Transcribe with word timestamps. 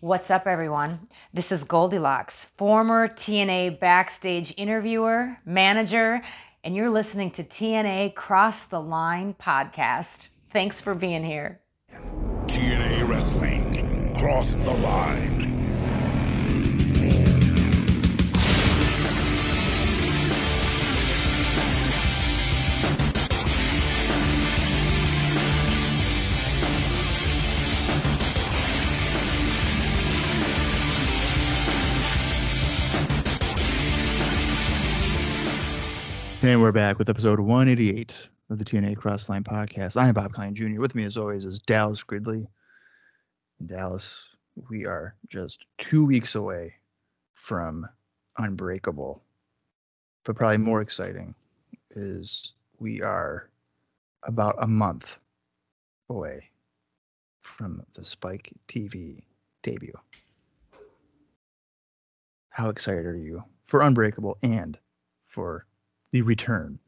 What's 0.00 0.30
up, 0.30 0.46
everyone? 0.46 1.08
This 1.32 1.50
is 1.50 1.64
Goldilocks, 1.64 2.44
former 2.58 3.08
TNA 3.08 3.80
backstage 3.80 4.52
interviewer, 4.58 5.38
manager, 5.46 6.20
and 6.62 6.76
you're 6.76 6.90
listening 6.90 7.30
to 7.30 7.42
TNA 7.42 8.14
Cross 8.14 8.66
the 8.66 8.78
Line 8.78 9.34
podcast. 9.40 10.28
Thanks 10.50 10.82
for 10.82 10.94
being 10.94 11.24
here. 11.24 11.62
TNA 12.44 13.08
Wrestling, 13.08 14.12
Cross 14.14 14.56
the 14.56 14.74
Line. 14.74 15.45
And 36.46 36.62
we're 36.62 36.70
back 36.70 36.96
with 36.96 37.08
episode 37.08 37.40
188 37.40 38.28
of 38.50 38.58
the 38.58 38.64
TNA 38.64 38.98
Crossline 38.98 39.42
podcast. 39.42 40.00
I 40.00 40.06
am 40.06 40.14
Bob 40.14 40.32
Colling 40.32 40.54
Jr. 40.54 40.80
With 40.80 40.94
me, 40.94 41.02
as 41.02 41.16
always, 41.16 41.44
is 41.44 41.58
Dallas 41.58 42.04
Gridley. 42.04 42.46
In 43.58 43.66
Dallas, 43.66 44.22
we 44.70 44.86
are 44.86 45.16
just 45.28 45.66
two 45.78 46.04
weeks 46.04 46.36
away 46.36 46.74
from 47.34 47.84
Unbreakable. 48.38 49.24
But 50.22 50.36
probably 50.36 50.58
more 50.58 50.82
exciting 50.82 51.34
is 51.90 52.52
we 52.78 53.02
are 53.02 53.50
about 54.22 54.54
a 54.60 54.68
month 54.68 55.18
away 56.10 56.48
from 57.40 57.82
the 57.96 58.04
Spike 58.04 58.52
TV 58.68 59.24
debut. 59.64 59.98
How 62.50 62.68
excited 62.68 63.04
are 63.04 63.16
you 63.18 63.42
for 63.64 63.82
Unbreakable 63.82 64.38
and 64.44 64.78
for 65.26 65.66
the 66.12 66.22
return 66.22 66.78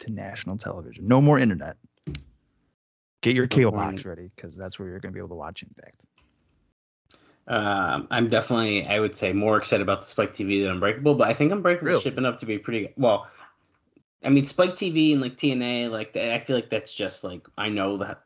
to 0.00 0.12
national 0.12 0.56
television. 0.58 1.06
No 1.06 1.20
more 1.20 1.38
internet. 1.38 1.76
Get 3.22 3.36
your 3.36 3.46
cable 3.46 3.72
box 3.72 4.04
ready 4.04 4.30
because 4.34 4.56
that's 4.56 4.78
where 4.78 4.88
you're 4.88 4.98
going 4.98 5.12
to 5.12 5.14
be 5.14 5.20
able 5.20 5.28
to 5.28 5.34
watch 5.34 5.62
Impact. 5.62 6.06
Um, 7.48 8.06
I'm 8.10 8.28
definitely, 8.28 8.86
I 8.86 9.00
would 9.00 9.16
say, 9.16 9.32
more 9.32 9.56
excited 9.56 9.82
about 9.82 10.00
the 10.00 10.06
Spike 10.06 10.32
TV 10.32 10.62
than 10.62 10.72
Unbreakable, 10.72 11.16
but 11.16 11.26
I 11.26 11.34
think 11.34 11.52
Unbreakable 11.52 11.88
Really? 11.88 11.98
is 11.98 12.02
shipping 12.02 12.24
up 12.24 12.38
to 12.38 12.46
be 12.46 12.58
pretty 12.58 12.92
well. 12.96 13.28
I 14.24 14.28
mean, 14.28 14.44
Spike 14.44 14.74
TV 14.74 15.12
and 15.12 15.20
like 15.20 15.36
TNA, 15.36 15.90
like 15.90 16.16
I 16.16 16.38
feel 16.40 16.56
like 16.56 16.70
that's 16.70 16.94
just 16.94 17.24
like 17.24 17.46
I 17.58 17.68
know 17.68 17.96
that 17.98 18.22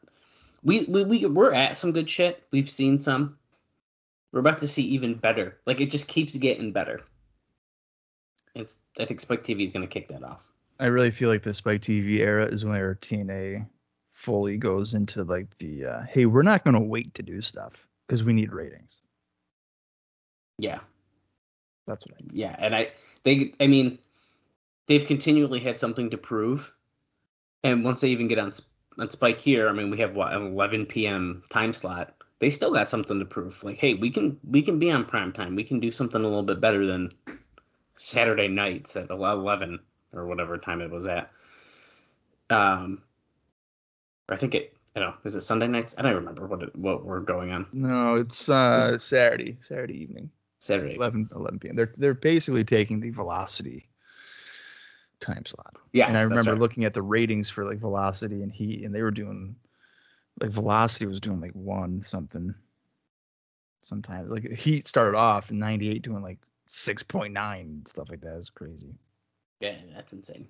we 0.62 0.84
we 0.84 1.04
we 1.04 1.26
we're 1.26 1.52
at 1.52 1.76
some 1.76 1.92
good 1.92 2.10
shit. 2.10 2.42
We've 2.50 2.68
seen 2.68 2.98
some. 2.98 3.38
We're 4.32 4.40
about 4.40 4.58
to 4.58 4.68
see 4.68 4.82
even 4.82 5.14
better. 5.14 5.58
Like 5.66 5.80
it 5.80 5.90
just 5.90 6.08
keeps 6.08 6.36
getting 6.36 6.72
better. 6.72 7.00
It's 8.54 8.78
I 8.98 9.04
think 9.04 9.20
Spike 9.20 9.42
TV 9.42 9.62
is 9.62 9.72
going 9.72 9.86
to 9.86 9.92
kick 9.92 10.08
that 10.08 10.22
off. 10.22 10.48
I 10.80 10.86
really 10.86 11.10
feel 11.10 11.28
like 11.28 11.42
the 11.42 11.54
Spike 11.54 11.82
TV 11.82 12.18
era 12.18 12.46
is 12.46 12.64
where 12.64 12.94
TNA 12.96 13.66
fully 14.12 14.56
goes 14.56 14.94
into 14.94 15.22
like 15.24 15.56
the 15.58 15.84
uh, 15.84 16.02
hey, 16.08 16.26
we're 16.26 16.42
not 16.42 16.64
going 16.64 16.74
to 16.74 16.80
wait 16.80 17.14
to 17.14 17.22
do 17.22 17.42
stuff 17.42 17.86
because 18.06 18.24
we 18.24 18.32
need 18.32 18.52
ratings. 18.52 19.00
Yeah, 20.58 20.80
That's 21.86 22.06
what 22.06 22.16
I 22.16 22.24
yeah, 22.32 22.54
and 22.58 22.74
I 22.74 22.92
they 23.24 23.52
I 23.60 23.66
mean 23.66 23.98
they've 24.86 25.04
continually 25.04 25.58
had 25.58 25.78
something 25.78 26.10
to 26.10 26.16
prove, 26.18 26.72
and 27.64 27.84
once 27.84 28.00
they 28.00 28.08
even 28.08 28.28
get 28.28 28.38
on 28.38 28.52
on 28.98 29.10
Spike 29.10 29.40
here, 29.40 29.68
I 29.68 29.72
mean 29.72 29.90
we 29.90 29.98
have 29.98 30.14
what 30.14 30.32
an 30.32 30.46
11 30.46 30.86
p.m. 30.86 31.42
time 31.50 31.72
slot. 31.72 32.14
They 32.38 32.50
still 32.50 32.72
got 32.72 32.88
something 32.88 33.18
to 33.18 33.24
prove. 33.24 33.64
Like, 33.64 33.78
hey, 33.78 33.94
we 33.94 34.10
can 34.10 34.38
we 34.48 34.62
can 34.62 34.78
be 34.78 34.92
on 34.92 35.04
prime 35.04 35.32
time. 35.32 35.56
We 35.56 35.64
can 35.64 35.80
do 35.80 35.90
something 35.90 36.20
a 36.20 36.26
little 36.26 36.42
bit 36.44 36.60
better 36.60 36.86
than 36.86 37.10
Saturday 37.94 38.48
nights 38.48 38.96
at 38.96 39.10
11 39.10 39.78
or 40.12 40.26
whatever 40.26 40.58
time 40.58 40.80
it 40.80 40.90
was 40.90 41.06
at. 41.06 41.30
Um, 42.50 43.02
I 44.28 44.36
think 44.36 44.54
it. 44.54 44.76
I 44.96 45.00
don't 45.00 45.10
know. 45.10 45.16
Is 45.24 45.34
it 45.34 45.40
Sunday 45.40 45.66
nights? 45.66 45.94
I 45.98 46.02
don't 46.02 46.14
remember 46.14 46.46
what 46.46 46.62
it, 46.62 46.76
what 46.76 47.04
we're 47.04 47.20
going 47.20 47.50
on. 47.50 47.66
No, 47.72 48.16
it's 48.16 48.48
uh, 48.48 48.96
Saturday, 48.98 49.56
Saturday 49.60 50.00
evening, 50.00 50.30
Saturday. 50.60 50.94
11, 50.94 51.30
11 51.34 51.58
p.m. 51.58 51.74
They're 51.74 51.92
they're 51.96 52.14
basically 52.14 52.62
taking 52.62 53.00
the 53.00 53.10
Velocity 53.10 53.88
time 55.20 55.44
slot. 55.46 55.76
Yeah, 55.92 56.06
and 56.06 56.16
I 56.16 56.22
remember 56.22 56.56
looking 56.56 56.84
at 56.84 56.94
the 56.94 57.02
ratings 57.02 57.50
for 57.50 57.64
like 57.64 57.78
Velocity 57.78 58.42
and 58.42 58.52
Heat, 58.52 58.84
and 58.84 58.94
they 58.94 59.02
were 59.02 59.10
doing 59.10 59.56
like 60.40 60.50
Velocity 60.50 61.06
was 61.06 61.20
doing 61.20 61.40
like 61.40 61.52
one 61.52 62.00
something. 62.02 62.54
Sometimes 63.82 64.30
like 64.30 64.48
Heat 64.52 64.86
started 64.86 65.16
off 65.16 65.50
in 65.50 65.58
'98 65.58 66.02
doing 66.02 66.22
like 66.22 66.38
6.9 66.68 67.86
stuff 67.86 68.08
like 68.08 68.20
that. 68.20 68.36
It's 68.38 68.50
crazy. 68.50 68.94
Yeah, 69.60 69.76
that's 69.94 70.12
insane. 70.12 70.48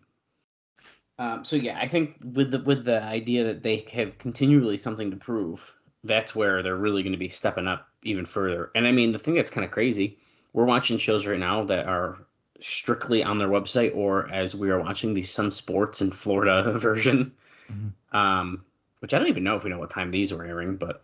Um, 1.19 1.45
so 1.45 1.57
yeah, 1.57 1.79
I 1.79 1.87
think 1.87 2.17
with 2.33 2.51
the 2.51 2.59
with 2.61 2.85
the 2.85 3.03
idea 3.03 3.45
that 3.45 3.63
they 3.63 3.87
have 3.93 4.19
continually 4.19 4.77
something 4.77 5.11
to 5.11 5.17
prove, 5.17 5.75
that's 6.03 6.35
where 6.35 6.63
they're 6.63 6.77
really 6.77 7.03
going 7.03 7.13
to 7.13 7.19
be 7.19 7.29
stepping 7.29 7.69
up 7.69 7.89
even 8.03 8.27
further. 8.27 8.71
And 8.75 8.87
I 8.87 8.93
mean, 8.93 9.13
the 9.13 9.19
thing 9.19 9.35
that's 9.35 9.51
kind 9.51 9.65
of 9.65 9.71
crazy, 9.71 10.19
we're 10.53 10.65
watching 10.65 10.99
shows 10.99 11.27
right 11.27 11.39
now 11.39 11.65
that 11.65 11.87
are 11.87 12.19
strictly 12.61 13.23
on 13.23 13.39
their 13.39 13.49
website, 13.49 13.95
or 13.95 14.29
as 14.33 14.55
we 14.57 14.71
are 14.71 14.81
watching 14.81 15.15
the 15.15 15.23
Sun 15.23 15.51
Sports 15.53 16.01
in 16.03 16.11
Florida 16.11 16.73
version, 16.79 17.33
Mhm. 17.71 17.93
um, 18.13 18.65
which 18.99 19.15
I 19.15 19.19
don't 19.19 19.29
even 19.29 19.45
know 19.45 19.57
if 19.57 19.63
we 19.65 19.71
know 19.71 19.79
what 19.79 19.91
time 19.91 20.11
these 20.11 20.33
were 20.33 20.45
airing, 20.45 20.77
but 20.77 21.03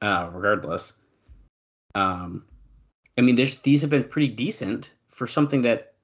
uh, 0.00 0.30
regardless, 0.32 1.00
um, 1.94 2.44
I 3.18 3.22
mean, 3.22 3.34
there's 3.36 3.56
these 3.56 3.80
have 3.82 3.90
been 3.90 4.04
pretty 4.04 4.28
decent 4.28 4.92
for 5.08 5.26
something 5.26 5.60
that 5.62 5.94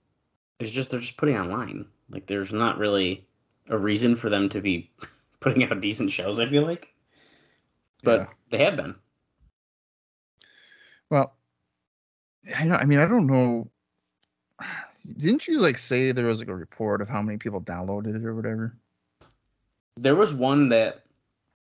is 0.59 0.71
just 0.73 0.91
they're 0.91 1.01
just 1.01 1.17
putting 1.17 1.37
online. 1.37 1.87
Like 2.11 2.27
there's 2.27 2.53
not 2.53 2.79
really 2.79 3.27
a 3.69 3.79
reason 3.79 4.15
for 4.17 4.29
them 4.31 4.49
to 4.51 4.61
be 4.61 4.91
putting 5.41 5.65
out 5.65 5.81
decent 5.81 6.11
shows. 6.11 6.39
I 6.39 6.47
feel 6.47 6.63
like, 6.65 6.93
but 8.03 8.21
Yeah. 8.21 8.27
they 8.51 8.59
have 8.65 8.77
been. 8.77 8.95
Well, 11.11 11.35
I 12.57 12.65
know. 12.65 12.75
I 12.77 12.85
mean, 12.85 12.99
I 12.99 13.07
don't 13.07 13.27
know. 13.27 13.69
Didn't 15.17 15.47
you 15.47 15.61
like 15.61 15.79
say 15.79 16.11
there 16.13 16.27
was 16.27 16.41
like 16.41 16.49
a 16.49 16.55
report 16.55 17.01
of 17.01 17.09
how 17.09 17.23
many 17.23 17.39
people 17.39 17.61
downloaded 17.61 18.17
it 18.17 18.25
or 18.25 18.35
whatever? 18.35 18.77
There 19.97 20.17
was 20.17 20.35
one 20.35 20.69
that 20.71 21.05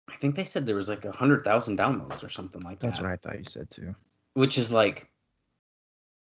I 0.10 0.16
think 0.16 0.36
they 0.36 0.44
said 0.44 0.66
there 0.66 0.76
was 0.76 0.90
like 0.90 1.06
a 1.06 1.12
hundred 1.12 1.44
thousand 1.46 1.78
downloads 1.78 2.24
or 2.24 2.30
something 2.30 2.62
like 2.62 2.80
That's 2.80 2.98
that, 2.98 3.04
That's 3.04 3.24
what 3.26 3.32
I 3.32 3.34
thought 3.36 3.40
you 3.40 3.46
said 3.46 3.70
too. 3.70 3.96
which 4.34 4.58
is 4.58 4.72
like 4.72 5.10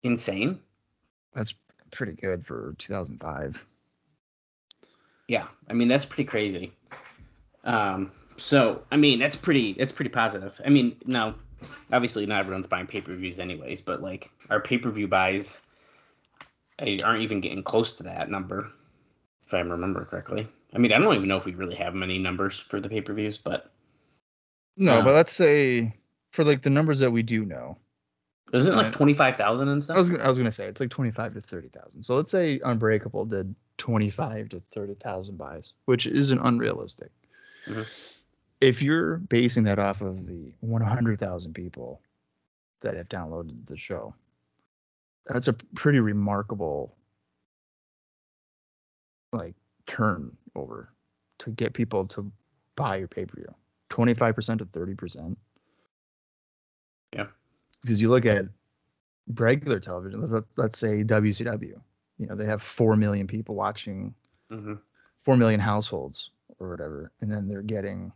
insane. 0.04 0.60
That's 1.34 1.54
pretty 1.91 2.12
good 2.12 2.47
for 2.47 2.75
2005. 2.78 3.65
Yeah, 5.26 5.47
I 5.69 5.72
mean 5.72 5.88
that's 5.88 6.04
pretty 6.04 6.25
crazy. 6.25 6.72
Um, 7.65 8.12
so 8.37 8.82
I 8.92 8.97
mean 8.97 9.19
that's 9.19 9.37
pretty 9.37 9.72
that's 9.72 9.92
pretty 9.92 10.10
positive. 10.10 10.60
I 10.65 10.69
mean 10.69 10.97
now, 11.06 11.34
obviously 11.92 12.26
not 12.26 12.41
everyone's 12.41 12.66
buying 12.66 12.87
pay 12.87 13.00
per 13.00 13.15
views 13.15 13.41
anyways, 13.41 13.81
but 13.81 14.03
like 14.03 14.31
our 14.50 14.60
pay 14.60 14.78
per 14.78 14.91
view 14.91 15.09
buys 15.09 15.62
aren't 16.78 17.22
even 17.22 17.41
getting 17.41 17.62
close 17.62 17.94
to 17.94 18.03
that 18.03 18.31
number, 18.31 18.71
if 19.44 19.54
I 19.54 19.60
remember 19.60 20.04
correctly. 20.04 20.47
I 20.75 20.78
mean 20.78 20.92
I 20.92 20.98
don't 20.98 21.15
even 21.15 21.28
know 21.28 21.36
if 21.36 21.47
we 21.47 21.54
really 21.54 21.76
have 21.76 21.94
many 21.94 22.19
numbers 22.19 22.59
for 22.59 22.81
the 22.81 22.88
pay 22.88 23.00
per 23.00 23.15
views, 23.15 23.38
but 23.38 23.72
No, 24.76 25.03
but 25.03 25.15
let's 25.15 25.32
say 25.32 25.94
for 26.32 26.44
like 26.44 26.60
the 26.62 26.71
numbers 26.71 26.98
that 27.00 27.10
we 27.10 27.22
do 27.22 27.47
know, 27.47 27.78
isn't 28.53 28.72
it 28.72 28.77
like 28.77 28.93
twenty 28.93 29.15
five 29.15 29.37
thousand 29.37 29.69
and 29.69 29.82
stuff? 29.82 29.97
I 29.97 29.99
was 29.99 30.10
gonna- 30.10 30.22
I 30.22 30.28
was 30.28 30.38
gonna 30.38 30.53
say 30.53 30.66
it's 30.66 30.81
like 30.81 30.91
25 30.91 31.34
to 31.34 31.41
30,000. 31.41 32.03
So 32.03 32.15
let's 32.16 32.31
say 32.31 32.60
Unbreakable 32.65 33.25
did 33.25 33.55
25 33.78 34.50
to 34.50 34.60
30,000 34.72 35.37
buys, 35.37 35.72
which 35.87 36.06
isn't 36.06 36.38
unrealistic. 36.38 37.10
Mhm. 37.66 37.87
If 38.60 38.83
you're 38.83 39.16
basing 39.19 39.65
that 39.65 39.78
off 39.78 40.00
of 40.00 40.27
the 40.27 40.53
100,000 40.60 41.54
people 41.54 42.00
that 42.81 42.94
have 42.94 43.09
downloaded 43.09 43.66
the 43.66 43.77
show, 43.77 44.15
that's 45.27 45.48
a 45.48 45.53
pretty 45.74 45.98
remarkable 46.01 46.95
like 49.33 49.54
turnover 49.86 50.92
to 51.39 51.51
get 51.51 51.72
people 51.74 52.07
to 52.07 52.30
buy 52.77 52.97
your 52.97 53.09
pay-per-view. 53.09 53.53
25% 53.91 54.59
to 54.60 54.65
30%. 54.66 55.28
Yeah. 55.28 55.34
Because 57.84 58.01
you 58.01 58.09
look 58.09 58.25
at 58.25 58.47
regular 59.34 59.78
television, 59.78 60.22
let- 60.31 60.45
let's 60.57 60.78
say 60.78 61.04
WCW, 61.04 61.78
you 62.19 62.27
know, 62.27 62.34
they 62.34 62.47
have 62.47 62.63
4 62.63 62.97
million 62.97 63.27
people 63.27 63.54
watching, 63.54 64.15
hmm 64.51 64.75
4 65.22 65.36
million 65.36 65.60
households 65.60 66.31
or 66.59 66.71
whatever, 66.71 67.13
and 67.21 67.31
then 67.31 67.47
they're 67.47 67.63
getting 67.63 68.10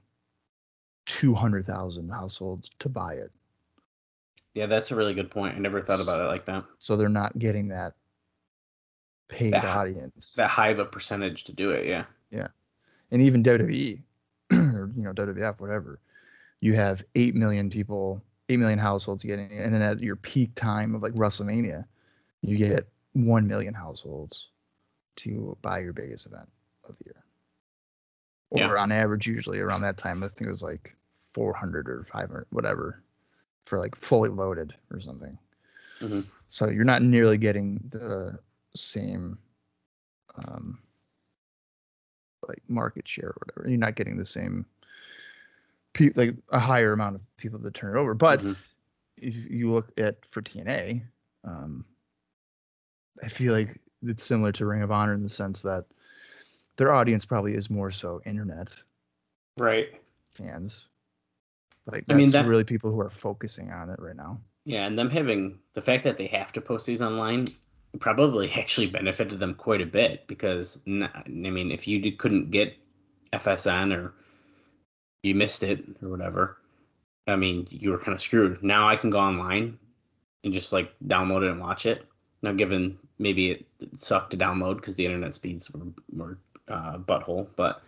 200,000 1.07 2.09
households 2.11 2.71
to 2.79 2.89
buy 2.89 3.15
it. 3.15 3.33
Yeah, 4.55 4.67
that's 4.67 4.91
a 4.91 4.97
really 4.97 5.15
good 5.15 5.31
point. 5.31 5.55
I 5.57 5.59
never 5.59 5.81
thought 5.83 6.01
about 6.01 6.21
it 6.21 6.25
like 6.27 6.45
that. 6.47 6.65
So 6.79 6.97
they're 6.97 7.09
not 7.09 7.39
getting 7.39 7.69
that 7.69 7.95
paid 9.29 9.53
That- 9.55 9.65
audience. 9.65 10.33
That 10.37 10.51
high 10.51 10.69
of 10.69 10.79
a 10.79 10.85
percentage 10.85 11.45
to 11.45 11.53
do 11.53 11.71
it. 11.71 11.87
Yeah. 11.87 12.05
Yeah. 12.31 12.49
and 13.11 13.23
even 13.23 13.43
WWE 13.43 14.03
or 14.53 14.91
you 14.95 15.03
know 15.03 15.13
WWF, 15.15 15.61
whatever, 15.61 15.99
you 16.61 16.75
have 16.75 17.03
eight 17.15 17.35
million 17.35 17.71
people 17.71 18.23
eight 18.49 18.59
million 18.59 18.79
households 18.79 19.25
getting 19.25 19.51
it, 19.51 19.65
and 19.65 19.73
then 19.73 19.83
at 19.83 20.01
your 20.01 20.17
peak 20.17 20.55
time 20.55 20.95
of 20.95 21.03
like 21.03 21.13
WrestleMania, 21.13 21.85
you 22.43 22.57
get 22.57 22.89
one 23.13 23.47
million 23.47 23.75
households 23.75 24.49
to 25.17 25.57
buy 25.63 25.81
your 25.81 25.93
biggest 25.93 26.27
event 26.27 26.49
of 26.89 26.97
the 26.99 27.05
year. 27.07 27.25
Or 28.51 28.61
Yeah. 28.61 28.83
on 28.83 28.93
average, 28.93 29.27
usually 29.27 29.59
around 29.61 29.83
that 29.83 29.99
time, 29.99 30.23
I 30.23 30.29
think 30.29 30.43
it 30.43 30.51
was 30.51 30.63
like 30.63 30.97
400 31.25 31.89
or 31.89 32.05
500, 32.11 32.47
whatever, 32.51 33.03
for 33.67 33.79
like 33.79 33.95
fully 33.97 34.31
loaded 34.31 34.75
or 34.91 35.01
something. 35.01 35.39
Mhm. 36.01 36.25
So 36.49 36.71
you're 36.71 36.85
not 36.85 37.03
nearly 37.03 37.37
getting 37.37 37.77
the 37.91 38.39
same, 38.75 39.39
um, 40.37 40.81
like 42.47 42.63
market 42.69 43.07
share 43.07 43.31
or 43.31 43.37
whatever. 43.41 43.69
You're 43.69 43.79
not 43.79 43.97
getting 43.97 44.17
the 44.17 44.25
same, 44.25 44.65
pe- 45.93 46.13
like 46.15 46.35
a 46.51 46.59
higher 46.59 46.93
amount 46.93 47.17
of 47.17 47.37
people 47.37 47.61
to 47.61 47.71
turn 47.71 47.97
it 47.97 47.99
over. 48.01 48.15
But 48.15 48.41
Mhm. 48.41 48.57
if 49.17 49.35
you 49.51 49.73
look 49.73 49.93
at 49.99 50.17
for 50.31 50.43
TNA, 50.43 51.03
um, 51.45 51.85
I 53.23 53.29
feel 53.29 53.53
like 53.53 53.81
it's 54.03 54.23
similar 54.23 54.53
to 54.53 54.67
Ring 54.67 54.83
of 54.83 54.93
Honor 54.93 55.15
in 55.15 55.23
the 55.23 55.29
sense 55.29 55.61
that 55.63 55.87
their 56.77 56.93
audience 56.93 57.25
probably 57.25 57.55
is 57.55 57.69
more 57.71 57.91
so 57.91 58.21
internet 58.25 58.73
Right. 59.57 59.89
fans. 60.35 60.87
Like 61.87 62.05
I 62.09 62.15
that's 62.15 62.19
mean, 62.19 62.31
that- 62.31 62.47
really 62.47 62.65
people 62.65 62.93
who 62.93 63.01
are 63.01 63.11
focusing 63.11 63.71
on 63.73 63.91
it 63.91 63.99
right 63.99 64.15
now. 64.17 64.41
Yeah, 64.65 64.87
and 64.87 64.99
them 64.99 65.09
having 65.11 65.59
the 65.73 65.81
fact 65.81 66.05
that 66.05 66.19
they 66.19 66.27
have 66.27 66.53
to 66.53 66.61
post 66.61 66.85
these 66.87 67.01
online 67.03 67.49
probably 68.01 68.53
actually 68.57 68.87
benefited 68.87 69.41
them 69.41 69.55
quite 69.55 69.81
a 69.81 69.87
bit 69.87 70.27
because 70.27 70.83
I 70.87 71.23
mean, 71.27 71.73
if 71.73 71.89
you 71.89 72.13
couldn't 72.13 72.51
get 72.51 72.77
FSN 73.33 73.93
or 73.93 74.13
you 75.23 75.35
missed 75.35 75.63
it 75.63 75.85
or 76.03 76.09
whatever, 76.09 76.59
I 77.27 77.37
mean, 77.37 77.67
you 77.71 77.91
were 77.91 77.99
kind 77.99 78.15
of 78.15 78.21
screwed. 78.21 78.63
Now 78.63 78.89
I 78.89 78.97
can 78.97 79.11
go 79.11 79.19
online 79.19 79.79
and 80.45 80.53
just 80.53 80.73
like 80.73 80.93
download 81.07 81.43
it 81.43 81.51
and 81.51 81.61
watch 81.61 81.87
it. 81.87 82.07
Now, 82.43 82.53
given 82.53 82.99
maybe 83.19 83.51
it 83.51 83.67
sucked 83.95 84.31
to 84.31 84.37
download 84.37 84.77
because 84.77 84.95
the 84.95 85.05
internet 85.05 85.35
speeds 85.35 85.71
were 85.71 85.87
were 86.13 86.39
uh, 86.69 86.99
butthole, 86.99 87.49
but 87.57 87.83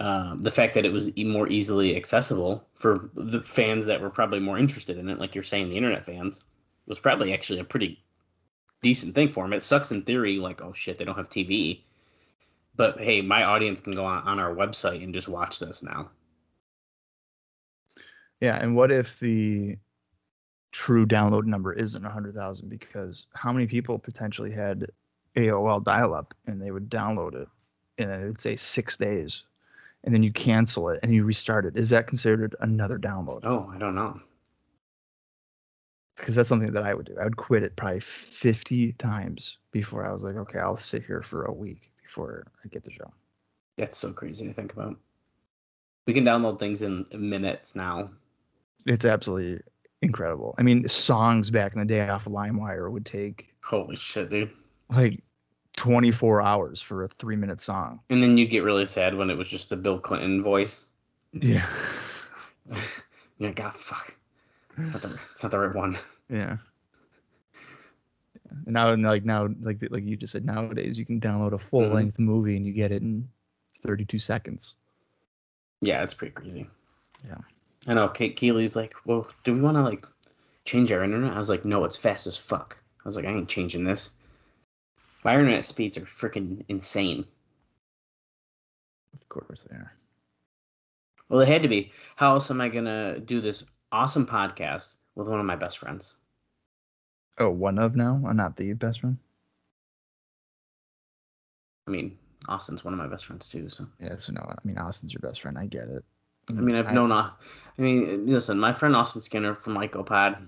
um, 0.00 0.42
the 0.42 0.50
fact 0.50 0.74
that 0.74 0.84
it 0.84 0.92
was 0.92 1.16
more 1.16 1.48
easily 1.48 1.96
accessible 1.96 2.64
for 2.74 3.08
the 3.14 3.40
fans 3.40 3.86
that 3.86 4.00
were 4.00 4.10
probably 4.10 4.40
more 4.40 4.58
interested 4.58 4.98
in 4.98 5.08
it, 5.08 5.18
like 5.18 5.34
you're 5.34 5.44
saying, 5.44 5.70
the 5.70 5.76
internet 5.76 6.04
fans, 6.04 6.44
was 6.86 7.00
probably 7.00 7.32
actually 7.32 7.60
a 7.60 7.64
pretty 7.64 8.02
decent 8.82 9.14
thing 9.14 9.28
for 9.28 9.44
them. 9.44 9.54
It 9.54 9.62
sucks 9.62 9.92
in 9.92 10.02
theory, 10.02 10.36
like, 10.36 10.60
oh 10.60 10.72
shit, 10.74 10.98
they 10.98 11.04
don't 11.04 11.16
have 11.16 11.30
TV. 11.30 11.80
But 12.76 13.00
hey, 13.00 13.22
my 13.22 13.44
audience 13.44 13.80
can 13.80 13.94
go 13.94 14.04
on, 14.04 14.22
on 14.24 14.38
our 14.38 14.54
website 14.54 15.02
and 15.02 15.14
just 15.14 15.28
watch 15.28 15.58
this 15.58 15.82
now. 15.82 16.10
Yeah, 18.40 18.56
and 18.56 18.76
what 18.76 18.92
if 18.92 19.18
the 19.18 19.78
true 20.72 21.06
download 21.06 21.44
number 21.44 21.72
isn't 21.72 22.02
100,000 22.02 22.68
because 22.68 23.26
how 23.32 23.50
many 23.50 23.66
people 23.66 23.98
potentially 23.98 24.52
had 24.52 24.86
AOL 25.36 25.82
dial 25.82 26.14
up 26.14 26.34
and 26.46 26.60
they 26.60 26.70
would 26.70 26.90
download 26.90 27.34
it 27.34 27.48
and 27.98 28.10
it 28.10 28.26
would 28.26 28.40
say 28.40 28.56
6 28.56 28.96
days 28.98 29.44
and 30.04 30.14
then 30.14 30.22
you 30.22 30.32
cancel 30.32 30.90
it 30.90 31.00
and 31.02 31.14
you 31.14 31.24
restart 31.24 31.64
it. 31.64 31.78
Is 31.78 31.90
that 31.90 32.06
considered 32.06 32.54
another 32.60 32.98
download? 32.98 33.40
Oh, 33.44 33.70
I 33.74 33.78
don't 33.78 33.94
know. 33.94 34.20
Because 36.16 36.34
that's 36.34 36.48
something 36.48 36.72
that 36.72 36.84
I 36.84 36.94
would 36.94 37.06
do. 37.06 37.16
I 37.18 37.24
would 37.24 37.36
quit 37.36 37.62
it 37.62 37.76
probably 37.76 38.00
50 38.00 38.92
times 38.92 39.58
before 39.72 40.06
I 40.06 40.12
was 40.12 40.22
like, 40.22 40.36
okay, 40.36 40.58
I'll 40.58 40.76
sit 40.76 41.04
here 41.04 41.22
for 41.22 41.44
a 41.44 41.52
week 41.52 41.92
before 42.02 42.46
I 42.64 42.68
get 42.68 42.84
the 42.84 42.90
show. 42.90 43.10
That's 43.78 43.98
so 43.98 44.12
crazy 44.12 44.46
to 44.46 44.52
think 44.52 44.72
about. 44.72 44.96
We 46.06 46.12
can 46.12 46.24
download 46.24 46.58
things 46.58 46.82
in 46.82 47.06
minutes 47.12 47.74
now. 47.74 48.10
It's 48.86 49.04
absolutely 49.04 49.62
incredible. 50.02 50.54
I 50.58 50.62
mean, 50.62 50.88
songs 50.88 51.50
back 51.50 51.72
in 51.72 51.80
the 51.80 51.84
day 51.84 52.08
off 52.08 52.26
of 52.26 52.32
LimeWire 52.32 52.90
would 52.90 53.04
take 53.04 53.52
Holy 53.62 53.96
shit, 53.96 54.30
dude. 54.30 54.50
like 54.88 54.98
like 54.98 55.22
24 55.76 56.40
hours 56.40 56.80
for 56.80 57.02
a 57.02 57.08
three 57.08 57.36
minute 57.36 57.60
song. 57.60 58.00
And 58.10 58.22
then 58.22 58.36
you 58.36 58.46
get 58.46 58.62
really 58.62 58.86
sad 58.86 59.14
when 59.14 59.30
it 59.30 59.36
was 59.36 59.48
just 59.48 59.70
the 59.70 59.76
Bill 59.76 59.98
Clinton 59.98 60.42
voice. 60.42 60.88
Yeah. 61.32 61.66
You're 63.38 63.50
like, 63.50 63.56
God, 63.56 63.72
fuck. 63.72 64.14
It's 64.78 64.92
not 64.92 65.02
the, 65.02 65.18
it's 65.30 65.42
not 65.42 65.52
the 65.52 65.58
right 65.58 65.74
one. 65.74 65.98
Yeah. 66.28 66.56
And 68.64 68.74
now, 68.74 68.94
like 68.94 69.24
now, 69.24 69.48
like 69.60 69.78
like 69.90 70.04
you 70.04 70.16
just 70.16 70.32
said, 70.32 70.44
nowadays 70.44 70.98
you 70.98 71.04
can 71.04 71.20
download 71.20 71.52
a 71.52 71.58
full 71.58 71.82
mm-hmm. 71.82 71.94
length 71.94 72.18
movie 72.18 72.56
and 72.56 72.64
you 72.66 72.72
get 72.72 72.92
it 72.92 73.02
in 73.02 73.28
32 73.82 74.18
seconds. 74.18 74.74
Yeah, 75.80 76.02
it's 76.02 76.14
pretty 76.14 76.32
crazy. 76.32 76.66
Yeah. 77.26 77.38
I 77.86 77.94
know. 77.94 78.08
Kate 78.08 78.36
Keeley's 78.36 78.76
like, 78.76 78.94
well, 79.04 79.28
do 79.44 79.54
we 79.54 79.60
want 79.60 79.76
to 79.76 79.82
like 79.82 80.06
change 80.64 80.90
our 80.90 81.04
internet? 81.04 81.32
I 81.32 81.38
was 81.38 81.48
like, 81.48 81.64
no, 81.64 81.84
it's 81.84 81.96
fast 81.96 82.26
as 82.26 82.36
fuck. 82.36 82.76
I 83.04 83.08
was 83.08 83.16
like, 83.16 83.24
I 83.26 83.30
ain't 83.30 83.48
changing 83.48 83.84
this. 83.84 84.16
My 85.24 85.32
internet 85.32 85.64
speeds 85.64 85.96
are 85.96 86.02
freaking 86.02 86.64
insane. 86.68 87.24
Of 89.14 89.28
course 89.28 89.66
they 89.68 89.76
are. 89.76 89.92
Well, 91.28 91.40
they 91.40 91.46
had 91.46 91.62
to 91.62 91.68
be. 91.68 91.92
How 92.16 92.34
else 92.34 92.50
am 92.50 92.60
I 92.60 92.68
gonna 92.68 93.18
do 93.20 93.40
this 93.40 93.64
awesome 93.92 94.26
podcast 94.26 94.96
with 95.14 95.28
one 95.28 95.40
of 95.40 95.46
my 95.46 95.56
best 95.56 95.78
friends? 95.78 96.16
Oh, 97.38 97.50
one 97.50 97.78
of 97.78 97.96
now, 97.96 98.20
uh, 98.26 98.32
not 98.32 98.56
the 98.56 98.72
best 98.72 99.00
friend. 99.00 99.18
I 101.86 101.90
mean, 101.90 102.16
Austin's 102.48 102.84
one 102.84 102.94
of 102.94 102.98
my 102.98 103.06
best 103.06 103.26
friends 103.26 103.48
too. 103.48 103.68
So 103.68 103.86
Yeah, 104.00 104.16
so 104.16 104.32
no, 104.32 104.42
I 104.42 104.56
mean 104.64 104.78
Austin's 104.78 105.12
your 105.12 105.20
best 105.20 105.42
friend. 105.42 105.58
I 105.58 105.66
get 105.66 105.88
it. 105.88 106.04
I 106.50 106.52
mean, 106.52 106.76
I've 106.76 106.92
known. 106.92 107.12
Uh, 107.12 107.30
I 107.78 107.82
mean, 107.82 108.26
listen, 108.26 108.58
my 108.58 108.72
friend 108.72 108.94
Austin 108.96 109.22
Skinner 109.22 109.54
from 109.54 109.74
Lycopod. 109.76 110.38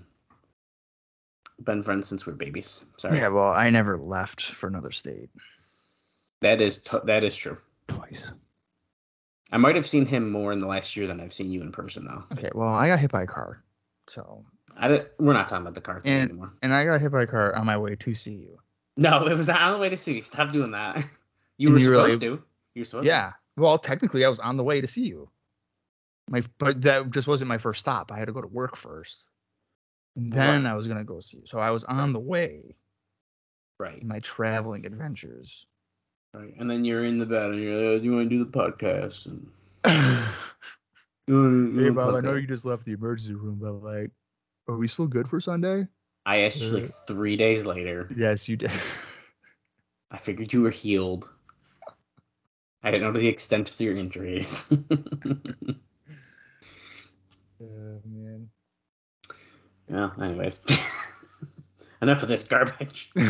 Been 1.63 1.83
friends 1.83 2.07
since 2.07 2.25
we 2.25 2.31
were 2.31 2.37
babies. 2.37 2.85
Sorry. 2.97 3.17
Yeah, 3.17 3.27
well, 3.27 3.51
I 3.51 3.69
never 3.69 3.97
left 3.97 4.41
for 4.45 4.67
another 4.67 4.91
state 4.91 5.29
That 6.39 6.61
is 6.61 6.77
t- 6.77 6.97
that 7.03 7.23
is 7.25 7.35
true. 7.35 7.57
twice. 7.89 8.31
I 9.51 9.57
might 9.57 9.75
have 9.75 9.85
seen 9.87 10.05
him 10.05 10.31
more 10.31 10.53
in 10.53 10.59
the 10.59 10.67
last 10.67 10.95
year 10.95 11.05
than 11.07 11.19
I've 11.19 11.33
seen 11.33 11.51
you 11.51 11.61
in 11.61 11.71
person, 11.73 12.05
though. 12.05 12.23
Okay, 12.31 12.49
well, 12.55 12.69
I 12.69 12.87
got 12.87 12.99
hit 12.99 13.11
by 13.11 13.23
a 13.23 13.27
car, 13.27 13.61
so 14.07 14.45
I 14.77 14.87
di- 14.87 15.05
we're 15.17 15.33
not 15.33 15.49
talking 15.49 15.63
about 15.63 15.73
the 15.75 15.81
car 15.81 15.99
thing 15.99 16.11
And- 16.13 16.29
anymore. 16.29 16.53
and 16.61 16.73
I 16.73 16.85
got 16.85 17.01
hit 17.01 17.11
by 17.11 17.23
a 17.23 17.27
car 17.27 17.53
on 17.55 17.65
my 17.65 17.75
way 17.77 17.95
to 17.97 18.13
see 18.13 18.35
you. 18.35 18.57
No, 18.95 19.25
it 19.27 19.35
was 19.35 19.47
not 19.47 19.61
on 19.61 19.73
the 19.73 19.79
way 19.79 19.89
to 19.89 19.97
see 19.97 20.15
you. 20.15 20.21
Stop 20.21 20.51
doing 20.51 20.71
that. 20.71 21.03
You 21.57 21.67
And 21.67 21.73
were 21.73 21.79
you 21.81 21.89
were 21.89 21.95
supposed 21.95 22.11
like- 22.13 22.19
to. 22.21 22.43
You 22.75 22.79
were 22.81 22.85
supposed 22.85 23.05
Yeah. 23.05 23.33
Well, 23.57 23.77
technically, 23.77 24.23
I 24.23 24.29
was 24.29 24.39
on 24.39 24.55
the 24.55 24.63
way 24.63 24.79
to 24.79 24.87
see 24.87 25.05
you. 25.05 25.29
My, 26.29 26.43
but 26.59 26.81
that 26.83 27.09
just 27.11 27.27
wasn't 27.27 27.49
my 27.49 27.57
first 27.57 27.79
stop. 27.79 28.11
I 28.11 28.19
had 28.19 28.27
to 28.27 28.33
go 28.33 28.41
to 28.41 28.47
work 28.47 28.75
first, 28.77 29.25
and 30.15 30.31
Right. 30.31 30.45
then 30.45 30.65
I 30.67 30.75
was 30.75 30.87
gonna 30.87 31.03
go 31.03 31.19
see 31.19 31.37
you. 31.37 31.45
So 31.45 31.59
I 31.59 31.71
was 31.71 31.83
on 31.85 32.13
the 32.13 32.19
way. 32.19 32.75
Right. 33.79 34.03
my 34.03 34.19
traveling 34.19 34.85
adventures. 34.85 35.65
right. 36.33 36.53
And 36.59 36.69
then 36.69 36.83
you're 36.85 37.05
in 37.05 37.17
the 37.17 37.25
bed 37.25 37.49
and 37.51 37.59
you're 37.61 37.75
like, 37.75 37.85
oh, 37.85 37.99
do 37.99 38.05
you 38.05 38.11
want 38.13 38.29
to 38.29 38.37
do 38.37 38.43
the 38.43 38.51
podcast? 38.51 39.25
And 39.27 39.47
hey, 39.85 40.23
you 41.27 41.71
do 41.71 41.83
the 41.85 41.91
Bob, 41.91 42.15
I 42.15 42.19
know 42.21 42.35
you 42.35 42.47
just 42.47 42.65
left 42.65 42.85
the 42.85 42.91
emergency 42.91 43.33
room, 43.35 43.57
but 43.61 43.73
like, 43.81 44.11
are 44.67 44.77
we 44.77 44.87
still 44.87 45.07
good 45.07 45.29
for 45.29 45.39
Sunday? 45.39 45.87
I 46.25 46.41
asked 46.41 46.59
you 46.61 46.69
like 46.69 46.91
three 47.07 47.37
days 47.37 47.65
later. 47.65 48.09
Yes, 48.15 48.47
you 48.49 48.57
did. 48.57 48.71
I 50.11 50.17
figured 50.17 50.51
you 50.53 50.61
were 50.61 50.69
healed. 50.69 51.29
I 52.83 52.91
didn't 52.91 53.03
know 53.13 53.19
the 53.19 53.27
extent 53.27 53.69
of 53.69 53.79
your 53.79 53.95
injuries. 53.95 54.73
Oh 57.61 58.01
man. 58.05 58.49
yeah. 59.89 60.09
Anyways, 60.21 60.61
enough 62.01 62.21
of 62.23 62.29
this 62.29 62.43
garbage. 62.43 63.11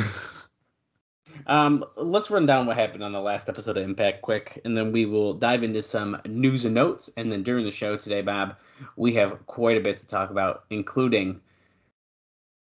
Um, 1.47 1.85
let's 1.95 2.29
run 2.29 2.45
down 2.45 2.65
what 2.67 2.77
happened 2.77 3.03
on 3.03 3.11
the 3.11 3.19
last 3.19 3.49
episode 3.49 3.77
of 3.77 3.83
Impact 3.83 4.21
quick, 4.21 4.59
and 4.65 4.75
then 4.75 4.91
we 4.91 5.05
will 5.05 5.33
dive 5.33 5.63
into 5.63 5.81
some 5.81 6.19
news 6.27 6.65
and 6.65 6.75
notes. 6.75 7.09
And 7.17 7.31
then 7.31 7.43
during 7.43 7.65
the 7.65 7.71
show 7.71 7.97
today, 7.97 8.21
Bob, 8.21 8.55
we 8.97 9.13
have 9.15 9.45
quite 9.47 9.77
a 9.77 9.79
bit 9.79 9.97
to 9.97 10.07
talk 10.07 10.29
about, 10.31 10.65
including 10.69 11.39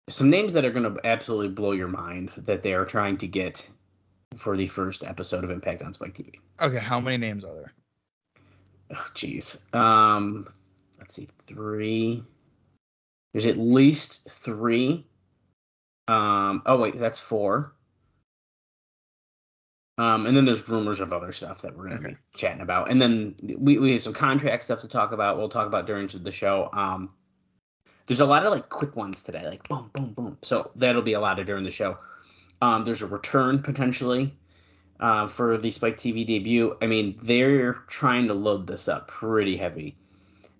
some 0.10 0.30
names 0.30 0.54
that 0.54 0.66
are 0.66 0.72
going 0.72 0.92
to 0.92 1.06
absolutely 1.06 1.50
blow 1.50 1.72
your 1.72 1.88
mind 1.88 2.32
that 2.38 2.64
they 2.64 2.74
are 2.74 2.86
trying 2.86 3.18
to 3.18 3.28
get 3.28 3.68
for 4.36 4.58
the 4.58 4.68
first 4.68 5.04
episode 5.04 5.44
of 5.44 5.50
Impact 5.52 5.82
on 5.84 5.94
Spike 5.94 6.16
TV. 6.16 6.40
okay, 6.60 6.80
how 6.80 7.00
many 7.00 7.18
names 7.18 7.46
are 7.46 7.54
there? 7.54 7.74
Oh, 8.92 9.08
jeez. 9.14 9.74
Um, 9.74 10.48
let's 11.04 11.16
see, 11.16 11.28
three. 11.48 12.24
There's 13.34 13.46
at 13.46 13.58
least 13.58 14.22
three. 14.30 15.06
Um, 16.08 16.62
oh 16.66 16.78
wait, 16.78 16.98
that's 16.98 17.20
four. 17.20 17.74
Um, 19.98 20.26
and 20.26 20.36
then 20.36 20.46
there's 20.46 20.70
rumors 20.70 21.02
of 21.02 21.12
other 21.12 21.34
stuff 21.34 21.62
that 21.62 21.76
we're 21.76 21.90
gonna 21.90 22.00
Okay. 22.00 22.14
be 22.14 22.18
chatting 22.36 22.62
about, 22.62 22.90
and 22.90 23.02
then 23.02 23.36
we 23.58 23.78
we 23.80 23.92
have 23.92 24.02
some 24.02 24.14
contract 24.14 24.64
stuff 24.64 24.80
to 24.80 24.88
talk 24.88 25.12
about. 25.12 25.38
We'll 25.38 25.50
talk 25.50 25.68
about 25.68 25.86
during 25.86 26.08
the 26.08 26.32
show. 26.32 26.70
Um, 26.72 27.14
there's 28.08 28.22
a 28.22 28.26
lot 28.26 28.46
of 28.46 28.52
like 28.54 28.70
quick 28.70 28.96
ones 28.96 29.24
today, 29.24 29.46
like 29.46 29.68
boom, 29.68 29.90
boom, 29.94 30.14
boom. 30.14 30.38
So 30.42 30.72
that'll 30.76 31.02
be 31.02 31.14
a 31.14 31.20
lot 31.20 31.38
of 31.38 31.46
during 31.46 31.66
the 31.66 31.72
show. 31.72 31.98
Um, 32.62 32.86
there's 32.86 33.02
a 33.02 33.08
return 33.08 33.62
potentially 33.62 34.34
uh, 35.02 35.28
for 35.28 35.58
the 35.58 35.70
Spike 35.70 35.98
TV 35.98 36.26
debut. 36.26 36.78
I 36.82 36.88
mean, 36.88 37.20
they're 37.22 37.74
trying 37.88 38.28
to 38.28 38.34
load 38.34 38.68
this 38.68 38.88
up 38.88 39.10
pretty 39.10 39.58
heavy. 39.58 39.98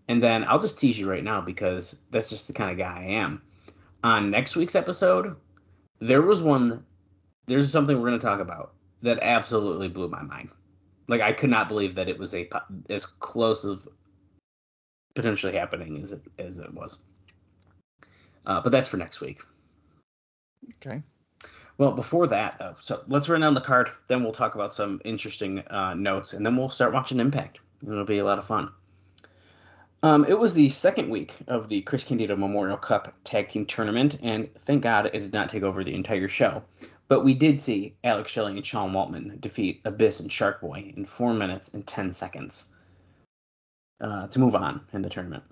And 0.08 0.22
then 0.22 0.44
I'll 0.46 0.60
just 0.60 0.80
tease 0.80 1.00
you 1.00 1.10
right 1.10 1.24
now 1.24 1.42
because 1.42 2.02
that's 2.12 2.30
just 2.30 2.48
the 2.48 2.54
kind 2.54 2.72
of 2.72 2.78
guy 2.78 3.02
I 3.02 3.06
am. 3.06 3.42
On 4.04 4.30
next 4.30 4.56
week's 4.56 4.76
episode, 4.76 5.36
there 6.00 6.22
was 6.22 6.42
one, 6.42 6.86
there's 7.48 7.72
something 7.72 7.96
we're 7.96 8.10
going 8.10 8.20
to 8.20 8.26
talk 8.26 8.42
about 8.42 8.74
that 9.02 9.20
absolutely 9.22 9.88
blew 9.88 10.10
my 10.10 10.22
mind. 10.22 10.50
Like, 11.08 11.22
I 11.22 11.32
could 11.32 11.50
not 11.50 11.68
believe 11.68 11.96
that 11.96 12.10
it 12.10 12.18
was 12.18 12.34
a 12.34 12.50
as 12.90 13.06
close 13.06 13.64
of 13.66 13.88
potentially 15.16 15.54
happening 15.54 16.02
as 16.02 16.12
it, 16.12 16.22
as 16.40 16.60
it 16.60 16.74
was. 16.74 17.00
Uh, 18.46 18.62
but 18.62 18.72
that's 18.72 18.90
for 18.90 18.98
next 18.98 19.22
week. 19.22 19.42
Okay. 20.76 21.02
Well, 21.78 21.92
before 21.92 22.28
that, 22.28 22.58
though, 22.60 22.76
so 22.80 23.04
let's 23.08 23.30
run 23.30 23.42
down 23.42 23.54
the 23.54 23.62
card. 23.62 23.90
Then 24.08 24.24
we'll 24.24 24.32
talk 24.32 24.56
about 24.56 24.74
some 24.74 25.02
interesting 25.06 25.60
uh, 25.68 25.94
notes, 25.94 26.34
and 26.34 26.46
then 26.46 26.56
we'll 26.56 26.70
start 26.70 26.94
watching 26.94 27.20
Impact. 27.20 27.60
It'll 27.86 28.06
be 28.06 28.20
a 28.20 28.26
lot 28.26 28.38
of 28.38 28.46
fun. 28.46 28.72
Um, 30.04 30.26
it 30.26 30.38
was 30.38 30.54
the 30.54 30.68
second 30.68 31.10
week 31.10 31.38
of 31.48 31.70
the 31.70 31.80
Chris 31.84 32.04
Candido 32.04 32.36
Memorial 32.36 32.76
Cup 32.76 33.14
Tag 33.24 33.48
Team 33.48 33.66
Tournament, 33.66 34.20
and 34.22 34.54
thank 34.56 34.84
God 34.84 35.06
it 35.06 35.14
did 35.14 35.32
not 35.32 35.48
take 35.48 35.64
over 35.64 35.82
the 35.82 35.96
entire 35.96 36.28
show. 36.28 36.62
But 37.08 37.24
we 37.24 37.34
did 37.34 37.62
see 37.62 37.96
Alex 38.04 38.30
Shelley 38.30 38.52
and 38.58 38.66
Sean 38.66 38.92
Waltman 38.92 39.40
defeat 39.40 39.80
Abyss 39.86 40.20
and 40.20 40.30
Shark 40.30 40.60
Boy 40.60 40.94
in 40.98 41.06
four 41.06 41.34
minutes 41.34 41.74
and 41.74 41.88
ten 41.88 42.12
seconds 42.12 42.76
uh, 44.02 44.28
to 44.28 44.40
move 44.40 44.56
on 44.56 44.82
in 44.92 45.04
the 45.04 45.10
tournament. 45.10 45.44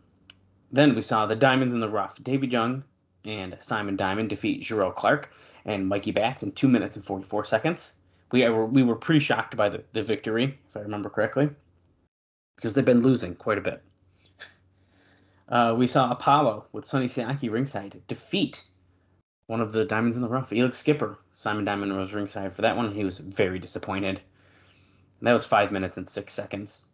Then 0.69 0.95
we 0.95 1.01
saw 1.01 1.25
the 1.25 1.35
Diamonds 1.35 1.73
in 1.73 1.79
the 1.79 1.87
Rough, 1.87 2.21
Davy 2.21 2.47
Young 2.47 2.83
and 3.23 3.55
Simon 3.61 3.95
Diamond 3.95 4.27
defeat 4.27 4.63
Jerrelle 4.63 4.93
Clark 4.93 5.31
and 5.63 5.87
Mikey 5.87 6.11
Batts 6.11 6.43
in 6.43 6.51
two 6.51 6.67
minutes 6.67 6.97
and 6.97 7.05
44 7.05 7.45
seconds. 7.45 7.93
We 8.33 8.47
were, 8.49 8.65
we 8.65 8.83
were 8.83 8.95
pretty 8.97 9.21
shocked 9.21 9.55
by 9.55 9.69
the, 9.69 9.81
the 9.93 10.03
victory, 10.03 10.59
if 10.67 10.75
I 10.75 10.81
remember 10.81 11.09
correctly, 11.09 11.49
because 12.57 12.73
they've 12.73 12.83
been 12.83 12.99
losing 12.99 13.35
quite 13.35 13.57
a 13.57 13.61
bit. 13.61 13.81
Uh, 15.51 15.75
we 15.77 15.85
saw 15.85 16.09
Apollo 16.09 16.65
with 16.71 16.85
Sonny 16.85 17.07
Siaki 17.07 17.51
ringside 17.51 18.01
defeat 18.07 18.63
one 19.47 19.59
of 19.59 19.73
the 19.73 19.83
Diamonds 19.83 20.15
in 20.15 20.23
the 20.23 20.29
Rough, 20.29 20.51
Elix 20.51 20.75
Skipper. 20.75 21.19
Simon 21.33 21.65
Diamond 21.65 21.97
was 21.97 22.13
ringside 22.13 22.53
for 22.53 22.61
that 22.61 22.77
one. 22.77 22.95
He 22.95 23.03
was 23.03 23.17
very 23.17 23.59
disappointed. 23.59 24.21
And 25.19 25.27
that 25.27 25.33
was 25.33 25.45
five 25.45 25.73
minutes 25.73 25.97
and 25.97 26.07
six 26.07 26.31
seconds. 26.31 26.85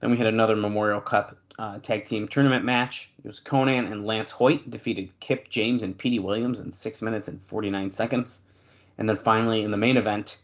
Then 0.00 0.10
we 0.10 0.16
had 0.16 0.26
another 0.26 0.56
Memorial 0.56 1.00
Cup 1.00 1.38
uh, 1.56 1.78
tag 1.78 2.04
team 2.04 2.26
tournament 2.26 2.64
match. 2.64 3.12
It 3.22 3.28
was 3.28 3.40
Konnan 3.40 3.92
and 3.92 4.04
Lance 4.04 4.32
Hoyt 4.32 4.68
defeated 4.68 5.12
Kip 5.20 5.48
James 5.48 5.84
and 5.84 5.96
Petey 5.96 6.18
Williams 6.18 6.58
in 6.58 6.72
six 6.72 7.00
minutes 7.00 7.28
and 7.28 7.40
49 7.40 7.92
seconds. 7.92 8.40
And 8.98 9.08
then 9.08 9.16
finally, 9.16 9.62
in 9.62 9.70
the 9.70 9.76
main 9.76 9.96
event, 9.96 10.38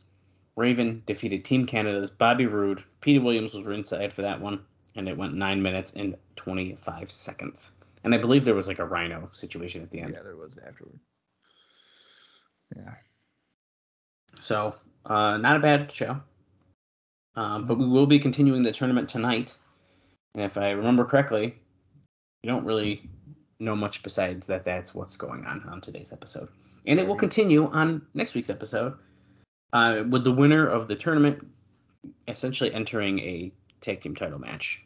Raven 0.55 1.03
defeated 1.05 1.45
Team 1.45 1.67
Canada's 1.67 2.11
Bobby 2.11 2.47
Roode. 2.47 2.85
Petey 3.01 3.19
Williams 3.19 3.55
was 3.55 3.67
ringside 3.67 4.13
for 4.13 4.23
that 4.23 4.41
one, 4.41 4.61
and 4.97 5.09
it 5.09 5.17
went 5.17 5.35
nine 5.35 5.63
minutes 5.63 5.93
and 5.97 6.17
25 6.37 7.11
seconds. 7.11 7.73
And 8.05 8.15
I 8.15 8.19
believe 8.19 8.45
there 8.45 8.55
was 8.55 8.69
like 8.69 8.79
a 8.79 8.85
rhino 8.85 9.29
situation 9.33 9.83
at 9.83 9.91
the 9.91 10.01
end. 10.01 10.15
Yeah, 10.15 10.23
there 10.23 10.37
was 10.37 10.59
afterward. 10.59 10.99
Yeah. 12.77 12.95
So, 14.41 14.75
uh, 15.05 15.37
not 15.37 15.57
a 15.57 15.61
bad 15.61 15.93
show. 15.93 16.21
Um, 17.37 17.67
but 17.67 17.79
we 17.79 17.87
will 17.87 18.07
be 18.07 18.19
continuing 18.19 18.63
the 18.63 18.73
tournament 18.73 19.09
tonight. 19.09 19.55
And 20.35 20.45
if 20.45 20.59
I 20.59 20.71
remember 20.71 21.05
correctly, 21.05 21.57
you 22.43 22.51
don't 22.51 22.65
really 22.65 23.09
know 23.59 23.77
much 23.77 24.03
besides 24.03 24.47
that 24.47 24.65
that's 24.65 24.95
what's 24.95 25.17
going 25.17 25.45
on 25.45 25.63
on 25.69 25.81
today's 25.81 26.13
episode. 26.13 26.49
And 26.87 26.99
it 26.99 27.07
will 27.07 27.17
continue 27.17 27.71
on 27.71 28.03
next 28.15 28.35
week's 28.35 28.51
episode 28.51 28.95
uh, 29.73 30.05
with 30.09 30.25
the 30.25 30.33
winner 30.33 30.67
of 30.67 30.89
the 30.89 30.97
tournament 30.97 31.47
essentially 32.27 32.73
entering 32.73 33.19
a 33.21 33.53
tag 33.81 34.01
team 34.01 34.15
title 34.15 34.39
match. 34.39 34.85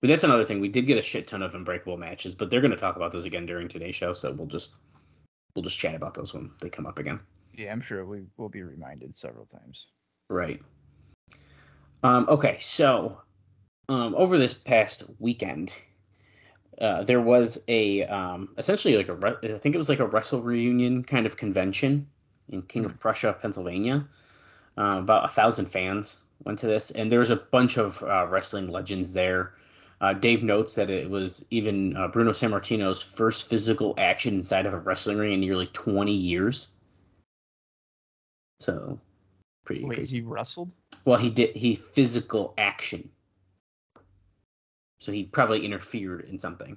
But 0.00 0.08
that's 0.08 0.24
another 0.24 0.44
thing. 0.44 0.60
We 0.60 0.68
did 0.68 0.86
get 0.86 0.98
a 0.98 1.02
shit 1.02 1.28
ton 1.28 1.42
of 1.42 1.54
unbreakable 1.54 1.98
matches, 1.98 2.34
but 2.34 2.50
they're 2.50 2.62
going 2.62 2.70
to 2.70 2.76
talk 2.76 2.96
about 2.96 3.12
those 3.12 3.26
again 3.26 3.44
during 3.44 3.68
today's 3.68 3.94
show, 3.94 4.14
so 4.14 4.32
we'll 4.32 4.46
just 4.46 4.72
we'll 5.54 5.62
just 5.62 5.78
chat 5.78 5.94
about 5.94 6.14
those 6.14 6.32
when 6.32 6.50
they 6.62 6.70
come 6.70 6.86
up 6.86 6.98
again. 6.98 7.20
Yeah, 7.54 7.72
I'm 7.72 7.82
sure 7.82 8.04
we 8.04 8.22
will 8.36 8.48
be 8.48 8.62
reminded 8.62 9.14
several 9.14 9.44
times. 9.44 9.88
Right. 10.30 10.62
Um, 12.02 12.26
okay, 12.30 12.56
so 12.60 13.20
um, 13.90 14.14
over 14.14 14.38
this 14.38 14.54
past 14.54 15.02
weekend, 15.18 15.76
uh, 16.80 17.02
there 17.02 17.20
was 17.20 17.60
a 17.68 18.04
um, 18.04 18.48
essentially 18.56 18.96
like 18.96 19.08
a 19.08 19.14
re- 19.14 19.36
I 19.42 19.58
think 19.58 19.74
it 19.74 19.78
was 19.78 19.90
like 19.90 19.98
a 19.98 20.06
wrestle 20.06 20.40
reunion 20.40 21.04
kind 21.04 21.26
of 21.26 21.36
convention 21.36 22.08
in 22.48 22.62
King 22.62 22.86
of 22.86 22.98
Prussia, 22.98 23.36
Pennsylvania. 23.38 24.06
Uh, 24.78 24.98
about 25.00 25.24
a 25.24 25.28
thousand 25.28 25.66
fans 25.66 26.24
went 26.44 26.58
to 26.60 26.66
this, 26.66 26.90
and 26.90 27.10
there 27.10 27.18
was 27.18 27.30
a 27.30 27.36
bunch 27.36 27.76
of 27.78 28.02
uh, 28.02 28.26
wrestling 28.28 28.68
legends 28.70 29.12
there. 29.12 29.54
Uh, 30.00 30.14
Dave 30.14 30.42
notes 30.42 30.74
that 30.76 30.88
it 30.88 31.10
was 31.10 31.44
even 31.50 31.94
uh, 31.96 32.08
Bruno 32.08 32.30
Sammartino's 32.30 33.02
first 33.02 33.48
physical 33.48 33.94
action 33.98 34.34
inside 34.34 34.64
of 34.64 34.72
a 34.72 34.78
wrestling 34.78 35.18
ring 35.18 35.34
in 35.34 35.40
nearly 35.40 35.66
20 35.66 36.10
years. 36.12 36.72
So, 38.60 38.98
pretty 39.64 39.84
Wait, 39.84 39.96
crazy. 39.96 40.18
he 40.18 40.22
wrestled? 40.22 40.70
Well, 41.04 41.18
he 41.18 41.28
did 41.30 41.54
he 41.54 41.74
physical 41.74 42.54
action. 42.56 43.10
So 45.00 45.12
he 45.12 45.24
probably 45.24 45.64
interfered 45.64 46.26
in 46.28 46.38
something. 46.38 46.76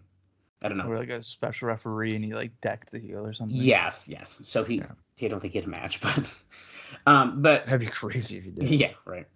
I 0.62 0.70
don't 0.70 0.78
know. 0.78 0.88
Or 0.88 0.98
like 0.98 1.10
a 1.10 1.22
special 1.22 1.68
referee 1.68 2.16
and 2.16 2.24
he 2.24 2.34
like 2.34 2.52
decked 2.62 2.92
the 2.92 3.00
heel 3.00 3.26
or 3.26 3.34
something? 3.34 3.56
Yes, 3.56 4.08
yes. 4.08 4.40
So 4.44 4.64
he, 4.64 4.76
Yeah. 4.78 4.86
he 5.18 5.26
I 5.26 5.30
don't 5.30 5.42
think 5.42 5.54
he 5.54 5.60
had 5.60 5.68
a 5.68 5.72
match, 5.72 6.00
but 6.02 6.34
um, 7.06 7.42
but 7.42 7.66
That'd 7.66 7.82
be 7.82 7.88
crazy 7.88 8.38
if 8.38 8.46
he 8.46 8.52
did. 8.52 8.70
yeah, 8.70 8.92
right. 9.06 9.28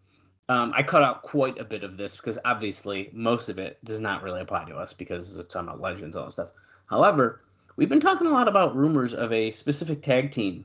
Um, 0.49 0.71
I 0.75 0.83
cut 0.83 1.03
out 1.03 1.23
quite 1.23 1.57
a 1.59 1.65
bit 1.65 1.83
of 1.83 1.97
this 1.97 2.15
because 2.15 2.39
obviously 2.45 3.09
most 3.11 3.49
of 3.49 3.59
it 3.59 3.83
does 3.83 3.99
not 3.99 4.23
really 4.23 4.41
apply 4.41 4.65
to 4.65 4.77
us 4.77 4.93
because 4.93 5.35
it's 5.35 5.53
talking 5.53 5.67
about 5.67 5.81
legends 5.81 6.15
and 6.15 6.15
all 6.15 6.25
that 6.25 6.31
stuff. 6.31 6.49
However, 6.85 7.41
we've 7.75 7.89
been 7.89 7.99
talking 7.99 8.27
a 8.27 8.31
lot 8.31 8.47
about 8.47 8.75
rumors 8.75 9.13
of 9.13 9.33
a 9.33 9.51
specific 9.51 10.01
tag 10.01 10.31
team, 10.31 10.63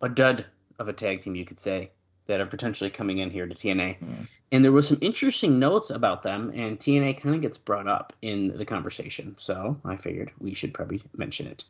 a 0.00 0.08
dud 0.08 0.46
of 0.78 0.88
a 0.88 0.92
tag 0.92 1.20
team, 1.20 1.34
you 1.34 1.44
could 1.44 1.60
say, 1.60 1.90
that 2.26 2.40
are 2.40 2.46
potentially 2.46 2.88
coming 2.88 3.18
in 3.18 3.30
here 3.30 3.46
to 3.46 3.54
TNA. 3.54 3.98
Hmm. 3.98 4.12
And 4.52 4.64
there 4.64 4.72
was 4.72 4.88
some 4.88 4.98
interesting 5.00 5.58
notes 5.58 5.90
about 5.90 6.22
them, 6.22 6.50
and 6.54 6.78
TNA 6.78 7.20
kind 7.20 7.34
of 7.34 7.42
gets 7.42 7.58
brought 7.58 7.88
up 7.88 8.12
in 8.22 8.56
the 8.56 8.64
conversation. 8.64 9.34
So 9.38 9.78
I 9.84 9.96
figured 9.96 10.30
we 10.38 10.54
should 10.54 10.72
probably 10.72 11.02
mention 11.16 11.46
it. 11.46 11.64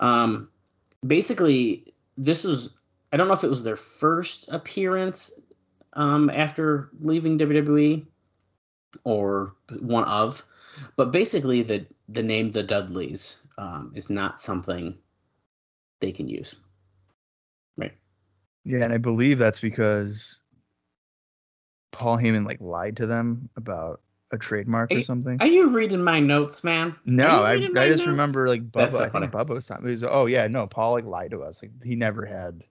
Um, 0.00 0.48
basically, 1.06 1.92
this 2.16 2.44
is 2.44 2.70
I 3.12 3.16
don't 3.16 3.28
know 3.28 3.34
if 3.34 3.44
it 3.44 3.50
was 3.50 3.62
their 3.62 3.76
first 3.76 4.48
appearance 4.48 5.32
um, 5.94 6.30
after 6.30 6.90
leaving 7.00 7.38
WWE 7.38 8.06
or 9.04 9.54
one 9.80 10.04
of, 10.04 10.44
but 10.96 11.12
basically 11.12 11.62
the 11.62 11.86
the 12.08 12.22
name 12.22 12.50
the 12.50 12.62
Dudleys 12.62 13.46
um, 13.58 13.92
is 13.94 14.10
not 14.10 14.40
something 14.40 14.96
they 16.00 16.12
can 16.12 16.28
use. 16.28 16.54
Right. 17.76 17.92
Yeah, 18.64 18.84
and 18.84 18.92
I 18.92 18.98
believe 18.98 19.38
that's 19.38 19.60
because 19.60 20.40
Paul 21.92 22.18
Heyman 22.18 22.46
like 22.46 22.60
lied 22.60 22.96
to 22.96 23.06
them 23.06 23.48
about 23.56 24.00
a 24.32 24.38
trademark 24.38 24.92
Are 24.92 24.98
or 24.98 25.02
something. 25.02 25.38
Are 25.40 25.46
you 25.46 25.68
reading 25.68 26.02
my 26.02 26.20
notes, 26.20 26.62
man? 26.62 26.94
no, 27.04 27.44
I, 27.44 27.54
you 27.54 27.60
reading 27.60 27.74
my 27.74 27.82
I 27.82 27.88
just 27.88 27.98
notes? 28.00 28.10
remember 28.10 28.48
like 28.48 28.70
Bubba. 28.70 28.92
so 28.92 29.04
I 29.04 29.08
think 29.08 29.32
Bubba 29.32 29.50
was 29.50 29.66
talking. 29.66 29.84
He 29.84 29.90
was, 29.90 30.04
oh 30.04 30.26
yeah, 30.26 30.46
no, 30.46 30.66
Paul 30.66 30.92
like 30.92 31.04
lied 31.04 31.32
to 31.32 31.42
us. 31.42 31.62
Like 31.62 31.72
he 31.82 31.96
never 31.96 32.24
had 32.24 32.62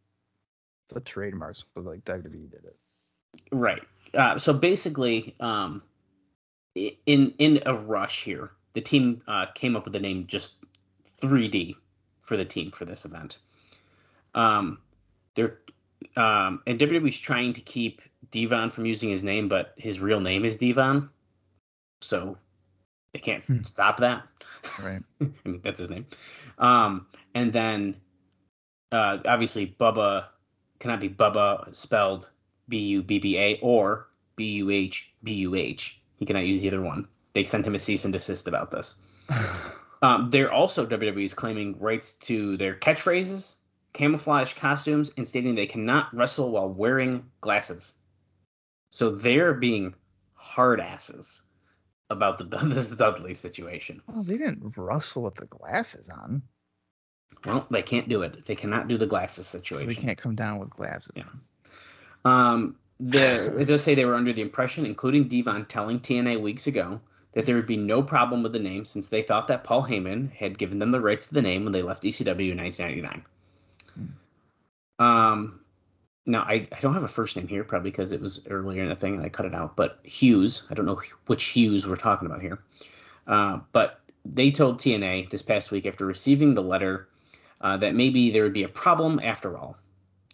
the 0.89 1.01
trademarks, 1.01 1.65
but 1.75 1.85
like 1.85 2.03
WWE 2.05 2.49
did 2.49 2.65
it. 2.65 2.75
Right. 3.51 3.81
Uh, 4.13 4.37
so 4.37 4.53
basically, 4.53 5.35
um, 5.39 5.83
in 6.75 7.33
in 7.37 7.61
a 7.65 7.73
rush 7.73 8.23
here, 8.23 8.51
the 8.73 8.81
team 8.81 9.21
uh, 9.27 9.47
came 9.53 9.75
up 9.75 9.83
with 9.85 9.93
the 9.93 9.99
name 9.99 10.25
just 10.27 10.55
3D 11.21 11.75
for 12.21 12.37
the 12.37 12.45
team 12.45 12.71
for 12.71 12.85
this 12.85 13.05
event. 13.05 13.39
Um, 14.35 14.79
they're 15.35 15.59
um, 16.15 16.61
and 16.65 16.79
WWE's 16.79 17.19
trying 17.19 17.53
to 17.53 17.61
keep 17.61 18.01
Devon 18.31 18.69
from 18.69 18.85
using 18.85 19.09
his 19.09 19.23
name, 19.23 19.49
but 19.49 19.73
his 19.77 19.99
real 19.99 20.19
name 20.19 20.45
is 20.45 20.57
Devon, 20.57 21.09
so 22.01 22.37
they 23.13 23.19
can't 23.19 23.43
Hmm. 23.45 23.61
stop 23.63 23.97
that. 23.97 24.23
Right. 24.81 25.01
I 25.21 25.27
mean, 25.45 25.61
that's 25.63 25.79
his 25.79 25.89
name. 25.89 26.05
Um, 26.57 27.07
and 27.35 27.51
then 27.51 27.95
uh, 28.91 29.17
obviously 29.25 29.75
Bubba 29.79 30.25
cannot 30.79 30.99
be 31.01 31.09
Bubba 31.09 31.75
spelled 31.75 32.29
B 32.69 32.77
U 32.77 33.01
B 33.01 33.19
B 33.19 33.37
A 33.37 33.59
or 33.61 34.07
B 34.35 34.53
U 34.53 34.69
H 34.69 35.11
B 35.23 35.33
U 35.33 35.55
H. 35.55 36.01
He 36.17 36.25
cannot 36.25 36.45
use 36.45 36.63
either 36.63 36.81
one. 36.81 37.07
They 37.33 37.43
sent 37.43 37.65
him 37.67 37.75
a 37.75 37.79
cease 37.79 38.05
and 38.05 38.13
desist 38.13 38.47
about 38.47 38.71
this. 38.71 39.01
Um, 40.01 40.29
they're 40.29 40.49
also 40.51 40.85
WWE 40.85 41.25
is 41.25 41.33
claiming 41.33 41.77
rights 41.77 42.13
to 42.19 42.55
their 42.55 42.73
catchphrases, 42.73 43.57
camouflage 43.91 44.53
costumes, 44.53 45.11
and 45.17 45.27
stating 45.27 45.55
they 45.55 45.65
cannot 45.65 46.15
wrestle 46.15 46.51
while 46.51 46.69
wearing 46.69 47.25
glasses. 47.41 47.95
So 48.91 49.11
they're 49.11 49.53
being 49.53 49.93
hard 50.35 50.79
asses 50.79 51.41
about 52.09 52.37
the 52.37 52.45
this 52.67 52.91
Dudley 52.91 53.33
situation. 53.33 54.01
well, 54.07 54.23
they 54.23 54.37
didn't 54.37 54.73
wrestle 54.77 55.23
with 55.23 55.35
the 55.35 55.47
glasses 55.47 56.07
on, 56.07 56.43
Well, 57.45 57.67
they 57.69 57.81
can't 57.81 58.07
do 58.07 58.21
it. 58.21 58.45
They 58.45 58.55
cannot 58.55 58.87
do 58.87 58.97
the 58.97 59.05
glasses 59.05 59.47
so 59.47 59.57
situation. 59.57 59.87
they 59.89 59.95
can't 59.95 60.17
come 60.17 60.35
down 60.35 60.59
with 60.59 60.69
glasses. 60.69 61.11
Yeah. 61.15 61.23
Um, 62.25 62.75
the 62.99 63.57
it 63.57 63.65
does 63.65 63.83
say 63.83 63.95
they 63.95 64.05
were 64.05 64.15
under 64.15 64.33
the 64.33 64.41
impression, 64.41 64.85
including 64.85 65.27
Devon 65.27 65.65
telling 65.65 65.99
TNA 65.99 66.41
weeks 66.41 66.67
ago, 66.67 66.99
that 67.31 67.45
there 67.45 67.55
would 67.55 67.67
be 67.67 67.77
no 67.77 68.03
problem 68.03 68.43
with 68.43 68.53
the 68.53 68.59
name 68.59 68.85
since 68.85 69.07
they 69.07 69.21
thought 69.21 69.47
that 69.47 69.63
Paul 69.63 69.83
Heyman 69.83 70.31
had 70.33 70.57
given 70.57 70.79
them 70.79 70.89
the 70.89 70.99
rights 70.99 71.27
to 71.27 71.33
the 71.33 71.41
name 71.41 71.63
when 71.63 71.71
they 71.71 71.81
left 71.81 72.03
ECW 72.03 72.51
in 72.51 72.57
1999. 72.57 73.23
Um, 74.99 75.61
now 76.25 76.41
I, 76.41 76.67
I 76.71 76.79
don't 76.81 76.93
have 76.93 77.03
a 77.03 77.07
first 77.07 77.37
name 77.37 77.47
here, 77.47 77.63
probably 77.63 77.91
because 77.91 78.11
it 78.11 78.19
was 78.19 78.45
earlier 78.49 78.83
in 78.83 78.89
the 78.89 78.95
thing 78.95 79.15
and 79.15 79.23
I 79.23 79.29
cut 79.29 79.45
it 79.45 79.55
out. 79.55 79.75
But 79.75 79.99
Hughes, 80.03 80.67
I 80.69 80.73
don't 80.73 80.85
know 80.85 81.01
which 81.27 81.45
Hughes 81.45 81.87
we're 81.87 81.95
talking 81.95 82.25
about 82.25 82.41
here. 82.41 82.59
Uh, 83.27 83.59
but 83.71 84.01
they 84.25 84.51
told 84.51 84.79
TNA 84.79 85.29
this 85.29 85.41
past 85.41 85.71
week 85.71 85.85
after 85.85 86.05
receiving 86.05 86.53
the 86.53 86.63
letter 86.63 87.07
uh, 87.61 87.77
that 87.77 87.95
maybe 87.95 88.31
there 88.31 88.43
would 88.43 88.53
be 88.53 88.63
a 88.63 88.69
problem 88.69 89.19
after 89.23 89.57
all. 89.57 89.77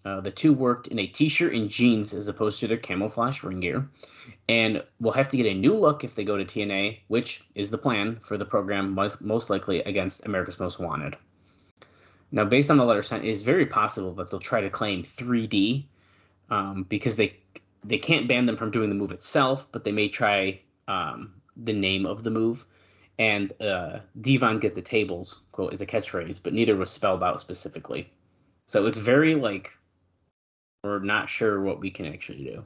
Uh, 0.06 0.22
the 0.22 0.30
two 0.32 0.54
worked 0.54 0.88
in 0.88 1.00
a 1.00 1.08
t-shirt 1.08 1.54
and 1.54 1.68
jeans 1.68 2.14
as 2.14 2.28
opposed 2.28 2.60
to 2.60 2.68
their 2.68 2.78
camouflage 2.78 3.42
ring 3.42 3.60
gear, 3.60 3.90
and 4.48 4.84
will 5.00 5.12
have 5.12 5.28
to 5.28 5.36
get 5.36 5.48
a 5.48 5.54
new 5.54 5.76
look 5.76 6.04
if 6.04 6.14
they 6.14 6.24
go 6.24 6.38
to 6.38 6.46
TNA, 6.46 7.00
which 7.08 7.44
is 7.56 7.72
the 7.72 7.78
plan 7.78 8.18
for 8.22 8.38
the 8.38 8.46
program 8.46 8.94
most, 8.94 9.22
most 9.22 9.50
likely 9.50 9.80
against 9.84 10.26
America's 10.26 10.60
Most 10.60 10.80
Wanted. 10.80 11.18
Now, 12.32 12.46
based 12.46 12.70
on 12.70 12.78
the 12.78 12.86
letter 12.86 13.02
sent, 13.02 13.26
it 13.26 13.30
is 13.30 13.44
very 13.44 13.66
possible 13.66 14.14
that 14.14 14.30
they'll 14.30 14.40
try 14.40 14.62
to 14.62 14.70
claim 14.70 15.04
3D 15.04 15.86
um, 16.50 16.84
because 16.84 17.16
they 17.16 17.38
they 17.84 17.98
can't 17.98 18.28
ban 18.28 18.46
them 18.46 18.58
from 18.58 18.72
doing 18.72 18.90
the 18.90 18.96
move 18.96 19.12
itself, 19.12 19.68
but 19.72 19.84
they 19.84 19.92
may 19.92 20.10
try 20.10 20.60
um, 20.88 21.34
the 21.56 21.74
name 21.74 22.06
of 22.06 22.24
the 22.24 22.32
move. 22.32 22.66
And 23.18 23.54
uh, 23.62 24.00
Devon 24.22 24.60
get 24.60 24.76
the 24.76 24.82
tables 24.82 25.44
quote 25.52 25.72
is 25.72 25.82
a 25.82 25.86
catchphrase, 25.86 26.42
but 26.42 26.54
neither 26.54 26.76
was 26.76 26.90
spelled 26.90 27.24
out 27.24 27.40
specifically. 27.40 28.12
So 28.66 28.86
it's 28.86 28.98
very 28.98 29.36
like 29.36 29.78
we're 30.86 31.00
not 31.00 31.28
sure 31.28 31.62
what 31.62 31.80
we 31.80 31.90
can 31.90 32.06
actually 32.06 32.44
do. 32.44 32.64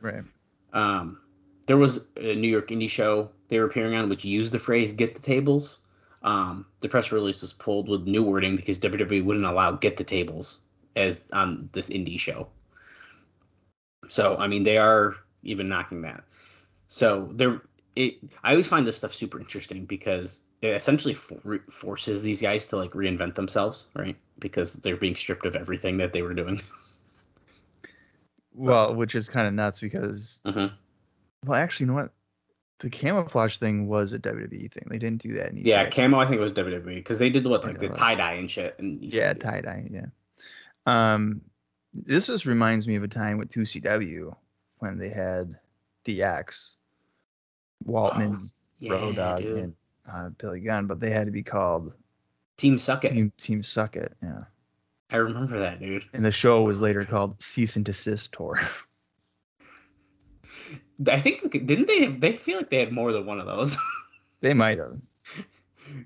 Right. 0.00 0.24
Um, 0.72 1.20
there 1.66 1.76
was 1.76 2.08
a 2.16 2.34
New 2.34 2.48
York 2.48 2.68
indie 2.68 2.90
show 2.90 3.30
they 3.48 3.58
were 3.58 3.66
appearing 3.66 3.94
on 3.94 4.08
which 4.08 4.24
used 4.24 4.52
the 4.52 4.58
phrase 4.58 4.92
"get 4.92 5.14
the 5.14 5.20
tables." 5.20 5.80
Um, 6.22 6.66
the 6.80 6.88
press 6.88 7.12
release 7.12 7.42
was 7.42 7.52
pulled 7.52 7.88
with 7.88 8.02
new 8.02 8.22
wording 8.22 8.56
because 8.56 8.78
WWE 8.78 9.24
wouldn't 9.24 9.46
allow 9.46 9.72
"get 9.72 9.96
the 9.96 10.04
tables" 10.04 10.62
as 10.96 11.24
on 11.32 11.68
this 11.72 11.88
indie 11.90 12.18
show. 12.18 12.48
So 14.08 14.36
I 14.36 14.48
mean, 14.48 14.64
they 14.64 14.76
are 14.76 15.14
even 15.44 15.68
knocking 15.68 16.02
that. 16.02 16.24
So 16.88 17.30
there, 17.34 17.62
it. 17.94 18.18
I 18.42 18.50
always 18.50 18.66
find 18.66 18.84
this 18.86 18.96
stuff 18.96 19.14
super 19.14 19.38
interesting 19.38 19.84
because 19.84 20.40
it 20.60 20.74
essentially 20.74 21.14
for, 21.14 21.60
forces 21.70 22.20
these 22.20 22.42
guys 22.42 22.66
to 22.66 22.76
like 22.76 22.90
reinvent 22.92 23.36
themselves, 23.36 23.86
right? 23.94 24.16
Because 24.40 24.74
they're 24.74 24.96
being 24.96 25.16
stripped 25.16 25.46
of 25.46 25.54
everything 25.54 25.98
that 25.98 26.12
they 26.12 26.22
were 26.22 26.34
doing. 26.34 26.60
Well, 28.60 28.94
which 28.94 29.14
is 29.14 29.28
kind 29.28 29.46
of 29.46 29.54
nuts 29.54 29.80
because, 29.80 30.40
Mhm. 30.44 30.72
well, 31.46 31.58
actually, 31.60 31.84
you 31.84 31.92
know 31.92 32.02
what? 32.02 32.12
The 32.80 32.90
camouflage 32.90 33.56
thing 33.58 33.86
was 33.88 34.12
a 34.12 34.18
WWE 34.18 34.68
thing. 34.68 34.84
They 34.88 34.98
didn't 34.98 35.20
do 35.22 35.34
that 35.34 35.50
in 35.50 35.58
Yeah, 35.58 35.84
ECW. 35.86 35.90
camo. 35.92 36.18
I 36.18 36.24
think 36.24 36.36
it 36.36 36.40
was 36.40 36.52
WWE 36.52 36.94
because 36.96 37.18
they 37.18 37.28
did 37.30 37.46
what 37.46 37.64
like 37.64 37.78
the 37.78 37.88
tie 37.90 38.14
dye 38.14 38.34
and 38.34 38.50
shit. 38.50 38.74
And 38.78 39.02
Yeah, 39.02 39.32
tie 39.34 39.60
dye. 39.60 39.88
Yeah. 39.90 40.06
Um, 40.86 41.42
this 41.92 42.26
just 42.28 42.46
reminds 42.46 42.86
me 42.88 42.96
of 42.96 43.02
a 43.02 43.08
time 43.08 43.36
with 43.38 43.50
2CW 43.50 44.34
when 44.78 44.96
they 44.98 45.10
had 45.10 45.58
DX, 46.06 46.74
Waltman, 47.86 48.50
yeah, 48.78 48.92
Road 48.92 49.16
Dogg, 49.16 49.44
and 49.44 49.74
uh, 50.10 50.30
Billy 50.30 50.60
Gunn, 50.60 50.86
but 50.86 51.00
they 51.00 51.10
had 51.10 51.26
to 51.26 51.32
be 51.32 51.42
called 51.42 51.92
Team 52.56 52.78
Suck 52.78 53.04
It. 53.04 53.12
Team 53.12 53.32
Team 53.36 53.62
Suck 53.62 53.96
It. 53.96 54.14
Yeah. 54.22 54.44
I 55.12 55.16
remember 55.16 55.58
that, 55.58 55.80
dude. 55.80 56.04
And 56.12 56.24
the 56.24 56.30
show 56.32 56.62
was 56.62 56.80
later 56.80 57.04
called 57.04 57.40
Cease 57.42 57.76
and 57.76 57.84
Desist 57.84 58.30
Tour. 58.32 58.58
I 61.08 61.20
think 61.20 61.50
didn't 61.50 61.86
they? 61.86 62.06
They 62.06 62.36
feel 62.36 62.58
like 62.58 62.70
they 62.70 62.78
had 62.78 62.92
more 62.92 63.12
than 63.12 63.26
one 63.26 63.40
of 63.40 63.46
those. 63.46 63.76
they 64.40 64.52
might 64.54 64.78
have. 64.78 64.96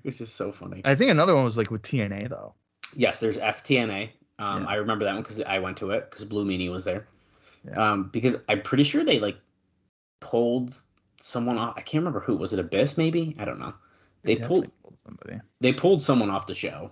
this 0.03 0.21
is 0.21 0.31
so 0.31 0.51
funny. 0.51 0.81
I 0.85 0.95
think 0.95 1.11
another 1.11 1.35
one 1.35 1.43
was 1.43 1.57
like 1.57 1.69
with 1.71 1.81
TNA 1.81 2.29
though. 2.29 2.53
yes, 2.95 3.19
there's 3.19 3.37
FTNA. 3.37 4.09
Um, 4.39 4.63
Yeah. 4.63 4.69
I 4.69 4.75
remember 4.75 5.05
that 5.05 5.13
one 5.13 5.21
because 5.23 5.41
I 5.41 5.59
went 5.59 5.77
to 5.77 5.91
it 5.91 6.09
because 6.09 6.25
Blue 6.25 6.45
Meanie 6.45 6.71
was 6.71 6.85
there. 6.85 7.07
Yeah. 7.67 7.91
Um, 7.91 8.09
because 8.09 8.37
I'm 8.47 8.61
pretty 8.61 8.83
sure 8.83 9.03
they 9.03 9.19
like 9.19 9.37
pulled 10.21 10.81
someone 11.19 11.57
off. 11.57 11.73
I 11.77 11.81
can't 11.81 12.01
remember 12.01 12.19
who. 12.21 12.37
Was 12.37 12.53
it 12.53 12.59
Abyss? 12.59 12.97
Maybe 12.97 13.35
I 13.37 13.45
don't 13.45 13.59
know. 13.59 13.73
They 14.23 14.37
pulled 14.37 14.71
pulled 14.81 14.99
somebody. 14.99 15.39
they 15.61 15.73
pulled 15.73 16.01
someone 16.01 16.29
off 16.29 16.47
the 16.47 16.55
show, 16.55 16.91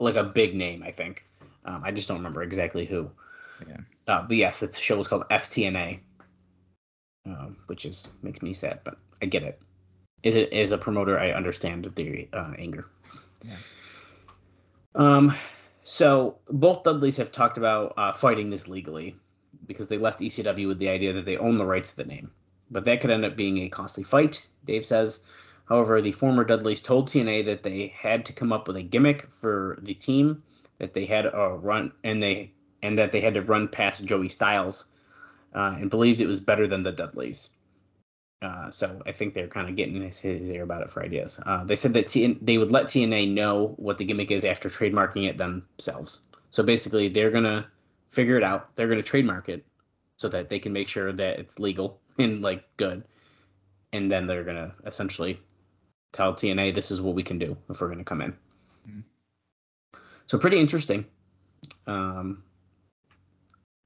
like 0.00 0.16
a 0.16 0.24
big 0.24 0.54
name, 0.54 0.82
I 0.82 0.90
think. 0.90 1.26
Um, 1.64 1.82
I 1.84 1.92
just 1.92 2.08
don't 2.08 2.18
remember 2.18 2.42
exactly 2.42 2.84
who. 2.84 3.10
Yeah. 3.66 3.76
Uh, 4.06 4.22
but 4.22 4.36
yes, 4.36 4.60
the 4.60 4.72
show 4.72 4.98
was 4.98 5.08
called 5.08 5.24
FTNA, 5.30 6.00
um, 7.26 7.56
which 7.66 7.86
is 7.86 8.08
makes 8.22 8.42
me 8.42 8.52
sad, 8.52 8.80
but 8.84 8.98
I 9.22 9.26
get 9.26 9.42
it. 9.42 9.60
Is 10.22 10.36
it 10.36 10.52
as 10.52 10.72
a 10.72 10.78
promoter, 10.78 11.18
I 11.18 11.32
understand 11.32 11.90
the 11.94 12.28
uh, 12.32 12.52
anger. 12.58 12.86
Yeah. 13.42 13.56
Um, 14.94 15.34
so 15.82 16.38
both 16.50 16.82
Dudleys 16.82 17.16
have 17.16 17.32
talked 17.32 17.58
about 17.58 17.94
uh, 17.96 18.12
fighting 18.12 18.50
this 18.50 18.68
legally 18.68 19.16
because 19.66 19.88
they 19.88 19.98
left 19.98 20.20
ECW 20.20 20.66
with 20.68 20.78
the 20.78 20.88
idea 20.88 21.12
that 21.12 21.24
they 21.24 21.36
own 21.36 21.58
the 21.58 21.64
rights 21.64 21.90
to 21.90 21.96
the 21.98 22.04
name, 22.04 22.30
but 22.70 22.84
that 22.84 23.00
could 23.00 23.10
end 23.10 23.24
up 23.24 23.36
being 23.36 23.58
a 23.58 23.68
costly 23.68 24.04
fight. 24.04 24.46
Dave 24.64 24.84
says. 24.84 25.24
However, 25.66 26.02
the 26.02 26.12
former 26.12 26.44
Dudleys 26.44 26.82
told 26.82 27.08
TNA 27.08 27.46
that 27.46 27.62
they 27.62 27.86
had 27.86 28.26
to 28.26 28.34
come 28.34 28.52
up 28.52 28.68
with 28.68 28.76
a 28.76 28.82
gimmick 28.82 29.26
for 29.32 29.78
the 29.80 29.94
team, 29.94 30.42
that 30.78 30.94
they 30.94 31.04
had 31.06 31.26
a 31.26 31.58
run, 31.60 31.92
and 32.02 32.22
they 32.22 32.52
and 32.82 32.98
that 32.98 33.12
they 33.12 33.20
had 33.20 33.34
to 33.34 33.42
run 33.42 33.68
past 33.68 34.04
Joey 34.04 34.28
Styles, 34.28 34.90
uh, 35.54 35.76
and 35.78 35.90
believed 35.90 36.20
it 36.20 36.26
was 36.26 36.40
better 36.40 36.66
than 36.66 36.82
the 36.82 36.92
Dudleys. 36.92 37.50
Uh, 38.42 38.70
so 38.70 39.00
I 39.06 39.12
think 39.12 39.32
they're 39.32 39.48
kind 39.48 39.70
of 39.70 39.76
getting 39.76 40.02
his, 40.02 40.18
his 40.18 40.50
ear 40.50 40.64
about 40.64 40.82
it 40.82 40.90
for 40.90 41.02
ideas. 41.02 41.40
Uh, 41.46 41.64
they 41.64 41.76
said 41.76 41.94
that 41.94 42.38
they 42.42 42.58
would 42.58 42.70
let 42.70 42.86
TNA 42.86 43.32
know 43.32 43.74
what 43.78 43.96
the 43.96 44.04
gimmick 44.04 44.30
is 44.30 44.44
after 44.44 44.68
trademarking 44.68 45.26
it 45.26 45.38
themselves. 45.38 46.26
So 46.50 46.62
basically, 46.62 47.08
they're 47.08 47.30
gonna 47.30 47.66
figure 48.10 48.36
it 48.36 48.42
out. 48.42 48.74
They're 48.76 48.88
gonna 48.88 49.02
trademark 49.02 49.48
it 49.48 49.64
so 50.16 50.28
that 50.28 50.50
they 50.50 50.58
can 50.58 50.72
make 50.72 50.88
sure 50.88 51.12
that 51.12 51.38
it's 51.38 51.58
legal 51.58 52.00
and 52.18 52.42
like 52.42 52.64
good, 52.76 53.02
and 53.92 54.10
then 54.10 54.26
they're 54.26 54.44
gonna 54.44 54.74
essentially 54.84 55.40
tell 56.12 56.34
TNA 56.34 56.74
this 56.74 56.90
is 56.90 57.00
what 57.00 57.14
we 57.14 57.22
can 57.22 57.38
do 57.38 57.56
if 57.70 57.80
we're 57.80 57.88
gonna 57.88 58.04
come 58.04 58.20
in. 58.20 58.36
So 60.26 60.38
pretty 60.38 60.58
interesting. 60.58 61.06
Um, 61.86 62.42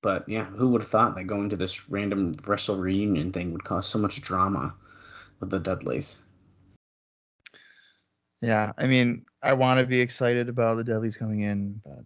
but 0.02 0.28
yeah, 0.28 0.44
who 0.44 0.68
would 0.68 0.82
have 0.82 0.90
thought 0.90 1.16
that 1.16 1.24
going 1.24 1.50
to 1.50 1.56
this 1.56 1.90
random 1.90 2.34
wrestle 2.46 2.76
reunion 2.76 3.32
thing 3.32 3.52
would 3.52 3.64
cause 3.64 3.86
so 3.86 3.98
much 3.98 4.22
drama 4.22 4.74
with 5.40 5.50
the 5.50 5.58
Dudleys? 5.58 6.22
Yeah, 8.40 8.72
I 8.78 8.86
mean, 8.86 9.26
I 9.42 9.52
want 9.54 9.80
to 9.80 9.86
be 9.86 10.00
excited 10.00 10.48
about 10.48 10.76
the 10.76 10.84
Dudleys 10.84 11.16
coming 11.16 11.40
in, 11.40 11.80
but 11.84 12.04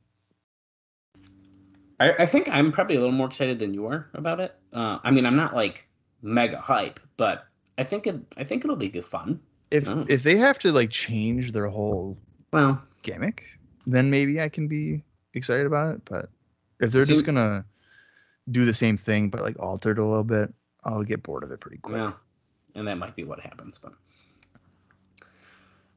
I, 2.01 2.23
I 2.23 2.27
think 2.27 2.49
I'm 2.49 2.73
probably 2.73 2.97
a 2.97 2.99
little 2.99 3.13
more 3.13 3.27
excited 3.27 3.59
than 3.59 3.75
you 3.75 3.87
are 3.87 4.09
about 4.15 4.41
it. 4.41 4.55
Uh, 4.73 4.99
I 5.05 5.11
mean, 5.11 5.27
I'm 5.27 5.37
not 5.37 5.55
like 5.55 5.87
mega 6.23 6.59
hype, 6.59 6.99
but 7.17 7.47
I 7.77 7.85
think 7.85 8.07
it. 8.07 8.17
I 8.37 8.45
think 8.45 8.65
it'll 8.65 8.77
be 8.77 8.89
good 8.89 9.05
fun. 9.05 9.41
if 9.71 9.89
if 10.09 10.23
they 10.23 10.37
have 10.37 10.59
to 10.61 10.73
like 10.73 10.91
change 10.91 11.53
their 11.53 11.69
whole 11.69 12.19
Well, 12.53 12.83
gimmick, 13.03 13.45
then 13.87 14.11
maybe 14.11 14.41
I 14.41 14.49
can 14.49 14.69
be 14.69 15.03
excited 15.35 15.67
about 15.67 15.95
it. 15.97 16.03
But 16.05 16.29
if 16.81 16.93
they're 16.93 17.03
See- 17.05 17.15
just 17.15 17.25
gonna 17.27 17.65
do 18.51 18.65
the 18.65 18.73
same 18.73 18.97
thing 18.97 19.31
but 19.31 19.41
like 19.41 19.59
altered 19.61 19.99
a 19.99 20.05
little 20.05 20.25
bit, 20.25 20.53
I'll 20.85 21.05
get 21.05 21.23
bored 21.23 21.45
of 21.45 21.51
it 21.53 21.61
pretty 21.61 21.79
quick. 21.79 21.97
yeah, 21.97 22.13
and 22.75 22.87
that 22.89 22.99
might 22.99 23.15
be 23.17 23.25
what 23.25 23.41
happens. 23.41 23.79
But 23.79 23.93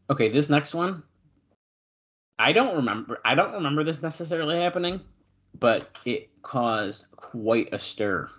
okay, 0.09 0.29
this 0.29 0.49
next 0.49 0.73
one, 0.73 1.03
I 2.39 2.51
don't 2.53 2.75
remember. 2.75 3.19
I 3.25 3.35
don't 3.35 3.53
remember 3.53 3.83
this 3.83 4.01
necessarily 4.03 4.57
happening, 4.57 5.01
but 5.59 5.97
it 6.05 6.29
caused 6.41 7.05
quite 7.15 7.71
a 7.73 7.79
stir 7.79 8.29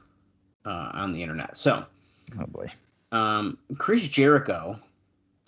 uh, 0.64 0.90
on 0.92 1.12
the 1.12 1.20
internet. 1.22 1.56
So. 1.56 1.84
Oh 2.40 2.46
boy. 2.46 2.66
um, 3.12 3.56
Chris 3.78 4.08
Jericho 4.08 4.76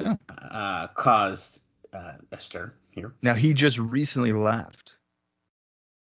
Yeah. 0.01 0.15
uh, 0.51 0.87
caused 0.95 1.63
uh, 1.93 2.13
a 2.31 2.39
stir 2.41 2.73
here. 2.91 3.15
Now 3.23 3.35
he 3.35 3.53
just 3.55 3.79
recently 3.79 4.33
left 4.33 4.95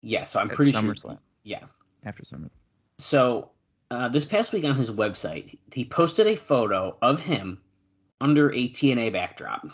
Yeah, 0.03 0.25
so 0.25 0.41
I'm 0.41 0.49
pretty 0.49 0.73
sure. 0.73 1.19
Yeah. 1.45 1.65
after 2.05 2.25
Summer. 2.25 2.51
So 2.99 3.51
uh, 3.91 4.09
this 4.09 4.25
past 4.25 4.53
week 4.53 4.65
on 4.65 4.75
his 4.77 4.91
website, 4.91 5.59
he 5.73 5.85
posted 5.85 6.27
a 6.27 6.37
photo 6.37 6.97
of 7.03 7.21
him 7.21 7.61
under 8.21 8.53
a 8.53 8.69
TNA 8.69 9.13
backdrop, 9.13 9.67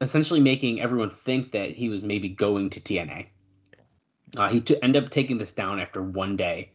essentially 0.00 0.40
making 0.40 0.80
everyone 0.80 1.10
think 1.10 1.52
that 1.52 1.70
he 1.70 1.88
was 1.88 2.02
maybe 2.02 2.28
going 2.28 2.68
to 2.70 2.80
TNA. 2.80 3.26
Uh, 4.36 4.48
he 4.48 4.60
t- 4.60 4.76
ended 4.82 5.04
up 5.04 5.10
taking 5.10 5.38
this 5.38 5.52
down 5.52 5.78
after 5.78 6.02
one 6.02 6.36
day, 6.36 6.70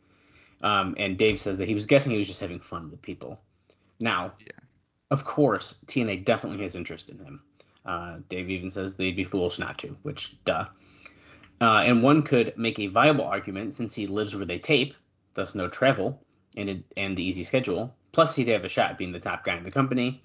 um, 0.62 0.95
and 0.97 1.17
Dave 1.17 1.39
says 1.39 1.58
that 1.58 1.67
he 1.67 1.73
was 1.73 1.86
guessing 1.86 2.12
he 2.12 2.17
was 2.17 2.27
just 2.27 2.39
having 2.39 2.60
fun 2.60 2.89
with 2.89 3.01
people. 3.01 3.39
Now, 3.99 4.34
Yeah. 4.39 4.51
of 5.12 5.25
course, 5.25 5.84
TNA 5.88 6.23
definitely 6.23 6.62
has 6.62 6.75
interest 6.75 7.10
in 7.10 7.17
him. 7.17 7.41
Uh, 7.88 8.17
Dave 8.30 8.50
even 8.50 8.69
says 8.69 8.95
they'd 8.95 9.15
be 9.15 9.23
foolish 9.23 9.58
not 9.60 9.78
to, 9.80 9.95
which 10.04 10.36
duh. 10.43 10.65
Uh, 11.62 11.80
and 11.86 12.04
one 12.04 12.21
could 12.21 12.54
make 12.58 12.78
a 12.80 12.88
viable 12.88 13.23
argument 13.26 13.73
since 13.73 13.95
he 13.95 14.06
lives 14.06 14.36
where 14.36 14.45
they 14.45 14.60
tape, 14.60 14.93
thus 15.34 15.56
no 15.56 15.67
travel 15.67 16.21
and 16.58 16.69
it, 16.69 16.84
and 16.97 17.17
the 17.17 17.23
easy 17.23 17.43
schedule. 17.43 17.95
Plus, 18.12 18.36
he'd 18.36 18.47
have 18.50 18.65
a 18.65 18.69
shot 18.69 18.91
at 18.91 18.97
being 18.97 19.12
the 19.12 19.19
top 19.19 19.43
guy 19.43 19.56
in 19.58 19.63
the 19.63 19.71
company. 19.71 20.21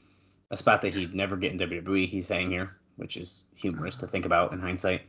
a 0.50 0.56
spot 0.56 0.82
that 0.82 0.92
he'd 0.92 1.14
never 1.14 1.34
get 1.36 1.52
in 1.52 1.58
WWE. 1.58 2.06
He's 2.06 2.26
saying 2.26 2.50
here, 2.50 2.76
which 2.96 3.16
is 3.16 3.44
humorous 3.54 3.96
to 3.96 4.06
think 4.06 4.26
about 4.26 4.52
in 4.52 4.58
hindsight. 4.60 5.00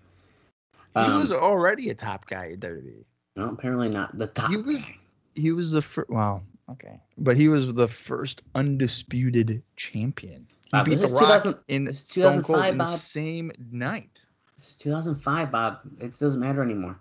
he 0.94 1.02
Um, 1.02 1.20
was 1.20 1.34
already 1.34 1.90
a 1.90 1.96
top 1.96 2.26
guy 2.28 2.52
at 2.52 2.62
WWE. 2.62 3.04
no, 3.36 3.50
apparently 3.50 3.90
not 3.90 4.18
the 4.18 4.28
top. 4.28 4.50
He 4.52 4.56
was- 4.58 4.82
guy. 4.82 4.98
He 5.36 5.52
was 5.52 5.72
the 5.72 5.82
first. 5.82 6.10
Well, 6.10 6.44
okay, 6.72 7.00
but 7.18 7.36
he 7.38 7.48
was 7.48 7.74
the 7.74 7.88
first 7.88 8.44
undisputed 8.56 9.62
champion. 9.76 10.48
He 10.66 10.70
Bob, 10.72 10.86
beat 10.86 10.92
this 10.92 11.02
The 11.02 11.06
is 11.18 11.46
Rock 11.46 11.64
in 11.68 11.86
this 11.86 12.02
is 12.02 12.08
Stone 12.08 12.44
Cold 12.44 12.58
2005, 12.64 12.72
in 12.72 12.78
the 12.78 12.84
Bob. 12.84 12.94
same 12.94 13.52
night. 13.72 14.20
This 14.58 14.72
is 14.72 14.78
2005, 14.78 15.52
Bob. 15.52 15.80
It 16.00 16.18
doesn't 16.18 16.40
matter 16.40 16.64
anymore. 16.64 17.00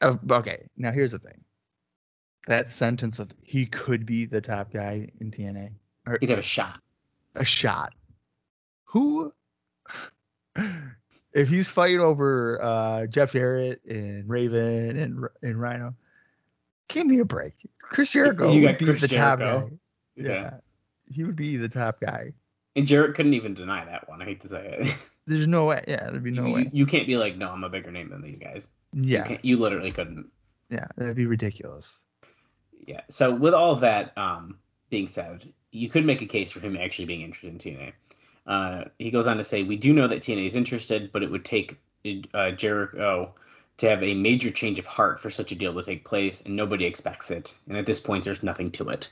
Uh, 0.00 0.16
okay, 0.30 0.66
now 0.76 0.90
here's 0.90 1.12
the 1.12 1.18
thing. 1.18 1.44
That 2.46 2.68
sentence 2.68 3.18
of 3.18 3.30
he 3.42 3.66
could 3.66 4.06
be 4.06 4.24
the 4.24 4.40
top 4.40 4.72
guy 4.72 5.08
in 5.20 5.30
TNA, 5.30 5.72
or 6.06 6.16
He'd 6.20 6.30
have 6.30 6.38
a 6.38 6.42
shot. 6.42 6.80
a 7.34 7.44
shot. 7.44 7.92
Who, 8.86 9.30
if 11.32 11.48
he's 11.48 11.68
fighting 11.68 12.00
over 12.00 12.58
uh, 12.62 13.06
Jeff 13.06 13.32
Jarrett 13.32 13.82
and 13.84 14.28
Raven 14.28 14.96
and 14.96 15.26
and 15.42 15.60
Rhino, 15.60 15.94
give 16.90 17.06
me 17.06 17.18
a 17.20 17.24
break. 17.24 17.54
Chris 17.80 18.10
Jericho 18.10 18.52
You 18.52 18.60
would 18.60 18.66
got 18.72 18.78
be 18.78 18.84
Chris 18.84 19.00
the 19.00 19.08
top 19.08 19.38
Jericho. 19.38 19.68
guy. 19.68 19.76
Yeah. 20.16 20.50
he 21.06 21.24
would 21.24 21.36
be 21.36 21.56
the 21.56 21.68
top 21.68 22.00
guy. 22.00 22.32
And 22.76 22.86
Jarrett 22.86 23.14
couldn't 23.16 23.34
even 23.34 23.54
deny 23.54 23.84
that 23.84 24.08
one. 24.08 24.22
I 24.22 24.26
hate 24.26 24.42
to 24.42 24.48
say 24.48 24.76
it. 24.80 24.96
There's 25.26 25.48
no 25.48 25.64
way. 25.64 25.82
Yeah, 25.88 26.04
there'd 26.10 26.22
be 26.22 26.30
no 26.30 26.46
you, 26.46 26.52
way. 26.54 26.70
you 26.72 26.86
can't 26.86 27.06
be 27.06 27.16
like, 27.16 27.36
no, 27.36 27.50
I'm 27.50 27.62
a 27.64 27.68
bigger 27.68 27.90
name 27.90 28.08
than 28.10 28.20
these 28.22 28.38
guys. 28.38 28.68
You, 28.92 29.14
Yeah, 29.16 29.26
can't, 29.26 29.44
you 29.44 29.56
literally 29.58 29.92
couldn't. 29.92 30.26
yeah, 30.70 30.86
that'd 30.96 31.14
be 31.16 31.26
ridiculous. 31.26 32.00
Yeah. 32.86 33.02
So 33.10 33.32
with 33.34 33.54
all 33.54 33.72
of 33.72 33.80
that 33.80 34.16
um, 34.18 34.58
being 34.88 35.08
said, 35.08 35.52
you 35.72 35.88
could 35.88 36.04
make 36.04 36.22
a 36.22 36.26
case 36.26 36.50
for 36.50 36.60
him 36.60 36.76
actually 36.76 37.04
being 37.06 37.20
interested 37.22 37.52
in 37.52 37.58
TNA. 37.58 37.92
Uh, 38.46 38.84
he 38.98 39.10
goes 39.10 39.26
on 39.28 39.36
to 39.36 39.44
say, 39.44 39.62
"We 39.62 39.76
do 39.76 39.92
know 39.92 40.08
that 40.08 40.20
TNA 40.20 40.46
is 40.46 40.56
interested, 40.56 41.12
but 41.12 41.22
it 41.22 41.30
would 41.30 41.44
take 41.44 41.78
uh, 42.34 42.50
Jericho 42.52 43.34
to 43.80 43.88
have 43.88 44.02
a 44.02 44.12
major 44.12 44.50
change 44.50 44.78
of 44.78 44.86
heart 44.86 45.18
for 45.18 45.30
such 45.30 45.52
a 45.52 45.54
deal 45.54 45.72
to 45.72 45.82
take 45.82 46.04
place, 46.04 46.42
and 46.42 46.54
nobody 46.54 46.84
expects 46.84 47.30
it. 47.30 47.56
And 47.66 47.78
at 47.78 47.86
this 47.86 47.98
point, 47.98 48.24
there's 48.24 48.42
nothing 48.42 48.70
to 48.72 48.90
it. 48.90 49.10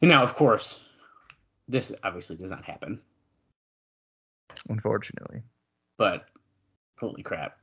And 0.00 0.08
now, 0.08 0.22
of 0.22 0.36
course, 0.36 0.88
this 1.66 1.92
obviously 2.04 2.36
does 2.36 2.52
not 2.52 2.64
happen. 2.64 3.00
Unfortunately, 4.68 5.42
But 5.96 6.26
holy 6.96 7.24
crap! 7.24 7.58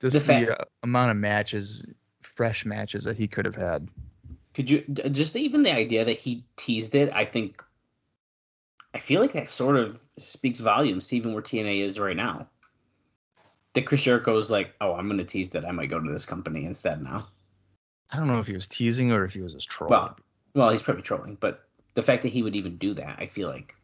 just 0.00 0.14
The 0.14 0.20
the, 0.20 0.58
uh, 0.58 0.64
amount 0.82 1.10
of 1.10 1.18
matches, 1.18 1.84
fresh 2.22 2.64
matches 2.64 3.04
that 3.04 3.16
he 3.16 3.28
could 3.28 3.44
have 3.44 3.54
had. 3.54 3.88
Could 4.54 4.70
you 4.70 4.80
just 5.10 5.36
even 5.36 5.62
the 5.62 5.74
idea 5.74 6.02
that 6.04 6.18
he 6.18 6.46
teased 6.56 6.94
it? 6.94 7.12
I 7.12 7.26
think 7.26 7.62
I 8.94 8.98
feel 8.98 9.20
like 9.20 9.32
that 9.32 9.50
sort 9.50 9.76
of 9.76 10.00
speaks 10.18 10.60
volumes 10.60 11.08
to 11.08 11.16
even 11.16 11.34
where 11.34 11.42
TNA 11.42 11.80
is 11.80 11.98
right 11.98 12.16
now. 12.16 12.48
That 13.74 13.86
Chris 13.86 14.02
Jericho's 14.02 14.50
like, 14.50 14.74
oh, 14.80 14.94
I'm 14.94 15.08
gonna 15.08 15.24
tease 15.24 15.50
that 15.50 15.64
I 15.64 15.70
might 15.70 15.88
go 15.90 15.98
to 16.00 16.10
this 16.12 16.26
company 16.26 16.64
instead 16.64 17.02
now. 17.02 17.28
I 18.10 18.16
don't 18.16 18.26
know 18.28 18.40
if 18.40 18.46
he 18.46 18.52
was 18.52 18.66
teasing 18.66 19.10
or 19.12 19.24
if 19.24 19.32
he 19.32 19.40
was 19.40 19.54
just 19.54 19.70
trolling. 19.70 19.92
Well, 19.98 20.16
well, 20.54 20.70
he's 20.70 20.82
probably 20.82 21.02
trolling, 21.02 21.36
but 21.40 21.66
the 21.94 22.02
fact 22.02 22.22
that 22.22 22.28
he 22.28 22.42
would 22.42 22.54
even 22.56 22.76
do 22.76 22.92
that, 22.94 23.16
I 23.18 23.26
feel 23.26 23.48
like, 23.48 23.74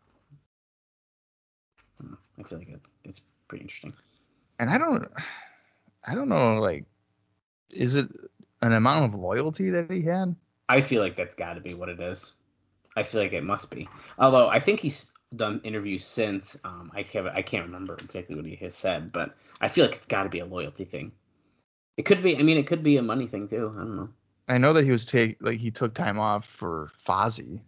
I 2.03 2.07
I 2.39 2.43
feel 2.43 2.59
like 2.59 2.69
it, 2.69 2.81
it's 3.05 3.21
pretty 3.49 3.63
interesting. 3.63 3.95
and 4.59 4.69
I 4.71 4.77
don't, 4.79 5.09
I 6.07 6.15
don't 6.15 6.29
know. 6.29 6.59
Like, 6.59 6.85
is 7.71 7.97
it 7.97 8.09
an 8.61 8.73
amount 8.73 9.15
of 9.15 9.21
loyalty 9.21 9.71
that 9.71 9.91
he 9.91 10.03
had? 10.03 10.35
I 10.69 10.81
feel 10.83 11.03
like 11.03 11.17
that's 11.17 11.35
got 11.35 11.55
to 11.55 11.61
be 11.61 11.73
what 11.75 11.89
it 11.89 12.01
is. 12.01 12.35
I 12.97 13.03
feel 13.03 13.23
like 13.23 13.33
it 13.33 13.45
must 13.45 13.71
be. 13.71 13.89
Although 14.19 14.49
I 14.49 14.59
think 14.61 14.81
he's 14.81 15.13
done 15.37 15.61
interviews 15.65 16.05
since. 16.05 16.59
Um, 16.65 16.91
I 16.95 17.03
have 17.13 17.27
I 17.27 17.43
can't 17.43 17.67
remember 17.67 17.95
exactly 17.95 18.37
what 18.37 18.45
he 18.47 18.57
has 18.57 18.75
said, 18.77 19.13
but 19.13 19.35
I 19.61 19.69
feel 19.69 19.87
like 19.87 19.97
it's 19.97 20.07
got 20.07 20.25
to 20.25 20.29
be 20.29 20.41
a 20.41 20.47
loyalty 20.47 20.85
thing. 20.85 21.13
It 21.97 22.05
could 22.05 22.23
be. 22.23 22.37
I 22.37 22.43
mean, 22.43 22.57
it 22.57 22.67
could 22.67 22.83
be 22.83 22.97
a 22.97 23.03
money 23.03 23.27
thing 23.27 23.49
too. 23.49 23.73
I 23.77 23.81
don't 23.81 23.97
know. 23.97 24.09
I 24.49 24.57
know 24.59 24.73
that 24.73 24.85
he 24.85 24.91
was 24.91 25.05
take 25.05 25.37
like 25.41 25.59
he 25.59 25.71
took 25.71 25.95
time 25.95 26.19
off 26.19 26.47
for 26.47 26.91
Fozzy, 27.07 27.61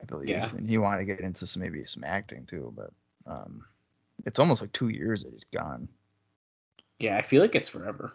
I 0.00 0.04
believe, 0.04 0.28
Yeah. 0.28 0.50
and 0.50 0.68
he 0.68 0.78
wanted 0.78 0.98
to 0.98 1.04
get 1.04 1.20
into 1.20 1.46
some 1.46 1.62
maybe 1.62 1.84
some 1.84 2.04
acting 2.04 2.46
too. 2.46 2.72
But 2.76 2.90
um, 3.26 3.64
it's 4.24 4.38
almost 4.38 4.60
like 4.60 4.72
two 4.72 4.88
years 4.88 5.24
that 5.24 5.32
he's 5.32 5.44
gone. 5.52 5.88
Yeah, 7.00 7.16
I 7.16 7.22
feel 7.22 7.40
like 7.42 7.54
it's 7.54 7.68
forever. 7.68 8.12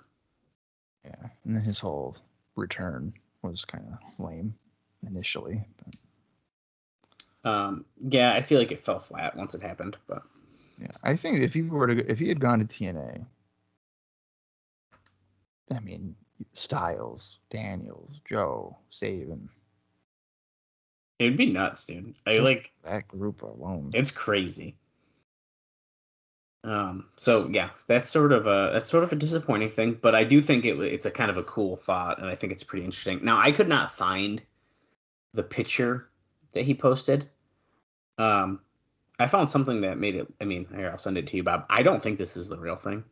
Yeah, 1.03 1.27
and 1.43 1.55
then 1.55 1.63
his 1.63 1.79
whole 1.79 2.15
return 2.55 3.13
was 3.41 3.65
kind 3.65 3.83
of 3.91 4.25
lame 4.25 4.55
initially. 5.05 5.63
But 5.83 5.95
Um, 7.45 7.85
yeah, 8.09 8.33
I 8.33 8.41
feel 8.41 8.59
like 8.59 8.71
it 8.71 8.79
fell 8.79 8.99
flat 8.99 9.37
once 9.37 9.53
it 9.53 9.61
happened. 9.61 9.95
But 10.07 10.23
yeah, 10.79 10.91
I 11.03 11.15
think 11.15 11.39
if 11.39 11.53
he 11.53 11.61
were 11.61 11.87
to, 11.87 12.11
if 12.11 12.19
he 12.19 12.27
had 12.27 12.39
gone 12.39 12.59
to 12.59 12.65
TNA, 12.65 13.23
I 15.71 15.79
mean 15.79 16.15
Styles, 16.53 17.39
Daniels, 17.51 18.19
Joe, 18.27 18.75
Sabin, 18.89 19.47
it'd 21.19 21.37
be 21.37 21.51
nuts, 21.51 21.85
dude. 21.85 22.15
I 22.25 22.37
just 22.37 22.43
like 22.43 22.71
that 22.83 23.07
group 23.07 23.43
alone. 23.43 23.91
it's 23.93 24.11
crazy. 24.11 24.75
Um, 26.63 27.05
so 27.15 27.47
yeah, 27.49 27.69
that's 27.85 28.09
sort 28.09 28.31
of 28.31 28.47
a 28.47 28.71
that's 28.73 28.89
sort 28.89 29.03
of 29.03 29.11
a 29.11 29.15
disappointing 29.15 29.69
thing, 29.69 29.99
but 30.01 30.15
I 30.15 30.23
do 30.23 30.41
think 30.41 30.65
it 30.65 30.79
it's 30.79 31.05
a 31.05 31.11
kind 31.11 31.29
of 31.29 31.37
a 31.37 31.43
cool 31.43 31.75
thought, 31.75 32.19
and 32.19 32.27
I 32.27 32.33
think 32.33 32.51
it's 32.51 32.63
pretty 32.63 32.83
interesting. 32.85 33.19
Now, 33.23 33.37
I 33.39 33.51
could 33.51 33.69
not 33.69 33.91
find 33.91 34.41
the 35.35 35.43
picture 35.43 36.09
that 36.53 36.65
he 36.65 36.73
posted. 36.73 37.29
Um, 38.17 38.61
I 39.19 39.27
found 39.27 39.49
something 39.49 39.81
that 39.81 39.97
made 39.97 40.15
it. 40.15 40.27
I 40.41 40.45
mean, 40.45 40.67
here 40.75 40.89
I'll 40.89 40.97
send 40.97 41.17
it 41.17 41.27
to 41.27 41.37
you, 41.37 41.43
Bob. 41.43 41.65
I 41.69 41.83
don't 41.83 42.01
think 42.01 42.17
this 42.17 42.37
is 42.37 42.49
the 42.49 42.57
real 42.57 42.75
thing. 42.75 43.03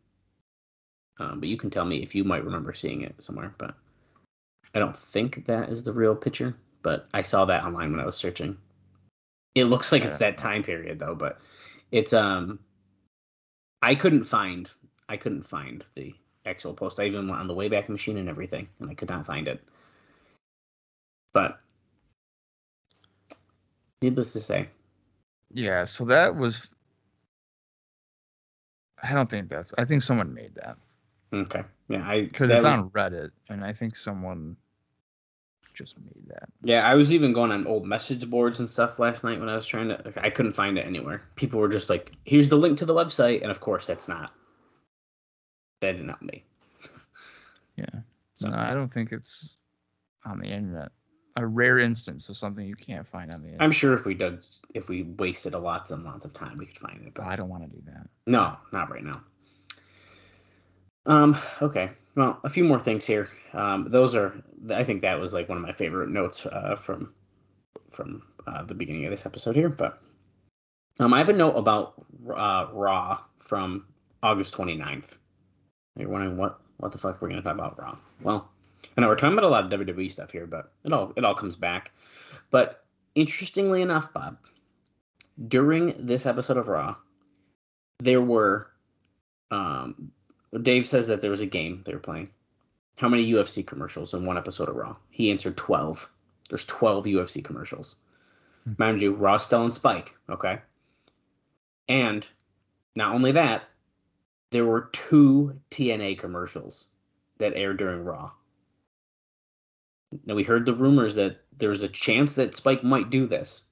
Um, 1.19 1.39
but 1.39 1.49
you 1.49 1.57
can 1.57 1.69
tell 1.69 1.85
me 1.85 2.01
if 2.01 2.15
you 2.15 2.23
might 2.23 2.43
remember 2.43 2.73
seeing 2.73 3.01
it 3.01 3.21
somewhere. 3.21 3.53
But 3.57 3.75
I 4.73 4.79
don't 4.79 4.97
think 4.97 5.45
that 5.45 5.69
is 5.69 5.83
the 5.83 5.93
real 5.93 6.15
picture. 6.15 6.55
But 6.81 7.07
I 7.13 7.21
saw 7.21 7.45
that 7.45 7.63
online 7.63 7.91
when 7.91 7.99
I 7.99 8.05
was 8.05 8.17
searching. 8.17 8.57
It 9.55 9.65
looks 9.65 9.91
like 9.91 10.03
it's 10.03 10.17
that 10.17 10.37
time 10.37 10.63
period 10.63 10.99
though, 10.99 11.15
but 11.15 11.39
it's 11.91 12.11
um 12.11 12.59
I 13.81 13.95
couldn't 13.95 14.23
find 14.23 14.69
I 15.07 15.17
couldn't 15.17 15.43
find 15.43 15.85
the 15.95 16.15
actual 16.45 16.73
post. 16.73 16.99
I 16.99 17.05
even 17.05 17.27
went 17.27 17.39
on 17.39 17.47
the 17.47 17.55
Wayback 17.55 17.87
Machine 17.87 18.17
and 18.17 18.29
everything, 18.29 18.67
and 18.79 18.89
I 18.89 18.95
could 18.95 19.09
not 19.09 19.25
find 19.25 19.47
it. 19.47 19.63
But 21.33 21.59
needless 24.01 24.33
to 24.33 24.39
say, 24.39 24.69
Yeah, 25.53 25.83
so 25.83 26.05
that 26.05 26.35
was. 26.35 26.67
I 29.01 29.13
don't 29.13 29.29
think 29.29 29.49
that's. 29.49 29.73
I 29.77 29.85
think 29.85 30.01
someone 30.01 30.33
made 30.33 30.55
that 30.55 30.77
okay, 31.33 31.63
yeah, 31.89 32.07
I 32.07 32.21
because 32.21 32.49
it's 32.49 32.65
on 32.65 32.89
Reddit, 32.91 33.31
and 33.49 33.63
I 33.63 33.73
think 33.73 33.95
someone 33.95 34.55
just 35.73 35.97
made 35.99 36.27
that. 36.27 36.49
Yeah, 36.63 36.87
I 36.87 36.93
was 36.93 37.11
even 37.11 37.33
going 37.33 37.51
on 37.51 37.65
old 37.65 37.85
message 37.85 38.29
boards 38.29 38.59
and 38.59 38.69
stuff 38.69 38.99
last 38.99 39.23
night 39.23 39.39
when 39.39 39.49
I 39.49 39.55
was 39.55 39.65
trying 39.65 39.89
to. 39.89 40.01
like, 40.05 40.17
I 40.17 40.29
couldn't 40.29 40.51
find 40.51 40.77
it 40.77 40.85
anywhere. 40.85 41.21
People 41.35 41.59
were 41.59 41.69
just 41.69 41.89
like, 41.89 42.11
"Here's 42.25 42.49
the 42.49 42.55
link 42.55 42.77
to 42.79 42.85
the 42.85 42.93
website," 42.93 43.41
and 43.41 43.51
of 43.51 43.59
course, 43.59 43.87
that's 43.87 44.07
not. 44.07 44.31
That 45.81 45.97
did 45.97 46.05
not 46.05 46.21
me. 46.21 46.43
Yeah. 47.75 48.01
So 48.35 48.49
no, 48.49 48.57
I 48.57 48.73
don't 48.73 48.93
think 48.93 49.11
it's 49.11 49.55
on 50.25 50.39
the 50.39 50.47
internet. 50.47 50.91
A 51.35 51.45
rare 51.45 51.79
instance 51.79 52.29
of 52.29 52.37
something 52.37 52.65
you 52.67 52.75
can't 52.75 53.07
find 53.07 53.31
on 53.33 53.41
the 53.41 53.47
internet. 53.47 53.63
I'm 53.63 53.71
sure 53.71 53.93
if 53.93 54.05
we 54.05 54.13
dug, 54.13 54.43
if 54.75 54.87
we 54.87 55.03
wasted 55.03 55.55
a 55.55 55.59
lots 55.59 55.89
and 55.91 56.03
lots 56.03 56.25
of 56.25 56.33
time, 56.33 56.57
we 56.59 56.67
could 56.67 56.77
find 56.77 57.01
it. 57.05 57.13
but 57.15 57.25
I 57.25 57.35
don't 57.35 57.49
want 57.49 57.63
to 57.63 57.69
do 57.69 57.81
that. 57.87 58.07
no, 58.27 58.55
not 58.71 58.91
right 58.91 59.03
now. 59.03 59.21
Um. 61.05 61.35
Okay. 61.61 61.89
Well, 62.15 62.39
a 62.43 62.49
few 62.49 62.63
more 62.63 62.79
things 62.79 63.05
here. 63.05 63.29
Um. 63.53 63.87
Those 63.89 64.15
are. 64.15 64.33
I 64.71 64.83
think 64.83 65.01
that 65.01 65.19
was 65.19 65.33
like 65.33 65.49
one 65.49 65.57
of 65.57 65.63
my 65.63 65.73
favorite 65.73 66.09
notes 66.09 66.45
uh, 66.45 66.75
from 66.75 67.13
from 67.89 68.23
uh, 68.47 68.63
the 68.63 68.73
beginning 68.75 69.05
of 69.05 69.11
this 69.11 69.25
episode 69.25 69.55
here. 69.55 69.69
But 69.69 70.01
um, 70.99 71.13
I 71.13 71.17
have 71.17 71.29
a 71.29 71.33
note 71.33 71.55
about 71.55 71.93
uh, 72.29 72.67
Raw 72.71 73.19
from 73.39 73.85
August 74.21 74.55
29th. 74.55 75.17
You're 75.97 76.09
wondering 76.09 76.37
what 76.37 76.59
what 76.77 76.91
the 76.91 76.97
fuck 76.97 77.21
we're 77.21 77.29
gonna 77.29 77.41
talk 77.41 77.55
about 77.55 77.79
Raw? 77.79 77.97
Well, 78.21 78.49
I 78.95 79.01
know 79.01 79.07
we're 79.07 79.15
talking 79.15 79.37
about 79.37 79.45
a 79.45 79.49
lot 79.49 79.71
of 79.71 79.79
WWE 79.79 80.11
stuff 80.11 80.31
here, 80.31 80.45
but 80.45 80.71
it 80.83 80.93
all 80.93 81.13
it 81.15 81.25
all 81.25 81.35
comes 81.35 81.55
back. 81.55 81.91
But 82.51 82.83
interestingly 83.15 83.81
enough, 83.81 84.13
Bob, 84.13 84.37
during 85.47 85.95
this 85.97 86.25
episode 86.25 86.57
of 86.57 86.67
Raw, 86.67 86.95
there 87.99 88.21
were 88.21 88.67
um, 89.51 90.11
Dave 90.61 90.85
says 90.85 91.07
that 91.07 91.21
there 91.21 91.31
was 91.31 91.41
a 91.41 91.45
game 91.45 91.81
they 91.85 91.93
were 91.93 91.99
playing. 91.99 92.29
How 92.97 93.09
many 93.09 93.31
UFC 93.31 93.65
commercials 93.65 94.13
in 94.13 94.25
one 94.25 94.37
episode 94.37 94.69
of 94.69 94.75
Raw? 94.75 94.95
He 95.09 95.31
answered 95.31 95.57
12. 95.57 96.09
There's 96.49 96.65
12 96.65 97.05
UFC 97.05 97.43
commercials. 97.43 97.97
Hmm. 98.65 98.73
Mind 98.77 99.01
you, 99.01 99.13
Raw, 99.13 99.37
Stell, 99.37 99.63
and 99.63 99.73
Spike, 99.73 100.15
okay? 100.29 100.59
And 101.89 102.27
not 102.95 103.13
only 103.13 103.31
that, 103.31 103.63
there 104.51 104.65
were 104.65 104.89
two 104.91 105.59
TNA 105.71 106.19
commercials 106.19 106.89
that 107.39 107.55
aired 107.55 107.77
during 107.77 108.03
Raw. 108.03 108.31
Now 110.25 110.35
we 110.35 110.43
heard 110.43 110.65
the 110.65 110.73
rumors 110.73 111.15
that 111.15 111.37
there's 111.57 111.83
a 111.83 111.87
chance 111.87 112.35
that 112.35 112.55
Spike 112.55 112.83
might 112.83 113.09
do 113.09 113.27
this. 113.27 113.65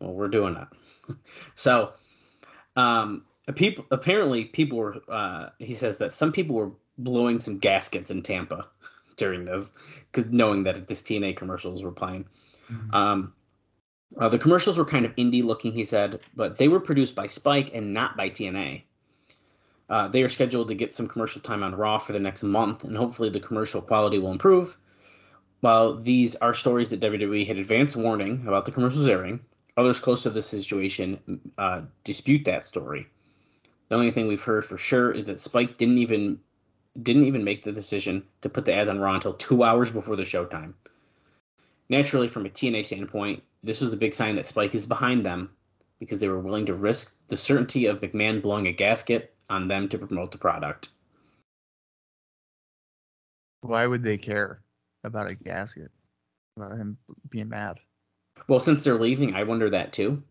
Well, 0.00 0.12
we're 0.12 0.28
doing 0.28 0.56
it. 0.56 1.16
so, 1.54 1.92
um, 2.76 3.24
people 3.54 3.86
apparently 3.90 4.46
people 4.46 4.78
were. 4.78 4.96
Uh, 5.08 5.50
he 5.58 5.74
says 5.74 5.98
that 5.98 6.12
some 6.12 6.32
people 6.32 6.54
were 6.56 6.72
blowing 6.98 7.40
some 7.40 7.58
gaskets 7.58 8.10
in 8.10 8.22
Tampa 8.22 8.66
during 9.16 9.44
this, 9.44 9.74
because 10.12 10.30
knowing 10.30 10.64
that 10.64 10.88
this 10.88 11.02
TNA 11.02 11.36
commercials 11.36 11.82
were 11.82 11.92
playing. 11.92 12.26
Mhm. 12.70 12.94
Um, 12.94 13.32
uh, 14.18 14.28
the 14.28 14.38
commercials 14.38 14.78
were 14.78 14.84
kind 14.84 15.04
of 15.04 15.14
indie 15.16 15.42
looking, 15.42 15.72
he 15.72 15.84
said, 15.84 16.20
but 16.36 16.58
they 16.58 16.68
were 16.68 16.80
produced 16.80 17.16
by 17.16 17.26
Spike 17.26 17.70
and 17.74 17.92
not 17.92 18.16
by 18.16 18.30
TNA. 18.30 18.82
Uh, 19.90 20.08
they 20.08 20.22
are 20.22 20.28
scheduled 20.28 20.68
to 20.68 20.74
get 20.74 20.92
some 20.92 21.08
commercial 21.08 21.40
time 21.40 21.62
on 21.62 21.74
Raw 21.74 21.98
for 21.98 22.12
the 22.12 22.20
next 22.20 22.42
month, 22.42 22.84
and 22.84 22.96
hopefully 22.96 23.28
the 23.28 23.40
commercial 23.40 23.82
quality 23.82 24.18
will 24.18 24.32
improve. 24.32 24.76
While 25.64 25.94
these 25.94 26.36
are 26.36 26.52
stories 26.52 26.90
that 26.90 27.00
WWE 27.00 27.46
had 27.46 27.56
advance 27.56 27.96
warning 27.96 28.44
about 28.46 28.66
the 28.66 28.70
commercials 28.70 29.06
airing, 29.06 29.40
others 29.78 29.98
close 29.98 30.22
to 30.24 30.28
the 30.28 30.42
situation 30.42 31.40
uh, 31.56 31.80
dispute 32.04 32.44
that 32.44 32.66
story. 32.66 33.06
The 33.88 33.94
only 33.94 34.10
thing 34.10 34.26
we've 34.26 34.44
heard 34.44 34.66
for 34.66 34.76
sure 34.76 35.10
is 35.10 35.24
that 35.24 35.40
Spike 35.40 35.78
didn't 35.78 35.96
even 35.96 36.38
didn't 37.02 37.24
even 37.24 37.44
make 37.44 37.62
the 37.62 37.72
decision 37.72 38.22
to 38.42 38.50
put 38.50 38.66
the 38.66 38.74
ads 38.74 38.90
on 38.90 38.98
Raw 38.98 39.14
until 39.14 39.32
two 39.32 39.64
hours 39.64 39.90
before 39.90 40.16
the 40.16 40.22
showtime. 40.24 40.74
Naturally, 41.88 42.28
from 42.28 42.44
a 42.44 42.50
TNA 42.50 42.84
standpoint, 42.84 43.42
this 43.62 43.80
was 43.80 43.94
a 43.94 43.96
big 43.96 44.14
sign 44.14 44.36
that 44.36 44.44
Spike 44.44 44.74
is 44.74 44.84
behind 44.84 45.24
them 45.24 45.48
because 45.98 46.18
they 46.18 46.28
were 46.28 46.40
willing 46.40 46.66
to 46.66 46.74
risk 46.74 47.26
the 47.28 47.38
certainty 47.38 47.86
of 47.86 48.02
McMahon 48.02 48.42
blowing 48.42 48.66
a 48.66 48.72
gasket 48.72 49.34
on 49.48 49.68
them 49.68 49.88
to 49.88 49.96
promote 49.96 50.30
the 50.30 50.36
product. 50.36 50.90
Why 53.62 53.86
would 53.86 54.02
they 54.02 54.18
care 54.18 54.60
about 55.04 55.30
a 55.30 55.34
gasket? 55.34 55.90
About 56.56 56.72
him 56.72 56.96
being 57.30 57.48
mad? 57.48 57.78
Well, 58.48 58.60
since 58.60 58.82
they're 58.84 58.98
leaving, 58.98 59.34
I 59.34 59.42
wonder 59.44 59.70
that 59.70 59.92
too. 59.92 60.22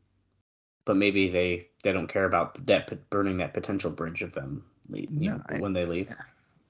But 0.86 0.98
maybe 0.98 1.30
they 1.30 1.68
they 1.84 1.94
don't 1.94 2.08
care 2.08 2.26
about 2.26 2.66
that 2.66 3.10
burning 3.10 3.38
that 3.38 3.54
potential 3.54 3.92
bridge 3.92 4.22
of 4.22 4.34
them 4.34 4.64
you 4.90 5.08
No, 5.10 5.32
know, 5.38 5.44
I- 5.50 5.60
when 5.60 5.74
they 5.74 5.86
leave. 5.86 6.14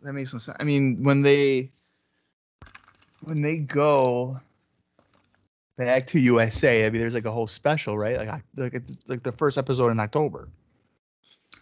That 0.03 0.13
makes 0.13 0.33
no 0.33 0.39
sense. 0.39 0.57
I 0.59 0.63
mean, 0.63 1.01
when 1.03 1.21
they 1.21 1.71
when 3.21 3.41
they 3.41 3.57
go 3.59 4.39
back 5.77 6.05
to 6.07 6.19
USA, 6.19 6.85
I 6.85 6.89
mean, 6.89 6.99
there's 7.01 7.13
like 7.15 7.25
a 7.25 7.31
whole 7.31 7.47
special, 7.47 7.97
right? 7.97 8.17
Like, 8.17 8.29
I- 8.29 8.43
like 8.55 8.73
it's 8.73 8.97
like 9.07 9.23
the 9.23 9.31
first 9.31 9.57
episode 9.57 9.89
in 9.89 9.99
October. 9.99 10.47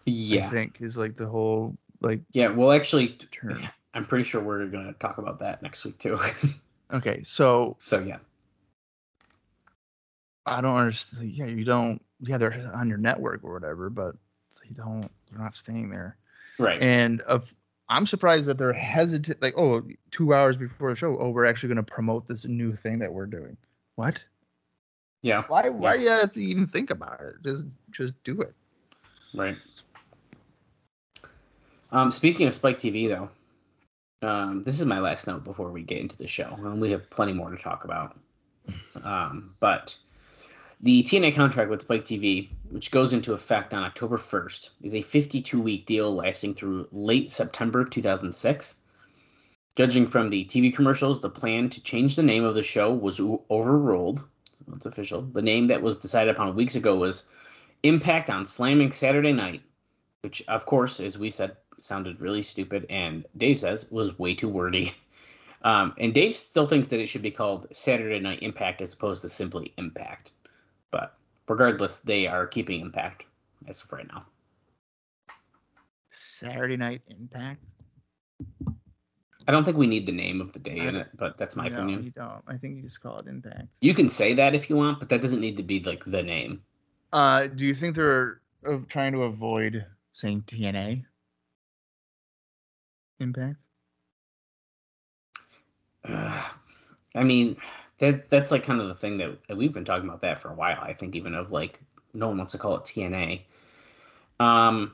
Yeah, 0.06 0.48
I 0.48 0.50
think 0.50 0.82
is 0.82 0.98
like 0.98 1.16
the 1.16 1.28
whole 1.28 1.78
like 2.02 2.22
yeah. 2.32 2.50
Well, 2.50 2.72
actually, 2.72 3.10
term. 3.32 3.62
I'm 3.94 4.06
pretty 4.06 4.24
sure 4.24 4.42
we're 4.42 4.66
gonna 4.68 4.94
talk 4.94 5.18
about 5.18 5.40
that 5.40 5.62
next 5.62 5.86
week 5.86 5.98
too. 6.00 6.20
Okay, 6.94 7.24
so 7.24 7.78
so 7.80 8.00
yeah, 8.00 8.18
I 10.46 10.60
don't 10.62 10.76
understand. 10.76 11.32
Yeah, 11.32 11.46
you 11.46 11.64
don't. 11.64 12.02
Yeah, 12.20 12.38
they're 12.38 12.70
on 12.74 12.90
your 12.90 12.98
network 12.98 13.44
or 13.44 13.54
whatever, 13.54 13.90
but 13.90 14.16
they 14.62 14.74
don't. 14.74 15.10
They're 15.30 15.42
not 15.42 15.56
staying 15.56 15.90
there. 15.90 16.18
right. 16.60 16.82
And 16.82 17.22
of, 17.22 17.54
I'm 17.88 18.06
surprised 18.06 18.48
that 18.48 18.58
they're 18.58 18.74
hesitant. 18.74 19.42
Like, 19.42 19.54
oh, 19.58 19.84
two 20.12 20.34
hours 20.34 20.58
before 20.58 20.90
the 20.90 20.96
show, 20.96 21.18
oh, 21.18 21.30
we're 21.30 21.46
actually 21.46 21.74
going 21.74 21.86
to 21.86 21.92
promote 21.92 22.28
this 22.28 22.46
new 22.46 22.76
thing 22.76 23.00
that 23.00 23.14
we're 23.14 23.26
doing. 23.26 23.56
What? 23.96 24.24
yeah, 25.22 25.44
Why? 25.48 25.70
Why 25.70 25.98
do 25.98 26.04
you 26.04 26.10
have 26.10 26.34
to 26.34 26.42
even 26.42 26.68
think 26.68 26.90
about 26.90 27.22
it? 27.22 27.36
Just, 27.44 27.64
just 27.92 28.14
do 28.24 28.42
it. 28.42 28.54
right. 29.34 29.56
Um, 31.92 32.12
speaking 32.12 32.48
of 32.48 32.56
Spike 32.56 32.78
TV, 32.78 33.08
though, 33.08 33.30
um, 34.22 34.62
this 34.64 34.80
is 34.80 34.86
my 34.86 35.00
last 35.00 35.28
note 35.28 35.44
before 35.44 35.72
we 35.72 35.82
get 35.82 36.00
into 36.00 36.18
the 36.18 36.28
show, 36.28 36.58
and 36.58 36.80
we 36.80 36.92
have 36.92 37.10
plenty 37.10 37.34
more 37.34 37.50
to 37.50 37.58
talk 37.58 37.84
about. 37.84 38.18
Um, 39.04 39.56
but 39.60 39.96
the 40.82 41.04
TNA 41.04 41.36
contract 41.36 41.70
with 41.70 41.82
Spike 41.82 42.06
TV, 42.06 42.50
which 42.70 42.92
goes 42.92 43.14
into 43.14 43.34
effect 43.34 43.74
on 43.74 43.84
October 43.84 44.18
1st, 44.18 44.72
is 44.82 44.96
a 44.96 45.02
52 45.02 45.62
week 45.62 45.86
deal 45.86 46.14
lasting 46.14 46.54
through 46.54 46.88
late 46.92 47.32
September 47.32 47.84
2006. 47.84 48.84
Judging 49.76 50.06
from 50.06 50.30
the 50.30 50.46
TV 50.46 50.74
commercials, 50.74 51.22
the 51.22 51.30
plan 51.30 51.70
to 51.70 51.82
change 51.82 52.16
the 52.16 52.24
name 52.24 52.44
of 52.44 52.56
the 52.56 52.64
show 52.64 52.94
was 52.94 53.20
overruled. 53.20 54.24
It's 54.76 54.86
official. 54.86 55.22
The 55.22 55.42
name 55.42 55.68
that 55.68 55.82
was 55.82 55.98
decided 55.98 56.34
upon 56.34 56.56
weeks 56.56 56.76
ago 56.76 56.96
was 56.96 57.28
Impact 57.84 58.30
on 58.30 58.46
Slamming 58.46 58.92
Saturday 58.92 59.34
Night, 59.34 59.62
which, 60.22 60.44
of 60.48 60.66
course, 60.66 61.00
as 61.00 61.18
we 61.18 61.32
said, 61.32 61.56
sounded 61.84 62.22
really 62.22 62.42
stupid, 62.42 62.86
and 62.90 63.26
Dave 63.38 63.60
says 63.60 63.92
was 63.92 64.18
way 64.20 64.36
too 64.36 64.50
wordy. 64.50 64.94
Um, 65.64 65.94
and 66.00 66.14
Dave 66.14 66.36
still 66.36 66.66
thinks 66.66 66.88
that 66.88 67.00
it 67.00 67.06
should 67.06 67.22
be 67.22 67.30
called 67.30 67.68
Saturday 67.72 68.20
Night 68.20 68.42
Impact 68.42 68.82
as 68.82 68.94
opposed 68.94 69.22
to 69.22 69.30
simply 69.30 69.74
Impact. 69.78 70.32
But 70.90 71.16
regardless, 71.48 72.00
they 72.00 72.26
are 72.26 72.48
keeping 72.48 72.82
Impact 72.82 73.26
as 73.68 73.84
of 73.84 73.94
right 73.94 74.08
now. 74.08 74.26
Saturday 76.10 76.78
Night 76.78 77.02
Impact. 77.08 77.64
I 79.48 79.52
don't 79.52 79.64
think 79.64 79.78
we 79.78 79.88
need 79.88 80.06
the 80.06 80.12
name 80.12 80.42
of 80.42 80.54
the 80.54 80.60
day 80.60 80.78
in 80.78 80.96
it, 80.96 81.10
but 81.16 81.38
that's 81.38 81.56
my 81.56 81.68
no, 81.68 81.76
opinion. 81.76 82.04
you 82.04 82.12
don't. 82.12 82.44
I 82.48 82.58
think 82.58 82.78
you 82.78 82.82
just 82.82 83.02
call 83.02 83.18
it 83.18 83.28
Impact. 83.28 83.68
You 83.82 83.94
can 83.94 84.10
say 84.10 84.34
that 84.34 84.56
if 84.56 84.70
you 84.70 84.76
want, 84.76 85.00
but 85.00 85.10
that 85.10 85.22
doesn't 85.22 85.42
need 85.42 85.58
to 85.58 85.64
be 85.64 85.82
like 85.82 86.04
the 86.06 86.24
name. 86.24 86.62
Uh, 87.14 87.48
do 87.48 87.66
you 87.66 87.74
think 87.74 87.96
they're 87.96 88.42
uh, 88.68 88.78
trying 88.88 89.12
to 89.14 89.24
avoid 89.24 89.86
saying 90.14 90.44
TNA? 90.48 91.06
Impact. 93.22 93.58
Uh, 96.08 96.50
I 97.16 97.24
mean, 97.24 97.58
that 98.00 98.30
that's 98.30 98.52
like 98.52 98.64
kind 98.64 98.82
of 98.82 98.88
the 98.88 98.96
thing 98.96 99.18
that 99.18 99.38
that 99.48 99.58
we've 99.58 99.74
been 99.74 99.86
talking 99.86 100.08
about 100.08 100.22
that 100.22 100.42
for 100.42 100.50
a 100.50 100.56
while. 100.56 100.80
I 100.82 100.94
think 100.94 101.16
even 101.16 101.36
of 101.36 101.52
like 101.52 101.80
no 102.14 102.30
one 102.30 102.38
wants 102.38 102.54
to 102.54 102.58
call 102.58 102.76
it 102.76 102.84
TNA. 102.84 103.42
Um, 104.40 104.94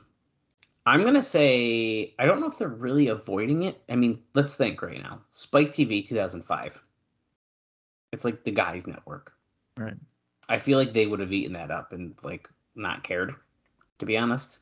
I'm 0.84 1.04
gonna 1.04 1.22
say 1.22 2.14
I 2.18 2.26
don't 2.26 2.40
know 2.40 2.48
if 2.48 2.58
they're 2.58 2.68
really 2.68 3.08
avoiding 3.08 3.62
it. 3.62 3.80
I 3.88 3.96
mean, 3.96 4.20
let's 4.34 4.56
think 4.56 4.82
right 4.82 5.02
now. 5.02 5.20
Spike 5.30 5.70
TV 5.70 6.06
2005. 6.06 6.82
It's 8.12 8.24
like 8.24 8.44
the 8.44 8.50
guys' 8.50 8.86
network. 8.86 9.32
Right. 9.76 9.96
I 10.48 10.58
feel 10.58 10.78
like 10.78 10.92
they 10.92 11.06
would 11.06 11.20
have 11.20 11.32
eaten 11.32 11.52
that 11.52 11.70
up 11.70 11.92
and 11.92 12.14
like 12.22 12.48
not 12.74 13.04
cared, 13.04 13.34
to 14.00 14.06
be 14.06 14.18
honest. 14.18 14.60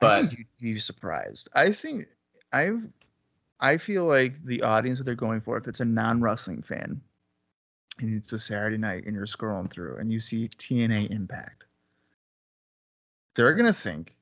But 0.00 0.32
you'd 0.32 0.46
be 0.60 0.78
surprised. 0.78 1.48
I 1.54 1.72
think 1.72 2.06
I 2.52 2.70
I 3.60 3.76
feel 3.76 4.06
like 4.06 4.42
the 4.44 4.62
audience 4.62 4.98
that 4.98 5.04
they're 5.04 5.14
going 5.14 5.40
for, 5.42 5.58
if 5.58 5.66
it's 5.66 5.80
a 5.80 5.84
non-wrestling 5.84 6.62
fan, 6.62 7.00
and 8.00 8.16
it's 8.16 8.32
a 8.32 8.38
Saturday 8.38 8.78
night, 8.78 9.04
and 9.04 9.14
you're 9.14 9.26
scrolling 9.26 9.70
through, 9.70 9.98
and 9.98 10.10
you 10.10 10.18
see 10.18 10.48
TNA 10.48 11.10
Impact, 11.10 11.66
they're 13.34 13.54
gonna 13.54 13.72
think 13.72 14.16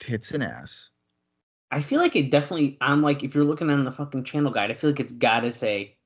tits 0.00 0.32
and 0.32 0.42
ass. 0.42 0.88
I 1.70 1.80
feel 1.80 2.00
like 2.00 2.16
it 2.16 2.30
definitely 2.30 2.76
on 2.80 3.00
like 3.00 3.22
if 3.22 3.34
you're 3.34 3.44
looking 3.44 3.70
on 3.70 3.84
the 3.84 3.92
fucking 3.92 4.24
channel 4.24 4.50
guide, 4.50 4.70
I 4.70 4.74
feel 4.74 4.90
like 4.90 5.00
it's 5.00 5.12
gotta 5.12 5.52
say 5.52 5.96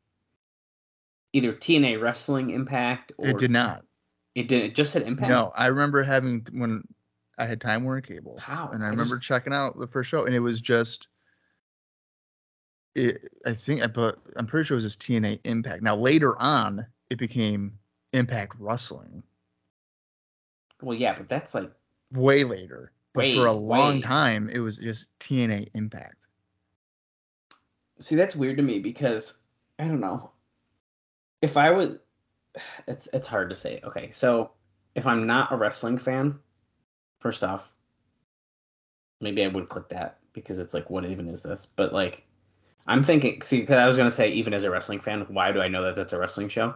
either 1.33 1.53
TNA 1.53 2.01
Wrestling 2.01 2.51
Impact 2.51 3.13
or 3.17 3.31
It 3.31 3.39
did 3.39 3.51
not. 3.51 3.85
It 4.35 4.49
did. 4.49 4.65
It 4.65 4.75
just 4.75 4.93
said 4.93 5.03
Impact. 5.03 5.31
No, 5.31 5.53
I 5.57 5.69
remember 5.69 6.03
having 6.03 6.47
when 6.53 6.85
I 7.39 7.47
had 7.47 7.61
Time 7.61 7.85
Warner 7.85 8.01
Cable, 8.01 8.41
and 8.49 8.83
I 8.83 8.87
I 8.87 8.91
remember 8.91 9.17
just- 9.17 9.23
checking 9.23 9.53
out 9.53 9.79
the 9.79 9.87
first 9.87 10.11
show, 10.11 10.25
and 10.25 10.35
it 10.35 10.41
was 10.41 10.61
just. 10.61 11.09
It, 12.95 13.29
I 13.45 13.53
think 13.53 13.83
I 13.83 13.89
but 13.89 14.19
I'm 14.37 14.47
pretty 14.47 14.67
sure 14.67 14.75
it 14.75 14.79
was 14.83 14.85
just 14.85 15.03
TNA 15.03 15.41
Impact. 15.45 15.83
Now 15.83 15.97
later 15.97 16.35
on, 16.41 16.87
it 17.11 17.19
became 17.19 17.79
Impact 18.15 18.55
Wrestling. 18.59 19.23
Well, 20.81 20.97
yeah, 20.97 21.15
but 21.15 21.29
that's 21.29 21.55
like 21.55 21.71
way 22.13 22.43
later. 22.45 22.93
But 23.13 23.21
Way, 23.25 23.35
for 23.35 23.47
a 23.47 23.53
long 23.53 23.97
way. 23.97 24.01
time, 24.03 24.49
it 24.51 24.61
was 24.61 24.79
just 24.79 25.09
TNA 25.21 25.69
Impact. 25.75 26.27
see 27.99 28.15
that's 28.15 28.37
weird 28.37 28.57
to 28.59 28.63
me 28.63 28.79
because 28.79 29.41
I 29.79 29.85
don't 29.85 30.01
know 30.01 30.31
if 31.43 31.57
I 31.57 31.71
would. 31.71 32.01
It's 32.87 33.09
it's 33.13 33.29
hard 33.29 33.51
to 33.51 33.57
say. 33.57 33.81
Okay, 33.85 34.11
so 34.11 34.53
if 34.95 35.07
I'm 35.07 35.27
not 35.27 35.53
a 35.53 35.57
wrestling 35.57 35.99
fan, 35.99 36.39
first 37.21 37.43
off, 37.45 37.75
maybe 39.21 39.45
I 39.45 39.49
would 39.49 39.69
click 39.69 39.89
that 39.91 40.19
because 40.33 40.59
it's 40.59 40.75
like, 40.75 40.91
what 40.91 41.05
even 41.05 41.29
is 41.29 41.43
this? 41.43 41.67
But 41.67 41.93
like, 41.93 42.27
I'm 42.87 43.03
thinking, 43.03 43.43
see, 43.43 43.61
because 43.61 43.79
I 43.79 43.87
was 43.87 43.97
gonna 43.97 44.11
say, 44.11 44.31
even 44.33 44.55
as 44.55 44.65
a 44.65 44.71
wrestling 44.71 45.01
fan, 45.01 45.23
why 45.29 45.53
do 45.53 45.61
I 45.61 45.69
know 45.69 45.83
that 45.85 45.97
that's 45.97 46.13
a 46.13 46.19
wrestling 46.19 46.49
show? 46.49 46.75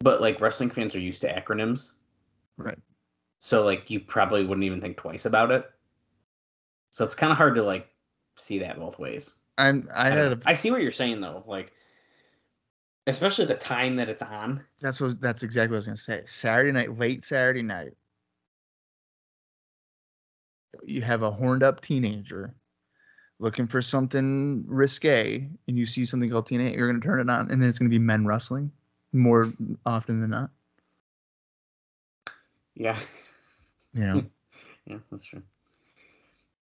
But 0.00 0.20
like, 0.20 0.40
wrestling 0.40 0.70
fans 0.70 0.94
are 0.94 1.00
used 1.00 1.20
to 1.22 1.32
acronyms, 1.32 1.94
Right. 2.56 2.78
so 3.40 3.64
like, 3.64 3.90
you 3.90 4.00
probably 4.00 4.44
wouldn't 4.44 4.64
even 4.64 4.80
think 4.80 4.96
twice 4.96 5.26
about 5.26 5.50
it. 5.50 5.70
So 6.92 7.04
it's 7.04 7.14
kind 7.14 7.32
of 7.32 7.38
hard 7.38 7.56
to 7.56 7.62
like 7.62 7.88
see 8.36 8.58
that 8.60 8.78
both 8.78 8.98
ways. 8.98 9.34
I'm 9.58 9.88
I 9.94 10.10
had 10.10 10.32
a 10.32 10.40
I 10.46 10.54
see 10.54 10.70
what 10.70 10.82
you're 10.82 10.92
saying 10.92 11.20
though, 11.20 11.42
like, 11.46 11.72
especially 13.06 13.44
the 13.44 13.54
time 13.54 13.96
that 13.96 14.08
it's 14.08 14.22
on. 14.22 14.64
that's 14.80 15.00
what 15.00 15.20
that's 15.20 15.42
exactly 15.42 15.72
what 15.72 15.76
I 15.76 15.78
was 15.78 15.86
gonna 15.86 15.96
say. 15.96 16.22
Saturday 16.26 16.72
night, 16.72 16.96
late 16.98 17.24
Saturday 17.24 17.62
night. 17.62 17.92
You 20.84 21.02
have 21.02 21.22
a 21.22 21.30
horned 21.30 21.62
up 21.62 21.80
teenager 21.80 22.54
looking 23.38 23.66
for 23.66 23.82
something 23.82 24.64
risque 24.66 25.48
and 25.68 25.78
you 25.78 25.86
see 25.86 26.04
something 26.04 26.30
called 26.30 26.48
TNA, 26.48 26.76
you're 26.76 26.86
gonna 26.86 27.00
turn 27.00 27.20
it 27.20 27.30
on 27.30 27.50
and 27.50 27.60
then 27.60 27.68
it's 27.68 27.78
gonna 27.78 27.90
be 27.90 27.98
men 27.98 28.26
wrestling 28.26 28.70
more 29.12 29.52
often 29.86 30.20
than 30.20 30.30
not. 30.30 30.50
Yeah. 32.74 32.98
You 33.92 34.06
know. 34.06 34.24
Yeah, 34.86 34.98
that's 35.10 35.24
true. 35.24 35.42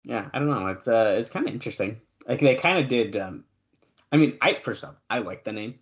Yeah, 0.04 0.30
I 0.32 0.38
don't 0.38 0.48
know. 0.48 0.68
It's 0.68 0.88
uh, 0.88 1.16
it's 1.18 1.32
kind 1.32 1.48
of 1.48 1.54
interesting. 1.56 2.00
Like 2.28 2.40
they 2.40 2.54
kind 2.54 2.78
of 2.78 2.88
did. 2.88 3.16
Um, 3.16 3.44
I 4.12 4.18
mean, 4.18 4.38
I 4.42 4.60
first 4.62 4.84
off, 4.84 4.94
I 5.10 5.18
like 5.18 5.44
the 5.44 5.52
name, 5.52 5.80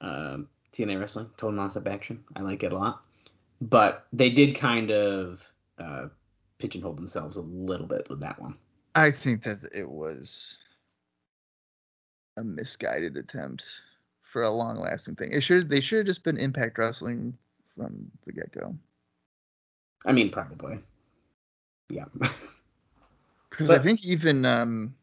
um, 0.00 0.48
TNA 0.72 1.00
Wrestling, 1.00 1.30
Total 1.36 1.58
Nonstop 1.58 1.88
Action. 1.88 2.22
I 2.36 2.42
like 2.42 2.62
it 2.62 2.72
a 2.72 2.78
lot, 2.78 3.04
but 3.60 4.06
they 4.12 4.30
did 4.30 4.54
kind 4.54 4.92
of 4.92 5.50
uh, 5.80 6.06
pigeonhole 6.58 6.94
themselves 6.94 7.36
a 7.36 7.42
little 7.42 7.86
bit 7.86 8.08
with 8.10 8.20
that 8.20 8.40
one. 8.40 8.56
I 8.94 9.10
think 9.10 9.42
that 9.44 9.58
it 9.74 9.88
was 9.88 10.58
a 12.36 12.44
misguided 12.44 13.16
attempt 13.16 13.64
for 14.22 14.42
a 14.42 14.50
long 14.50 14.76
lasting 14.76 15.16
thing. 15.16 15.32
It 15.32 15.40
should 15.42 15.68
they 15.68 15.80
should 15.80 15.98
have 15.98 16.06
just 16.06 16.24
been 16.24 16.36
Impact 16.36 16.78
Wrestling 16.78 17.36
from 17.76 18.10
the 18.26 18.32
get 18.32 18.52
go. 18.52 18.74
I 20.04 20.12
mean, 20.12 20.30
probably. 20.30 20.78
Yeah. 21.88 22.04
Because 23.50 23.70
I 23.70 23.78
think 23.80 24.04
even 24.04 24.44
um 24.44 24.94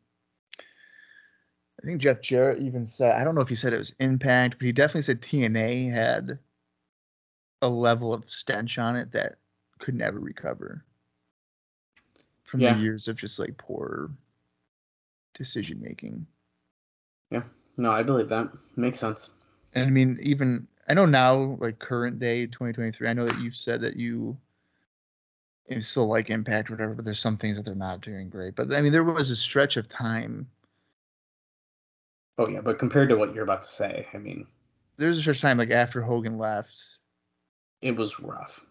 I 1.81 1.85
think 1.85 1.99
Jeff 1.99 2.21
Jarrett 2.21 2.61
even 2.61 2.87
said 2.87 3.19
I 3.19 3.23
don't 3.25 3.35
know 3.35 3.41
if 3.41 3.49
he 3.49 3.55
said 3.55 3.73
it 3.73 3.79
was 3.79 3.95
Impact, 3.99 4.57
but 4.57 4.65
he 4.65 4.71
definitely 4.71 5.01
said 5.01 5.21
TNA 5.21 5.91
had 5.91 6.39
a 7.61 7.67
level 7.67 8.13
of 8.13 8.29
stench 8.29 8.77
on 8.77 8.95
it 8.95 9.11
that 9.11 9.39
could 9.79 9.95
never 9.95 10.19
recover 10.19 10.84
from 12.45 12.61
Yeah. 12.61 12.73
the 12.73 12.79
years 12.81 13.07
of 13.07 13.17
just 13.17 13.39
like 13.39 13.57
poor 13.57 14.09
decision 15.33 15.81
making. 15.81 16.25
Yeah, 17.31 17.43
no, 17.77 17.91
I 17.91 18.03
believe 18.03 18.29
that 18.29 18.49
makes 18.75 18.99
sense. 18.99 19.35
And 19.73 19.85
I 19.85 19.89
mean, 19.89 20.17
even 20.21 20.67
I 20.87 20.93
know 20.93 21.05
now, 21.05 21.57
like 21.59 21.79
current 21.79 22.19
day, 22.19 22.47
2023. 22.47 23.07
I 23.07 23.13
know 23.13 23.25
that 23.25 23.41
you've 23.41 23.55
said 23.55 23.81
that 23.81 23.95
you 23.97 24.37
you 25.67 25.81
still 25.81 26.07
like 26.07 26.29
Impact, 26.29 26.69
or 26.69 26.73
whatever, 26.73 26.93
but 26.95 27.05
there's 27.05 27.19
some 27.19 27.37
things 27.37 27.57
that 27.57 27.63
they're 27.63 27.75
not 27.75 28.01
doing 28.01 28.29
great. 28.29 28.55
But 28.55 28.73
I 28.73 28.81
mean, 28.81 28.91
there 28.91 29.03
was 29.03 29.29
a 29.31 29.35
stretch 29.35 29.77
of 29.77 29.87
time. 29.87 30.49
Oh 32.37 32.47
yeah, 32.47 32.61
but 32.61 32.79
compared 32.79 33.09
to 33.09 33.15
what 33.17 33.33
you're 33.33 33.43
about 33.43 33.61
to 33.63 33.67
say, 33.67 34.07
I 34.13 34.17
mean, 34.17 34.47
There's 34.97 35.17
a 35.17 35.21
stretch 35.21 35.37
of 35.37 35.41
time 35.41 35.57
like 35.57 35.71
after 35.71 36.01
Hogan 36.01 36.37
left. 36.37 36.99
it 37.81 37.95
was 37.95 38.19
rough. 38.19 38.65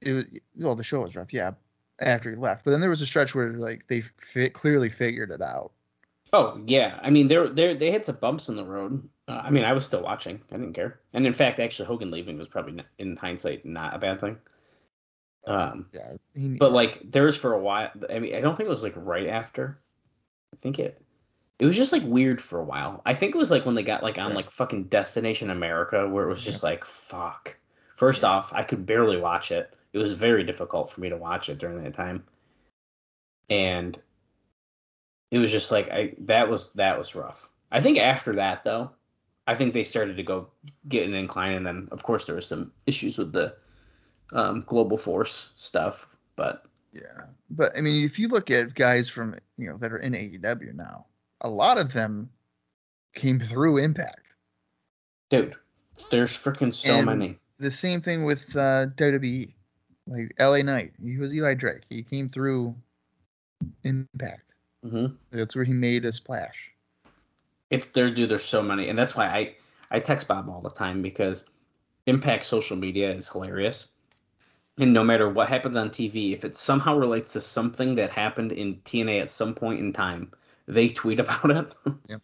It 0.00 0.12
was 0.12 0.24
well, 0.56 0.74
the 0.74 0.84
show 0.84 1.00
was 1.02 1.16
rough, 1.16 1.32
yeah. 1.32 1.52
After 2.00 2.30
he 2.30 2.36
left, 2.36 2.64
but 2.64 2.70
then 2.70 2.80
there 2.80 2.90
was 2.90 3.02
a 3.02 3.06
stretch 3.06 3.34
where 3.34 3.52
like 3.52 3.86
they 3.86 4.00
fi- 4.00 4.48
clearly 4.48 4.88
figured 4.88 5.30
it 5.30 5.42
out. 5.42 5.72
Oh 6.32 6.60
yeah, 6.66 6.98
I 7.02 7.10
mean 7.10 7.28
they 7.28 7.46
they 7.48 7.74
they 7.74 7.90
had 7.90 8.04
some 8.04 8.16
bumps 8.16 8.48
in 8.48 8.56
the 8.56 8.64
road. 8.64 9.08
Uh, 9.28 9.42
I 9.44 9.50
mean 9.50 9.64
I 9.64 9.72
was 9.72 9.84
still 9.84 10.02
watching. 10.02 10.40
I 10.50 10.56
didn't 10.56 10.74
care. 10.74 11.00
And 11.12 11.26
in 11.26 11.32
fact, 11.32 11.60
actually 11.60 11.86
Hogan 11.86 12.10
leaving 12.10 12.38
was 12.38 12.48
probably 12.48 12.72
not, 12.72 12.86
in 12.98 13.16
hindsight 13.16 13.64
not 13.66 13.94
a 13.94 13.98
bad 13.98 14.20
thing. 14.20 14.38
Um, 15.46 15.86
Yeah, 15.92 16.12
he, 16.34 16.48
but 16.56 16.72
like 16.72 17.00
there 17.04 17.24
was 17.24 17.36
for 17.36 17.52
a 17.52 17.58
while. 17.58 17.90
I 18.08 18.18
mean 18.18 18.34
I 18.34 18.40
don't 18.40 18.56
think 18.56 18.68
it 18.68 18.70
was 18.70 18.84
like 18.84 18.94
right 18.96 19.26
after. 19.28 19.78
I 20.54 20.56
think 20.62 20.78
it. 20.78 21.02
It 21.58 21.66
was 21.66 21.76
just 21.76 21.92
like 21.92 22.02
weird 22.04 22.40
for 22.40 22.58
a 22.58 22.64
while. 22.64 23.02
I 23.04 23.12
think 23.14 23.34
it 23.34 23.38
was 23.38 23.50
like 23.50 23.66
when 23.66 23.74
they 23.74 23.82
got 23.82 24.02
like 24.02 24.16
on 24.18 24.32
like 24.32 24.50
fucking 24.50 24.84
Destination 24.84 25.50
America, 25.50 26.08
where 26.08 26.24
it 26.24 26.30
was 26.30 26.44
just 26.44 26.62
like 26.62 26.84
fuck. 26.86 27.56
First 27.96 28.24
off, 28.24 28.52
I 28.54 28.62
could 28.62 28.86
barely 28.86 29.18
watch 29.18 29.52
it. 29.52 29.74
It 29.92 29.98
was 29.98 30.12
very 30.12 30.44
difficult 30.44 30.90
for 30.90 31.00
me 31.00 31.08
to 31.08 31.16
watch 31.16 31.48
it 31.48 31.58
during 31.58 31.82
that 31.82 31.94
time. 31.94 32.22
And 33.48 33.98
it 35.30 35.38
was 35.38 35.50
just 35.50 35.70
like 35.70 35.90
I 35.90 36.14
that 36.20 36.48
was 36.48 36.72
that 36.74 36.98
was 36.98 37.14
rough. 37.14 37.48
I 37.72 37.80
think 37.80 37.98
after 37.98 38.34
that 38.36 38.64
though, 38.64 38.90
I 39.46 39.54
think 39.54 39.74
they 39.74 39.84
started 39.84 40.16
to 40.16 40.22
go 40.22 40.48
get 40.88 41.06
an 41.08 41.14
incline, 41.14 41.54
and 41.54 41.66
then 41.66 41.88
of 41.90 42.02
course 42.02 42.24
there 42.24 42.36
was 42.36 42.46
some 42.46 42.72
issues 42.86 43.18
with 43.18 43.32
the 43.32 43.54
um, 44.32 44.64
global 44.66 44.96
force 44.96 45.52
stuff. 45.56 46.06
But 46.36 46.64
yeah. 46.92 47.24
But 47.50 47.72
I 47.76 47.80
mean, 47.80 48.04
if 48.04 48.18
you 48.18 48.28
look 48.28 48.50
at 48.50 48.74
guys 48.74 49.08
from 49.08 49.34
you 49.58 49.68
know 49.68 49.76
that 49.78 49.92
are 49.92 49.98
in 49.98 50.12
AEW 50.12 50.74
now, 50.74 51.06
a 51.40 51.50
lot 51.50 51.78
of 51.78 51.92
them 51.92 52.30
came 53.14 53.40
through 53.40 53.78
Impact. 53.78 54.36
dude, 55.30 55.56
there's 56.12 56.30
freaking 56.32 56.72
so 56.74 56.94
And- 56.94 57.06
many. 57.06 57.38
the 57.58 57.70
same 57.72 58.00
thing 58.00 58.24
with 58.24 58.54
uh, 58.56 58.86
WWE. 58.96 59.52
Like 60.10 60.34
LA 60.40 60.62
Knight, 60.62 60.92
he 61.00 61.16
was 61.18 61.32
Eli 61.32 61.54
Drake. 61.54 61.82
He 61.88 62.02
came 62.02 62.28
through 62.28 62.74
Impact. 63.84 64.56
hmm 64.82 65.06
That's 65.30 65.54
where 65.54 65.64
he 65.64 65.72
made 65.72 66.04
a 66.04 66.12
splash. 66.12 66.72
It's 67.70 67.86
there, 67.88 68.10
dude. 68.10 68.28
There's 68.28 68.44
so 68.44 68.60
many, 68.60 68.88
and 68.88 68.98
that's 68.98 69.14
why 69.14 69.26
I 69.26 69.54
I 69.92 70.00
text 70.00 70.26
Bob 70.26 70.48
all 70.48 70.60
the 70.60 70.70
time 70.70 71.00
because 71.00 71.48
Impact 72.06 72.42
social 72.42 72.76
media 72.76 73.14
is 73.14 73.28
hilarious. 73.28 73.92
And 74.78 74.92
no 74.92 75.04
matter 75.04 75.28
what 75.28 75.48
happens 75.48 75.76
on 75.76 75.90
TV, 75.90 76.32
if 76.32 76.44
it 76.44 76.56
somehow 76.56 76.96
relates 76.96 77.32
to 77.34 77.40
something 77.40 77.94
that 77.94 78.10
happened 78.10 78.50
in 78.50 78.76
TNA 78.84 79.20
at 79.20 79.30
some 79.30 79.54
point 79.54 79.78
in 79.78 79.92
time, 79.92 80.32
they 80.66 80.88
tweet 80.88 81.20
about 81.24 81.50
it. 81.52 81.74
Yep. 82.08 82.22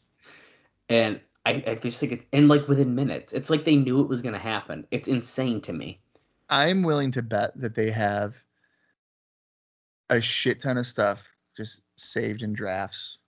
And 0.89 1.21
I, 1.45 1.63
I 1.67 1.75
just 1.77 2.01
think 2.01 2.13
it's 2.13 2.27
and 2.33 2.49
like 2.49 2.67
within 2.67 2.97
minutes, 2.97 3.33
it's 3.33 3.51
like 3.51 3.65
they 3.65 3.77
knew 3.77 4.01
it 4.01 4.09
was 4.09 4.23
gonna 4.23 4.39
happen. 4.41 4.85
It's 4.91 5.07
insane 5.07 5.61
to 5.63 5.73
me. 5.73 6.01
I'm 6.49 6.83
willing 6.83 7.11
to 7.13 7.23
bet 7.23 7.53
that 7.61 7.75
they 7.75 7.91
have 7.91 8.35
a 10.11 10.21
shit 10.21 10.61
ton 10.61 10.79
of 10.79 10.87
stuff 10.87 11.29
just 11.57 11.81
saved 11.97 12.43
in 12.43 12.53
drafts, 12.53 13.19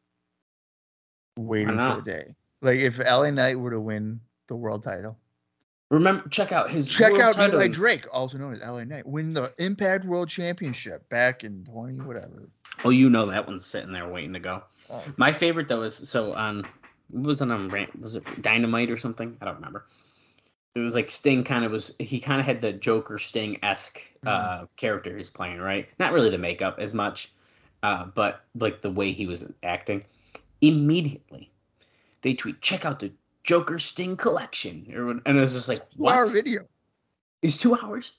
waiting 1.36 1.76
for 1.76 1.96
the 1.96 2.02
day. 2.02 2.34
Like 2.62 2.78
if 2.78 2.98
LA 2.98 3.30
Knight 3.30 3.58
were 3.58 3.70
to 3.70 3.80
win 3.80 4.20
the 4.46 4.56
world 4.56 4.84
title, 4.84 5.16
Remember, 5.90 6.28
check 6.28 6.52
out 6.52 6.70
his 6.70 6.86
check 6.86 7.18
out 7.18 7.34
title 7.34 7.60
Eli 7.60 7.68
Drake, 7.68 8.04
also 8.12 8.36
known 8.36 8.52
as 8.52 8.60
LA 8.60 8.84
Knight, 8.84 9.06
win 9.06 9.32
the 9.32 9.54
Impact 9.58 10.04
World 10.04 10.28
Championship 10.28 11.08
back 11.08 11.44
in 11.44 11.64
20 11.64 12.00
whatever. 12.00 12.50
Oh, 12.84 12.90
you 12.90 13.08
know 13.08 13.24
that 13.26 13.46
one's 13.46 13.64
sitting 13.64 13.92
there 13.92 14.06
waiting 14.06 14.34
to 14.34 14.38
go. 14.38 14.62
Oh. 14.90 15.02
My 15.16 15.32
favorite 15.32 15.66
though 15.66 15.82
is 15.82 15.94
so 15.94 16.34
on 16.34 16.66
was 17.10 17.40
it 17.40 17.50
on 17.50 17.70
was 18.00 18.16
it 18.16 18.42
Dynamite 18.42 18.90
or 18.90 18.98
something? 18.98 19.34
I 19.40 19.46
don't 19.46 19.54
remember. 19.54 19.86
It 20.74 20.80
was 20.80 20.94
like 20.94 21.10
Sting 21.10 21.44
kind 21.44 21.64
of 21.64 21.72
was 21.72 21.94
he 21.98 22.20
kind 22.20 22.40
of 22.40 22.46
had 22.46 22.60
the 22.60 22.72
Joker 22.72 23.18
Sting 23.18 23.58
esque 23.62 24.00
uh, 24.26 24.66
character 24.76 25.16
he's 25.16 25.30
playing, 25.30 25.58
right? 25.58 25.88
Not 25.98 26.12
really 26.12 26.30
the 26.30 26.38
makeup 26.38 26.76
as 26.78 26.94
much, 26.94 27.32
uh, 27.82 28.04
but 28.14 28.44
like 28.54 28.82
the 28.82 28.90
way 28.90 29.12
he 29.12 29.26
was 29.26 29.50
acting. 29.62 30.04
Immediately, 30.60 31.50
they 32.22 32.34
tweet, 32.34 32.60
"Check 32.60 32.84
out 32.84 33.00
the 33.00 33.10
Joker 33.42 33.78
Sting 33.78 34.16
collection," 34.16 34.86
or 34.94 35.10
and 35.10 35.22
I 35.26 35.32
was 35.40 35.54
just 35.54 35.68
like, 35.68 35.84
"What? 35.96 36.30
video. 36.32 36.66
It's 37.42 37.58
two 37.58 37.76
hours?" 37.76 38.14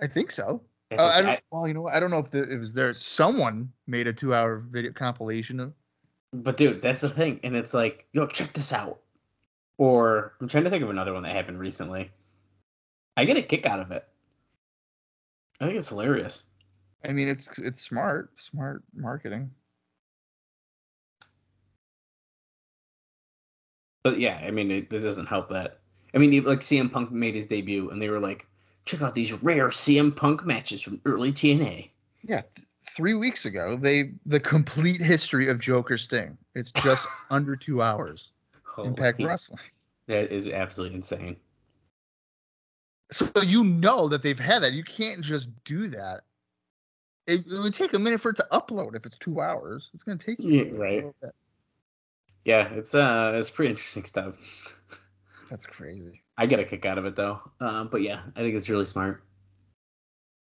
I 0.00 0.06
think 0.06 0.30
so. 0.30 0.62
Uh, 0.98 1.12
I 1.14 1.22
don't, 1.22 1.40
well, 1.50 1.68
you 1.68 1.74
know. 1.74 1.86
I 1.86 2.00
don't 2.00 2.10
know 2.10 2.18
if 2.18 2.30
the, 2.30 2.42
it 2.42 2.58
was 2.58 2.72
there. 2.72 2.92
Someone 2.94 3.70
made 3.86 4.06
a 4.06 4.12
two-hour 4.12 4.64
video 4.70 4.92
compilation 4.92 5.60
of. 5.60 5.72
But 6.32 6.56
dude, 6.56 6.82
that's 6.82 7.00
the 7.00 7.08
thing, 7.08 7.40
and 7.42 7.54
it's 7.54 7.74
like, 7.74 8.06
yo, 8.12 8.26
check 8.26 8.52
this 8.52 8.72
out. 8.72 8.98
Or 9.80 10.34
I'm 10.42 10.46
trying 10.46 10.64
to 10.64 10.70
think 10.70 10.82
of 10.82 10.90
another 10.90 11.14
one 11.14 11.22
that 11.22 11.34
happened 11.34 11.58
recently. 11.58 12.10
I 13.16 13.24
get 13.24 13.38
a 13.38 13.42
kick 13.42 13.64
out 13.64 13.80
of 13.80 13.90
it. 13.92 14.06
I 15.58 15.64
think 15.64 15.78
it's 15.78 15.88
hilarious. 15.88 16.44
I 17.02 17.12
mean, 17.12 17.28
it's 17.28 17.58
it's 17.58 17.80
smart, 17.80 18.30
smart 18.38 18.82
marketing. 18.94 19.50
But 24.04 24.20
yeah, 24.20 24.38
I 24.46 24.50
mean, 24.50 24.70
it, 24.70 24.92
it 24.92 25.00
doesn't 25.00 25.24
help 25.24 25.48
that. 25.48 25.78
I 26.14 26.18
mean, 26.18 26.44
like 26.44 26.60
CM 26.60 26.92
Punk 26.92 27.10
made 27.10 27.34
his 27.34 27.46
debut, 27.46 27.88
and 27.88 28.02
they 28.02 28.10
were 28.10 28.20
like, 28.20 28.46
check 28.84 29.00
out 29.00 29.14
these 29.14 29.42
rare 29.42 29.68
CM 29.68 30.14
Punk 30.14 30.44
matches 30.44 30.82
from 30.82 31.00
early 31.06 31.32
TNA. 31.32 31.88
Yeah, 32.22 32.42
th- 32.54 32.68
three 32.94 33.14
weeks 33.14 33.46
ago, 33.46 33.78
they 33.80 34.12
the 34.26 34.40
complete 34.40 35.00
history 35.00 35.48
of 35.48 35.58
Joker 35.58 35.96
Sting. 35.96 36.36
It's 36.54 36.70
just 36.70 37.08
under 37.30 37.56
two 37.56 37.80
hours. 37.80 38.32
Impact 38.78 39.18
Holy- 39.18 39.28
Wrestling. 39.28 39.60
That 40.06 40.32
is 40.32 40.48
absolutely 40.48 40.96
insane. 40.96 41.36
So 43.12 43.28
you 43.44 43.64
know 43.64 44.08
that 44.08 44.22
they've 44.22 44.38
had 44.38 44.62
that. 44.62 44.72
You 44.72 44.84
can't 44.84 45.20
just 45.20 45.48
do 45.64 45.88
that. 45.88 46.22
It, 47.26 47.40
it 47.46 47.58
would 47.58 47.74
take 47.74 47.94
a 47.94 47.98
minute 47.98 48.20
for 48.20 48.30
it 48.30 48.36
to 48.36 48.46
upload 48.52 48.94
if 48.96 49.04
it's 49.06 49.18
two 49.18 49.40
hours. 49.40 49.90
It's 49.94 50.02
gonna 50.02 50.18
take 50.18 50.38
you. 50.40 50.64
Yeah, 50.64 50.70
right. 50.76 51.04
Yeah, 52.44 52.68
it's 52.72 52.94
uh, 52.94 53.32
it's 53.34 53.50
pretty 53.50 53.70
interesting 53.70 54.04
stuff. 54.04 54.34
That's 55.50 55.66
crazy. 55.66 56.22
I 56.38 56.46
get 56.46 56.60
a 56.60 56.64
kick 56.64 56.86
out 56.86 56.98
of 56.98 57.04
it 57.04 57.16
though. 57.16 57.40
Um, 57.60 57.88
but 57.88 58.02
yeah, 58.02 58.22
I 58.36 58.40
think 58.40 58.54
it's 58.56 58.68
really 58.68 58.84
smart. 58.84 59.22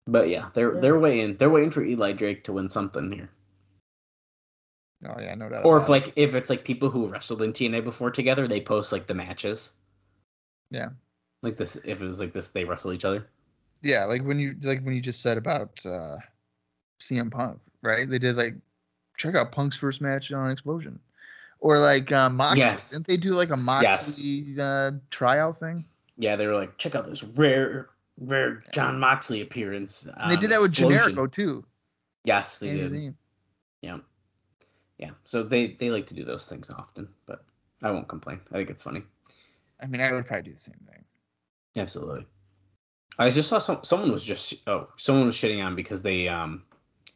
But 0.06 0.28
yeah, 0.28 0.50
they're 0.52 0.74
Yeah. 0.74 0.80
they're 0.80 0.98
waiting. 0.98 1.36
They're 1.36 1.50
waiting 1.50 1.70
for 1.70 1.84
Eli 1.84 2.12
Drake 2.12 2.44
to 2.44 2.52
win 2.52 2.68
something 2.70 3.10
here. 3.12 3.30
Oh 5.08 5.18
yeah, 5.20 5.34
no 5.34 5.48
doubt. 5.48 5.64
Or 5.64 5.78
if 5.78 5.88
like 5.88 6.12
if 6.16 6.34
it's 6.34 6.50
like 6.50 6.64
people 6.64 6.90
who 6.90 7.06
wrestled 7.06 7.42
in 7.42 7.52
TNA 7.52 7.84
before 7.84 8.10
together, 8.10 8.46
they 8.46 8.60
post 8.60 8.92
like 8.92 9.06
the 9.06 9.14
matches. 9.14 9.72
Yeah. 10.70 10.90
Like 11.42 11.56
this, 11.56 11.76
if 11.76 12.02
it 12.02 12.04
was 12.04 12.20
like 12.20 12.34
this, 12.34 12.48
they 12.48 12.64
wrestle 12.64 12.92
each 12.92 13.04
other. 13.04 13.26
yeah, 13.82 14.04
like 14.04 14.22
when 14.22 14.38
you 14.38 14.54
like 14.62 14.82
when 14.82 14.94
you 14.94 15.00
just 15.00 15.22
said 15.22 15.38
about 15.38 15.84
uh 15.86 16.18
CM 17.00 17.30
Punk, 17.30 17.58
right? 17.82 18.08
They 18.08 18.18
did 18.18 18.36
like 18.36 18.54
check 19.16 19.34
out 19.34 19.52
Punk's 19.52 19.76
first 19.76 20.02
match 20.02 20.30
on 20.32 20.50
Explosion, 20.50 21.00
or 21.60 21.78
like 21.78 22.12
uh, 22.12 22.28
Moxley. 22.28 22.60
Yes. 22.60 22.90
Didn't 22.90 23.06
they 23.06 23.16
do 23.16 23.32
like 23.32 23.50
a 23.50 23.56
Moxley 23.56 24.54
uh, 24.60 24.92
tryout 25.08 25.60
thing? 25.60 25.86
Yeah, 26.18 26.36
they 26.36 26.46
were 26.46 26.54
like, 26.54 26.76
check 26.76 26.94
out 26.94 27.06
this 27.06 27.24
rare, 27.24 27.88
rare 28.18 28.62
Jon 28.74 29.00
Moxley 29.00 29.40
appearance. 29.40 30.06
They 30.28 30.36
did 30.36 30.50
that 30.50 30.60
with 30.60 30.72
Explosion. 30.72 31.14
Generico 31.14 31.32
too. 31.32 31.64
Yes, 32.24 32.58
they 32.58 32.72
did. 32.72 33.14
Yeah, 33.80 33.98
yeah. 35.00 35.10
So 35.24 35.42
they 35.42 35.68
they 35.72 35.90
like 35.90 36.06
to 36.08 36.14
do 36.14 36.24
those 36.24 36.48
things 36.48 36.70
often, 36.70 37.08
but 37.26 37.42
I 37.82 37.90
won't 37.90 38.08
complain. 38.08 38.38
I 38.52 38.56
think 38.56 38.70
it's 38.70 38.82
funny. 38.82 39.02
I 39.82 39.86
mean, 39.86 40.02
I 40.02 40.12
would 40.12 40.26
probably 40.26 40.42
do 40.42 40.52
the 40.52 40.58
same 40.58 40.78
thing. 40.86 41.02
Absolutely. 41.74 42.26
I 43.18 43.30
just 43.30 43.48
saw 43.48 43.58
some 43.58 43.80
someone 43.82 44.12
was 44.12 44.24
just 44.24 44.68
oh 44.68 44.88
someone 44.96 45.26
was 45.26 45.36
shitting 45.36 45.64
on 45.64 45.74
because 45.74 46.02
they 46.02 46.28
um 46.28 46.62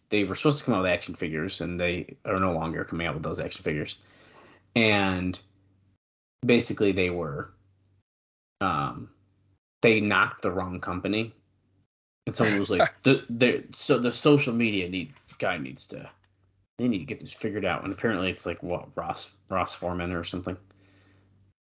they 0.08 0.24
were 0.24 0.34
supposed 0.34 0.58
to 0.58 0.64
come 0.64 0.74
out 0.74 0.82
with 0.82 0.90
action 0.90 1.14
figures 1.14 1.60
and 1.60 1.78
they 1.78 2.16
are 2.24 2.36
no 2.36 2.52
longer 2.52 2.84
coming 2.84 3.06
out 3.06 3.14
with 3.14 3.22
those 3.22 3.38
action 3.38 3.62
figures, 3.62 3.96
and 4.74 5.38
basically 6.44 6.92
they 6.92 7.10
were 7.10 7.50
um 8.62 9.10
they 9.82 10.00
knocked 10.00 10.40
the 10.40 10.50
wrong 10.50 10.80
company, 10.80 11.34
and 12.26 12.34
someone 12.34 12.58
was 12.58 12.70
like 12.70 12.94
the 13.02 13.24
the 13.28 13.62
so 13.72 13.98
the 13.98 14.12
social 14.12 14.54
media 14.54 14.88
need 14.88 15.12
guy 15.38 15.58
needs 15.58 15.86
to 15.86 16.08
they 16.78 16.88
need 16.88 16.98
to 16.98 17.04
get 17.04 17.20
this 17.20 17.32
figured 17.32 17.64
out 17.64 17.84
and 17.84 17.92
apparently 17.92 18.30
it's 18.30 18.46
like 18.46 18.62
what 18.62 18.88
Ross 18.96 19.34
Ross 19.48 19.74
Foreman 19.74 20.12
or 20.12 20.24
something. 20.24 20.56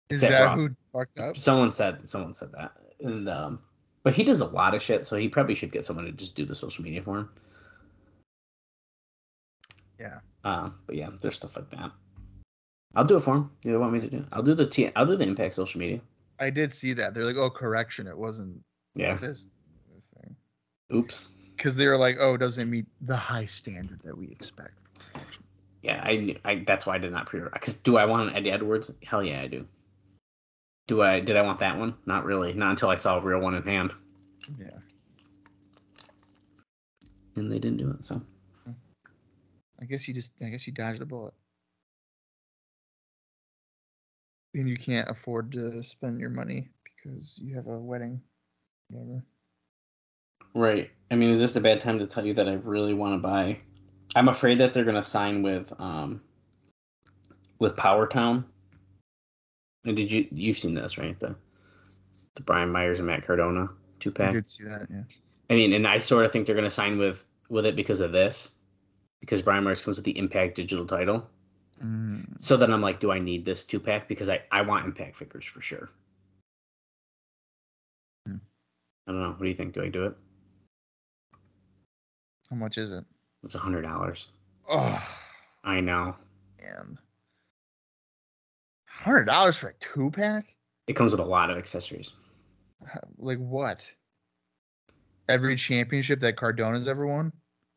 Is 0.10 0.22
that 0.22 0.44
Rock. 0.44 0.58
who 0.58 0.70
fucked 0.94 1.20
up? 1.20 1.38
Someone 1.38 1.72
said 1.72 2.08
someone 2.08 2.34
said 2.34 2.52
that, 2.54 2.72
and 3.02 3.28
um, 3.30 3.60
but 4.04 4.14
he 4.14 4.24
does 4.24 4.42
a 4.42 4.46
lot 4.46 4.76
of 4.76 4.82
shit, 4.82 5.08
so 5.08 5.16
he 5.16 5.28
probably 5.28 5.56
should 5.56 5.72
get 5.72 5.84
someone 5.84 6.06
to 6.06 6.12
just 6.12 6.36
do 6.36 6.46
the 6.46 6.54
social 6.56 6.84
media 6.84 7.02
for 7.02 7.18
him. 7.20 7.30
Yeah. 10.00 10.20
Um, 10.44 10.76
but 10.86 10.96
yeah, 10.96 11.10
there's 11.22 11.36
stuff 11.36 11.56
like 11.56 11.70
that. 11.72 11.92
I'll 12.96 13.04
do 13.06 13.18
it 13.18 13.22
for 13.22 13.36
him. 13.36 13.52
You 13.64 13.80
want 13.80 13.94
me 13.94 14.00
to 14.02 14.10
do? 14.10 14.22
I'll 14.32 14.44
do 14.44 14.54
the 14.54 14.66
T. 14.66 14.92
I'll 14.96 15.06
do 15.06 15.16
the 15.16 15.24
impact 15.24 15.54
social 15.56 15.80
media. 15.80 16.00
I 16.40 16.50
did 16.50 16.72
see 16.72 16.94
that. 16.94 17.14
They're 17.14 17.26
like, 17.26 17.38
oh, 17.38 17.50
correction, 17.50 18.08
it 18.08 18.18
wasn't 18.18 18.62
Yeah. 18.96 19.16
this 19.18 19.56
this 19.94 20.14
thing. 20.22 20.36
Oops. 20.94 21.32
Because 21.56 21.76
they 21.76 21.88
were 21.88 21.98
like, 21.98 22.18
oh, 22.20 22.38
doesn't 22.38 22.70
meet 22.70 22.86
the 23.02 23.16
high 23.16 23.46
standard 23.46 24.02
that 24.04 24.18
we 24.18 24.28
expect. 24.28 24.78
Yeah, 25.86 26.02
I, 26.04 26.36
I. 26.44 26.64
That's 26.66 26.88
why 26.88 26.96
I 26.96 26.98
did 26.98 27.12
not 27.12 27.28
pre-order. 27.28 27.52
Because 27.54 27.76
do 27.76 27.98
I 27.98 28.06
want 28.06 28.30
an 28.30 28.36
Eddie 28.36 28.50
Edwards? 28.52 28.92
Hell 29.04 29.24
yeah, 29.24 29.42
I 29.42 29.48
do. 29.48 29.68
Do 30.88 31.04
I? 31.04 31.20
Did 31.20 31.38
I 31.38 31.44
want 31.44 31.60
that 31.60 31.78
one? 31.78 31.94
Not 32.08 32.26
really. 32.26 32.54
Not 32.54 32.72
until 32.72 32.90
I 32.90 32.96
saw 32.96 33.18
a 33.18 33.22
real 33.22 33.40
one 33.40 33.54
in 33.54 33.62
hand, 33.62 33.94
Yeah. 34.60 34.80
and 37.36 37.52
they 37.52 37.60
didn't 37.60 37.78
do 37.78 37.92
it. 37.92 38.04
So 38.04 38.20
I 39.80 39.86
guess 39.86 40.08
you 40.08 40.14
just 40.16 40.34
I 40.42 40.50
guess 40.50 40.66
you 40.66 40.74
dodged 40.74 41.04
a 41.04 41.06
bullet. 41.06 41.36
And 44.56 44.68
you 44.68 44.78
can't 44.78 45.10
afford 45.10 45.52
to 45.52 45.84
spend 45.84 46.20
your 46.20 46.30
money 46.30 46.70
because 46.84 47.38
you 47.38 47.56
have 47.56 47.68
a 47.68 47.78
wedding. 47.78 48.22
Whatever. 48.90 49.24
Right. 50.56 50.90
I 51.12 51.16
mean, 51.16 51.32
is 51.32 51.42
this 51.42 51.56
a 51.58 51.62
bad 51.62 51.82
time 51.82 52.00
to 52.00 52.08
tell 52.08 52.26
you 52.26 52.34
that 52.36 52.48
I 52.48 52.54
really 52.54 52.94
want 52.94 53.14
to 53.14 53.28
buy? 53.28 53.60
I'm 54.16 54.30
afraid 54.30 54.58
that 54.60 54.74
they're 54.74 54.86
gonna 54.86 55.04
sign 55.04 55.44
with 55.44 55.74
um 55.80 56.22
with 57.60 57.76
Power 57.76 58.08
Town. 58.08 58.46
And 59.84 59.96
did 59.96 60.12
you 60.12 60.28
you've 60.32 60.58
seen 60.58 60.74
this 60.74 60.98
right? 60.98 61.18
The 61.20 61.36
the 62.36 62.42
Brian 62.42 62.72
Myers 62.72 63.00
and 63.00 63.08
Matt 63.08 63.26
Cardona 63.26 63.70
two 64.00 64.12
pack? 64.12 64.30
I 64.30 64.34
did 64.34 64.48
see 64.48 64.64
that, 64.64 64.88
yeah. 64.90 65.04
I 65.50 65.54
mean, 65.54 65.74
and 65.74 65.88
I 65.88 66.00
sort 66.00 66.26
of 66.26 66.32
think 66.32 66.48
they're 66.48 66.56
gonna 66.56 66.70
sign 66.70 66.98
with 66.98 67.26
with 67.50 67.66
it 67.66 67.76
because 67.76 68.00
of 68.00 68.12
this, 68.12 68.60
because 69.20 69.42
Brian 69.42 69.64
Myers 69.64 69.82
comes 69.82 69.98
with 69.98 70.06
the 70.06 70.18
Impact 70.18 70.56
digital 70.56 70.88
title. 70.88 71.30
Mm, 71.84 72.38
So 72.40 72.56
then 72.56 72.72
I'm 72.72 72.82
like, 72.82 73.02
do 73.02 73.12
I 73.12 73.20
need 73.20 73.44
this 73.44 73.66
two 73.66 73.80
pack? 73.80 74.08
Because 74.08 74.30
I 74.30 74.42
I 74.52 74.62
want 74.62 74.86
Impact 74.86 75.18
figures 75.18 75.46
for 75.46 75.62
sure. 75.62 75.90
Hmm. 78.26 78.38
I 79.08 79.12
don't 79.12 79.22
know. 79.22 79.30
What 79.32 79.42
do 79.42 79.48
you 79.50 79.56
think? 79.56 79.74
Do 79.74 79.84
I 79.84 79.90
do 79.90 80.06
it? 80.06 80.16
how 82.50 82.56
much 82.56 82.78
is 82.78 82.92
it? 82.92 83.04
It's 83.46 83.56
a 83.56 83.60
hundred 83.60 83.84
dollars. 83.84 84.30
Oh 84.70 85.02
I 85.64 85.80
know. 85.80 86.16
man. 86.62 86.98
Hundred 88.88 89.26
dollars 89.26 89.56
for 89.58 89.70
a 89.70 89.74
two 89.76 90.10
pack? 90.12 90.56
It 90.88 90.94
comes 90.94 91.12
with 91.12 91.22
a 91.22 91.26
lot 91.26 91.50
of 91.50 91.58
accessories. 91.58 92.14
Like 93.18 93.38
what? 93.40 93.90
Every 95.28 95.56
championship 95.56 96.20
that 96.20 96.36
Cardona's 96.36 96.88
ever 96.88 97.08
won? 97.08 97.32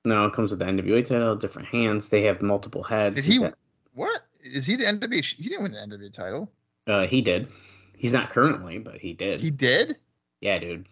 No, 0.04 0.26
it 0.26 0.32
comes 0.34 0.50
with 0.50 0.60
the 0.60 0.66
NWA 0.66 1.04
title, 1.04 1.34
different 1.36 1.68
hands. 1.68 2.08
They 2.10 2.22
have 2.22 2.42
multiple 2.42 2.82
heads. 2.82 3.14
Did 3.14 3.24
he 3.24 3.38
got- 3.38 3.54
what? 3.94 4.22
Is 4.42 4.66
he 4.66 4.76
the 4.76 4.84
NWA? 4.84 5.24
He 5.24 5.48
didn't 5.48 5.62
win 5.62 5.72
the 5.72 5.78
NWA 5.96 6.12
title. 6.12 6.50
uh, 6.86 7.06
he 7.06 7.20
did. 7.22 7.48
He's 7.96 8.12
not 8.12 8.30
currently, 8.30 8.78
but 8.78 8.96
he 8.98 9.12
did. 9.12 9.40
He 9.40 9.50
did? 9.50 9.96
yeah, 10.40 10.58
dude. 10.58 10.86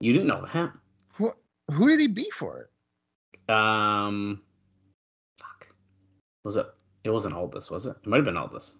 You 0.00 0.12
didn't 0.12 0.28
know 0.28 0.46
that? 0.52 0.72
Who 1.14 1.32
who 1.72 1.88
did 1.88 2.00
he 2.00 2.08
beat 2.08 2.32
for 2.32 2.60
it? 2.60 2.70
Um, 3.48 4.42
fuck. 5.38 5.68
Was 6.44 6.56
it? 6.56 6.66
It 7.04 7.10
wasn't 7.10 7.34
Aldis, 7.34 7.70
was 7.70 7.86
it? 7.86 7.96
It 8.02 8.06
might 8.06 8.16
have 8.16 8.24
been 8.24 8.36
Aldis. 8.36 8.78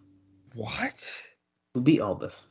What? 0.54 1.22
Who 1.74 1.80
beat 1.80 2.00
Aldis? 2.00 2.50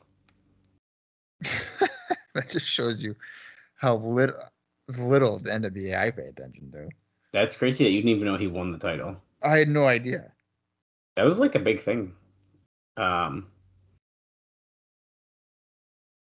that 1.40 2.50
just 2.50 2.66
shows 2.66 3.02
you 3.02 3.16
how 3.76 3.96
little 3.96 4.36
little 4.88 5.36
of 5.36 5.44
the 5.44 5.50
NWA 5.50 5.98
I 5.98 6.10
pay 6.10 6.26
attention 6.26 6.70
to. 6.72 6.88
That's 7.32 7.56
crazy 7.56 7.84
that 7.84 7.90
you 7.90 7.98
didn't 7.98 8.16
even 8.16 8.26
know 8.26 8.36
he 8.36 8.46
won 8.46 8.70
the 8.70 8.78
title. 8.78 9.16
I 9.42 9.58
had 9.58 9.68
no 9.68 9.86
idea. 9.86 10.32
That 11.16 11.24
was 11.24 11.40
like 11.40 11.54
a 11.54 11.60
big 11.60 11.82
thing. 11.82 12.12
Um, 12.96 13.48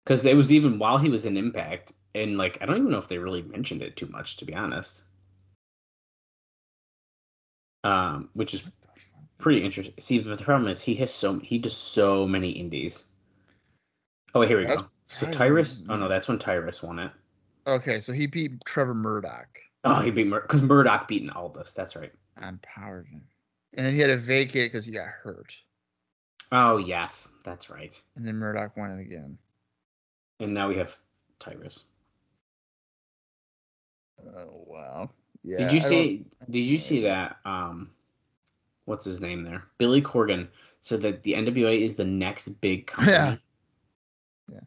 because 0.03 0.25
it 0.25 0.35
was 0.35 0.51
even 0.51 0.79
while 0.79 0.97
he 0.97 1.09
was 1.09 1.25
in 1.25 1.37
Impact, 1.37 1.93
and 2.15 2.37
like 2.37 2.57
I 2.61 2.65
don't 2.65 2.77
even 2.77 2.91
know 2.91 2.97
if 2.97 3.07
they 3.07 3.17
really 3.17 3.43
mentioned 3.43 3.81
it 3.81 3.95
too 3.95 4.07
much, 4.07 4.37
to 4.37 4.45
be 4.45 4.55
honest. 4.55 5.03
Um, 7.83 8.29
which 8.33 8.53
is 8.53 8.69
pretty 9.37 9.63
interesting. 9.63 9.95
See, 9.99 10.19
but 10.19 10.37
the 10.37 10.43
problem 10.43 10.69
is 10.69 10.81
he 10.81 10.95
has 10.95 11.13
so 11.13 11.39
he 11.39 11.57
does 11.57 11.75
so 11.75 12.27
many 12.27 12.51
indies. 12.51 13.09
Oh, 14.35 14.41
here 14.41 14.59
we 14.59 14.65
That's 14.65 14.81
go. 14.81 14.87
So 15.07 15.31
Tyrus. 15.31 15.83
Oh 15.89 15.95
no, 15.95 16.07
that's 16.07 16.27
when 16.27 16.39
Tyrus 16.39 16.83
won 16.83 16.99
it. 16.99 17.11
Okay, 17.67 17.99
so 17.99 18.13
he 18.13 18.25
beat 18.25 18.63
Trevor 18.65 18.93
Murdoch 18.93 19.59
Oh, 19.85 20.01
he 20.01 20.11
beat 20.11 20.29
because 20.29 20.61
Murdoch 20.61 21.07
beat 21.07 21.29
Aldis. 21.29 21.73
That's 21.73 21.95
right. 21.95 22.11
Jam. 22.39 22.59
And 23.73 23.85
then 23.85 23.93
he 23.93 23.99
had 23.99 24.07
to 24.07 24.17
vacate 24.17 24.71
because 24.71 24.85
he 24.85 24.91
got 24.91 25.07
hurt. 25.07 25.53
Oh 26.51 26.77
yes, 26.77 27.33
that's 27.45 27.69
right. 27.69 27.99
And 28.15 28.25
then 28.25 28.35
Murdoch 28.35 28.75
won 28.75 28.91
it 28.91 29.01
again. 29.01 29.37
And 30.39 30.53
now 30.53 30.67
we 30.67 30.77
have 30.77 30.97
Tyrus. 31.39 31.85
Oh 34.35 34.63
wow. 34.67 35.11
Yeah. 35.43 35.57
did 35.57 35.71
you 35.71 35.79
I 35.79 35.81
see? 35.83 36.25
Did 36.49 36.63
you 36.65 36.77
see 36.77 37.01
that? 37.03 37.37
Um, 37.45 37.89
what's 38.85 39.05
his 39.05 39.21
name 39.21 39.43
there? 39.43 39.63
Billy 39.77 40.01
Corgan 40.01 40.47
said 40.81 41.01
that 41.01 41.23
the 41.23 41.33
NWA 41.33 41.81
is 41.81 41.95
the 41.95 42.05
next 42.05 42.47
big 42.61 42.87
company. 42.87 43.11
Yeah. 43.13 43.35
Yeah. 44.51 44.59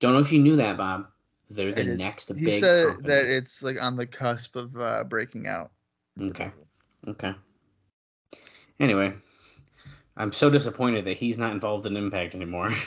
Don't 0.00 0.12
know 0.12 0.20
if 0.20 0.32
you 0.32 0.38
knew 0.38 0.56
that, 0.56 0.76
Bob. 0.76 1.06
They're 1.50 1.72
the 1.72 1.84
next 1.84 2.28
He 2.34 2.44
big. 2.46 2.60
said 2.60 2.86
company. 2.88 3.08
that 3.08 3.26
it's 3.26 3.62
like 3.62 3.76
on 3.80 3.96
the 3.96 4.06
cusp 4.06 4.56
of 4.56 4.74
uh, 4.76 5.04
breaking 5.04 5.46
out. 5.46 5.70
Okay. 6.20 6.50
Okay. 7.06 7.34
Anyway, 8.80 9.12
I'm 10.16 10.32
so 10.32 10.48
disappointed 10.50 11.04
that 11.04 11.16
he's 11.18 11.38
not 11.38 11.52
involved 11.52 11.86
in 11.86 11.96
Impact 11.96 12.34
anymore. 12.34 12.72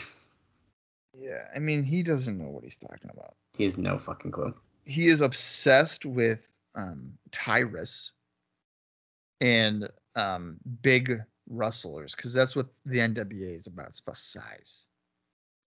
Yeah, 1.19 1.47
I 1.55 1.57
mean, 1.57 1.83
he 1.83 2.03
doesn't 2.03 2.37
know 2.37 2.45
what 2.49 2.63
he's 2.63 2.75
talking 2.77 3.09
about. 3.11 3.33
he 3.57 3.63
has 3.63 3.75
no 3.75 3.97
fucking 3.97 4.29
clue. 4.29 4.53
He 4.85 5.07
is 5.07 5.21
obsessed 5.21 6.05
with 6.05 6.53
um, 6.77 7.11
Tyrus 7.31 8.11
and 9.41 9.89
um, 10.15 10.57
big 10.81 11.19
rustlers 11.49 12.15
because 12.15 12.33
that's 12.33 12.55
what 12.55 12.67
the 12.85 12.99
NWA 12.99 13.55
is 13.55 13.67
about. 13.67 13.87
It's 13.87 13.99
about 13.99 14.17
size. 14.17 14.85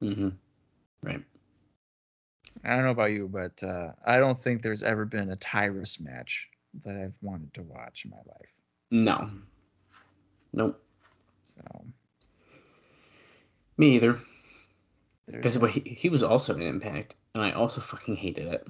Mm-hmm. 0.02 0.28
Right. 1.02 1.22
I 2.64 2.68
don't 2.74 2.84
know 2.84 2.90
about 2.90 3.12
you, 3.12 3.28
but 3.28 3.62
uh, 3.62 3.92
I 4.06 4.18
don't 4.18 4.40
think 4.40 4.62
there's 4.62 4.82
ever 4.82 5.04
been 5.04 5.30
a 5.30 5.36
Tyrus 5.36 6.00
match 6.00 6.48
that 6.84 6.96
I've 6.96 7.16
wanted 7.20 7.52
to 7.54 7.62
watch 7.62 8.04
in 8.04 8.10
my 8.10 8.16
life. 8.16 8.48
No. 8.90 9.30
Nope. 10.52 10.82
So 11.42 11.62
Me 13.76 13.94
either. 13.96 14.18
Because 15.30 15.54
he, 15.54 15.80
he 15.80 16.08
was 16.08 16.24
also 16.24 16.54
in 16.54 16.62
Impact, 16.62 17.14
and 17.34 17.42
I 17.42 17.52
also 17.52 17.80
fucking 17.80 18.16
hated 18.16 18.48
it. 18.48 18.66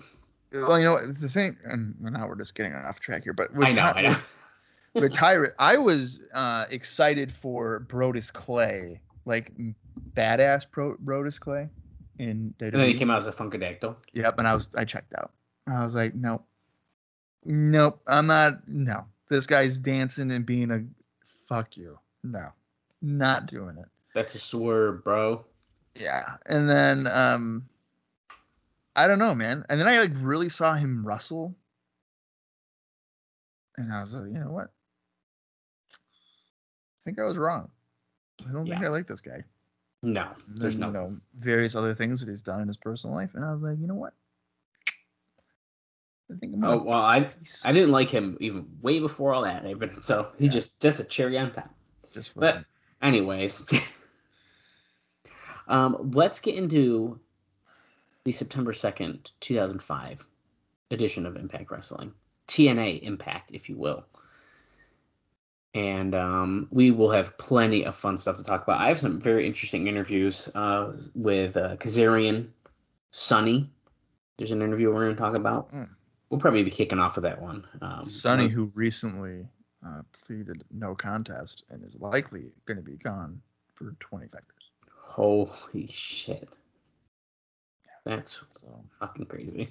Well, 0.53 0.79
you 0.79 0.85
know 0.85 0.93
what, 0.93 1.21
the 1.21 1.29
thing, 1.29 1.57
and 1.65 1.95
now 2.01 2.27
we're 2.27 2.37
just 2.37 2.55
getting 2.55 2.75
off 2.75 3.01
track 3.01 3.25
here, 3.25 3.33
but 3.33 3.55
with 3.55 3.67
I 3.69 3.73
know, 3.73 3.83
Ty- 3.83 3.93
I 3.93 4.03
know. 4.03 4.17
with, 4.95 5.03
with 5.05 5.13
Tyrus, 5.13 5.53
I 5.59 5.77
was 5.77 6.27
uh, 6.35 6.67
excited 6.71 7.33
for 7.33 7.87
Brodus 7.89 8.33
Clay, 8.33 9.01
like 9.25 9.53
badass 10.15 10.67
Pro- 10.71 10.97
Brodus 10.97 11.39
Clay 11.39 11.69
in 12.19 12.55
WWE. 12.59 12.73
And 12.73 12.81
then 12.81 12.89
he 12.89 12.95
came 12.95 13.11
out 13.11 13.19
as 13.19 13.27
a 13.27 13.33
Funkadactyl. 13.33 13.97
Yep, 14.13 14.39
and 14.39 14.47
I 14.49 14.55
was 14.55 14.69
I 14.77 14.85
checked 14.85 15.15
out. 15.17 15.33
I 15.67 15.85
was 15.85 15.95
like, 15.95 16.15
nope, 16.15 16.45
nope, 17.45 18.01
I'm 18.07 18.27
not. 18.27 18.67
No, 18.69 19.05
this 19.29 19.47
guy's 19.47 19.79
dancing 19.79 20.31
and 20.33 20.45
being 20.45 20.71
a 20.71 20.83
fuck 21.49 21.77
you. 21.77 21.99
No, 22.25 22.49
not 23.03 23.47
doing 23.47 23.77
it. 23.79 23.87
That's 24.15 24.35
a 24.35 24.39
swerve, 24.39 25.05
bro. 25.05 25.45
Yeah, 25.95 26.37
and 26.47 26.69
then 26.69 27.07
um, 27.07 27.69
I 28.97 29.07
don't 29.07 29.19
know, 29.19 29.35
man. 29.35 29.65
And 29.69 29.81
then 29.81 29.89
I 29.89 30.01
like 30.01 30.11
really 30.17 30.49
saw 30.49 30.75
him 30.75 31.07
wrestle, 31.07 31.55
and 33.77 33.93
I 33.93 34.01
was 34.01 34.15
like, 34.15 34.33
you 34.33 34.41
know 34.41 34.51
what? 34.51 34.67
I 34.67 34.71
think 37.05 37.19
I 37.19 37.25
was 37.25 37.37
wrong. 37.37 37.71
I 38.49 38.53
don't 38.53 38.69
think 38.69 38.85
I 38.85 38.89
like 38.89 39.07
this 39.07 39.21
guy. 39.21 39.45
No, 40.03 40.29
And 40.49 40.61
there's 40.61 40.75
then, 40.75 40.81
no. 40.81 40.87
you 40.87 40.93
know 40.93 41.17
various 41.39 41.75
other 41.75 41.95
things 41.95 42.21
that 42.21 42.29
he's 42.29 42.43
done 42.43 42.61
in 42.61 42.69
his 42.69 42.77
personal 42.77 43.17
life, 43.17 43.31
and 43.35 43.45
I 43.45 43.51
was 43.51 43.61
like, 43.61 43.79
you 43.79 43.87
know 43.87 43.95
what? 43.95 44.15
I 46.31 46.37
think 46.39 46.55
I'm 46.55 46.65
Oh 46.65 46.83
well, 46.83 47.03
I 47.03 47.21
peace. 47.21 47.63
I 47.65 47.73
didn't 47.73 47.91
like 47.91 48.11
him 48.11 48.37
even 48.41 48.67
way 48.81 49.01
before 49.01 49.35
all 49.35 49.43
that. 49.43 49.67
Even 49.67 50.03
so, 50.03 50.33
he 50.39 50.47
Yeah. 50.47 50.53
just 50.53 50.81
just 50.81 51.01
a 51.01 51.05
cherry 51.05 51.39
on 51.39 51.53
top. 51.53 51.75
just 52.15 52.35
But 52.37 52.65
anyways, 53.03 53.69
um, 55.69 56.11
let's 56.15 56.41
get 56.41 56.55
into 56.55 57.19
the 58.25 58.33
September 58.33 58.73
second, 58.73 59.31
two 59.41 59.57
thousand 59.57 59.83
five 59.83 60.27
edition 60.91 61.27
of 61.27 61.37
Impact 61.37 61.71
Wrestling, 61.71 62.13
TNA 62.49 63.03
Impact, 63.03 63.53
if 63.53 63.69
you 63.69 63.77
will. 63.77 64.05
And 65.73 66.17
um, 66.17 66.67
we 66.73 66.91
will 66.91 67.11
have 67.13 67.39
plenty 67.39 67.85
of 67.85 67.95
fun 67.95 68.17
stuff 68.17 68.37
to 68.39 68.43
talk 68.43 68.65
about. 68.65 68.81
I 68.81 68.89
have 68.89 68.99
some 68.99 69.21
very 69.21 69.47
interesting 69.47 69.87
interviews 69.87 70.51
uh, 70.57 70.93
with 71.15 71.57
uh, 71.57 71.77
Kazarian, 71.77 72.49
Sunny. 73.13 73.71
There's 74.37 74.51
an 74.51 74.63
interview 74.63 74.93
we're 74.93 75.05
going 75.05 75.15
to 75.15 75.21
talk 75.21 75.37
about. 75.37 75.73
Mm. 75.73 75.89
We'll 76.29 76.41
probably 76.41 76.65
be 76.65 76.71
kicking 76.71 76.99
off 76.99 77.15
with 77.17 77.23
that 77.23 77.41
one. 77.41 77.65
Um, 77.83 78.05
Sunny, 78.05 78.49
who 78.49 78.73
recently 78.75 79.47
uh, 79.87 80.03
pleaded 80.25 80.65
no 80.73 80.95
contest 80.95 81.65
and 81.71 81.85
is 81.85 81.97
likely 82.01 82.53
going 82.67 82.77
to 82.77 82.83
be 82.83 82.97
gone 82.97 83.41
for 83.75 83.95
25 84.01 84.33
years. 84.33 84.71
Holy 84.97 85.87
shit. 85.89 86.57
That's 88.11 88.45
So 88.51 88.67
fucking 88.99 89.27
crazy. 89.27 89.69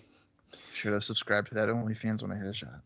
should 0.74 0.94
have 0.94 1.04
subscribed 1.04 1.50
to 1.50 1.56
that 1.56 1.68
OnlyFans 1.68 2.22
when 2.22 2.32
I 2.32 2.38
hit 2.38 2.48
a 2.48 2.54
shot. 2.54 2.80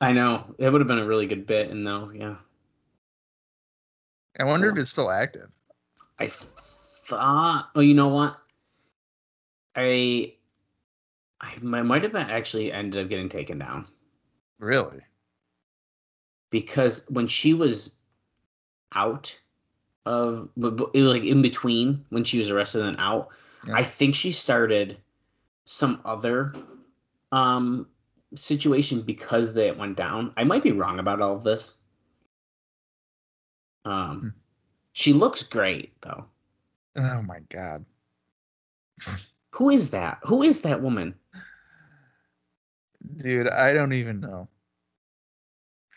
I 0.00 0.12
know. 0.12 0.54
It 0.58 0.70
would 0.70 0.80
have 0.80 0.86
been 0.86 1.00
a 1.00 1.04
really 1.06 1.26
good 1.26 1.44
bit, 1.44 1.70
and 1.70 1.84
though, 1.84 2.10
yeah. 2.14 2.36
I 4.38 4.44
wonder 4.44 4.68
if 4.68 4.76
it's 4.76 4.90
still 4.90 5.10
active. 5.10 5.50
I 6.20 6.28
thought. 6.28 7.70
Oh, 7.74 7.80
you 7.80 7.94
know 7.94 8.08
what? 8.08 8.36
I, 9.74 10.34
I 11.40 11.56
might 11.60 12.04
have 12.04 12.14
actually 12.14 12.70
ended 12.70 13.02
up 13.02 13.08
getting 13.10 13.28
taken 13.28 13.58
down 13.58 13.86
Really? 14.60 15.00
because 16.50 17.04
when 17.10 17.26
she 17.26 17.54
was 17.54 17.98
out 18.94 19.36
of 20.06 20.48
like 20.56 21.24
in 21.24 21.42
between 21.42 22.04
when 22.10 22.24
she 22.24 22.38
was 22.38 22.48
arrested 22.50 22.82
and 22.86 22.96
out, 22.98 23.28
Yeah. 23.66 23.74
I 23.74 23.82
think 23.82 24.14
she 24.14 24.32
started 24.32 24.98
some 25.64 26.00
other 26.04 26.54
um 27.32 27.88
situation 28.34 29.02
because 29.02 29.52
they 29.52 29.70
went 29.72 29.96
down. 29.96 30.32
I 30.36 30.44
might 30.44 30.62
be 30.62 30.72
wrong 30.72 30.98
about 31.00 31.20
all 31.20 31.34
of 31.36 31.42
this. 31.42 31.74
Um 33.84 34.20
Hmm. 34.20 34.28
she 34.92 35.12
looks 35.12 35.42
great 35.42 36.00
though. 36.00 36.24
Oh 36.96 37.20
my 37.22 37.40
god. 37.50 37.84
Who 39.52 39.70
is 39.70 39.90
that? 39.90 40.18
Who 40.24 40.42
is 40.42 40.60
that 40.62 40.80
woman? 40.82 41.14
Dude, 43.16 43.48
I 43.48 43.72
don't 43.72 43.92
even 43.92 44.20
know. 44.20 44.48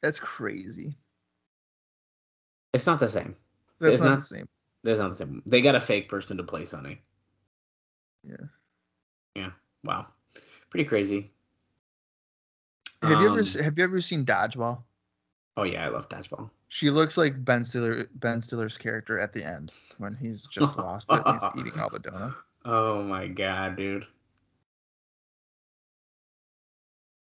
That's 0.01 0.19
crazy. 0.19 0.95
It's 2.73 2.85
not 2.85 2.99
the 2.99 3.07
same. 3.07 3.35
That's 3.79 3.95
It's 3.95 4.03
not, 4.03 4.09
not- 4.09 4.19
the 4.19 4.25
same. 4.25 4.49
That's 4.83 4.99
not 4.99 5.11
the 5.11 5.15
same. 5.17 5.43
They 5.45 5.61
got 5.61 5.75
a 5.75 5.81
fake 5.81 6.07
person 6.07 6.37
to 6.37 6.43
play 6.43 6.65
Sunny. 6.65 7.01
Yeah. 8.23 8.35
Yeah. 9.35 9.51
Wow. 9.83 10.07
Pretty 10.69 10.85
crazy. 10.85 11.31
Have 13.01 13.11
you 13.21 13.29
ever 13.29 13.39
Um, 13.39 13.63
have 13.63 13.77
you 13.77 13.83
ever 13.83 14.01
seen 14.01 14.25
Dodgeball? 14.25 14.83
Oh 15.57 15.63
yeah, 15.63 15.85
I 15.85 15.89
love 15.89 16.07
dodgeball. 16.09 16.49
She 16.69 16.89
looks 16.89 17.17
like 17.17 17.43
Ben 17.43 17.63
Stiller 17.63 18.07
Ben 18.15 18.41
Stiller's 18.41 18.77
character 18.77 19.19
at 19.19 19.33
the 19.33 19.43
end 19.43 19.71
when 19.97 20.15
he's 20.15 20.45
just 20.45 20.77
lost 20.77 21.09
it. 21.11 21.21
He's 21.25 21.41
eating 21.57 21.79
all 21.79 21.89
the 21.89 21.99
donuts. 21.99 22.41
Oh 22.65 23.01
my 23.01 23.27
god, 23.27 23.77
dude. 23.77 24.05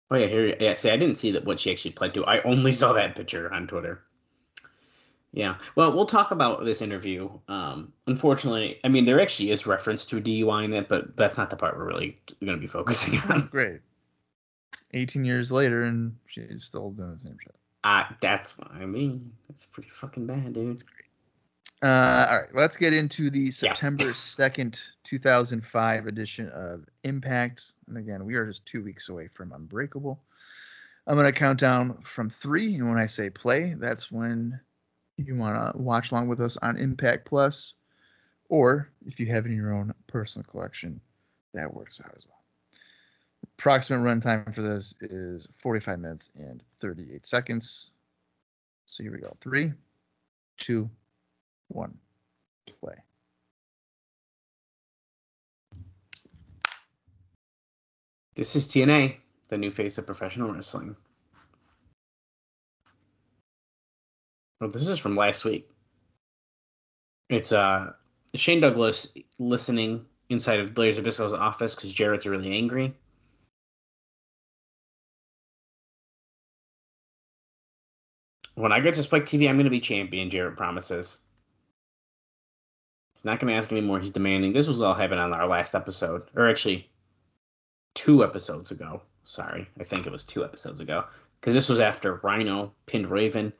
Oh 0.09 0.15
yeah, 0.15 0.27
here. 0.27 0.55
Yeah, 0.59 0.73
see, 0.73 0.89
I 0.89 0.95
didn't 0.97 1.17
see 1.17 1.31
that 1.33 1.43
what 1.43 1.59
she 1.59 1.71
actually 1.71 1.91
played 1.91 2.13
to. 2.13 2.25
I 2.25 2.41
only 2.43 2.71
saw 2.71 2.93
that 2.93 3.15
picture 3.15 3.53
on 3.53 3.67
Twitter. 3.67 4.01
Yeah. 5.31 5.57
Well, 5.75 5.93
we'll 5.95 6.05
talk 6.07 6.31
about 6.31 6.65
this 6.65 6.81
interview. 6.81 7.29
Um, 7.47 7.93
unfortunately, 8.07 8.79
I 8.83 8.87
mean, 8.87 9.05
there 9.05 9.21
actually 9.21 9.51
is 9.51 9.67
reference 9.67 10.05
to 10.05 10.17
a 10.17 10.21
DUI 10.21 10.65
in 10.65 10.73
it, 10.73 10.89
but 10.89 11.15
that's 11.15 11.37
not 11.37 11.49
the 11.49 11.55
part 11.55 11.77
we're 11.77 11.85
really 11.85 12.19
going 12.43 12.57
to 12.57 12.61
be 12.61 12.67
focusing 12.67 13.19
on. 13.29 13.47
Great. 13.47 13.81
18 14.93 15.23
years 15.23 15.51
later 15.51 15.83
and 15.83 16.15
she's 16.25 16.63
still 16.63 16.89
doing 16.89 17.11
the 17.11 17.17
same 17.19 17.37
shit. 17.39 17.55
Uh, 17.83 18.05
that's 18.21 18.57
what 18.57 18.71
I 18.71 18.85
mean. 18.85 19.31
That's 19.47 19.65
pretty 19.65 19.89
fucking 19.89 20.25
bad, 20.25 20.53
dude. 20.53 20.71
it's 20.73 20.83
Uh, 21.83 22.25
all 22.29 22.39
right, 22.39 22.55
let's 22.55 22.75
get 22.75 22.91
into 22.93 23.29
the 23.29 23.39
Yeah. 23.39 23.51
September 23.51 24.05
2nd, 24.05 24.81
2005 25.03 26.07
edition 26.07 26.49
of 26.49 26.85
Impact. 27.03 27.73
And 27.87 27.97
again, 27.97 28.25
we 28.25 28.33
are 28.33 28.47
just 28.47 28.65
two 28.65 28.83
weeks 28.83 29.09
away 29.09 29.27
from 29.27 29.51
Unbreakable. 29.53 30.19
I'm 31.05 31.15
going 31.15 31.25
to 31.31 31.31
count 31.31 31.59
down 31.59 32.01
from 32.03 32.29
three. 32.29 32.75
And 32.75 32.89
when 32.89 32.99
I 32.99 33.05
say 33.05 33.29
play, 33.29 33.75
that's 33.77 34.11
when 34.11 34.59
you 35.27 35.35
want 35.35 35.75
to 35.75 35.81
watch 35.81 36.11
along 36.11 36.27
with 36.27 36.41
us 36.41 36.57
on 36.57 36.77
Impact 36.77 37.25
Plus. 37.25 37.73
Or 38.49 38.89
if 39.05 39.19
you 39.19 39.27
have 39.27 39.45
it 39.45 39.49
in 39.49 39.55
your 39.55 39.73
own 39.73 39.93
personal 40.07 40.45
collection, 40.45 40.99
that 41.53 41.71
works 41.71 42.01
out 42.03 42.13
as 42.17 42.25
well. 42.25 42.41
Approximate 43.57 44.01
runtime 44.01 44.53
for 44.53 44.61
this 44.61 44.95
is 45.01 45.47
45 45.57 45.99
minutes 45.99 46.31
and 46.35 46.63
38 46.79 47.25
seconds. 47.25 47.91
So 48.85 49.03
here 49.03 49.11
we 49.11 49.19
go. 49.19 49.35
Three, 49.39 49.71
two, 50.57 50.89
one, 51.67 51.95
play. 52.79 52.95
This 58.35 58.55
is 58.55 58.67
TNA, 58.67 59.17
the 59.49 59.57
new 59.57 59.69
face 59.69 59.97
of 59.97 60.05
professional 60.05 60.51
wrestling. 60.51 60.95
Well, 64.59 64.69
this 64.69 64.87
is 64.89 64.97
from 64.97 65.15
last 65.15 65.45
week. 65.45 65.69
It's 67.29 67.51
uh 67.51 67.93
Shane 68.35 68.61
Douglas 68.61 69.13
listening 69.39 70.05
inside 70.29 70.59
of 70.59 70.77
Larry 70.77 70.91
Zbyszko's 70.91 71.33
office 71.33 71.75
because 71.75 71.93
Jarrett's 71.93 72.25
really 72.25 72.51
angry. 72.55 72.93
When 78.55 78.73
I 78.73 78.81
get 78.81 78.95
to 78.95 79.03
Spike 79.03 79.25
TV, 79.25 79.47
I'm 79.47 79.55
going 79.55 79.63
to 79.63 79.69
be 79.69 79.79
champion, 79.79 80.29
Jarrett 80.29 80.57
promises. 80.57 81.19
He's 83.15 83.23
not 83.23 83.39
going 83.39 83.51
to 83.51 83.57
ask 83.57 83.71
anymore. 83.71 83.99
He's 83.99 84.09
demanding. 84.09 84.51
This 84.51 84.67
was 84.67 84.81
all 84.81 84.93
happening 84.93 85.19
on 85.23 85.33
our 85.33 85.47
last 85.47 85.75
episode. 85.75 86.23
Or 86.35 86.49
actually, 86.49 86.89
two 87.95 88.21
episodes 88.23 88.71
ago. 88.71 89.01
Sorry, 89.23 89.69
I 89.79 89.85
think 89.85 90.05
it 90.05 90.11
was 90.11 90.25
two 90.25 90.43
episodes 90.43 90.81
ago. 90.81 91.05
Because 91.39 91.53
this 91.53 91.69
was 91.69 91.79
after 91.79 92.15
Rhino 92.15 92.73
pinned 92.85 93.07
Raven 93.07 93.53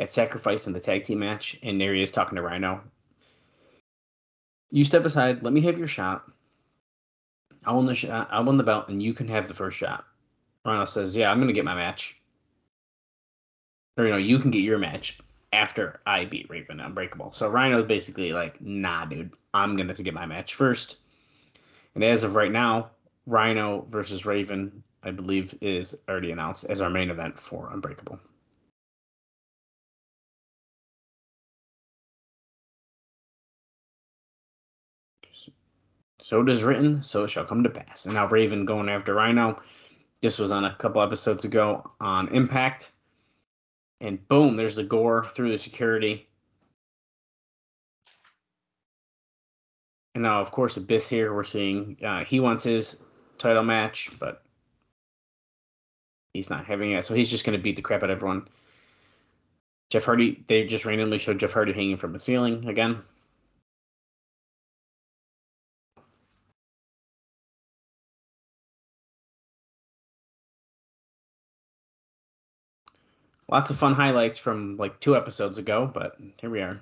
at 0.00 0.12
Sacrifice 0.12 0.66
in 0.66 0.72
the 0.72 0.80
tag 0.80 1.04
team 1.04 1.20
match, 1.20 1.58
and 1.62 1.80
there 1.80 1.94
he 1.94 2.02
is 2.02 2.10
talking 2.10 2.36
to 2.36 2.42
Rhino. 2.42 2.82
You 4.70 4.84
step 4.84 5.04
aside. 5.04 5.42
Let 5.42 5.52
me 5.52 5.60
have 5.62 5.78
your 5.78 5.88
shot. 5.88 6.24
I'll 7.64 7.76
win 7.76 7.86
the 7.86 7.94
shot. 7.94 8.28
I'll 8.30 8.44
win 8.44 8.56
the 8.56 8.64
belt, 8.64 8.88
and 8.88 9.02
you 9.02 9.14
can 9.14 9.28
have 9.28 9.48
the 9.48 9.54
first 9.54 9.76
shot. 9.76 10.04
Rhino 10.64 10.84
says, 10.84 11.16
"Yeah, 11.16 11.30
I'm 11.30 11.40
gonna 11.40 11.52
get 11.52 11.64
my 11.64 11.74
match." 11.74 12.20
Or 13.96 14.04
you 14.04 14.10
know, 14.10 14.16
you 14.16 14.38
can 14.38 14.50
get 14.50 14.62
your 14.62 14.78
match 14.78 15.20
after 15.52 16.00
I 16.06 16.24
beat 16.24 16.50
Raven 16.50 16.80
Unbreakable. 16.80 17.30
So 17.32 17.48
Rhino's 17.48 17.86
basically 17.86 18.32
like, 18.32 18.60
"Nah, 18.60 19.04
dude, 19.04 19.32
I'm 19.52 19.76
gonna 19.76 19.90
have 19.90 19.96
to 19.98 20.02
get 20.02 20.14
my 20.14 20.26
match 20.26 20.54
first. 20.54 20.98
And 21.94 22.02
as 22.02 22.24
of 22.24 22.34
right 22.34 22.50
now, 22.50 22.90
Rhino 23.26 23.82
versus 23.82 24.26
Raven, 24.26 24.82
I 25.04 25.12
believe, 25.12 25.54
is 25.60 25.96
already 26.08 26.32
announced 26.32 26.64
as 26.64 26.80
our 26.80 26.90
main 26.90 27.10
event 27.10 27.38
for 27.38 27.70
Unbreakable. 27.72 28.18
So 36.24 36.40
it 36.40 36.48
is 36.48 36.64
written, 36.64 37.02
so 37.02 37.24
it 37.24 37.28
shall 37.28 37.44
come 37.44 37.62
to 37.64 37.68
pass. 37.68 38.06
And 38.06 38.14
now 38.14 38.26
Raven 38.26 38.64
going 38.64 38.88
after 38.88 39.12
Rhino. 39.12 39.60
This 40.22 40.38
was 40.38 40.52
on 40.52 40.64
a 40.64 40.74
couple 40.76 41.02
episodes 41.02 41.44
ago 41.44 41.90
on 42.00 42.28
Impact. 42.28 42.92
And 44.00 44.26
boom, 44.26 44.56
there's 44.56 44.74
the 44.74 44.84
gore 44.84 45.26
through 45.34 45.50
the 45.50 45.58
security. 45.58 46.26
And 50.14 50.22
now, 50.22 50.40
of 50.40 50.50
course, 50.50 50.78
Abyss 50.78 51.10
here, 51.10 51.34
we're 51.34 51.44
seeing 51.44 51.98
uh, 52.02 52.24
he 52.24 52.40
wants 52.40 52.64
his 52.64 53.04
title 53.36 53.62
match, 53.62 54.08
but 54.18 54.44
he's 56.32 56.48
not 56.48 56.64
having 56.64 56.92
it, 56.92 57.04
so 57.04 57.12
he's 57.12 57.30
just 57.30 57.44
going 57.44 57.58
to 57.58 57.62
beat 57.62 57.76
the 57.76 57.82
crap 57.82 58.02
out 58.02 58.08
of 58.08 58.16
everyone. 58.16 58.48
Jeff 59.90 60.06
Hardy, 60.06 60.42
they 60.46 60.66
just 60.66 60.86
randomly 60.86 61.18
showed 61.18 61.38
Jeff 61.38 61.52
Hardy 61.52 61.74
hanging 61.74 61.98
from 61.98 62.14
the 62.14 62.18
ceiling 62.18 62.66
again. 62.66 63.02
Lots 73.54 73.70
of 73.70 73.76
fun 73.76 73.94
highlights 73.94 74.36
from 74.36 74.76
like 74.78 74.98
two 74.98 75.14
episodes 75.14 75.58
ago, 75.58 75.88
but 75.94 76.16
here 76.38 76.50
we 76.50 76.60
are. 76.60 76.80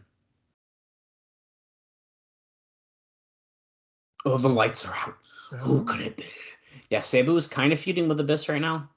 Oh, 4.24 4.38
the 4.38 4.48
lights 4.48 4.86
are 4.86 4.94
out. 4.94 5.18
Who 5.60 5.84
could 5.84 6.00
it 6.00 6.16
be? 6.16 6.24
Yeah, 6.88 7.00
Sabu 7.00 7.36
is 7.36 7.46
kind 7.46 7.74
of 7.74 7.78
feuding 7.78 8.08
with 8.08 8.18
Abyss 8.20 8.48
right 8.48 8.58
now. 8.58 8.88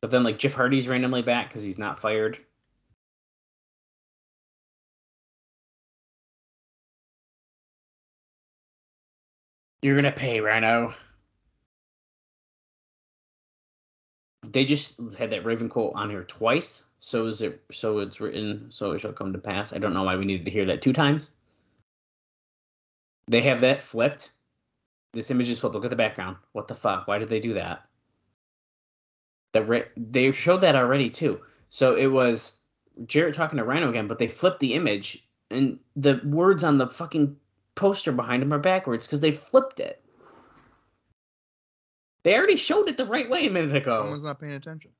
But 0.00 0.12
then, 0.12 0.22
like, 0.22 0.38
Jeff 0.38 0.54
Hardy's 0.54 0.86
randomly 0.86 1.22
back 1.22 1.48
because 1.48 1.64
he's 1.64 1.78
not 1.78 1.98
fired. 1.98 2.38
You're 9.82 9.96
gonna 9.96 10.12
pay, 10.12 10.40
Rhino. 10.40 10.94
They 14.42 14.64
just 14.64 14.98
had 15.18 15.30
that 15.30 15.44
Raven 15.44 15.68
quote 15.68 15.92
on 15.94 16.10
here 16.10 16.24
twice, 16.24 16.90
so 16.98 17.26
is 17.26 17.42
it? 17.42 17.62
So 17.70 17.98
it's 17.98 18.20
written, 18.20 18.66
so 18.70 18.92
it 18.92 19.00
shall 19.00 19.12
come 19.12 19.32
to 19.32 19.38
pass. 19.38 19.72
I 19.72 19.78
don't 19.78 19.94
know 19.94 20.04
why 20.04 20.16
we 20.16 20.24
needed 20.24 20.46
to 20.46 20.50
hear 20.50 20.64
that 20.66 20.82
two 20.82 20.92
times. 20.92 21.32
They 23.28 23.42
have 23.42 23.60
that 23.60 23.82
flipped. 23.82 24.32
This 25.12 25.30
image 25.30 25.50
is 25.50 25.60
flipped. 25.60 25.74
Look 25.74 25.84
at 25.84 25.90
the 25.90 25.96
background. 25.96 26.36
What 26.52 26.68
the 26.68 26.74
fuck? 26.74 27.06
Why 27.06 27.18
did 27.18 27.28
they 27.28 27.40
do 27.40 27.54
that? 27.54 27.86
The 29.52 29.86
they 29.96 30.32
showed 30.32 30.62
that 30.62 30.76
already 30.76 31.10
too. 31.10 31.40
So 31.68 31.94
it 31.94 32.06
was 32.06 32.60
Jarrett 33.06 33.34
talking 33.34 33.58
to 33.58 33.64
Rhino 33.64 33.88
again, 33.88 34.08
but 34.08 34.18
they 34.18 34.28
flipped 34.28 34.60
the 34.60 34.74
image, 34.74 35.28
and 35.50 35.78
the 35.96 36.20
words 36.24 36.64
on 36.64 36.78
the 36.78 36.88
fucking 36.88 37.36
poster 37.74 38.12
behind 38.12 38.42
him 38.42 38.52
are 38.52 38.58
backwards 38.58 39.06
because 39.06 39.20
they 39.20 39.30
flipped 39.30 39.80
it. 39.80 40.02
They 42.22 42.36
already 42.36 42.56
showed 42.56 42.88
it 42.88 42.96
the 42.96 43.06
right 43.06 43.28
way 43.28 43.46
a 43.46 43.50
minute 43.50 43.74
ago. 43.74 44.02
Someone's 44.02 44.24
not 44.24 44.40
paying 44.40 44.52
attention. 44.52 44.90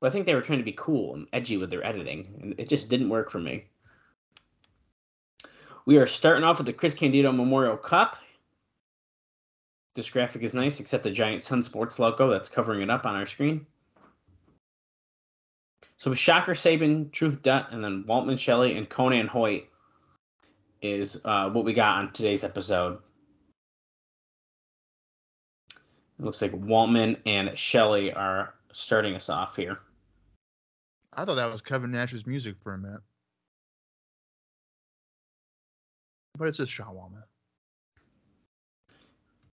Well, 0.00 0.08
I 0.08 0.12
think 0.12 0.26
they 0.26 0.34
were 0.34 0.42
trying 0.42 0.58
to 0.58 0.64
be 0.64 0.74
cool 0.76 1.14
and 1.14 1.26
edgy 1.32 1.56
with 1.56 1.70
their 1.70 1.84
editing, 1.84 2.38
and 2.40 2.54
it 2.58 2.68
just 2.68 2.88
didn't 2.88 3.08
work 3.08 3.30
for 3.30 3.38
me. 3.38 3.66
We 5.84 5.96
are 5.98 6.06
starting 6.06 6.44
off 6.44 6.58
with 6.58 6.66
the 6.66 6.72
Chris 6.72 6.94
Candido 6.94 7.32
Memorial 7.32 7.76
Cup. 7.76 8.16
This 9.94 10.10
graphic 10.10 10.42
is 10.42 10.54
nice, 10.54 10.80
except 10.80 11.02
the 11.04 11.10
giant 11.10 11.42
Sun 11.42 11.62
Sports 11.62 11.98
logo 11.98 12.30
that's 12.30 12.48
covering 12.48 12.82
it 12.82 12.90
up 12.90 13.04
on 13.04 13.14
our 13.14 13.26
screen. 13.26 13.66
So 15.98 16.10
with 16.10 16.18
Shocker 16.18 16.54
Sabin, 16.54 17.10
Truth 17.10 17.42
Dutt, 17.42 17.68
and 17.70 17.84
then 17.84 18.04
Waltman 18.08 18.38
Shelley 18.38 18.76
and 18.76 18.88
Konnan 18.88 19.28
Hoyt 19.28 19.68
is 20.80 21.20
uh, 21.24 21.50
what 21.50 21.64
we 21.64 21.72
got 21.72 21.98
on 21.98 22.12
today's 22.12 22.42
episode. 22.42 22.98
It 26.22 26.24
looks 26.24 26.40
like 26.40 26.52
Waltman 26.52 27.16
and 27.26 27.58
Shelley 27.58 28.12
are 28.12 28.54
starting 28.72 29.16
us 29.16 29.28
off 29.28 29.56
here. 29.56 29.80
I 31.12 31.24
thought 31.24 31.34
that 31.34 31.50
was 31.50 31.60
Kevin 31.60 31.90
Nash's 31.90 32.28
music 32.28 32.56
for 32.60 32.74
a 32.74 32.78
minute. 32.78 33.00
But 36.38 36.46
it's 36.46 36.58
just 36.58 36.70
Sean 36.70 36.94
Waltman. 36.94 37.24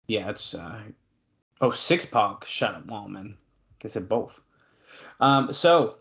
Yeah, 0.07 0.31
it's 0.31 0.55
uh 0.55 0.81
oh 1.61 1.71
six 1.71 2.07
pack 2.07 2.47
shut 2.47 2.75
up 2.75 2.87
Waltman. 2.87 3.37
They 3.81 3.91
said 3.91 4.09
both. 4.09 4.41
Um 5.21 5.53
so 5.53 5.99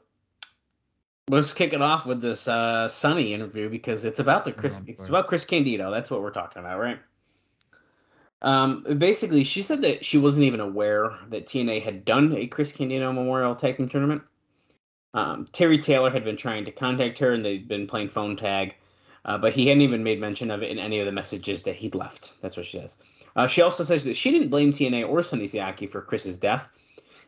let's 1.27 1.51
kick 1.51 1.73
it 1.73 1.81
off 1.81 2.05
with 2.05 2.21
this 2.21 2.47
uh 2.47 2.87
Sunny 2.87 3.33
interview 3.33 3.69
because 3.69 4.05
it's 4.05 4.21
about 4.21 4.45
the 4.45 4.53
Chris 4.53 4.79
it's 4.87 5.09
about 5.09 5.27
Chris 5.27 5.43
Candido. 5.43 5.91
That's 5.91 6.09
what 6.09 6.21
we're 6.21 6.31
talking 6.31 6.61
about, 6.61 6.79
right? 6.79 6.99
Um 8.43 8.85
basically 8.97 9.43
she 9.43 9.61
said 9.61 9.81
that 9.81 10.03
she 10.03 10.17
wasn't 10.17 10.45
even 10.45 10.59
aware 10.59 11.17
that 11.29 11.47
TNA 11.47 11.83
had 11.83 12.05
done 12.05 12.35
a 12.35 12.47
Chris 12.47 12.71
Candido 12.71 13.11
Memorial 13.11 13.55
Tag 13.55 13.77
Team 13.77 13.89
tournament. 13.89 14.21
Um, 15.13 15.45
Terry 15.51 15.77
Taylor 15.77 16.09
had 16.09 16.23
been 16.23 16.37
trying 16.37 16.65
to 16.65 16.71
contact 16.71 17.19
her 17.19 17.31
and 17.31 17.45
they'd 17.45 17.67
been 17.67 17.85
playing 17.85 18.09
phone 18.09 18.35
tag, 18.35 18.73
uh, 19.25 19.37
but 19.37 19.53
he 19.53 19.67
hadn't 19.67 19.83
even 19.83 20.03
made 20.03 20.19
mention 20.19 20.49
of 20.49 20.63
it 20.63 20.71
in 20.71 20.79
any 20.79 20.99
of 20.99 21.05
the 21.05 21.11
messages 21.11 21.63
that 21.63 21.75
he'd 21.75 21.95
left. 21.95 22.33
That's 22.41 22.57
what 22.57 22.65
she 22.65 22.79
says. 22.79 22.97
Uh, 23.35 23.47
she 23.47 23.61
also 23.61 23.83
says 23.83 24.03
that 24.03 24.17
she 24.17 24.31
didn't 24.31 24.49
blame 24.49 24.71
TNA 24.71 25.07
or 25.07 25.21
Sonny 25.21 25.45
Siaki 25.45 25.87
for 25.87 26.01
Chris's 26.01 26.37
death, 26.37 26.69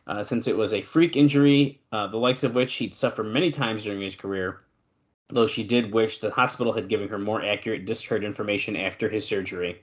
uh, 0.06 0.22
since 0.22 0.46
it 0.46 0.56
was 0.56 0.74
a 0.74 0.82
freak 0.82 1.16
injury, 1.16 1.80
uh, 1.92 2.06
the 2.08 2.16
likes 2.16 2.44
of 2.44 2.54
which 2.54 2.74
he'd 2.74 2.94
suffered 2.94 3.24
many 3.24 3.50
times 3.50 3.84
during 3.84 4.00
his 4.00 4.16
career. 4.16 4.62
Though 5.28 5.46
she 5.46 5.64
did 5.64 5.94
wish 5.94 6.18
the 6.18 6.30
hospital 6.30 6.72
had 6.72 6.88
given 6.88 7.08
her 7.08 7.18
more 7.18 7.44
accurate 7.44 7.84
discharge 7.84 8.22
information 8.22 8.76
after 8.76 9.08
his 9.08 9.26
surgery. 9.26 9.80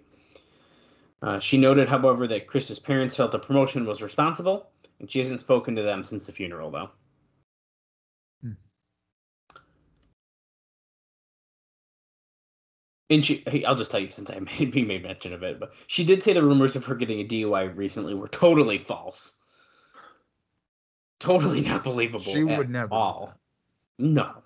Uh, 1.24 1.40
she 1.40 1.58
noted, 1.58 1.88
however, 1.88 2.28
that 2.28 2.48
Chris's 2.48 2.80
parents 2.80 3.16
felt 3.16 3.32
the 3.32 3.40
promotion 3.40 3.86
was 3.86 4.02
responsible, 4.02 4.70
and 5.00 5.10
she 5.10 5.20
hasn't 5.20 5.40
spoken 5.40 5.76
to 5.76 5.82
them 5.82 6.04
since 6.04 6.26
the 6.26 6.34
funeral, 6.34 6.70
though. 6.70 6.90
And 13.10 13.24
she, 13.24 13.44
hey, 13.48 13.64
I'll 13.64 13.76
just 13.76 13.92
tell 13.92 14.00
you 14.00 14.10
since 14.10 14.30
I 14.32 14.40
made, 14.60 14.76
made 14.76 15.04
mention 15.04 15.34
of 15.34 15.44
it, 15.44 15.60
but 15.60 15.74
she 15.88 16.04
did 16.04 16.24
say 16.24 16.34
the 16.34 16.42
rumors 16.42 16.76
of 16.76 16.84
her 16.86 16.96
getting 16.96 17.22
a 17.22 17.26
DUI 17.26 17.76
recently 17.76 18.14
were 18.16 18.28
totally 18.28 18.78
false. 18.78 19.40
Totally 21.20 21.62
not 21.62 21.84
believable. 21.84 22.34
She 22.34 22.42
at 22.50 22.58
would 22.58 22.70
never 22.70 22.94
all. 22.94 23.34
No. 23.98 24.43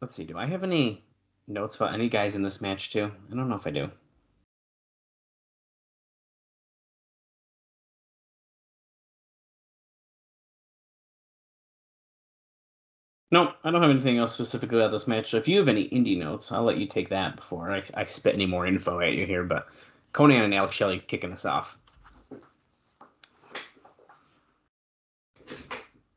Let's 0.00 0.14
see. 0.14 0.24
Do 0.24 0.38
I 0.38 0.46
have 0.46 0.62
any 0.64 1.04
notes 1.48 1.76
about 1.76 1.94
any 1.94 2.08
guys 2.08 2.36
in 2.36 2.42
this 2.42 2.60
match 2.60 2.92
too? 2.92 3.10
I 3.32 3.34
don't 3.36 3.48
know 3.48 3.56
if 3.56 3.66
I 3.66 3.70
do. 3.70 3.90
No, 13.32 13.54
I 13.64 13.70
don't 13.70 13.82
have 13.82 13.90
anything 13.90 14.18
else 14.18 14.32
specifically 14.32 14.78
about 14.78 14.90
this 14.92 15.06
match. 15.08 15.30
So 15.30 15.36
if 15.36 15.48
you 15.48 15.58
have 15.58 15.68
any 15.68 15.88
indie 15.90 16.18
notes, 16.18 16.50
I'll 16.52 16.64
let 16.64 16.78
you 16.78 16.86
take 16.86 17.08
that 17.10 17.36
before 17.36 17.70
I, 17.72 17.82
I 17.94 18.04
spit 18.04 18.34
any 18.34 18.46
more 18.46 18.66
info 18.66 19.00
at 19.00 19.14
you 19.14 19.26
here. 19.26 19.44
But 19.44 19.68
Konnan 20.14 20.44
and 20.44 20.54
Alex 20.54 20.74
Shelley 20.76 21.00
kicking 21.00 21.32
us 21.32 21.44
off. 21.44 21.78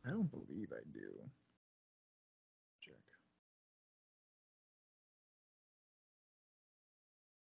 I 0.06 0.10
don't 0.12 0.32
believe 0.32 0.70
I 0.74 0.82
do. 0.94 1.02
Check. 2.82 2.96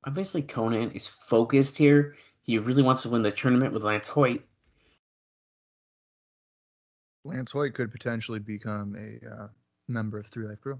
Obviously, 0.04 0.42
Konnan 0.42 0.94
is 0.94 1.06
focused 1.06 1.78
here. 1.78 2.14
He 2.42 2.58
really 2.58 2.82
wants 2.82 3.02
to 3.02 3.08
win 3.08 3.22
the 3.22 3.30
tournament 3.30 3.72
with 3.72 3.84
Lance 3.84 4.08
Hoyt. 4.08 4.42
Lance 7.24 7.52
Hoyt 7.52 7.74
could 7.74 7.92
potentially 7.92 8.40
become 8.40 8.96
a 8.96 9.28
uh, 9.28 9.48
member 9.88 10.18
of 10.18 10.28
3Live 10.28 10.60
Kru. 10.60 10.78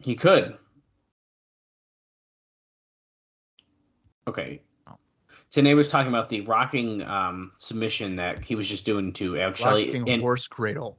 He 0.00 0.14
could. 0.14 0.56
Okay. 4.28 4.62
Tenay 5.50 5.76
was 5.76 5.88
talking 5.88 6.08
about 6.08 6.28
the 6.28 6.40
rocking 6.42 7.02
um, 7.02 7.52
submission 7.58 8.16
that 8.16 8.44
he 8.44 8.54
was 8.54 8.68
just 8.68 8.86
doing 8.86 9.12
to 9.12 9.38
Alex 9.38 9.60
Shelley, 9.60 9.86
Rocking 9.86 10.10
and 10.10 10.22
horse 10.22 10.48
cradle. 10.48 10.98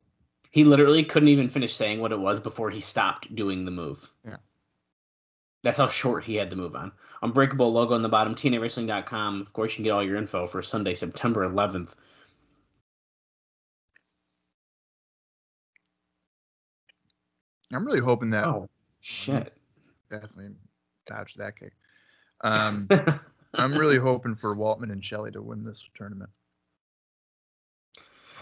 he 0.51 0.63
literally 0.63 1.03
couldn't 1.03 1.29
even 1.29 1.49
finish 1.49 1.73
saying 1.73 1.99
what 1.99 2.11
it 2.11 2.19
was 2.19 2.39
before 2.39 2.69
he 2.69 2.79
stopped 2.79 3.33
doing 3.35 3.65
the 3.65 3.71
move. 3.71 4.11
Yeah. 4.25 4.37
That's 5.65 5.79
how 5.79 5.87
short 5.87 6.23
he 6.23 6.35
had 6.35 6.51
to 6.51 6.55
move 6.55 6.75
on. 6.75 6.91
Unbreakable 7.23 7.73
logo 7.73 7.95
on 7.95 8.03
the 8.03 8.07
bottom, 8.07 8.35
TNAWrestling.com. 8.35 9.41
Of 9.41 9.51
course, 9.51 9.71
you 9.71 9.77
can 9.77 9.83
get 9.85 9.89
all 9.89 10.03
your 10.03 10.15
info 10.15 10.45
for 10.45 10.61
Sunday, 10.61 10.93
September 10.93 11.49
11th. 11.49 11.95
I'm 17.73 17.83
really 17.83 17.99
hoping 17.99 18.29
that 18.29 18.45
Oh, 18.45 18.69
shit. 19.01 19.57
definitely 20.11 20.49
dodged 21.07 21.39
that 21.39 21.57
kick. 21.57 21.73
Um, 22.41 22.87
I'm 23.55 23.73
really 23.73 23.97
hoping 23.97 24.35
for 24.35 24.55
Waltman 24.55 24.91
and 24.91 25.03
Shelley 25.03 25.31
to 25.31 25.41
win 25.41 25.63
this 25.63 25.83
tournament. 25.95 26.29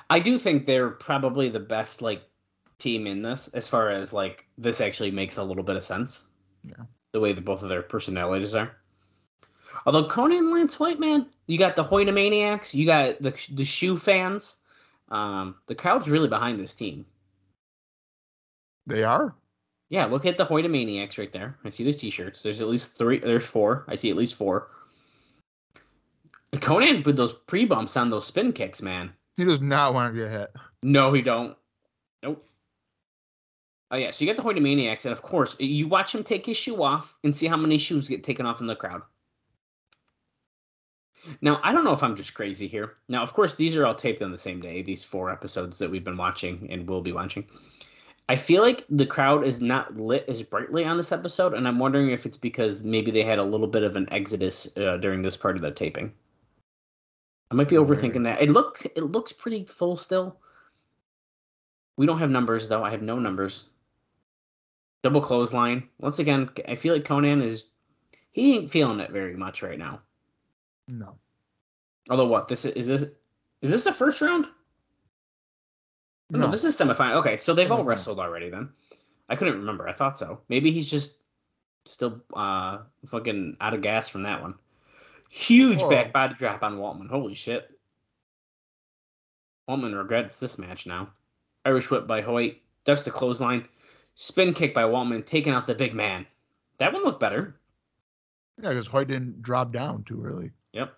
I 0.10 0.20
do 0.20 0.38
think 0.38 0.66
they're 0.66 0.90
probably 0.90 1.48
the 1.48 1.62
best 1.62 2.02
like 2.02 2.22
team 2.80 3.08
in 3.08 3.22
this, 3.22 3.48
as 3.54 3.70
far 3.70 3.92
as 3.92 4.12
like 4.12 4.46
this 4.58 4.82
actually 4.82 5.12
makes 5.12 5.38
a 5.38 5.44
little 5.46 5.64
bit 5.64 5.78
of 5.78 5.86
sense. 5.86 6.28
Yeah. 6.66 6.84
The 7.14 7.20
way 7.20 7.34
that 7.34 7.46
both 7.46 7.64
of 7.64 7.70
their 7.70 7.84
personalities 7.84 8.56
are. 8.56 8.76
Although 9.86 10.08
Konnan 10.08 10.40
and 10.40 10.52
Lance 10.52 10.74
Hoyt, 10.74 11.00
man, 11.00 11.28
you 11.48 11.58
got 11.58 11.76
the 11.76 11.84
Hoytomaniacs, 11.84 12.74
you 12.74 12.86
got 12.86 13.22
the 13.22 13.34
the 13.52 13.66
shoe 13.66 13.98
fans. 13.98 14.58
Um, 15.10 15.56
the 15.68 15.76
crowd's 15.76 16.10
really 16.10 16.28
behind 16.28 16.60
this 16.60 16.74
team. 16.74 17.06
They 18.88 19.04
are. 19.04 19.36
Yeah, 19.90 20.06
look 20.06 20.26
at 20.26 20.38
the 20.38 20.46
Hoyt 20.46 20.70
Maniacs 20.70 21.18
right 21.18 21.32
there. 21.32 21.56
I 21.64 21.70
see 21.70 21.84
the 21.84 21.94
t-shirts. 21.94 22.42
There's 22.42 22.62
at 22.62 22.68
least 22.68 22.98
three. 22.98 23.20
There's 23.20 23.46
four. 23.46 23.86
I 23.88 23.96
see 23.96 24.10
at 24.10 24.18
least 24.18 24.36
four. 24.36 24.70
Konnan 26.54 27.06
with 27.06 27.16
those 27.16 27.34
pre 27.34 27.66
bumps 27.66 27.98
on 27.98 28.10
those 28.10 28.26
spin 28.26 28.54
kicks, 28.54 28.82
man. 28.82 29.12
He 29.38 29.46
does 29.46 29.62
not 29.62 29.94
want 29.94 30.14
to 30.14 30.20
get 30.20 30.32
hit. 30.32 30.52
No, 30.82 31.14
he 31.14 31.22
don't. 31.22 31.56
Nope. 32.22 32.46
Oh 33.94 33.96
yeah, 33.96 34.10
so 34.10 34.26
you 34.26 34.26
get 34.26 34.38
the 34.38 34.42
Hoyt 34.42 34.60
Maniacs, 34.60 35.06
and 35.06 35.14
of 35.14 35.22
course, 35.22 35.56
you 35.60 35.88
watch 35.88 36.16
him 36.16 36.24
take 36.24 36.48
his 36.48 36.58
shoe 36.58 36.82
off 36.82 37.16
and 37.24 37.36
see 37.36 37.46
how 37.46 37.56
many 37.56 37.78
shoes 37.78 38.10
get 38.10 38.24
taken 38.24 38.44
off 38.44 38.60
in 38.60 38.66
the 38.66 38.76
crowd. 38.76 39.04
Now, 41.42 41.60
I 41.62 41.72
don't 41.72 41.84
know 41.84 41.94
if 41.94 42.02
I'm 42.02 42.16
just 42.16 42.34
crazy 42.34 42.68
here. 42.68 42.96
Now, 43.08 43.22
of 43.22 43.34
course, 43.34 43.54
these 43.54 43.76
are 43.76 43.86
all 43.86 43.94
taped 43.94 44.24
on 44.24 44.32
the 44.32 44.38
same 44.38 44.60
day, 44.60 44.82
these 44.82 45.04
four 45.04 45.30
episodes 45.30 45.78
that 45.78 45.92
we've 45.92 46.04
been 46.04 46.18
watching 46.18 46.68
and 46.72 46.90
will 46.90 47.02
be 47.02 47.12
watching. 47.12 47.46
I 48.30 48.36
feel 48.36 48.64
like 48.64 48.84
the 48.90 49.06
crowd 49.06 49.46
is 49.46 49.62
not 49.62 49.96
lit 49.96 50.26
as 50.28 50.42
brightly 50.42 50.86
on 50.86 50.98
this 50.98 51.12
episode, 51.12 51.54
and 51.54 51.68
I'm 51.68 51.78
wondering 51.78 52.10
if 52.10 52.26
it's 52.26 52.36
because 52.36 52.84
maybe 52.84 53.12
they 53.12 53.22
had 53.22 53.38
a 53.38 53.44
little 53.44 53.68
bit 53.68 53.84
of 53.84 53.96
an 53.96 54.12
exodus 54.12 54.76
uh, 54.76 54.98
during 54.98 55.22
this 55.22 55.38
part 55.38 55.56
of 55.56 55.62
the 55.62 55.70
taping. 55.70 56.12
I 57.52 57.54
might 57.54 57.70
be 57.70 57.76
overthinking 57.76 58.24
that. 58.24 58.42
It 58.42 58.50
look 58.50 58.84
it 58.84 59.04
looks 59.04 59.32
pretty 59.32 59.66
full 59.66 59.96
still. 59.98 60.40
We 61.96 62.08
don't 62.08 62.18
have 62.18 62.32
numbers 62.32 62.68
though. 62.68 62.84
I 62.84 62.90
have 62.90 63.04
no 63.04 63.20
numbers. 63.20 63.70
Double 65.04 65.22
clothesline. 65.22 65.88
Once 66.00 66.20
again, 66.20 66.50
I 66.68 66.76
feel 66.76 66.94
like 66.94 67.04
Konnan 67.04 67.44
is 67.44 67.66
he 68.32 68.56
ain't 68.56 68.70
feeling 68.72 69.00
it 69.00 69.12
very 69.12 69.36
much 69.36 69.62
right 69.62 69.78
now. 69.78 70.02
No. 70.88 71.16
Although 72.10 72.28
what 72.28 72.48
this 72.48 72.66
is, 72.66 72.74
is 72.74 72.88
this 72.88 73.02
is 73.62 73.72
this 73.72 73.84
the 73.84 73.92
first 73.94 74.22
round? 74.22 74.46
Oh, 76.34 76.38
No, 76.38 76.50
this 76.50 76.64
is 76.64 76.78
semifinal. 76.78 77.18
Okay, 77.18 77.38
so 77.38 77.54
they've 77.54 77.72
all 77.72 77.84
wrestled 77.84 78.20
already 78.20 78.50
then. 78.50 78.70
I 79.30 79.36
couldn't 79.36 79.60
remember. 79.60 79.88
I 79.88 79.94
thought 79.94 80.18
so. 80.18 80.42
Maybe 80.50 80.72
he's 80.72 80.90
just 80.90 81.16
still 81.86 82.22
uh 82.34 82.80
fucking 83.06 83.58
out 83.60 83.74
of 83.74 83.82
gas 83.82 84.08
from 84.10 84.22
that 84.24 84.42
one. 84.42 84.56
Huge 85.30 85.80
back 85.90 86.14
body 86.14 86.36
drop 86.38 86.64
on 86.64 86.78
Waltman. 86.78 87.10
Holy 87.10 87.36
shit. 87.36 87.70
Waltman 89.70 89.98
regrets 89.98 90.40
this 90.40 90.58
match 90.58 90.86
now. 90.86 91.10
Irish 91.66 91.90
whip 91.90 92.08
by 92.08 92.22
Hoyt. 92.22 92.58
Ducks 92.86 93.04
the 93.04 93.12
clothesline. 93.12 93.68
Spin 94.16 94.54
kick 94.54 94.74
by 94.74 94.84
Waltman, 94.84 95.26
taking 95.26 95.54
out 95.54 95.68
the 95.68 95.76
big 95.76 95.94
man. 95.94 96.26
That 96.78 96.94
one 96.94 97.04
looked 97.04 97.20
better. 97.20 97.56
Yeah, 98.62 98.70
because 98.70 98.88
Hoyt 98.88 99.08
didn't 99.08 99.42
drop 99.42 99.72
down 99.72 100.04
too 100.04 100.24
early. 100.24 100.52
Yep. 100.74 100.94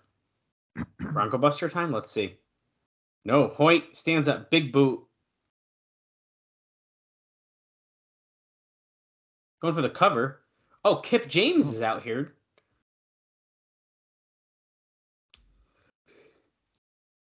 Bronco 1.12 1.38
Buster 1.38 1.68
time? 1.68 1.92
Let's 1.92 2.10
see. 2.10 2.36
No, 3.24 3.48
Hoyt 3.48 3.96
stands 3.96 4.28
up, 4.28 4.50
big 4.50 4.72
boot. 4.72 5.02
Going 9.60 9.74
for 9.74 9.82
the 9.82 9.90
cover. 9.90 10.42
Oh, 10.84 10.96
Kip 10.96 11.28
James 11.28 11.68
is 11.68 11.82
out 11.82 12.02
here. 12.02 12.34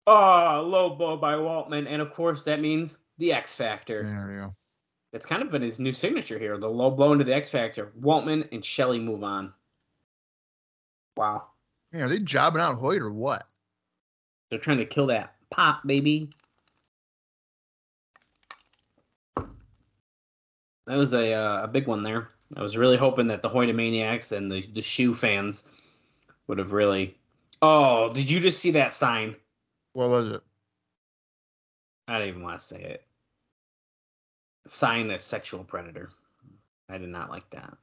Oh, 0.07 0.65
low 0.67 0.91
blow 0.95 1.17
by 1.17 1.35
Waltman. 1.35 1.87
And 1.89 2.03
of 2.03 2.13
course, 2.13 2.45
that 2.45 2.61
means 2.61 2.99
the 3.19 3.33
X 3.33 3.55
Factor. 3.55 4.03
There 4.03 4.29
we 4.29 4.45
go. 4.45 4.53
That's 5.17 5.25
kind 5.25 5.41
of 5.41 5.51
been 5.51 5.63
his 5.63 5.81
new 5.81 5.95
signature 5.95 6.39
here. 6.39 6.59
The 6.59 6.69
low 6.69 6.91
blow 6.91 7.13
into 7.13 7.25
the 7.25 7.35
X 7.35 7.49
Factor. 7.49 7.91
Waltman 7.99 8.47
and 8.53 8.63
Shelley 8.63 8.99
move 8.99 9.25
on. 9.25 9.51
Wow. 11.17 11.45
Are 11.95 12.07
they 12.07 12.19
jobbing 12.19 12.61
out 12.61 12.77
Hoyt 12.77 13.01
or 13.01 13.11
what? 13.11 13.49
They're 14.51 14.59
trying 14.59 14.77
to 14.77 14.85
kill 14.85 15.07
that 15.07 15.37
pop, 15.51 15.87
baby. 15.87 16.29
That 20.87 20.99
was 20.99 21.15
a 21.15 21.33
uh, 21.33 21.63
a 21.63 21.67
big 21.67 21.87
one 21.87 22.03
there. 22.03 22.29
I 22.55 22.61
was 22.61 22.77
really 22.77 22.99
hoping 22.99 23.29
that 23.29 23.41
the 23.41 23.49
Hoyt 23.49 23.75
Maniacs 23.75 24.33
and 24.33 24.53
the 24.53 24.69
the 24.75 24.83
shoe 24.83 25.15
fans 25.15 25.65
would 26.47 26.59
have 26.59 26.73
really. 26.73 27.17
Oh, 27.63 28.13
did 28.13 28.29
you 28.29 28.39
just 28.39 28.59
see 28.61 28.73
that 28.73 28.93
sign? 28.93 29.35
What 29.95 30.11
was 30.11 30.29
it? 30.33 30.43
I 32.07 32.19
don't 32.19 32.29
even 32.29 32.43
want 32.43 32.59
to 32.59 32.63
say 32.63 32.83
it. 32.83 33.07
Sign 34.67 35.11
a 35.11 35.19
sexual 35.19 35.65
predator. 35.65 36.11
I 36.89 36.99
did 36.99 37.09
not 37.09 37.31
like 37.31 37.49
that. 37.51 37.77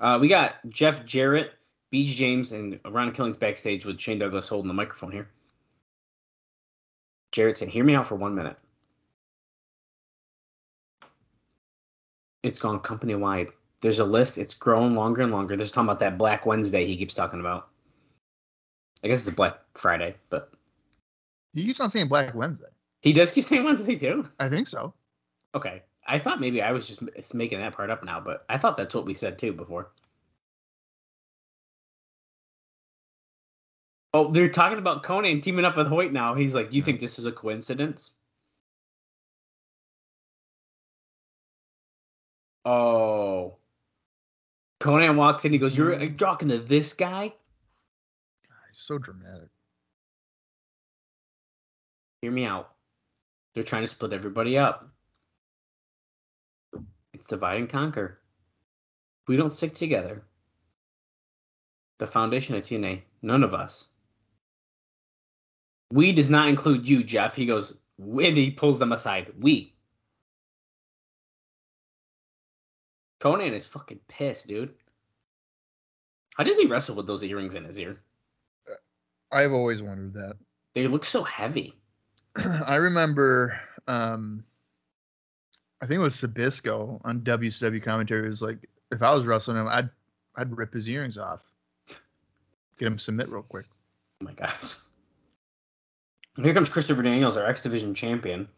Uh, 0.00 0.18
we 0.20 0.28
got 0.28 0.56
Jeff 0.68 1.04
Jarrett, 1.04 1.52
B.G. 1.90 2.14
James, 2.14 2.52
and 2.52 2.78
Ron 2.88 3.12
Killings 3.12 3.36
backstage 3.36 3.84
with 3.84 3.98
Shane 3.98 4.18
Douglas 4.18 4.48
holding 4.48 4.68
the 4.68 4.74
microphone 4.74 5.10
here. 5.10 5.28
Jarrett 7.32 7.58
saying, 7.58 7.70
Hear 7.70 7.84
me 7.84 7.94
out 7.94 8.06
for 8.06 8.14
one 8.14 8.34
minute. 8.34 8.56
It's 12.42 12.60
gone 12.60 12.78
company 12.80 13.14
wide. 13.14 13.48
There's 13.80 13.98
a 13.98 14.04
list. 14.04 14.38
It's 14.38 14.54
growing 14.54 14.94
longer 14.94 15.22
and 15.22 15.32
longer. 15.32 15.56
There's 15.56 15.72
talking 15.72 15.88
about 15.88 16.00
that 16.00 16.18
Black 16.18 16.46
Wednesday 16.46 16.86
he 16.86 16.96
keeps 16.96 17.14
talking 17.14 17.40
about. 17.40 17.68
I 19.04 19.08
guess 19.08 19.26
it's 19.26 19.36
Black 19.36 19.58
Friday, 19.74 20.16
but 20.30 20.52
He 21.54 21.64
keeps 21.64 21.80
on 21.80 21.90
saying 21.90 22.08
Black 22.08 22.34
Wednesday. 22.34 22.66
He 23.00 23.12
does 23.12 23.32
keep 23.32 23.44
saying 23.46 23.64
Wednesday 23.64 23.96
too. 23.96 24.28
I 24.38 24.48
think 24.48 24.68
so. 24.68 24.94
Okay. 25.54 25.82
I 26.06 26.18
thought 26.18 26.40
maybe 26.40 26.62
I 26.62 26.72
was 26.72 26.88
just 26.88 27.34
making 27.34 27.58
that 27.60 27.74
part 27.74 27.90
up 27.90 28.02
now, 28.02 28.18
but 28.18 28.44
I 28.48 28.56
thought 28.56 28.78
that's 28.78 28.94
what 28.94 29.04
we 29.04 29.12
said 29.14 29.38
too 29.38 29.52
before. 29.52 29.90
Oh, 34.14 34.32
they're 34.32 34.48
talking 34.48 34.78
about 34.78 35.02
Konnan 35.02 35.42
teaming 35.42 35.66
up 35.66 35.76
with 35.76 35.86
Hoyt 35.86 36.12
now. 36.12 36.34
He's 36.34 36.54
like, 36.54 36.70
"Do 36.70 36.78
you 36.78 36.82
think 36.82 36.98
this 36.98 37.18
is 37.18 37.26
a 37.26 37.32
coincidence?" 37.32 38.12
Oh. 42.64 43.58
Konnan 44.80 45.16
walks 45.16 45.44
in. 45.44 45.52
He 45.52 45.58
goes, 45.58 45.76
"You're, 45.76 46.08
talking 46.10 46.48
to 46.48 46.58
this 46.58 46.94
guy? 46.94 47.28
God, 48.48 48.56
he's 48.70 48.78
so 48.80 48.98
dramatic. 48.98 49.50
Hear 52.22 52.30
me 52.32 52.44
out. 52.46 52.72
They're 53.58 53.64
trying 53.64 53.82
to 53.82 53.88
split 53.88 54.12
everybody 54.12 54.56
up. 54.56 54.88
It's 57.12 57.26
divide 57.26 57.58
and 57.58 57.68
conquer. 57.68 58.20
If 59.24 59.28
we 59.28 59.36
don't 59.36 59.52
stick 59.52 59.74
together, 59.74 60.22
the 61.98 62.06
foundation 62.06 62.54
of 62.54 62.62
TNA, 62.62 63.02
none 63.20 63.42
of 63.42 63.54
us. 63.56 63.88
We 65.90 66.12
does 66.12 66.30
not 66.30 66.46
include 66.46 66.88
you, 66.88 67.02
Jeff. 67.02 67.34
He 67.34 67.46
goes, 67.46 67.76
and 67.98 68.36
he 68.36 68.52
pulls 68.52 68.78
them 68.78 68.92
aside. 68.92 69.32
We. 69.40 69.74
Konnan 73.20 73.54
is 73.54 73.66
fucking 73.66 73.98
pissed, 74.06 74.46
dude. 74.46 74.72
How 76.36 76.44
does 76.44 76.58
he 76.58 76.68
wrestle 76.68 76.94
with 76.94 77.08
those 77.08 77.24
earrings 77.24 77.56
in 77.56 77.64
his 77.64 77.80
ear? 77.80 77.98
I've 79.32 79.52
always 79.52 79.82
wondered 79.82 80.14
that. 80.14 80.36
They 80.74 80.86
look 80.86 81.04
so 81.04 81.24
heavy. 81.24 81.77
I 82.66 82.76
remember, 82.76 83.58
um, 83.86 84.44
I 85.82 85.86
think 85.86 85.98
it 85.98 86.02
was 86.02 86.16
Zbyszko 86.16 87.00
on 87.04 87.20
WCW 87.20 87.82
commentary. 87.82 88.24
It 88.24 88.28
was 88.28 88.42
like, 88.42 88.68
if 88.90 89.02
I 89.02 89.12
was 89.14 89.24
wrestling 89.24 89.56
him, 89.56 89.68
I'd 89.68 89.90
I'd 90.36 90.56
rip 90.56 90.72
his 90.72 90.88
earrings 90.88 91.18
off, 91.18 91.42
get 92.78 92.86
him 92.86 92.98
submit 92.98 93.28
real 93.28 93.42
quick. 93.42 93.66
Oh 94.20 94.24
my 94.24 94.32
gosh. 94.32 94.76
Here 96.36 96.54
comes 96.54 96.68
Christopher 96.68 97.02
Daniels, 97.02 97.36
our 97.36 97.46
X 97.46 97.62
Division 97.64 97.94
champion, 97.94 98.48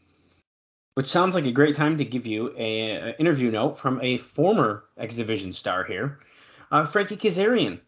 which 0.95 1.07
sounds 1.07 1.35
like 1.35 1.47
a 1.47 1.53
great 1.53 1.75
time 1.75 1.97
to 1.97 2.05
give 2.05 2.27
you 2.27 2.55
a, 2.59 3.15
interview 3.19 3.51
note 3.51 3.79
from 3.79 3.99
a 4.03 4.19
former 4.19 4.85
X 4.99 5.15
Division 5.15 5.55
star 5.55 5.85
here, 5.85 6.21
uh, 6.71 6.85
Frankie 6.85 7.17
Kazarian, 7.17 7.81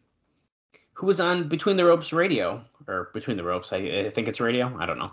who 0.94 1.06
was 1.06 1.20
on 1.20 1.48
Between 1.48 1.76
the 1.76 1.84
Ropes 1.84 2.14
Radio 2.14 2.64
or 2.88 3.10
Between 3.12 3.36
the 3.36 3.44
Ropes. 3.44 3.72
I, 3.74 3.76
I 3.76 4.10
think 4.10 4.28
it's 4.28 4.40
radio. 4.40 4.74
I 4.78 4.86
don't 4.86 4.98
know. 4.98 5.12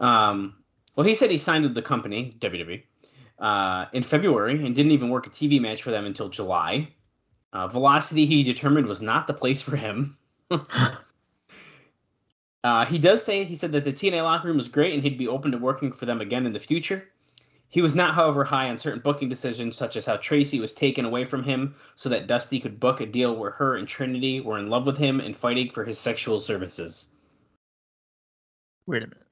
Um, 0.00 0.56
well, 0.96 1.06
he 1.06 1.14
said 1.14 1.30
he 1.30 1.36
signed 1.36 1.64
with 1.64 1.74
the 1.74 1.82
company 1.82 2.34
WWE 2.40 2.82
uh, 3.38 3.86
in 3.92 4.02
February 4.02 4.64
and 4.64 4.74
didn't 4.74 4.92
even 4.92 5.10
work 5.10 5.26
a 5.26 5.30
TV 5.30 5.60
match 5.60 5.82
for 5.82 5.90
them 5.90 6.06
until 6.06 6.28
July. 6.28 6.88
Uh, 7.52 7.68
Velocity, 7.68 8.26
he 8.26 8.42
determined, 8.42 8.86
was 8.86 9.02
not 9.02 9.26
the 9.26 9.34
place 9.34 9.62
for 9.62 9.76
him. 9.76 10.16
Uh, 12.62 12.84
he 12.84 12.98
does 12.98 13.24
say 13.24 13.44
he 13.44 13.54
said 13.54 13.72
that 13.72 13.84
the 13.84 13.92
TNA 13.92 14.22
locker 14.22 14.48
room 14.48 14.58
was 14.58 14.68
great 14.68 14.92
and 14.92 15.02
he'd 15.02 15.16
be 15.16 15.28
open 15.28 15.50
to 15.50 15.58
working 15.58 15.90
for 15.90 16.04
them 16.04 16.20
again 16.20 16.44
in 16.44 16.52
the 16.52 16.58
future. 16.58 17.08
He 17.70 17.80
was 17.80 17.94
not, 17.94 18.14
however, 18.14 18.44
high 18.44 18.68
on 18.68 18.78
certain 18.78 19.00
booking 19.00 19.28
decisions, 19.28 19.76
such 19.76 19.96
as 19.96 20.04
how 20.04 20.16
Tracy 20.16 20.60
was 20.60 20.72
taken 20.72 21.04
away 21.04 21.24
from 21.24 21.44
him 21.44 21.74
so 21.94 22.08
that 22.08 22.26
Dusty 22.26 22.58
could 22.58 22.80
book 22.80 23.00
a 23.00 23.06
deal 23.06 23.36
where 23.36 23.52
her 23.52 23.76
and 23.76 23.86
Trinity 23.86 24.40
were 24.40 24.58
in 24.58 24.68
love 24.68 24.86
with 24.86 24.98
him 24.98 25.20
and 25.20 25.36
fighting 25.36 25.70
for 25.70 25.84
his 25.84 25.98
sexual 25.98 26.40
services. 26.40 27.14
Wait 28.86 29.04
a 29.04 29.06
minute. 29.06 29.29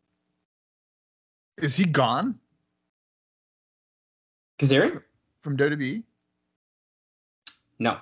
Is 1.63 1.77
he 1.77 1.85
gone 1.85 2.39
Kazarian? 4.59 5.03
from? 5.43 5.57
WWE? 5.57 6.03
No. 7.79 7.99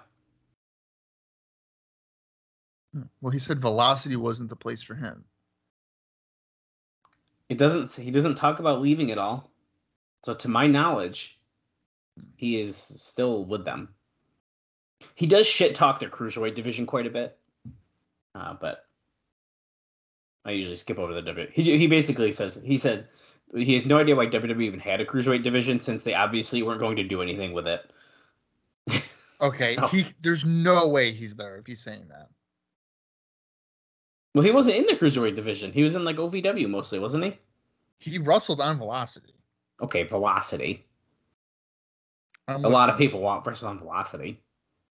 Hmm. 2.95 3.03
Well, 3.21 3.31
he 3.31 3.39
said 3.39 3.61
Velocity 3.61 4.17
wasn't 4.17 4.51
the 4.51 4.57
place 4.57 4.83
for 4.83 4.95
him. 4.95 5.25
It 7.49 7.59
doesn't. 7.59 7.93
He 7.93 8.11
doesn't 8.11 8.35
talk 8.35 8.59
about 8.59 8.81
leaving 8.81 9.11
at 9.11 9.19
all. 9.19 9.51
So 10.25 10.35
to 10.35 10.49
my 10.49 10.67
knowledge, 10.67 11.39
he 12.37 12.61
is 12.61 12.77
still 12.77 13.45
with 13.45 13.65
them. 13.65 13.95
He 15.15 15.27
does 15.27 15.47
shit 15.47 15.75
talk 15.77 16.01
their 16.01 16.11
cruiserweight 16.11 16.55
division 16.55 16.87
quite 16.87 17.07
a 17.07 17.11
bit, 17.11 17.39
uh, 18.35 18.55
but 18.61 18.87
I 20.45 20.53
usually 20.53 20.77
skip 20.77 20.99
over 20.99 21.15
the 21.15 21.23
W. 21.23 21.49
He 21.53 21.79
he 21.79 21.87
basically 21.87 22.33
says 22.33 22.61
he 22.65 22.77
said 22.77 23.09
he 23.55 23.74
has 23.74 23.86
no 23.86 23.99
idea 23.99 24.16
why 24.16 24.26
WWE 24.26 24.62
even 24.62 24.80
had 24.80 25.01
a 25.01 25.05
cruiserweight 25.05 25.42
division 25.42 25.80
since 25.80 26.05
they 26.05 26.14
obviously 26.14 26.62
weren't 26.62 26.80
going 26.80 26.97
to 26.97 27.05
do 27.05 27.22
anything 27.22 27.53
with 27.53 27.66
it. 27.66 27.90
Okay, 29.38 29.74
So- 29.74 29.86
he 29.88 30.07
there's 30.22 30.47
no 30.47 30.88
way 30.88 31.12
he's 31.12 31.36
there 31.36 31.59
if 31.59 31.66
he's 31.66 31.80
saying 31.80 32.07
that. 32.09 32.28
Well, 34.34 34.42
he 34.44 34.51
wasn't 34.51 34.76
in 34.76 34.86
the 34.86 34.94
cruiserweight 34.94 35.34
division. 35.34 35.72
He 35.72 35.82
was 35.82 35.94
in 35.94 36.05
like 36.05 36.16
OVW 36.16 36.68
mostly, 36.70 36.99
wasn't 36.99 37.24
he? 37.24 37.38
He 37.99 38.18
wrestled 38.18 38.62
on 38.62 38.78
Velocity. 38.78 39.34
Okay, 39.82 40.05
Velocity. 40.05 40.86
I'm 42.49 42.64
A 42.64 42.68
lot 42.68 42.88
of 42.88 42.97
people 42.97 43.20
want 43.20 43.47
wrestle 43.47 43.68
on 43.68 43.78
Velocity. 43.78 44.40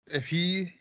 If 0.07 0.27
he, 0.27 0.73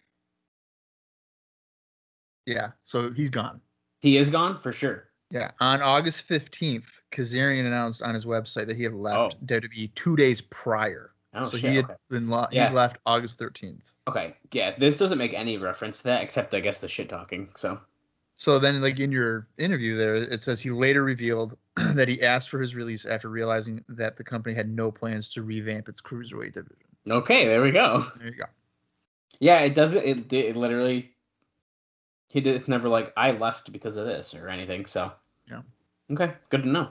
yeah, 2.47 2.71
so 2.83 3.11
he's 3.11 3.31
gone. 3.31 3.61
He 4.01 4.17
is 4.19 4.31
gone 4.31 4.57
for 4.57 4.71
sure. 4.73 5.08
Yeah, 5.31 5.51
on 5.61 5.83
August 5.83 6.23
fifteenth, 6.23 7.01
Kazarian 7.13 7.67
announced 7.67 8.01
on 8.03 8.15
his 8.15 8.25
website 8.25 8.67
that 8.67 8.77
he 8.77 8.83
had 8.83 8.95
left 8.95 9.37
Oh. 9.41 9.45
WWE 9.47 9.95
two 9.95 10.17
days 10.17 10.41
prior. 10.41 11.13
Oh 11.35 11.45
so 11.45 11.59
shit. 11.59 11.71
he 11.71 11.77
had 11.77 11.85
okay. 11.85 11.95
been 12.09 12.29
lo- 12.29 12.47
Yeah. 12.51 12.71
he 12.71 12.75
left 12.75 12.99
August 13.05 13.39
thirteenth. 13.39 13.93
okay. 14.09 14.35
Yeah, 14.53 14.75
this 14.79 14.97
doesn't 14.97 15.19
make 15.19 15.35
any 15.35 15.59
reference 15.59 15.99
to 15.99 16.05
that 16.05 16.23
except 16.23 16.55
I 16.55 16.61
guess 16.61 16.81
the 16.81 16.89
shit 16.89 17.09
talking. 17.11 17.51
So 17.55 17.79
So 18.35 18.59
then, 18.59 18.81
like 18.81 18.99
in 19.01 19.13
your 19.13 19.47
interview 19.59 19.97
there, 19.99 20.17
it 20.17 20.41
says 20.41 20.61
he 20.61 20.71
later 20.71 21.05
revealed 21.05 21.59
that 21.77 22.09
he 22.09 22.23
asked 22.23 22.49
for 22.49 22.59
his 22.61 22.75
release 22.75 23.05
after 23.05 23.29
realizing 23.29 23.85
that 23.91 24.17
the 24.17 24.25
company 24.25 24.55
had 24.55 24.71
no 24.71 24.91
plans 24.91 25.29
to 25.31 25.43
revamp 25.43 25.89
its 25.89 26.01
cruiserweight 26.01 26.55
division. 26.55 26.87
okay, 27.11 27.47
there 27.47 27.61
we 27.63 27.71
go. 27.71 28.07
There 28.19 28.29
you 28.29 28.35
go. 28.35 28.45
Yeah, 29.41 29.61
it 29.61 29.75
doesn't. 29.75 30.05
It, 30.05 30.33
it 30.33 30.57
literally. 30.57 31.13
He 32.29 32.41
did. 32.41 32.57
It's 32.57 32.69
never 32.69 32.89
like 32.89 33.13
I 33.17 33.31
left 33.33 33.73
because 33.73 33.97
of 33.97 34.07
this 34.07 34.35
or 34.35 34.49
anything. 34.49 34.85
So. 34.87 35.13
Yeah. 35.51 35.63
Okay, 36.11 36.33
good 36.51 36.63
to 36.63 36.69
know. 36.69 36.89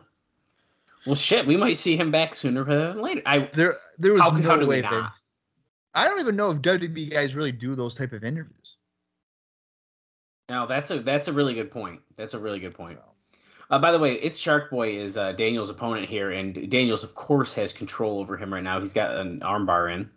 Well, 1.06 1.16
shit, 1.16 1.46
we 1.46 1.56
might 1.58 1.78
see 1.78 1.96
him 1.96 2.12
back 2.12 2.36
sooner 2.36 2.64
rather 2.64 2.94
than 2.94 3.02
later. 3.02 3.22
I 3.26 3.50
There, 3.54 3.76
there 3.98 4.14
was 4.14 4.22
how, 4.22 4.30
no 4.32 4.42
how 4.42 4.66
way. 4.66 4.82
They. 4.82 4.88
I 5.94 6.08
don't 6.08 6.20
even 6.20 6.36
know 6.36 6.52
if 6.52 6.58
WWE 6.60 7.10
guys 7.12 7.34
really 7.36 7.52
do 7.52 7.76
those 7.76 7.96
type 7.96 8.14
of 8.14 8.24
interviews. 8.24 8.78
No, 10.50 10.66
that's 10.68 10.92
a 10.92 11.00
that's 11.00 11.28
a 11.28 11.34
really 11.34 11.54
good 11.54 11.72
point. 11.72 12.02
That's 12.16 12.34
a 12.34 12.40
really 12.40 12.60
good 12.60 12.74
point. 12.74 12.98
So, 12.98 13.04
Uh, 13.70 13.80
by 13.80 13.92
the 13.92 14.00
way, 14.00 14.14
it's 14.16 14.40
Shark 14.40 14.70
Boy 14.70 14.98
is 14.98 15.18
uh, 15.18 15.32
Daniel's 15.34 15.70
opponent 15.70 16.08
here, 16.08 16.32
and 16.32 16.70
Daniels, 16.70 17.04
of 17.04 17.16
course, 17.16 17.54
has 17.54 17.74
control 17.74 18.20
over 18.20 18.38
him 18.38 18.54
right 18.54 18.64
now. 18.64 18.80
He's 18.80 18.94
got 18.94 19.16
an 19.16 19.40
armbar 19.42 19.94
in, 19.94 20.10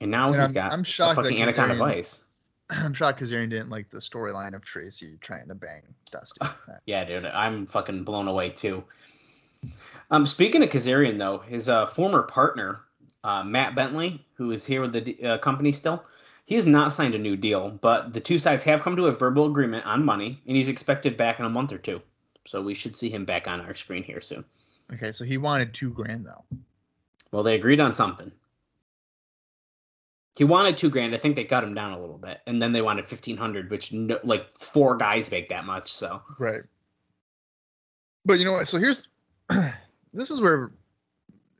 and 0.00 0.10
now 0.10 0.26
And 0.32 0.36
he's 0.36 0.44
I'm- 0.44 0.54
got 0.54 0.72
I'm 0.72 0.80
a 0.80 0.84
shocked 0.84 1.16
that 1.16 1.22
fucking 1.24 1.40
Anaconda 1.42 1.76
Vise. 1.76 2.26
I'm 2.72 2.94
shocked 2.94 3.20
Kazarian 3.20 3.50
didn't 3.50 3.70
like 3.70 3.90
the 3.90 3.98
storyline 3.98 4.54
of 4.54 4.62
Tracy 4.62 5.18
trying 5.20 5.48
to 5.48 5.54
bang 5.54 5.82
Dusty. 6.10 6.40
Yeah, 6.86 7.04
dude, 7.04 7.26
I'm 7.26 7.66
fucking 7.66 8.04
blown 8.04 8.28
away 8.28 8.50
too. 8.50 8.84
Um, 10.10 10.26
speaking 10.26 10.62
of 10.62 10.70
Kazarian, 10.70 11.18
though, 11.18 11.38
his 11.38 11.68
uh, 11.68 11.86
former 11.86 12.22
partner 12.22 12.80
uh, 13.24 13.44
Matt 13.44 13.74
Bentley, 13.74 14.24
who 14.34 14.50
is 14.50 14.66
here 14.66 14.80
with 14.80 14.92
the 14.92 15.24
uh, 15.24 15.38
company 15.38 15.72
still, 15.72 16.04
he 16.46 16.56
has 16.56 16.66
not 16.66 16.92
signed 16.92 17.14
a 17.14 17.18
new 17.18 17.36
deal, 17.36 17.70
but 17.80 18.12
the 18.12 18.20
two 18.20 18.38
sides 18.38 18.64
have 18.64 18.82
come 18.82 18.96
to 18.96 19.06
a 19.06 19.12
verbal 19.12 19.46
agreement 19.46 19.86
on 19.86 20.04
money, 20.04 20.42
and 20.46 20.56
he's 20.56 20.68
expected 20.68 21.16
back 21.16 21.38
in 21.38 21.46
a 21.46 21.50
month 21.50 21.72
or 21.72 21.78
two. 21.78 22.02
So 22.46 22.60
we 22.60 22.74
should 22.74 22.96
see 22.96 23.08
him 23.08 23.24
back 23.24 23.46
on 23.46 23.60
our 23.60 23.74
screen 23.74 24.02
here 24.02 24.20
soon. 24.20 24.44
okay, 24.92 25.12
so 25.12 25.24
he 25.24 25.38
wanted 25.38 25.72
two 25.72 25.90
grand 25.90 26.26
though. 26.26 26.44
Well, 27.30 27.44
they 27.44 27.54
agreed 27.54 27.80
on 27.80 27.92
something. 27.92 28.32
He 30.34 30.44
wanted 30.44 30.78
two 30.78 30.88
grand. 30.88 31.14
I 31.14 31.18
think 31.18 31.36
they 31.36 31.44
cut 31.44 31.62
him 31.62 31.74
down 31.74 31.92
a 31.92 32.00
little 32.00 32.18
bit, 32.18 32.40
and 32.46 32.60
then 32.60 32.72
they 32.72 32.80
wanted 32.80 33.06
fifteen 33.06 33.36
hundred, 33.36 33.70
which 33.70 33.92
no, 33.92 34.18
like 34.24 34.46
four 34.58 34.96
guys 34.96 35.30
make 35.30 35.48
that 35.50 35.66
much. 35.66 35.92
So 35.92 36.22
Right. 36.38 36.62
But 38.24 38.38
you 38.38 38.44
know 38.44 38.52
what? 38.52 38.68
So 38.68 38.78
here's 38.78 39.08
this 40.12 40.30
is 40.30 40.40
where 40.40 40.72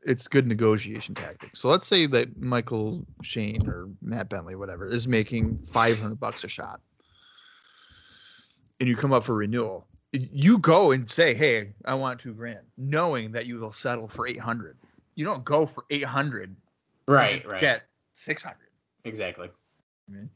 it's 0.01 0.27
good 0.27 0.47
negotiation 0.47 1.13
tactics. 1.13 1.59
So 1.59 1.69
let's 1.69 1.85
say 1.85 2.07
that 2.07 2.41
Michael 2.41 3.05
Shane 3.21 3.67
or 3.67 3.89
Matt 4.01 4.29
Bentley, 4.29 4.55
whatever, 4.55 4.89
is 4.89 5.07
making 5.07 5.59
500 5.71 6.19
bucks 6.19 6.43
a 6.43 6.47
shot. 6.47 6.81
And 8.79 8.89
you 8.89 8.95
come 8.95 9.13
up 9.13 9.23
for 9.23 9.35
renewal. 9.35 9.87
You 10.11 10.57
go 10.57 10.91
and 10.91 11.09
say, 11.09 11.33
"Hey, 11.33 11.73
I 11.85 11.95
want 11.95 12.19
2 12.19 12.33
grand," 12.33 12.65
knowing 12.77 13.31
that 13.31 13.45
you 13.45 13.59
will 13.59 13.71
settle 13.71 14.07
for 14.07 14.27
800. 14.27 14.77
You 15.15 15.25
don't 15.25 15.43
go 15.45 15.65
for 15.65 15.85
800 15.89 16.55
right, 17.07 17.45
right, 17.49 17.59
get 17.59 17.83
600. 18.13 18.55
exactly. 19.05 19.49
Mhm. 20.11 20.29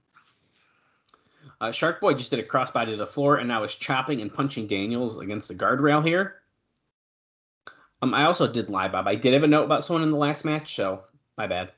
Uh, 1.62 1.72
Shark 1.72 2.02
Boy 2.02 2.14
just 2.14 2.32
did 2.32 2.40
a 2.40 2.44
crossbody 2.44 2.88
to 2.88 2.98
the 2.98 3.08
floor 3.08 3.38
and 3.38 3.48
now 3.48 3.64
is 3.64 3.76
chopping 3.76 4.22
and 4.22 4.34
punching 4.34 4.68
Daniels 4.68 5.20
against 5.20 5.48
the 5.48 5.56
guardrail 5.56 6.06
here. 6.06 6.42
Um, 8.02 8.14
I 8.14 8.26
also 8.26 8.48
did 8.48 8.70
lie, 8.70 8.88
Bob. 8.88 9.08
I 9.08 9.16
did 9.16 9.34
have 9.34 9.44
a 9.44 9.48
note 9.48 9.64
about 9.64 9.84
someone 9.84 10.04
in 10.04 10.12
the 10.12 10.18
last 10.18 10.46
match, 10.46 10.76
so 10.76 11.04
my 11.38 11.48
bad. 11.48 11.72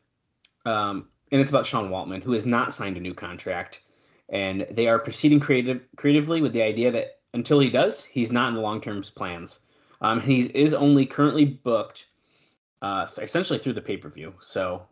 Um, 0.65 1.07
and 1.31 1.39
it's 1.39 1.51
about 1.51 1.65
Sean 1.65 1.89
Waltman, 1.89 2.23
who 2.23 2.33
has 2.33 2.45
not 2.45 2.73
signed 2.73 2.97
a 2.97 2.99
new 2.99 3.13
contract, 3.13 3.81
and 4.29 4.67
they 4.71 4.87
are 4.87 4.99
proceeding 4.99 5.39
creative 5.39 5.81
creatively 5.95 6.41
with 6.41 6.53
the 6.53 6.61
idea 6.61 6.91
that 6.91 7.19
until 7.33 7.59
he 7.59 7.69
does, 7.69 8.03
he's 8.03 8.31
not 8.31 8.49
in 8.49 8.55
the 8.55 8.61
long 8.61 8.81
term 8.81 9.01
plans. 9.03 9.65
Um, 10.01 10.19
he 10.19 10.45
is 10.55 10.73
only 10.73 11.05
currently 11.05 11.45
booked, 11.45 12.07
uh, 12.81 13.07
essentially 13.21 13.59
through 13.59 13.73
the 13.73 13.81
pay 13.81 13.97
per 13.97 14.09
view. 14.09 14.33
So 14.39 14.85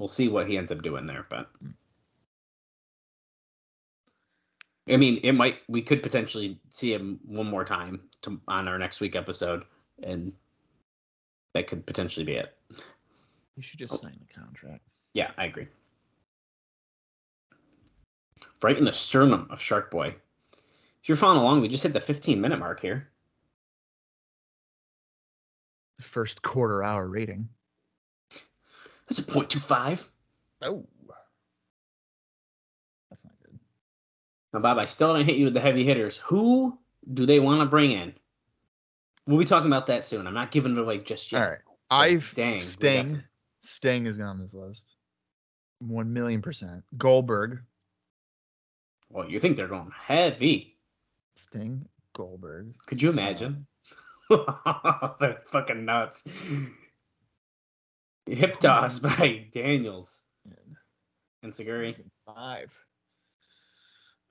we'll 0.00 0.08
see 0.08 0.28
what 0.28 0.48
he 0.48 0.56
ends 0.56 0.72
up 0.72 0.82
doing 0.82 1.06
there, 1.06 1.26
but. 1.28 1.50
I 4.88 4.96
mean, 4.96 5.20
it 5.22 5.32
might. 5.32 5.58
We 5.68 5.82
could 5.82 6.02
potentially 6.02 6.58
see 6.70 6.92
him 6.92 7.20
one 7.24 7.46
more 7.46 7.64
time 7.64 8.00
to, 8.22 8.40
on 8.48 8.66
our 8.66 8.78
next 8.78 9.00
week 9.00 9.14
episode, 9.14 9.64
and 10.02 10.32
that 11.52 11.68
could 11.68 11.86
potentially 11.86 12.24
be 12.24 12.32
it. 12.32 12.56
You 13.56 13.62
should 13.62 13.78
just 13.78 13.92
Oh. 13.92 13.96
sign 13.98 14.18
the 14.26 14.34
contract. 14.34 14.82
Yeah, 15.12 15.30
I 15.36 15.44
agree. 15.44 15.68
Right 18.62 18.76
in 18.78 18.84
the 18.84 18.92
sternum 18.92 19.46
of 19.50 19.60
Shark 19.60 19.90
Boy. 19.90 20.16
If 21.02 21.08
you're 21.08 21.16
following 21.16 21.40
along, 21.42 21.60
we 21.60 21.68
just 21.68 21.82
hit 21.82 21.92
the 21.92 22.00
15 22.00 22.40
minute 22.40 22.58
mark 22.58 22.80
here. 22.80 23.08
The 25.98 26.04
first 26.04 26.42
quarter 26.42 26.82
hour 26.82 27.06
rating. 27.08 27.48
That's 29.10 29.18
a 29.18 29.24
point 29.24 29.50
two 29.50 29.58
five. 29.58 30.06
Oh. 30.62 30.86
That's 33.10 33.24
not 33.24 33.34
good. 33.42 33.58
Now, 34.54 34.60
Bob, 34.60 34.78
I 34.78 34.84
still 34.86 35.08
haven't 35.08 35.26
hit 35.26 35.36
you 35.36 35.46
with 35.46 35.54
the 35.54 35.60
heavy 35.60 35.84
hitters. 35.84 36.18
Who 36.18 36.78
do 37.12 37.26
they 37.26 37.40
want 37.40 37.60
to 37.60 37.66
bring 37.66 37.90
in? 37.90 38.14
We'll 39.26 39.38
be 39.38 39.44
talking 39.44 39.66
about 39.66 39.86
that 39.86 40.04
soon. 40.04 40.28
I'm 40.28 40.34
not 40.34 40.52
giving 40.52 40.72
it 40.72 40.78
away 40.78 40.98
just 40.98 41.32
yet. 41.32 41.42
All 41.42 41.50
right. 41.50 41.60
I've 41.90 42.32
dang, 42.36 42.52
we 42.54 42.58
Sting. 42.60 43.06
some- 43.08 43.24
Sting 43.62 44.06
is 44.06 44.20
on 44.20 44.38
this 44.40 44.54
list. 44.54 44.94
One 45.80 46.12
million 46.12 46.40
percent. 46.40 46.84
Goldberg. 46.96 47.60
Well, 49.08 49.28
you 49.28 49.40
think 49.40 49.56
they're 49.56 49.66
going 49.66 49.90
heavy? 50.00 50.76
Sting. 51.34 51.84
Goldberg. 52.12 52.74
Could 52.86 53.02
you 53.02 53.10
imagine? 53.10 53.66
That's 54.30 55.50
fucking 55.50 55.84
nuts. 55.84 56.28
Hip 58.26 58.60
toss 58.60 58.98
by 59.00 59.46
Daniels 59.52 60.22
and 61.42 61.52
Seguri. 61.52 61.98
Five. 62.26 62.72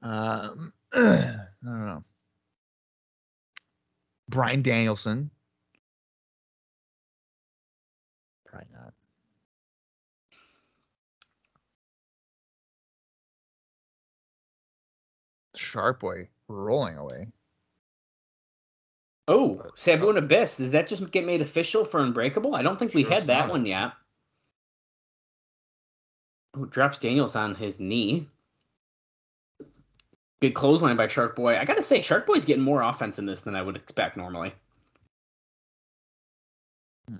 Um, 0.01 0.73
I 0.93 1.35
don't 1.63 1.85
know. 1.85 2.03
Bryan 4.29 4.61
Danielson. 4.61 5.31
Probably 8.45 8.67
not. 8.73 8.93
Shark 15.55 15.99
Boy 15.99 16.29
rolling 16.47 16.97
away. 16.97 17.27
Oh, 19.29 19.61
Sabu 19.75 20.09
and 20.09 20.17
Abyss. 20.17 20.57
Does 20.57 20.71
that 20.71 20.87
just 20.87 21.11
get 21.11 21.23
made 21.23 21.39
official 21.39 21.85
for 21.85 21.99
Unbreakable? 21.99 22.55
I 22.55 22.63
don't 22.63 22.79
think 22.79 22.95
we 22.95 23.03
had 23.03 23.23
that 23.23 23.41
sounded. 23.41 23.51
one 23.51 23.65
yet. 23.67 23.91
Oh, 26.57 26.65
drops 26.65 26.97
Daniels 26.97 27.35
on 27.35 27.53
his 27.53 27.79
knee. 27.79 28.27
Good 30.41 30.55
clothesline 30.55 30.97
by 30.97 31.05
Shark 31.05 31.35
Boy. 31.35 31.59
I 31.59 31.65
gotta 31.65 31.83
say, 31.83 32.01
Shark 32.01 32.25
Boy's 32.25 32.43
getting 32.43 32.63
more 32.63 32.81
offense 32.81 33.19
in 33.19 33.27
this 33.27 33.41
than 33.41 33.55
I 33.55 33.61
would 33.61 33.75
expect 33.75 34.17
normally. 34.17 34.51
Hmm. 37.07 37.17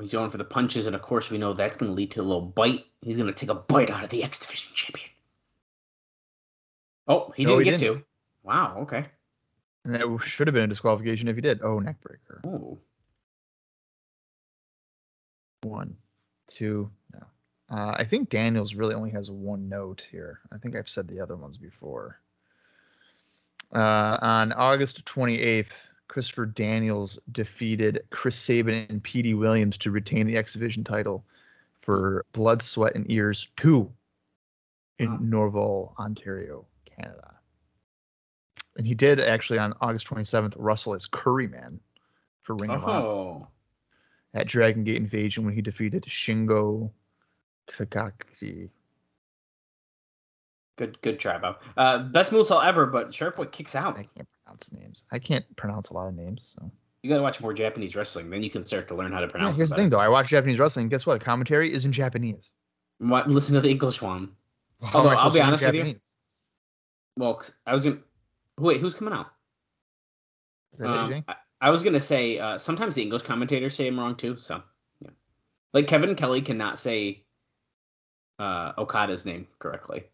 He's 0.00 0.12
going 0.12 0.30
for 0.30 0.38
the 0.38 0.44
punches, 0.44 0.86
and 0.86 0.96
of 0.96 1.02
course, 1.02 1.30
we 1.30 1.36
know 1.36 1.52
that's 1.52 1.76
going 1.76 1.90
to 1.90 1.94
lead 1.94 2.12
to 2.12 2.20
a 2.20 2.22
little 2.22 2.40
bite. 2.40 2.86
He's 3.02 3.18
going 3.18 3.26
to 3.26 3.34
take 3.34 3.50
a 3.50 3.54
bite 3.54 3.90
out 3.90 4.04
of 4.04 4.08
the 4.08 4.24
X 4.24 4.38
Division 4.38 4.70
champion. 4.72 5.10
Oh, 7.08 7.32
he 7.36 7.44
No, 7.44 7.50
didn't 7.58 7.64
he 7.64 7.70
get 7.70 7.78
didn't. 7.80 7.98
to. 8.00 8.04
Wow. 8.42 8.76
Okay. 8.82 9.04
And 9.84 9.94
that 9.94 10.18
should 10.22 10.46
have 10.46 10.54
been 10.54 10.64
a 10.64 10.68
disqualification 10.68 11.28
if 11.28 11.36
he 11.36 11.42
did. 11.42 11.60
Oh, 11.62 11.78
neck 11.78 12.00
breaker. 12.00 12.40
Ooh. 12.46 12.78
One, 15.62 15.96
two, 16.46 16.90
no. 17.12 17.20
Uh, 17.70 17.94
I 17.98 18.04
think 18.04 18.28
Daniels 18.30 18.74
really 18.74 18.94
only 18.94 19.10
has 19.10 19.30
one 19.30 19.68
note 19.68 20.06
here. 20.10 20.40
I 20.52 20.58
think 20.58 20.76
I've 20.76 20.88
said 20.88 21.08
the 21.08 21.20
other 21.20 21.36
ones 21.36 21.58
before. 21.58 22.20
Uh, 23.74 24.16
on 24.22 24.52
August 24.52 25.04
28th, 25.04 25.88
Christopher 26.06 26.46
Daniels 26.46 27.18
defeated 27.32 28.00
Chris 28.10 28.36
Sabin 28.36 28.86
and 28.88 29.02
Petey 29.02 29.34
Williams 29.34 29.76
to 29.78 29.90
retain 29.90 30.26
the 30.26 30.36
X 30.36 30.54
Division 30.54 30.84
title 30.84 31.24
for 31.82 32.24
Blood, 32.32 32.62
Sweat, 32.62 32.94
and 32.94 33.10
Ears 33.10 33.48
2 33.56 33.90
in. 35.00 35.18
Norval, 35.28 35.94
Ontario, 35.98 36.64
Canada. 37.00 37.34
And 38.76 38.86
he 38.86 38.94
did 38.94 39.20
actually 39.20 39.58
on 39.58 39.74
August 39.80 40.06
27th 40.08 40.54
wrestle 40.56 40.94
as 40.94 41.06
Curryman 41.06 41.78
for 42.42 42.54
Ring 42.56 42.70
of 42.70 42.84
Honor 42.84 43.06
Oh. 43.06 43.48
at 44.34 44.46
Dragon 44.46 44.84
Gate 44.84 44.96
Invasion 44.96 45.44
when 45.44 45.54
he 45.54 45.60
defeated 45.62 46.04
Shingo 46.04 46.90
Takagi. 47.68 48.70
Good, 50.76 51.00
good 51.02 51.18
try, 51.18 51.38
Bob. 51.38 51.56
Uh, 51.76 51.98
best 51.98 52.30
moonsault 52.30 52.64
ever, 52.64 52.86
but 52.86 53.12
Shark 53.12 53.36
Boy 53.36 53.46
kicks 53.46 53.74
out. 53.74 53.98
I 53.98 54.06
can't 54.14 54.28
pronounce 54.44 54.70
names. 54.72 55.04
I 55.10 55.18
can't 55.18 55.44
pronounce 55.56 55.88
a 55.90 55.94
lot 55.94 56.06
of 56.06 56.14
names. 56.14 56.54
So. 56.56 56.70
You 57.02 57.10
gotta 57.10 57.22
watch 57.22 57.40
more 57.40 57.52
Japanese 57.52 57.96
wrestling, 57.96 58.30
then 58.30 58.44
you 58.44 58.50
can 58.50 58.64
start 58.64 58.86
to 58.88 58.94
learn 58.94 59.10
how 59.12 59.18
to 59.18 59.26
Yeah, 59.26 59.30
pronounce 59.32 59.58
here's 59.58 59.70
it. 59.72 59.74
the 59.74 59.82
thing, 59.82 59.90
though. 59.90 59.98
I 59.98 60.08
watch 60.08 60.28
Japanese 60.28 60.60
wrestling. 60.60 60.88
Guess 60.88 61.04
what? 61.04 61.20
Commentary 61.20 61.72
is 61.72 61.84
in 61.84 61.90
Japanese. 61.90 62.52
What, 62.98 63.28
listen 63.28 63.54
to 63.56 63.60
the 63.60 63.70
English 63.70 64.00
one. 64.00 64.30
Am 64.82 64.90
Although, 64.94 65.08
I'll 65.10 65.32
be 65.32 65.40
honest 65.40 65.64
with 65.64 65.74
you. 65.74 65.94
Well, 67.18 67.42
I 67.66 67.74
was 67.74 67.84
gonna. 67.84 67.98
Wait, 68.58 68.80
who's 68.80 68.94
coming 68.94 69.12
out? 69.12 69.26
Is 70.72 70.78
that 70.78 70.88
Um, 70.88 71.24
I, 71.26 71.34
I 71.60 71.70
was 71.70 71.82
gonna 71.82 71.98
say 71.98 72.38
uh, 72.38 72.58
sometimes 72.58 72.94
the 72.94 73.02
English 73.02 73.22
commentators 73.22 73.74
say 73.74 73.88
him 73.88 73.98
wrong 73.98 74.14
too. 74.14 74.36
So, 74.38 74.62
yeah, 75.00 75.10
like 75.72 75.88
Kevin 75.88 76.14
Kelly 76.14 76.40
cannot 76.40 76.78
say 76.78 77.24
uh, 78.38 78.72
Okada's 78.78 79.26
name 79.26 79.48
correctly. 79.58 80.04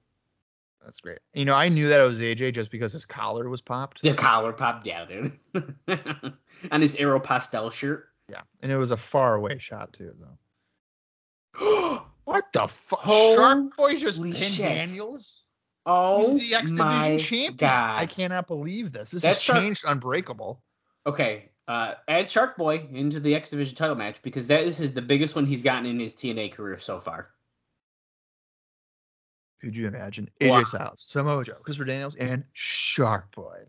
That's 0.83 1.01
great. 1.01 1.19
You 1.35 1.45
know, 1.45 1.55
I 1.55 1.69
knew 1.69 1.89
that 1.89 2.01
it 2.01 2.05
was 2.05 2.21
AJ 2.21 2.55
just 2.55 2.71
because 2.71 2.93
his 2.93 3.05
collar 3.05 3.51
was 3.51 3.61
popped. 3.61 4.01
The 4.01 4.15
collar 4.15 4.53
popped 4.53 4.85
down, 4.85 5.09
dude, 5.09 5.75
and 6.71 6.83
his 6.83 6.97
Aeropostale 6.97 7.71
shirt. 7.71 8.09
Yeah, 8.31 8.43
and 8.63 8.73
it 8.73 8.79
was 8.79 8.93
a 8.93 8.97
far 8.97 9.35
away 9.35 9.59
shot 9.59 9.93
too, 9.93 10.15
though. 10.19 12.01
What 12.25 12.47
the 12.55 12.67
fuck? 12.67 13.05
Shark 13.05 13.77
Boy 13.77 13.97
just 13.97 14.21
pinned 14.21 14.35
shit. 14.37 14.65
Daniels. 14.65 15.44
Oh 15.87 16.37
He's 16.39 16.49
the 16.51 16.57
X 16.57 16.71
my 16.71 17.09
Division 17.09 17.19
champion. 17.27 17.57
god! 17.57 18.01
I 18.01 18.07
cannot 18.07 18.47
believe 18.47 18.93
this. 18.93 19.11
This 19.11 19.23
That's 19.23 19.37
has 19.37 19.43
Shark- 19.43 19.59
changed 19.63 19.85
Unbreakable. 19.87 20.63
Okay, 21.07 21.51
uh, 21.69 21.95
add 22.09 22.31
Shark 22.31 22.57
Boy 22.57 22.87
into 22.93 23.21
the 23.21 23.35
X 23.35 23.51
Division 23.51 23.77
title 23.77 23.95
match 23.97 24.23
because 24.23 24.47
that 24.47 24.65
is 24.65 24.79
his, 24.79 24.93
the 24.95 25.03
biggest 25.03 25.35
one 25.37 25.45
he's 25.47 25.63
gotten 25.63 25.87
in 25.87 25.99
his 26.01 26.15
TNA 26.15 26.53
career 26.53 26.79
so 26.79 26.99
far. 26.99 27.31
Could 29.61 29.77
you 29.77 29.87
imagine? 29.87 30.29
AJ 30.41 30.51
Wow. 30.51 30.63
Styles, 30.65 31.01
Samoa 31.03 31.45
Joe, 31.45 31.55
Christopher 31.63 31.87
Daniels, 31.87 32.15
and 32.17 32.45
Shark 32.53 33.35
Boy. 33.35 33.65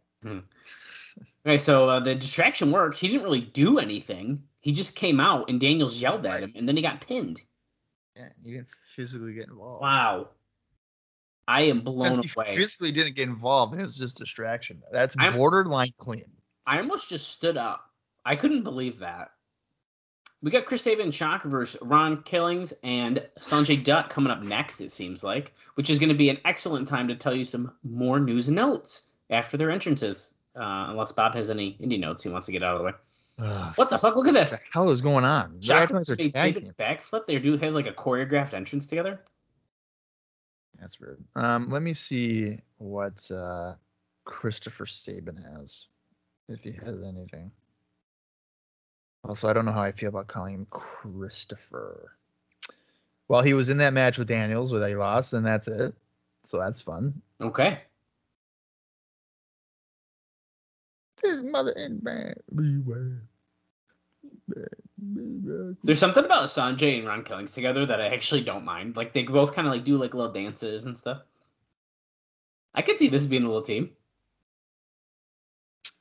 Okay, 1.45 1.57
so 1.57 1.88
uh, 1.88 1.99
the 1.99 2.16
distraction 2.16 2.72
worked. 2.72 2.97
He 2.97 3.07
didn't 3.07 3.24
really 3.24 3.39
do 3.41 3.78
anything. 3.80 4.41
He 4.61 4.72
just 4.72 4.95
came 4.95 5.20
out 5.20 5.49
and 5.49 5.59
Daniels 5.59 6.01
yelled 6.01 6.26
at 6.26 6.41
him, 6.43 6.51
and 6.55 6.68
then 6.68 6.76
he 6.76 6.82
got 6.82 6.99
pinned. 7.05 7.39
Yeah, 8.18 8.30
he 8.43 8.51
didn't 8.53 8.68
physically 8.82 9.34
get 9.36 9.47
involved. 9.47 9.82
Wow, 9.84 10.30
I 11.48 11.62
am 11.64 11.82
blown 11.82 12.16
Since 12.16 12.36
away. 12.36 12.56
physically 12.56 12.91
didn't 12.91 13.16
get 13.16 13.30
involved, 13.30 13.74
and 13.74 13.82
it 13.82 13.86
was 13.86 13.98
just 13.98 14.18
distraction. 14.18 14.82
That's 14.91 15.16
I'm- 15.20 15.34
borderline 15.36 15.93
clean. 15.98 16.26
I 16.66 16.80
almost 16.80 17.10
just 17.10 17.30
stood 17.30 17.58
up. 17.58 17.91
I 18.26 18.36
couldn't 18.36 18.64
believe 18.64 19.00
that. 19.00 19.32
We 20.41 20.52
got 20.52 20.66
Chris 20.66 20.82
Sabin 20.84 21.06
and 21.06 21.14
Shock 21.16 21.43
versus 21.43 21.80
Ron 21.82 22.22
Killings 22.24 22.74
and 22.84 23.24
Sonjay 23.39 23.84
Dutt 23.84 24.10
coming 24.10 24.32
up 24.32 24.43
next, 24.43 24.82
it 24.82 24.91
seems 24.91 25.24
like, 25.24 25.54
which 25.76 25.89
is 25.89 25.98
going 26.00 26.10
to 26.10 26.16
be 26.16 26.30
an 26.30 26.38
excellent 26.46 26.88
time 26.88 27.08
to 27.08 27.16
tell 27.16 27.36
you 27.36 27.43
some 27.43 27.72
more 27.84 28.20
news 28.20 28.48
and 28.48 28.56
notes 28.56 29.10
after 29.30 29.58
their 29.58 29.72
entrances. 29.72 30.34
Uh, 30.56 30.88
unless 30.89 31.12
Bob 31.12 31.36
has 31.36 31.50
any 31.50 31.74
indie 31.82 32.00
notes 32.00 32.24
he 32.24 32.30
wants 32.30 32.46
to 32.46 32.52
get 32.52 32.64
out 32.64 32.76
of 32.76 32.80
the 32.80 32.86
way. 32.86 33.72
What 33.76 33.89
the 33.89 33.98
fuck? 33.98 34.16
Look 34.16 34.28
at 34.28 34.34
What 34.34 34.39
this. 34.39 34.52
the 34.52 34.60
hell 34.72 34.89
is 34.89 35.02
going 35.02 35.26
on? 35.26 35.60
Shock 35.62 35.82
acting 35.91 36.02
they're 36.08 36.16
made 36.16 36.34
tag 36.34 36.56
Sabin 36.56 36.64
team. 36.70 36.74
backflip. 36.80 37.26
They 37.28 37.38
do 37.39 37.58
have 37.58 37.74
like 37.74 37.88
a 37.88 37.91
choreographed 37.91 38.54
entrance 38.54 38.88
together. 38.88 39.20
That's 40.86 40.99
weird. 40.99 41.17
Um, 41.36 41.71
let 41.71 41.81
me 41.81 41.95
see 41.95 42.59
what 42.77 43.25
uh, 43.31 43.73
Christopher 44.23 44.86
Sabin 44.86 45.36
has, 45.36 45.88
if 46.47 46.59
he 46.59 46.73
has 46.73 47.01
anything. 47.03 47.51
Also, 49.27 49.49
I 49.49 49.53
don't 49.53 49.65
know 49.65 49.71
how 49.71 49.81
I 49.81 49.91
feel 49.91 50.09
about 50.09 50.27
calling 50.27 50.53
him 50.53 50.67
Christopher. 50.69 52.11
Well, 53.27 53.41
he 53.41 53.55
was 53.55 53.71
in 53.71 53.79
that 53.79 53.93
match 53.93 54.19
with 54.19 54.27
Daniels 54.27 54.71
where 54.71 54.88
he 54.88 54.93
lost, 54.93 55.33
and 55.33 55.43
that's 55.43 55.67
it. 55.67 55.95
So 56.43 56.59
that's 56.59 56.81
fun. 56.81 57.19
Okay. 57.41 57.79
His 61.23 61.41
mother 61.41 61.71
and 61.71 62.03
man, 62.03 62.36
beware. 62.53 63.23
There's 64.98 66.00
something 66.00 66.24
about 66.24 66.46
Sonjay 66.46 66.98
and 66.98 67.08
Ron 67.08 67.24
Killings 67.24 67.52
together 67.52 67.86
that 67.86 68.00
I 68.00 68.08
actually 68.08 68.41
don't 68.41 68.64
mind. 68.64 68.96
Like 68.96 69.14
they 69.14 69.24
both 69.24 69.54
kind 69.54 69.68
of 69.68 69.74
like 69.74 69.84
do 69.84 69.98
like 69.98 70.14
little 70.14 70.32
dances 70.32 70.86
and 70.86 70.98
stuff. 70.98 71.22
I 72.74 72.82
could 72.82 73.00
see 73.00 73.08
this 73.08 73.28
being 73.28 73.43
a 73.43 73.48
little 73.48 73.62
team. 73.62 73.91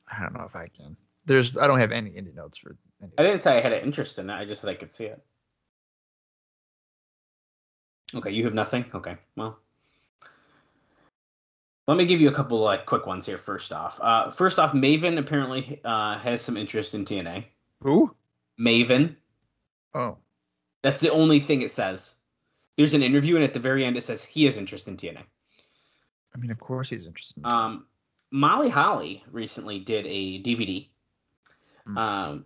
I 0.07 0.21
don't 0.21 0.33
know 0.33 0.45
if 0.45 0.55
I 0.55 0.67
can. 0.67 0.95
There's, 1.25 1.57
I 1.57 1.67
don't 1.67 1.79
have 1.79 1.91
any 1.91 2.11
indie 2.11 2.35
notes 2.35 2.57
for. 2.57 2.75
Any 3.01 3.11
I 3.17 3.23
didn't 3.23 3.43
say 3.43 3.57
I 3.57 3.61
had 3.61 3.73
an 3.73 3.83
interest 3.83 4.19
in 4.19 4.29
it. 4.29 4.33
I 4.33 4.45
just 4.45 4.61
said 4.61 4.69
I 4.69 4.75
could 4.75 4.91
see 4.91 5.05
it. 5.05 5.21
Okay, 8.13 8.31
you 8.31 8.45
have 8.45 8.53
nothing. 8.53 8.85
Okay, 8.93 9.17
well, 9.35 9.57
let 11.87 11.97
me 11.97 12.05
give 12.05 12.21
you 12.21 12.29
a 12.29 12.33
couple 12.33 12.59
like 12.59 12.85
quick 12.85 13.05
ones 13.05 13.25
here. 13.25 13.37
First 13.37 13.73
off, 13.73 13.99
uh, 14.01 14.31
first 14.31 14.59
off, 14.59 14.73
Maven 14.73 15.17
apparently 15.17 15.81
uh, 15.83 16.17
has 16.19 16.41
some 16.41 16.55
interest 16.55 16.93
in 16.93 17.03
TNA. 17.03 17.45
Who? 17.81 18.15
Maven. 18.59 19.15
Oh, 19.93 20.17
That's 20.81 20.99
the 21.01 21.11
only 21.11 21.39
thing 21.39 21.61
it 21.61 21.71
says. 21.71 22.17
There's 22.77 22.93
an 22.93 23.01
interview, 23.03 23.35
and 23.35 23.43
at 23.43 23.53
the 23.53 23.59
very 23.59 23.85
end, 23.85 23.97
it 23.97 24.03
says 24.03 24.23
he 24.23 24.45
is 24.45 24.57
interested 24.57 24.91
in 24.91 24.97
TNA. 24.97 25.23
I 26.33 26.37
mean, 26.37 26.51
of 26.51 26.59
course 26.59 26.89
he's 26.89 27.07
interested. 27.07 27.37
In 27.37 27.45
Um, 27.45 27.85
Molly 28.31 28.69
Holly 28.69 29.23
recently 29.31 29.79
did 29.79 30.05
a 30.05 30.41
DVD, 30.43 30.89
Mm. 31.87 31.97
um, 31.97 32.45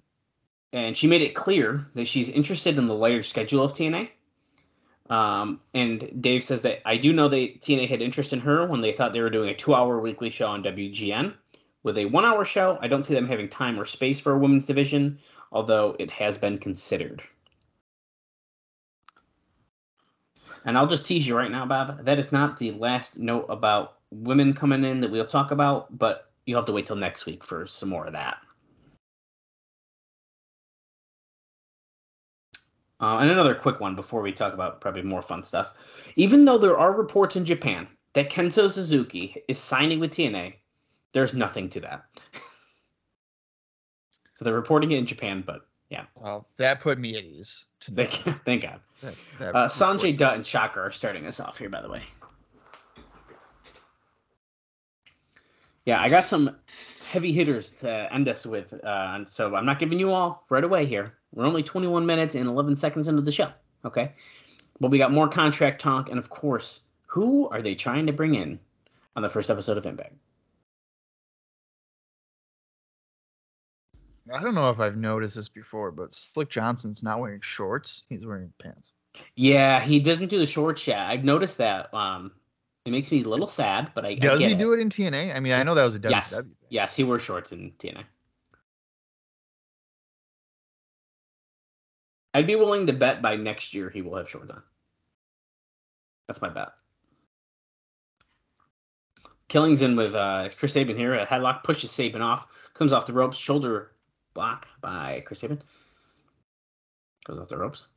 and 0.71 0.95
she 0.95 1.07
made 1.07 1.21
it 1.21 1.33
clear 1.33 1.87
that 1.95 2.05
she's 2.05 2.29
interested 2.29 2.77
in 2.77 2.87
the 2.87 2.93
layered 2.93 3.25
schedule 3.25 3.63
of 3.63 3.73
TNA. 3.73 4.09
Um, 5.09 5.59
and 5.73 6.21
Dave 6.21 6.43
says 6.43 6.61
that 6.61 6.87
I 6.87 6.97
do 6.97 7.11
know 7.13 7.27
that 7.29 7.61
TNA 7.61 7.87
had 7.89 8.01
interest 8.03 8.31
in 8.31 8.39
her 8.41 8.67
when 8.67 8.81
they 8.81 8.91
thought 8.91 9.11
they 9.11 9.21
were 9.21 9.31
doing 9.31 9.49
a 9.49 9.55
two-hour 9.55 9.99
weekly 9.99 10.29
show 10.29 10.47
on 10.47 10.61
WGN. 10.61 11.33
With 11.81 11.97
a 11.97 12.05
one-hour 12.05 12.45
show, 12.45 12.77
I 12.81 12.87
don't 12.87 13.01
see 13.03 13.15
them 13.15 13.25
having 13.25 13.49
time 13.49 13.79
or 13.79 13.85
space 13.85 14.19
for 14.19 14.33
a 14.33 14.37
women's 14.37 14.67
division, 14.67 15.17
although 15.51 15.95
it 15.99 16.09
has 16.11 16.37
been 16.37 16.57
considered. 16.57 17.23
And 20.65 20.77
I'll 20.77 20.87
just 20.87 21.05
tease 21.05 21.27
you 21.27 21.35
right 21.35 21.51
now, 21.51 21.65
Bob. 21.65 22.03
That 22.05 22.19
is 22.19 22.31
not 22.31 22.57
the 22.57 22.71
last 22.71 23.17
note 23.17 23.45
about 23.49 23.97
women 24.11 24.53
coming 24.53 24.83
in 24.83 24.99
that 24.99 25.11
we'll 25.11 25.25
talk 25.25 25.51
about, 25.51 25.97
but 25.97 26.31
you'll 26.45 26.59
have 26.59 26.65
to 26.65 26.73
wait 26.73 26.85
till 26.85 26.95
next 26.95 27.25
week 27.25 27.43
for 27.43 27.65
some 27.65 27.89
more 27.89 28.05
of 28.05 28.13
that. 28.13 28.37
Uh, 33.01 33.19
and 33.19 33.31
another 33.31 33.55
quick 33.55 33.79
one 33.79 33.95
before 33.95 34.21
we 34.21 34.31
talk 34.31 34.53
about 34.53 34.81
probably 34.81 35.01
more 35.01 35.21
fun 35.21 35.41
stuff. 35.41 35.73
Even 36.17 36.43
though 36.43 36.57
there 36.57 36.77
are 36.77 36.91
reports 36.91 37.37
in 37.37 37.45
Japan 37.45 37.87
that 38.13 38.29
Kenzo 38.29 38.69
Suzuki 38.69 39.41
is 39.47 39.57
signing 39.57 39.99
with 39.99 40.11
TNA, 40.11 40.55
there's 41.13 41.33
nothing 41.33 41.69
to 41.69 41.79
that. 41.79 42.05
so 44.39 44.45
they're 44.45 44.53
reporting 44.53 44.91
it 44.91 44.97
in 44.97 45.05
Japan, 45.05 45.43
but 45.45 45.67
yeah. 45.89 46.05
well, 46.15 46.47
that 46.55 46.79
put 46.79 46.97
me 46.97 47.17
at 47.17 47.25
ease. 47.25 47.65
To 47.81 47.91
know 47.91 48.05
thank 48.05 48.61
God. 48.61 48.79
that, 49.01 49.15
that 49.37 49.53
Uh, 49.53 49.67
Sonjay 49.67 50.15
Dutt 50.15 50.35
and 50.35 50.47
Shocker 50.47 50.79
are 50.79 50.91
starting 50.91 51.27
us 51.27 51.41
off 51.41 51.57
here, 51.57 51.67
by 51.67 51.81
the 51.81 51.89
way. 51.89 52.03
Yeah, 55.85 55.99
I 56.01 56.07
got 56.07 56.25
some 56.25 56.55
heavy 57.05 57.33
hitters 57.33 57.71
to 57.81 58.07
end 58.13 58.29
us 58.29 58.45
with, 58.45 58.73
uh, 58.73 59.11
and 59.13 59.27
so 59.27 59.53
I'm 59.55 59.65
not 59.65 59.77
giving 59.77 59.99
you 59.99 60.13
all 60.13 60.45
right 60.49 60.63
away 60.63 60.85
here. 60.85 61.15
We're 61.33 61.45
only 61.45 61.61
21 61.61 62.05
minutes 62.05 62.33
and 62.35 62.47
11 62.47 62.77
seconds 62.77 63.09
into 63.09 63.21
the 63.21 63.31
show, 63.33 63.51
okay? 63.83 64.13
But 64.79 64.89
we 64.89 64.97
got 64.99 65.11
more 65.11 65.27
contract 65.27 65.81
talk, 65.81 66.09
and 66.09 66.17
of 66.17 66.29
course, 66.29 66.83
who 67.07 67.49
are 67.49 67.61
they 67.61 67.75
trying 67.75 68.07
to 68.07 68.13
bring 68.13 68.35
in 68.35 68.57
on 69.17 69.21
the 69.21 69.29
first 69.29 69.49
episode 69.49 69.77
of 69.77 69.85
Impact? 69.85 70.13
I 74.33 74.41
don't 74.41 74.55
know 74.55 74.69
if 74.69 74.79
I've 74.79 74.95
noticed 74.95 75.35
this 75.35 75.49
before, 75.49 75.91
but 75.91 76.13
Slick 76.13 76.49
Johnson's 76.49 77.03
not 77.03 77.19
wearing 77.19 77.41
shorts. 77.41 78.03
He's 78.09 78.25
wearing 78.25 78.53
pants. 78.61 78.91
Yeah, 79.35 79.79
he 79.79 79.99
doesn't 79.99 80.29
do 80.29 80.39
the 80.39 80.45
shorts 80.45 80.87
yet. 80.87 80.99
I've 80.99 81.23
noticed 81.23 81.57
that 81.57 81.93
um, 81.93 82.31
It 82.85 82.91
makes 82.91 83.11
me 83.11 83.23
a 83.23 83.27
little 83.27 83.47
sad, 83.47 83.91
but 83.95 84.05
I 84.05 84.09
I 84.09 84.15
Does 84.15 84.39
get 84.39 84.49
he 84.49 84.55
do 84.55 84.73
it 84.73 84.79
in 84.79 84.89
TNA? 84.89 85.35
I 85.35 85.39
mean, 85.39 85.53
I 85.53 85.63
know 85.63 85.75
that 85.75 85.83
was 85.83 85.95
a 85.95 85.99
WCW. 85.99 86.09
Yes, 86.11 86.37
thing. 86.37 86.55
yes, 86.69 86.95
he 86.95 87.03
wears 87.03 87.21
shorts 87.23 87.51
in 87.51 87.71
TNA. 87.79 88.03
I'd 92.33 92.47
be 92.47 92.55
willing 92.55 92.87
to 92.87 92.93
bet 92.93 93.21
by 93.21 93.35
next 93.35 93.73
year 93.73 93.89
he 93.89 94.01
will 94.01 94.15
have 94.15 94.29
shorts 94.29 94.51
on. 94.51 94.61
That's 96.27 96.41
my 96.41 96.49
bet. 96.49 96.69
Killings 99.47 99.81
in 99.81 99.95
with 99.95 100.13
uh, 100.13 100.49
Chris 100.55 100.73
Sabin 100.73 100.95
here. 100.95 101.15
A 101.15 101.25
headlock 101.25 101.63
pushes 101.63 101.89
Sabin 101.89 102.21
off, 102.21 102.45
comes 102.75 102.93
off 102.93 103.07
the 103.07 103.13
ropes, 103.13 103.39
shoulder 103.39 103.93
block 104.39 104.69
by 104.79 105.21
Chris 105.25 105.41
Sabin. 105.41 105.61
Goes 107.25 107.39
off 107.39 107.49
the 107.49 107.57
ropes. 107.57 107.89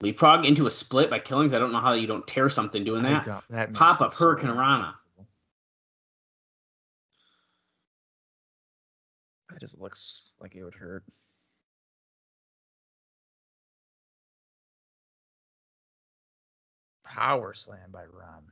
Leapfrog 0.00 0.44
into 0.44 0.66
a 0.66 0.70
split 0.70 1.08
by 1.08 1.20
Killings. 1.20 1.54
I 1.54 1.60
don't 1.60 1.70
know 1.70 1.78
how 1.78 1.92
you 1.92 2.08
don't 2.08 2.26
tear 2.26 2.48
something 2.48 2.82
doing 2.82 3.04
that. 3.04 3.24
that 3.50 3.72
Pop 3.72 4.00
up 4.00 4.12
so 4.12 4.24
Hurricane 4.24 4.50
Rana. 4.50 4.96
That 9.48 9.60
just 9.60 9.80
looks 9.80 10.30
like 10.40 10.56
it 10.56 10.64
would 10.64 10.74
hurt. 10.74 11.04
Power 17.04 17.54
slam 17.54 17.92
by 17.92 18.02
Ron. 18.06 18.42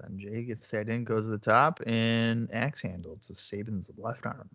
Sanjay 0.00 0.46
gets 0.46 0.68
that 0.68 0.88
in, 0.88 1.04
goes 1.04 1.26
to 1.26 1.30
the 1.30 1.38
top, 1.38 1.80
and 1.86 2.48
axe 2.54 2.80
handle 2.80 3.16
to 3.16 3.34
Sabin's 3.34 3.90
left 3.96 4.26
arm. 4.26 4.48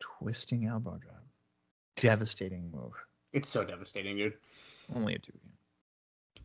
Twisting 0.00 0.66
elbow 0.66 0.98
drop. 0.98 1.24
Devastating 1.96 2.70
move. 2.70 2.92
It's 3.32 3.48
so 3.48 3.64
devastating, 3.64 4.16
dude. 4.16 4.34
Only 4.94 5.14
a 5.14 5.18
two. 5.18 5.32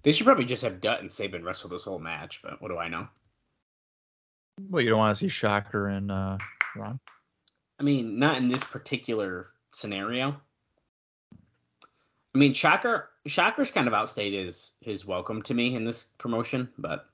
They 0.04 0.12
should 0.12 0.26
probably 0.26 0.46
just 0.46 0.64
have 0.64 0.82
Dutt 0.82 1.02
and 1.02 1.12
Sabin 1.12 1.44
wrestle 1.44 1.70
this 1.70 1.84
whole 1.84 2.00
match, 2.00 2.42
but 2.42 2.62
what 2.62 2.70
do 2.70 2.78
I 2.78 2.88
know? 2.88 3.08
Well, 4.70 4.82
you 4.82 4.90
don't 4.90 5.00
want 5.00 5.16
to 5.16 5.20
see 5.20 5.28
Shocker 5.28 5.88
and 5.88 6.12
uh, 6.12 6.38
Ron. 6.76 7.00
I 7.80 7.84
mean, 7.84 8.20
not 8.20 8.38
in 8.38 8.48
this 8.48 8.64
particular 8.64 9.50
scenario. 9.72 10.40
I 12.34 12.38
mean, 12.38 12.54
Shocker 12.54 13.10
Shocker's 13.28 13.72
kind 13.72 13.88
of 13.88 13.94
outstayed 13.94 14.34
his 14.34 14.74
his 14.82 15.06
welcome 15.06 15.42
to 15.44 15.54
me 15.54 15.76
in 15.76 15.84
this 15.86 16.06
promotion, 16.18 16.70
but 16.78 17.10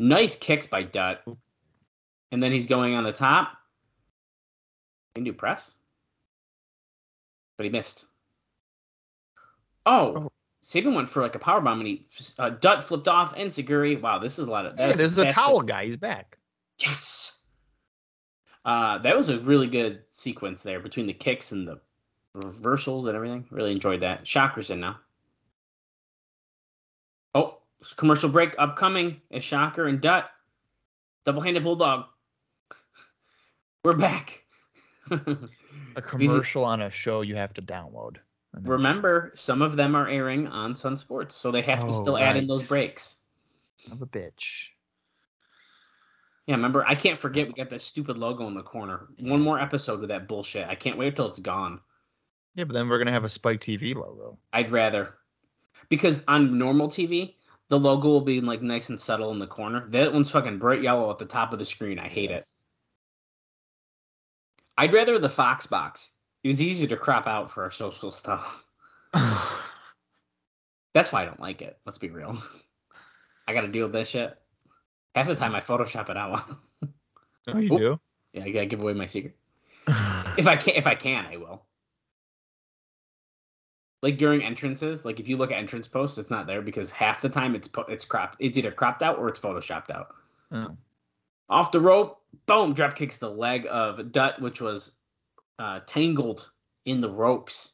nice 0.00 0.36
kicks 0.36 0.66
by 0.66 0.82
Dutt. 0.82 1.22
And 2.32 2.42
then 2.42 2.52
he's 2.52 2.66
going 2.66 2.94
on 2.94 3.04
the 3.04 3.12
top. 3.12 3.52
Can 5.14 5.24
do 5.24 5.32
press. 5.32 5.76
But 7.56 7.64
he 7.64 7.70
missed. 7.70 8.06
Oh, 9.86 10.14
Oh. 10.16 10.32
Sabin 10.62 10.94
went 10.94 11.08
for 11.08 11.22
like 11.22 11.36
a 11.36 11.38
power 11.38 11.60
bomb 11.60 11.78
and 11.78 11.86
he 11.86 12.06
uh, 12.40 12.50
Dutt 12.50 12.84
flipped 12.84 13.06
off 13.06 13.34
and 13.36 13.48
Seguri. 13.50 14.00
Wow, 14.00 14.18
this 14.18 14.38
is 14.38 14.48
a 14.48 14.50
lot 14.50 14.66
of. 14.66 14.76
that 14.76 14.84
Hey, 14.86 14.90
is 14.90 14.96
there's 14.98 15.14
the 15.14 15.26
towel 15.26 15.60
guy. 15.62 15.86
He's 15.86 15.96
back. 15.96 16.38
Yes. 16.80 17.40
Uh, 18.64 18.98
that 18.98 19.16
was 19.16 19.28
a 19.30 19.38
really 19.40 19.68
good 19.68 20.02
sequence 20.08 20.64
there 20.64 20.80
between 20.80 21.06
the 21.06 21.12
kicks 21.12 21.52
and 21.52 21.68
the 21.68 21.78
reversals 22.44 23.06
and 23.06 23.16
everything. 23.16 23.46
Really 23.50 23.72
enjoyed 23.72 24.00
that. 24.00 24.26
Shocker's 24.26 24.70
in 24.70 24.80
now. 24.80 24.98
Oh, 27.34 27.58
commercial 27.96 28.28
break 28.28 28.54
upcoming 28.58 29.20
is 29.30 29.42
Shocker 29.44 29.86
and 29.86 30.00
Dutt. 30.00 30.30
Double 31.24 31.40
handed 31.40 31.64
bulldog. 31.64 32.04
We're 33.84 33.92
back. 33.92 34.44
A 35.10 36.02
commercial 36.02 36.64
on 36.64 36.82
a 36.82 36.90
show 36.90 37.20
you 37.22 37.36
have 37.36 37.54
to 37.54 37.62
download. 37.62 38.16
Remember, 38.62 39.32
some 39.34 39.60
of 39.60 39.76
them 39.76 39.94
are 39.94 40.08
airing 40.08 40.46
on 40.48 40.74
Sun 40.74 40.96
Sports, 40.96 41.34
so 41.34 41.50
they 41.50 41.62
have 41.62 41.80
to 41.80 41.86
Oh, 41.88 41.92
still 41.92 42.18
add 42.18 42.36
in 42.36 42.46
those 42.46 42.66
breaks. 42.66 43.18
Of 43.92 44.00
a 44.02 44.06
bitch. 44.06 44.68
Yeah, 46.46 46.54
remember, 46.54 46.84
I 46.86 46.94
can't 46.94 47.18
forget 47.18 47.46
we 47.48 47.52
got 47.52 47.70
that 47.70 47.80
stupid 47.80 48.16
logo 48.16 48.46
in 48.46 48.54
the 48.54 48.62
corner. 48.62 49.08
One 49.18 49.42
more 49.42 49.60
episode 49.60 50.00
with 50.00 50.08
that 50.08 50.26
bullshit. 50.26 50.66
I 50.68 50.74
can't 50.74 50.96
wait 50.96 51.16
till 51.16 51.28
it's 51.28 51.40
gone. 51.40 51.80
Yeah, 52.56 52.64
but 52.64 52.72
then 52.74 52.88
we're 52.88 52.98
gonna 52.98 53.12
have 53.12 53.24
a 53.24 53.28
Spike 53.28 53.60
TV 53.60 53.94
logo. 53.94 54.38
I'd 54.52 54.72
rather 54.72 55.14
because 55.88 56.24
on 56.26 56.58
normal 56.58 56.88
TV, 56.88 57.34
the 57.68 57.78
logo 57.78 58.08
will 58.08 58.20
be 58.22 58.40
like 58.40 58.62
nice 58.62 58.88
and 58.88 58.98
subtle 58.98 59.30
in 59.30 59.38
the 59.38 59.46
corner. 59.46 59.86
That 59.90 60.12
one's 60.12 60.30
fucking 60.30 60.58
bright 60.58 60.82
yellow 60.82 61.10
at 61.10 61.18
the 61.18 61.26
top 61.26 61.52
of 61.52 61.58
the 61.58 61.64
screen. 61.66 61.98
I 61.98 62.08
hate 62.08 62.30
it. 62.30 62.44
I'd 64.78 64.92
rather 64.94 65.18
the 65.18 65.28
Fox 65.28 65.66
box. 65.66 66.12
It 66.44 66.48
was 66.48 66.62
easier 66.62 66.86
to 66.88 66.96
crop 66.96 67.26
out 67.26 67.50
for 67.50 67.62
our 67.62 67.70
social 67.70 68.10
stuff. 68.10 68.64
That's 70.94 71.12
why 71.12 71.22
I 71.22 71.24
don't 71.24 71.40
like 71.40 71.60
it. 71.62 71.78
Let's 71.84 71.98
be 71.98 72.08
real. 72.10 72.38
I 73.48 73.52
got 73.52 73.62
to 73.62 73.68
deal 73.68 73.86
with 73.86 73.92
this 73.92 74.08
shit. 74.10 74.36
Half 75.14 75.28
the 75.28 75.34
time 75.34 75.54
I 75.54 75.60
Photoshop 75.60 76.08
it 76.10 76.16
out. 76.16 76.42
oh, 77.48 77.58
you 77.58 77.72
Oh. 77.72 77.78
do? 77.78 78.00
yeah, 78.32 78.44
I 78.44 78.50
gotta 78.50 78.66
give 78.66 78.80
away 78.80 78.94
my 78.94 79.06
secret. 79.06 79.36
If 80.38 80.46
I 80.46 80.56
can, 80.56 80.74
if 80.74 80.86
I 80.86 80.94
can, 80.94 81.24
I 81.24 81.38
will. 81.38 81.64
Like 84.06 84.18
during 84.18 84.44
entrances, 84.44 85.04
like 85.04 85.18
if 85.18 85.28
you 85.28 85.36
look 85.36 85.50
at 85.50 85.58
entrance 85.58 85.88
posts, 85.88 86.16
it's 86.16 86.30
not 86.30 86.46
there 86.46 86.62
because 86.62 86.92
half 86.92 87.20
the 87.20 87.28
time 87.28 87.56
it's 87.56 87.66
po- 87.66 87.86
it's 87.88 88.04
cropped. 88.04 88.36
It's 88.38 88.56
either 88.56 88.70
cropped 88.70 89.02
out 89.02 89.18
or 89.18 89.28
it's 89.28 89.40
photoshopped 89.40 89.90
out. 89.90 90.14
Oh. 90.52 90.76
Off 91.48 91.72
the 91.72 91.80
rope, 91.80 92.22
boom! 92.46 92.72
Drop 92.72 92.94
kicks 92.94 93.16
the 93.16 93.28
leg 93.28 93.66
of 93.68 94.12
Dutt, 94.12 94.40
which 94.40 94.60
was 94.60 94.92
uh, 95.58 95.80
tangled 95.88 96.48
in 96.84 97.00
the 97.00 97.10
ropes. 97.10 97.72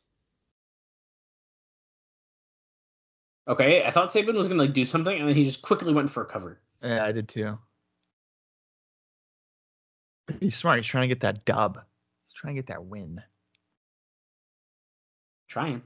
Okay, 3.47 3.85
I 3.85 3.91
thought 3.91 4.11
Sabin 4.11 4.35
was 4.35 4.49
gonna 4.49 4.63
like 4.63 4.73
do 4.73 4.87
something, 4.87 5.19
and 5.19 5.29
then 5.29 5.37
he 5.37 5.45
just 5.45 5.61
quickly 5.61 5.93
went 5.93 6.09
for 6.09 6.23
a 6.23 6.27
cover. 6.27 6.63
Yeah, 6.83 7.05
I 7.05 7.13
did 7.13 7.29
too. 7.29 7.59
He's 10.41 10.57
smart. 10.57 10.79
He's 10.79 10.87
trying 10.87 11.03
to 11.03 11.15
get 11.15 11.21
that 11.21 11.45
dub. 11.45 11.75
He's 11.75 12.41
trying 12.41 12.55
to 12.55 12.63
get 12.63 12.69
that 12.69 12.87
win. 12.87 13.21
Trying. 15.47 15.83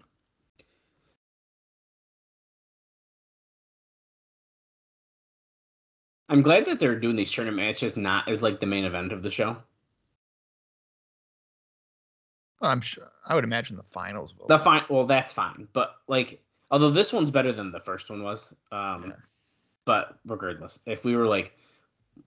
I'm 6.28 6.42
glad 6.42 6.64
that 6.66 6.80
they're 6.80 6.98
doing 6.98 7.16
these 7.16 7.32
tournament 7.32 7.66
matches 7.68 7.96
not 7.96 8.28
as 8.28 8.42
like 8.42 8.58
the 8.60 8.66
main 8.66 8.84
event 8.84 9.12
of 9.12 9.22
the 9.22 9.30
show. 9.30 9.56
Well, 12.60 12.70
I'm 12.70 12.80
sure. 12.80 13.10
I 13.26 13.34
would 13.34 13.44
imagine 13.44 13.76
the 13.76 13.82
finals 13.84 14.34
will. 14.36 14.46
The 14.46 14.58
fine, 14.58 14.82
well, 14.88 15.06
that's 15.06 15.32
fine, 15.32 15.68
but 15.72 15.96
like, 16.08 16.42
although 16.70 16.90
this 16.90 17.12
one's 17.12 17.30
better 17.30 17.52
than 17.52 17.70
the 17.70 17.80
first 17.80 18.10
one 18.10 18.22
was, 18.22 18.56
um, 18.72 19.04
Yeah. 19.08 19.12
but 19.84 20.18
regardless, 20.26 20.80
if 20.86 21.04
we 21.04 21.16
were 21.16 21.26
like 21.26 21.56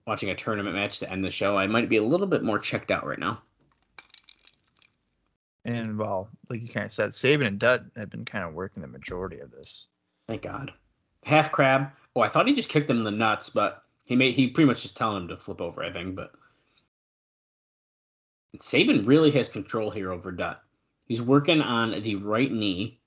watching 0.06 0.30
a 0.30 0.34
tournament 0.34 0.76
match 0.76 0.98
to 1.00 1.10
end 1.10 1.24
the 1.24 1.30
show, 1.30 1.58
I 1.58 1.66
might 1.66 1.88
be 1.88 1.96
a 1.96 2.02
little 2.02 2.26
bit 2.28 2.42
more 2.44 2.58
checked 2.58 2.90
out 2.90 3.04
right 3.06 3.18
now. 3.18 3.42
And 5.66 5.98
well, 5.98 6.28
like 6.48 6.62
you 6.62 6.68
kind 6.68 6.86
of 6.86 6.92
said, 6.92 7.12
Sabin 7.14 7.46
and 7.46 7.58
Dutt 7.58 7.84
have 7.96 8.08
been 8.08 8.24
kind 8.24 8.44
of 8.44 8.54
working 8.54 8.80
the 8.80 8.88
majority 8.88 9.40
of 9.40 9.50
this. 9.50 9.86
Thank 10.26 10.42
God. 10.42 10.72
Half 11.24 11.52
crab. 11.52 11.90
Oh, 12.16 12.22
I 12.22 12.28
thought 12.28 12.46
he 12.48 12.54
just 12.54 12.70
kicked 12.70 12.88
him 12.88 12.98
in 12.98 13.04
the 13.04 13.10
nuts, 13.10 13.50
but 13.50 13.82
he 14.10 14.16
made 14.16 14.34
he 14.34 14.48
pretty 14.48 14.66
much 14.66 14.82
just 14.82 14.96
telling 14.96 15.22
him 15.22 15.28
to 15.28 15.36
flip 15.36 15.60
over. 15.60 15.84
I 15.84 15.92
think, 15.92 16.16
but 16.16 16.32
Sabin 18.58 19.04
really 19.04 19.30
has 19.30 19.48
control 19.48 19.92
here 19.92 20.10
over 20.10 20.32
Dutt. 20.32 20.64
He's 21.06 21.22
working 21.22 21.62
on 21.62 22.02
the 22.02 22.16
right 22.16 22.50
knee. 22.50 22.98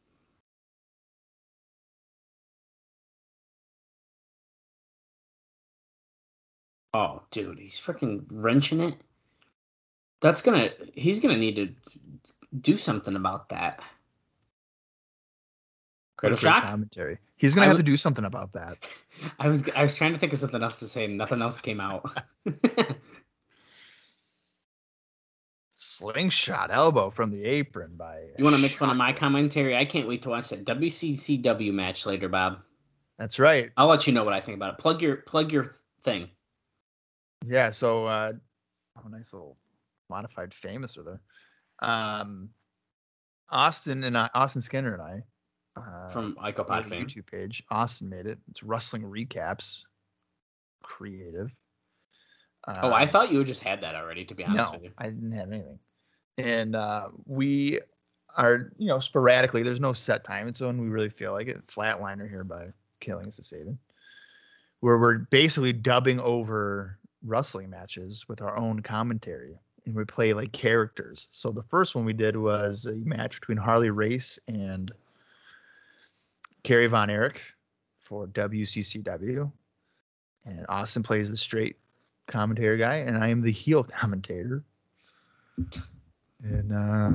Oh, 6.94 7.24
dude, 7.32 7.60
he's 7.60 7.76
freaking 7.76 8.24
wrenching 8.30 8.80
it. 8.80 8.96
That's 10.22 10.42
gonna. 10.42 10.70
He's 10.94 11.20
gonna 11.20 11.38
need 11.38 11.58
to 11.58 11.68
do 12.62 12.78
something 12.78 13.18
about 13.18 13.50
that. 13.50 13.84
What 16.24 16.34
a 16.34 16.38
shock. 16.38 16.64
commentary. 16.64 17.18
He's 17.38 17.54
gonna 17.54 17.66
I 17.66 17.68
have 17.68 17.78
would- 17.78 17.86
to 17.86 17.91
do 17.91 17.98
something 17.98 18.26
about 18.26 18.54
that. 18.54 18.78
I 19.40 19.48
was 19.48 19.68
I 19.76 19.84
was 19.84 19.95
trying 19.95 20.14
to 20.14 20.20
think 20.20 20.34
of 20.34 20.40
something 20.40 20.64
else 20.64 20.80
to 20.80 20.88
say, 20.88 21.06
and 21.06 21.18
nothing 21.18 21.41
else 21.41 21.60
came 21.60 21.80
out. 21.80 22.10
Slingshot 25.70 26.70
elbow 26.72 27.10
from 27.10 27.32
the 27.32 27.44
apron 27.44 27.95
by. 27.98 28.28
you 28.38 28.44
want 28.44 28.56
to 28.56 28.62
make 28.62 28.72
fun 28.74 28.90
of 28.90 28.98
my 28.98 29.12
commentary? 29.12 29.76
I 29.76 29.86
can't 29.86 30.08
wait 30.08 30.22
to 30.24 30.30
watch 30.30 30.50
that 30.50 30.66
WCCW 30.66 31.74
match 31.74 32.06
later, 32.06 32.30
Bob. 32.30 32.60
That's 33.20 33.40
right. 33.40 33.72
I'll 33.78 33.88
let 33.88 34.08
you 34.08 34.14
know 34.14 34.24
what 34.24 34.34
I 34.34 34.41
think 34.41 34.56
about 34.56 34.74
it. 34.74 34.80
Plug 34.80 35.02
your 35.02 35.18
plug 35.18 35.52
your 35.52 35.74
thing. 36.04 36.30
Yeah. 37.45 37.70
So, 37.72 38.06
uh, 38.06 38.34
oh, 38.98 39.10
nice 39.10 39.34
little 39.34 39.58
modified 40.10 40.54
famous 40.54 40.95
with 40.95 41.08
her. 41.08 41.20
Um, 41.80 42.50
Austin 43.50 44.04
and 44.04 44.18
I, 44.18 44.30
Austin 44.34 44.62
Skinner 44.62 44.94
and 44.94 45.02
I, 45.02 45.24
uh, 45.76 46.08
from 46.08 46.36
IcoPod 46.36 46.86
fame. 46.86 47.06
YouTube 47.06 47.26
page. 47.30 47.64
Austin 47.72 48.10
made 48.10 48.26
it. 48.26 48.38
It's 48.50 48.64
wrestling 48.64 49.04
recaps. 49.04 49.84
creative. 50.84 51.52
Oh, 52.68 52.90
I 52.90 53.04
Um, 53.04 53.08
thought 53.10 53.32
you 53.32 53.44
just 53.44 53.64
had 53.64 53.82
that 53.82 53.95
already. 53.95 54.24
To 54.26 54.36
be 54.36 54.45
honest 54.45 54.72
no, 54.72 54.78
with 54.78 54.84
you. 54.86 54.91
I 54.98 55.06
didn't 55.06 55.32
have 55.32 55.52
anything. 55.52 55.80
And 56.38 56.76
uh, 56.76 57.10
we 57.26 57.80
are, 58.38 58.72
you 58.78 58.88
know, 58.88 59.00
sporadically. 59.00 59.64
There's 59.64 59.80
no 59.80 59.94
set 59.94 60.24
time. 60.24 60.48
It's 60.48 60.60
when 60.62 60.80
we 60.82 60.88
really 60.88 61.10
feel 61.10 61.32
like 61.32 61.48
it. 61.48 61.66
Flatliner 61.68 62.28
here 62.30 62.44
by 62.44 62.68
Killing 63.00 63.28
is 63.28 63.40
Saving, 63.41 63.78
where 64.80 64.98
we're 64.98 65.20
basically 65.20 65.74
dubbing 65.74 66.20
over 66.20 66.98
wrestling 67.26 67.70
matches 67.70 68.26
with 68.28 68.41
our 68.41 68.58
own 68.58 68.82
commentary, 68.82 69.60
and 69.86 69.95
we 69.95 70.06
play 70.06 70.34
like 70.34 70.52
characters. 70.54 71.28
So 71.32 71.52
the 71.52 71.64
first 71.64 71.95
one 71.95 72.06
we 72.06 72.14
did 72.14 72.36
was 72.36 72.86
a 72.86 72.95
match 73.06 73.40
between 73.40 73.58
Harley 73.58 73.90
Race 73.90 74.40
and 74.48 74.91
Kerry 76.64 76.88
Von 76.88 77.10
Erich 77.10 77.41
for 77.99 78.27
WCCW, 78.27 79.52
and 80.45 80.65
Austin 80.69 81.03
plays 81.03 81.30
the 81.30 81.38
straight 81.38 81.77
commentator 82.27 82.77
guy, 82.77 82.95
and 82.98 83.18
I 83.18 83.30
am 83.30 83.41
the 83.41 83.52
heel 83.52 83.84
commentator. 83.84 84.64
And 86.44 86.73
uh, 86.73 87.11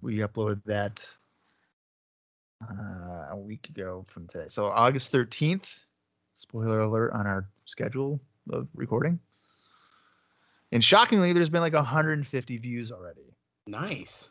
we 0.00 0.18
uploaded 0.18 0.62
that 0.66 1.06
uh, 2.62 3.28
a 3.30 3.36
week 3.36 3.68
ago 3.68 4.04
from 4.08 4.26
today. 4.26 4.46
So 4.48 4.66
August 4.66 5.12
13th, 5.12 5.78
spoiler 6.34 6.80
alert 6.80 7.12
on 7.12 7.26
our 7.26 7.48
schedule 7.64 8.20
of 8.50 8.68
recording. 8.74 9.20
And 10.72 10.82
shockingly, 10.82 11.32
there's 11.32 11.50
been 11.50 11.60
like 11.60 11.72
150 11.72 12.56
views 12.58 12.92
already. 12.92 13.34
Nice. 13.66 14.30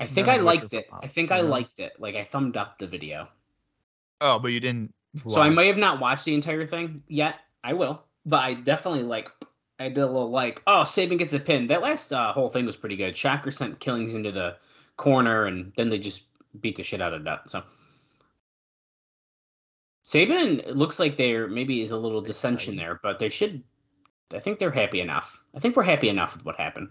I 0.00 0.06
think 0.06 0.26
None 0.26 0.34
I 0.34 0.38
of 0.38 0.44
which 0.44 0.58
are 0.58 0.60
liked 0.62 0.74
it. 0.74 0.86
I 1.02 1.06
think 1.06 1.30
you 1.30 1.36
I 1.36 1.40
liked 1.40 1.80
it. 1.80 1.92
Like 1.98 2.14
I 2.14 2.24
thumbed 2.24 2.56
up 2.56 2.78
the 2.78 2.86
video. 2.86 3.28
Oh, 4.20 4.38
but 4.38 4.52
you 4.52 4.60
didn't. 4.60 4.94
So 5.28 5.42
I 5.42 5.50
may 5.50 5.66
have 5.66 5.76
not 5.76 6.00
watched 6.00 6.24
the 6.24 6.34
entire 6.34 6.64
thing 6.64 7.02
yet. 7.08 7.36
I 7.62 7.74
will, 7.74 8.02
but 8.24 8.42
I 8.42 8.54
definitely 8.54 9.02
like. 9.02 9.28
I 9.78 9.88
did 9.88 9.98
a 9.98 10.06
little 10.06 10.30
like, 10.30 10.62
oh, 10.66 10.84
Sabin 10.84 11.18
gets 11.18 11.32
a 11.32 11.40
pin. 11.40 11.66
That 11.66 11.82
last 11.82 12.12
uh, 12.12 12.32
whole 12.32 12.48
thing 12.48 12.66
was 12.66 12.76
pretty 12.76 12.96
good. 12.96 13.16
Shocker 13.16 13.50
sent 13.50 13.80
Killings 13.80 14.14
into 14.14 14.30
the 14.30 14.56
corner, 14.96 15.46
and 15.46 15.72
then 15.76 15.90
they 15.90 15.98
just 15.98 16.22
beat 16.60 16.76
the 16.76 16.82
shit 16.82 17.00
out 17.00 17.14
of 17.14 17.24
that. 17.24 17.50
So 17.50 17.62
Sabin 20.02 20.62
looks 20.66 20.98
like 20.98 21.16
there 21.16 21.48
maybe 21.48 21.82
is 21.82 21.90
a 21.90 21.96
little 21.96 22.20
dissension 22.20 22.76
there, 22.76 23.00
but 23.02 23.18
they 23.18 23.28
should. 23.28 23.62
I 24.32 24.38
think 24.38 24.58
they're 24.58 24.70
happy 24.70 25.00
enough. 25.00 25.42
I 25.54 25.58
think 25.58 25.76
we're 25.76 25.82
happy 25.82 26.08
enough 26.08 26.34
with 26.34 26.44
what 26.44 26.56
happened. 26.56 26.88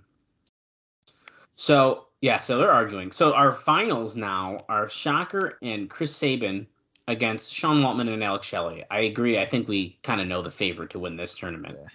So 1.56 2.08
yeah, 2.22 2.38
so 2.38 2.58
they're 2.58 2.72
arguing. 2.72 3.12
So 3.12 3.34
our 3.34 3.52
finals 3.52 4.16
now 4.16 4.64
are 4.70 4.88
Shocker 4.88 5.58
and 5.64 5.90
Chris 5.90 6.16
Sabin 6.16 6.68
against 7.08 7.52
Sean 7.52 7.82
Waltman 7.82 8.14
and 8.14 8.24
Alex 8.24 8.46
Shelley. 8.46 8.86
I 8.92 9.00
agree. 9.02 9.40
I 9.40 9.46
think 9.46 9.68
we 9.68 9.98
kind 10.04 10.22
of 10.22 10.28
know 10.28 10.44
the 10.44 10.52
favorite 10.52 10.92
to 10.92 11.00
win 11.00 11.18
this 11.18 11.34
tournament. 11.34 11.78
Yeah. 11.82 11.90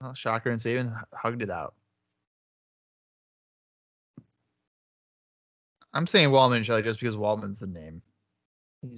Well, 0.00 0.14
Shocker 0.14 0.50
and 0.50 0.62
Sabin 0.62 0.86
h- 0.96 1.04
hugged 1.12 1.42
it 1.42 1.50
out. 1.50 1.74
I'm 5.92 6.06
saying 6.06 6.28
Waltman 6.28 6.56
and 6.56 6.66
Shelley 6.66 6.82
just 6.82 7.00
because 7.00 7.16
Waltman's 7.16 7.58
the 7.58 7.66
name. 7.66 8.00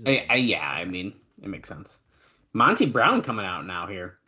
I, 0.06 0.26
I, 0.28 0.34
yeah, 0.34 0.68
I 0.68 0.84
mean, 0.84 1.14
it 1.42 1.48
makes 1.48 1.68
sense. 1.68 2.00
Monty 2.52 2.86
Brown 2.86 3.22
coming 3.22 3.46
out 3.46 3.64
now 3.66 3.86
here. 3.86 4.18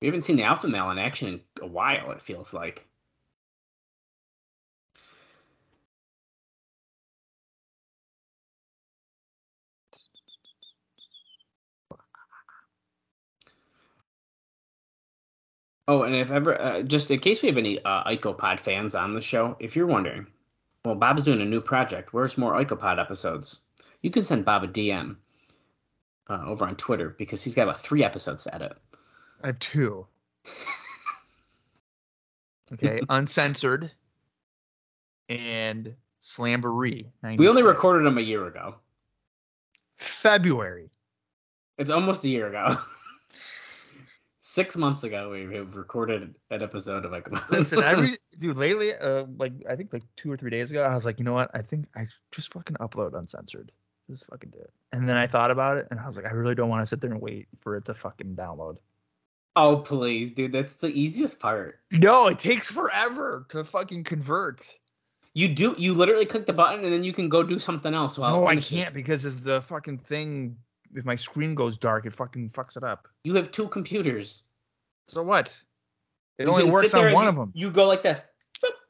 We 0.00 0.06
haven't 0.08 0.22
seen 0.22 0.36
the 0.36 0.44
Alpha 0.44 0.68
Male 0.68 0.90
in 0.90 0.98
action 0.98 1.28
in 1.28 1.40
a 1.62 1.66
while, 1.66 2.10
it 2.12 2.22
feels 2.22 2.54
like. 2.54 2.86
Oh, 15.88 16.02
and 16.02 16.14
if 16.14 16.30
ever, 16.30 16.60
uh, 16.60 16.82
just 16.82 17.10
in 17.10 17.18
case 17.18 17.42
we 17.42 17.48
have 17.48 17.58
any 17.58 17.82
uh, 17.82 18.04
IcoPod 18.04 18.60
fans 18.60 18.94
on 18.94 19.14
the 19.14 19.22
show, 19.22 19.56
if 19.58 19.74
you're 19.74 19.86
wondering, 19.86 20.26
well, 20.84 20.94
Bob's 20.94 21.24
doing 21.24 21.40
a 21.40 21.46
new 21.46 21.60
project. 21.62 22.12
Where's 22.12 22.38
more 22.38 22.52
IcoPod 22.54 23.00
episodes? 23.00 23.60
You 24.02 24.10
can 24.10 24.22
send 24.22 24.44
Bob 24.44 24.64
a 24.64 24.68
DM 24.68 25.16
uh, 26.28 26.42
over 26.44 26.66
on 26.66 26.76
Twitter 26.76 27.10
because 27.18 27.42
he's 27.42 27.54
got 27.54 27.62
about 27.64 27.80
three 27.80 28.04
episodes 28.04 28.44
to 28.44 28.54
edit. 28.54 28.76
I 29.42 29.48
have 29.48 29.58
two. 29.58 30.06
Okay, 32.70 33.00
uncensored 33.08 33.90
and 35.30 35.94
Slamboree. 36.22 37.06
We 37.22 37.48
only 37.48 37.62
recorded 37.62 38.04
them 38.04 38.18
a 38.18 38.20
year 38.20 38.46
ago. 38.46 38.74
February. 39.96 40.90
It's 41.78 41.90
almost 41.90 42.24
a 42.24 42.28
year 42.28 42.48
ago. 42.48 42.76
Six 44.40 44.76
months 44.76 45.04
ago, 45.04 45.30
we 45.30 45.54
have 45.56 45.76
recorded 45.76 46.34
an 46.50 46.62
episode 46.62 47.04
of 47.04 47.12
IcoPod. 47.12 47.48
Listen, 47.50 47.82
every 47.82 48.10
dude 48.38 48.56
lately, 48.56 48.94
uh, 48.94 49.24
like 49.36 49.52
I 49.68 49.76
think 49.76 49.92
like 49.92 50.04
two 50.16 50.30
or 50.30 50.36
three 50.36 50.50
days 50.50 50.70
ago, 50.70 50.82
I 50.82 50.94
was 50.94 51.06
like, 51.06 51.18
you 51.18 51.24
know 51.24 51.34
what? 51.34 51.50
I 51.54 51.62
think 51.62 51.86
I 51.96 52.06
just 52.32 52.52
fucking 52.52 52.76
upload 52.76 53.16
uncensored. 53.16 53.70
Just 54.10 54.26
fucking 54.26 54.50
do 54.50 54.58
it. 54.58 54.72
And 54.92 55.08
then 55.08 55.16
I 55.16 55.26
thought 55.26 55.50
about 55.50 55.76
it, 55.76 55.86
and 55.90 56.00
I 56.00 56.06
was 56.06 56.16
like, 56.16 56.24
I 56.24 56.30
really 56.30 56.54
don't 56.54 56.70
want 56.70 56.82
to 56.82 56.86
sit 56.86 57.00
there 57.00 57.10
and 57.10 57.20
wait 57.20 57.46
for 57.60 57.76
it 57.76 57.84
to 57.86 57.94
fucking 57.94 58.36
download. 58.36 58.78
Oh, 59.58 59.76
please, 59.76 60.32
dude. 60.32 60.52
That's 60.52 60.76
the 60.76 60.88
easiest 60.88 61.40
part. 61.40 61.80
No, 61.92 62.28
it 62.28 62.38
takes 62.38 62.70
forever 62.70 63.44
to 63.50 63.64
fucking 63.64 64.04
convert. 64.04 64.78
You 65.34 65.48
do. 65.48 65.74
You 65.76 65.94
literally 65.94 66.24
click 66.24 66.46
the 66.46 66.52
button 66.52 66.84
and 66.84 66.92
then 66.92 67.04
you 67.04 67.12
can 67.12 67.28
go 67.28 67.42
do 67.42 67.58
something 67.58 67.92
else. 67.92 68.18
While 68.18 68.36
it 68.36 68.40
no, 68.40 68.46
I 68.46 68.56
can't 68.56 68.94
because 68.94 69.24
if 69.24 69.44
the 69.44 69.60
fucking 69.62 69.98
thing, 69.98 70.56
if 70.94 71.04
my 71.04 71.16
screen 71.16 71.54
goes 71.54 71.76
dark, 71.76 72.06
it 72.06 72.14
fucking 72.14 72.50
fucks 72.50 72.76
it 72.76 72.84
up. 72.84 73.08
You 73.24 73.34
have 73.34 73.50
two 73.50 73.68
computers. 73.68 74.44
So 75.06 75.22
what? 75.22 75.60
It 76.38 76.44
You 76.44 76.50
only 76.50 76.70
works 76.70 76.94
on 76.94 77.12
one 77.12 77.24
you, 77.24 77.28
of 77.28 77.36
them. 77.36 77.52
You 77.54 77.70
go 77.70 77.86
like 77.86 78.02
this, 78.02 78.24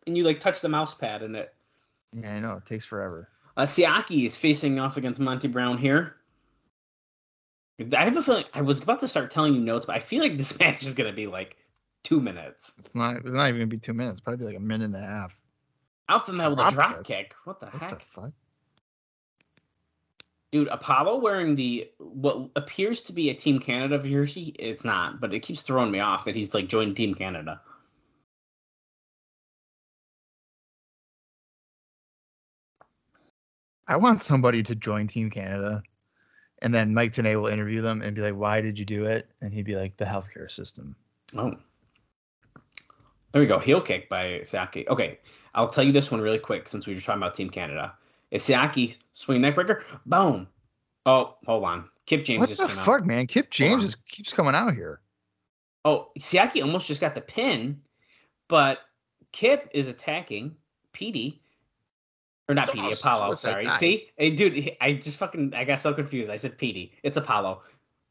and 0.06 0.16
you 0.16 0.24
like 0.24 0.38
touch 0.38 0.60
the 0.60 0.68
mouse 0.68 0.94
pad, 0.94 1.22
and 1.22 1.34
it. 1.34 1.54
Yeah, 2.12 2.34
I 2.34 2.40
know. 2.40 2.54
It 2.54 2.66
takes 2.66 2.84
forever. 2.84 3.28
Uh, 3.56 3.62
Siaki 3.62 4.24
is 4.24 4.38
facing 4.38 4.78
off 4.78 4.96
against 4.96 5.18
Monty 5.18 5.48
Brown 5.48 5.76
here. 5.78 6.17
I 7.94 8.04
have 8.04 8.16
a 8.16 8.22
feeling 8.22 8.44
I 8.54 8.62
was 8.62 8.82
about 8.82 9.00
to 9.00 9.08
start 9.08 9.30
telling 9.30 9.54
you 9.54 9.60
notes, 9.60 9.86
but 9.86 9.96
I 9.96 10.00
feel 10.00 10.22
like 10.22 10.36
this 10.36 10.58
match 10.60 10.84
is 10.84 10.94
gonna 10.94 11.12
be 11.12 11.26
like 11.26 11.56
two 12.02 12.20
minutes. 12.20 12.74
It's 12.78 12.94
not. 12.94 13.16
It's 13.16 13.26
not 13.26 13.48
even 13.48 13.60
gonna 13.60 13.66
be 13.66 13.78
two 13.78 13.94
minutes. 13.94 14.20
Probably 14.20 14.46
like 14.46 14.56
a 14.56 14.60
minute 14.60 14.86
and 14.86 14.96
a 14.96 15.00
half. 15.06 15.38
Alpha 16.08 16.32
Male 16.32 16.50
with 16.50 16.58
a 16.60 16.62
Drop 16.70 16.74
drop 16.74 16.96
kick. 16.98 17.04
kick. 17.04 17.34
What 17.44 17.60
the 17.60 17.66
What 17.66 17.80
heck, 17.82 17.90
the 17.90 18.04
fuck? 18.06 18.32
dude? 20.50 20.68
Apollo 20.68 21.18
wearing 21.18 21.54
the 21.54 21.90
what 21.98 22.50
appears 22.56 23.02
to 23.02 23.12
be 23.12 23.30
a 23.30 23.34
Team 23.34 23.58
Canada 23.60 23.98
jersey. 24.02 24.54
It's 24.58 24.84
not, 24.84 25.20
but 25.20 25.32
it 25.34 25.40
keeps 25.40 25.62
throwing 25.62 25.90
me 25.92 26.00
off 26.00 26.24
that 26.24 26.34
he's 26.34 26.54
like 26.54 26.68
joined 26.68 26.96
Team 26.96 27.14
Canada. 27.14 27.60
I 33.86 33.96
want 33.96 34.22
somebody 34.22 34.62
to 34.64 34.74
join 34.74 35.06
Team 35.06 35.30
Canada, 35.30 35.82
and 36.62 36.74
then 36.74 36.94
Mike 36.94 37.12
Tenay 37.12 37.40
will 37.40 37.48
interview 37.48 37.80
them 37.82 38.02
and 38.02 38.14
be 38.14 38.22
like, 38.22 38.34
"Why 38.34 38.60
did 38.60 38.78
you 38.78 38.84
do 38.84 39.04
it?" 39.04 39.28
And 39.40 39.52
he'd 39.52 39.64
be 39.64 39.76
like, 39.76 39.96
"The 39.96 40.04
healthcare 40.04 40.50
system." 40.50 40.96
Oh. 41.36 41.54
There 43.32 43.42
we 43.42 43.46
go. 43.46 43.58
Heel 43.58 43.80
kick 43.80 44.08
by 44.08 44.40
Siaki. 44.42 44.86
Okay. 44.88 45.18
I'll 45.54 45.66
tell 45.66 45.84
you 45.84 45.92
this 45.92 46.10
one 46.10 46.20
really 46.20 46.38
quick 46.38 46.66
since 46.66 46.86
we 46.86 46.94
were 46.94 47.00
talking 47.00 47.22
about 47.22 47.34
Team 47.34 47.50
Canada. 47.50 47.92
Is 48.30 48.42
Siaki 48.42 48.96
swing 49.12 49.42
neck 49.42 49.54
breaker? 49.54 49.84
Boom. 50.06 50.48
Oh, 51.04 51.36
hold 51.46 51.64
on. 51.64 51.88
Kip 52.06 52.24
James 52.24 52.40
what 52.40 52.48
just 52.48 52.62
the 52.62 52.68
fuck, 52.68 53.02
out. 53.02 53.06
man? 53.06 53.26
Kip 53.26 53.50
James 53.50 53.84
just 53.84 54.06
keeps 54.08 54.32
coming 54.32 54.54
out 54.54 54.74
here. 54.74 55.00
Oh, 55.84 56.10
Siaki 56.18 56.62
almost 56.62 56.86
just 56.86 57.00
got 57.00 57.14
the 57.14 57.20
pin, 57.20 57.80
but 58.48 58.80
Kip 59.32 59.70
is 59.72 59.88
attacking 59.88 60.56
Petey. 60.92 61.42
Or 62.48 62.54
not 62.54 62.68
It's 62.68 62.74
Petey, 62.74 62.92
Apollo. 62.92 63.34
Sorry. 63.34 63.64
dive. 63.64 63.74
See? 63.74 64.08
Hey, 64.16 64.30
dude, 64.30 64.76
I 64.80 64.94
just 64.94 65.18
fucking 65.18 65.52
I 65.54 65.64
got 65.64 65.80
so 65.80 65.92
confused. 65.92 66.30
I 66.30 66.36
said 66.36 66.56
Petey. 66.56 66.92
It's 67.02 67.16
Apollo. 67.16 67.62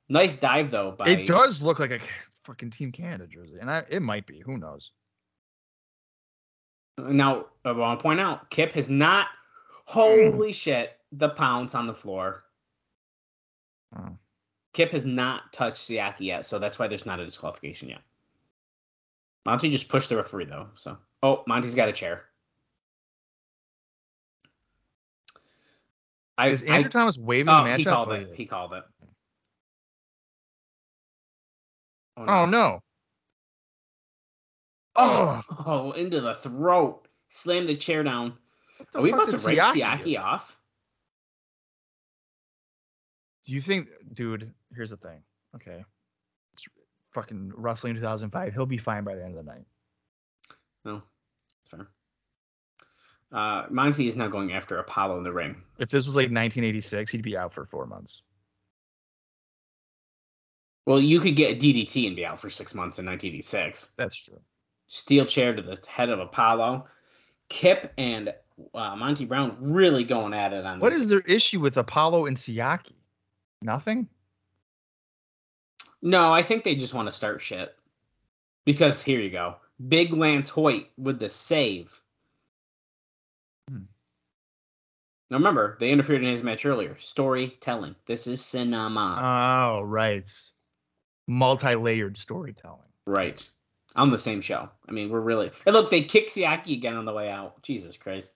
Nice 0.10 0.38
dive 0.38 0.72
though 0.72 0.92
by 0.92 1.10
It 1.10 1.26
does 1.26 1.62
look 1.62 1.80
like 1.80 1.92
a 1.92 2.00
fucking 2.44 2.70
Team 2.70 2.92
Canada 2.92 3.28
jersey, 3.28 3.58
and 3.60 3.70
I, 3.70 3.84
it 3.90 4.02
might 4.02 4.26
be. 4.26 4.40
Who 4.40 4.58
knows? 4.58 4.92
Now, 6.98 7.46
I 7.64 7.74
want 7.74 8.00
to 8.00 8.04
point 8.04 8.20
out, 8.20 8.50
Kip 8.50 8.72
has 8.74 8.90
not, 8.90 9.28
holy 9.86 10.48
hmm. 10.48 10.52
shit, 10.52 10.98
the 11.12 11.30
pounce 11.30 11.76
on 11.76 11.86
the 11.86 11.94
floor. 11.94 12.44
Oh. 13.96 14.18
Kip 14.74 14.92
has 14.92 15.06
not 15.06 15.54
touched 15.54 15.78
Siaki 15.78 16.22
yet, 16.22 16.46
so 16.46 16.58
that's 16.58 16.80
why 16.80 16.88
there's 16.88 17.06
not 17.06 17.20
a 17.20 17.26
disqualification 17.26 17.90
yet. 17.90 18.02
Monty 19.46 19.70
just 19.70 19.90
pushed 19.90 20.10
the 20.10 20.18
referee, 20.18 20.46
though. 20.46 20.68
So, 20.76 20.98
oh, 21.24 21.44
Monty's 21.48 21.76
got 21.76 21.90
a 21.90 21.94
chair. 21.94 22.26
I, 26.38 26.48
Is 26.50 26.64
I 26.64 26.68
Andrew 26.76 26.90
Thomas 26.90 27.18
waving 27.18 27.50
oh, 27.50 27.64
the 27.64 27.70
matchup? 27.70 27.78
he 27.78 27.86
called 27.86 28.10
Oh, 28.10 28.12
it. 28.14 28.30
he 28.36 28.46
called 28.46 28.74
it. 28.74 28.84
Oh 32.18 32.26
Oh 32.28 32.46
no! 32.46 32.80
Oh, 34.96 35.42
oh, 35.66 35.92
into 35.92 36.20
the 36.22 36.34
throat. 36.34 37.08
Slam 37.30 37.68
the 37.68 37.76
chair 37.76 38.04
down. 38.04 38.34
The 38.92 39.00
Are 39.00 39.02
we 39.02 39.12
about 39.12 39.30
to 39.30 39.38
write 39.38 39.58
Siaki 39.58 40.20
off? 40.20 40.58
Do 43.46 43.54
you 43.54 43.62
think, 43.62 43.90
dude? 44.14 44.52
Here's 44.76 44.90
the 44.90 44.98
thing. 44.98 45.22
Okay, 45.56 45.84
it's 46.54 46.64
fucking 47.14 47.52
wrestling 47.56 47.96
2005. 47.96 48.54
He'll 48.54 48.66
be 48.66 48.78
fine 48.78 49.04
by 49.04 49.16
the 49.16 49.24
end 49.24 49.38
of 49.38 49.46
the 49.46 49.52
night. 49.52 49.66
No. 50.86 51.02
Uh, 53.32 53.66
Monty 53.70 54.08
is 54.08 54.16
now 54.16 54.28
going 54.28 54.54
after 54.54 54.78
Apollo 54.78 55.18
in 55.18 55.24
the 55.24 55.34
ring. 55.34 55.62
If 55.80 55.90
this 55.90 56.06
was 56.06 56.16
like 56.16 56.24
1986, 56.26 57.12
he'd 57.12 57.22
be 57.22 57.38
out 57.38 57.54
for 57.54 57.66
four 57.66 57.86
months. 57.86 58.24
Well, 60.86 61.02
you 61.02 61.20
could 61.20 61.36
get 61.36 61.52
a 61.58 61.60
DDT 61.60 62.08
and 62.08 62.16
be 62.16 62.26
out 62.26 62.40
for 62.40 62.50
six 62.50 62.74
months 62.74 62.98
in 63.00 63.06
1986. 63.06 63.94
That's 63.98 64.16
true. 64.26 64.40
Steel 64.88 65.26
chair 65.26 65.54
to 65.54 65.62
the 65.62 65.78
head 65.88 66.10
of 66.10 66.20
Apollo. 66.20 66.88
Kip 67.50 67.92
and 67.98 68.34
uh, 68.74 68.96
Monty 68.96 69.26
Brown 69.26 69.58
really 69.60 70.06
going 70.06 70.34
at 70.34 70.54
it 70.54 70.66
on 70.66 70.80
What 70.80 70.94
this. 70.94 71.02
is 71.02 71.10
their 71.10 71.20
issue 71.22 71.60
with 71.60 71.76
Apollo 71.76 72.28
and 72.28 72.38
Siaki? 72.38 72.96
Nothing. 73.62 74.08
No, 76.02 76.32
I 76.32 76.42
think 76.42 76.64
they 76.64 76.76
just 76.76 76.94
want 76.94 77.08
to 77.08 77.12
start 77.12 77.42
shit. 77.42 77.76
Because 78.66 79.04
here 79.04 79.20
you 79.20 79.30
go. 79.30 79.56
Big 79.90 80.14
Lance 80.14 80.48
Hoyt 80.50 80.88
with 80.98 81.20
the 81.20 81.28
save. 81.30 82.00
Now 85.30 85.38
remember, 85.38 85.78
they 85.80 85.92
interfered 85.92 86.24
in 86.24 86.30
his 86.30 86.44
match 86.44 86.66
earlier. 86.66 86.96
Storytelling. 86.98 87.96
This 88.06 88.28
is 88.28 88.44
cinema. 88.44 89.20
Oh, 89.22 89.82
right. 89.82 90.30
Multi-layered 91.28 92.16
storytelling. 92.18 92.88
right. 93.06 93.48
On 93.96 94.10
the 94.12 94.20
same 94.20 94.42
show. 94.42 94.70
I 94.88 94.92
mean, 94.92 95.10
we're 95.10 95.22
really. 95.22 95.52
And 95.66 95.74
look, 95.74 95.90
they 95.90 96.04
kick 96.04 96.28
Siaki 96.28 96.74
again 96.74 96.96
on 96.96 97.06
the 97.06 97.14
way 97.14 97.32
out. 97.32 97.62
Jesus 97.64 97.98
Christ. 97.98 98.36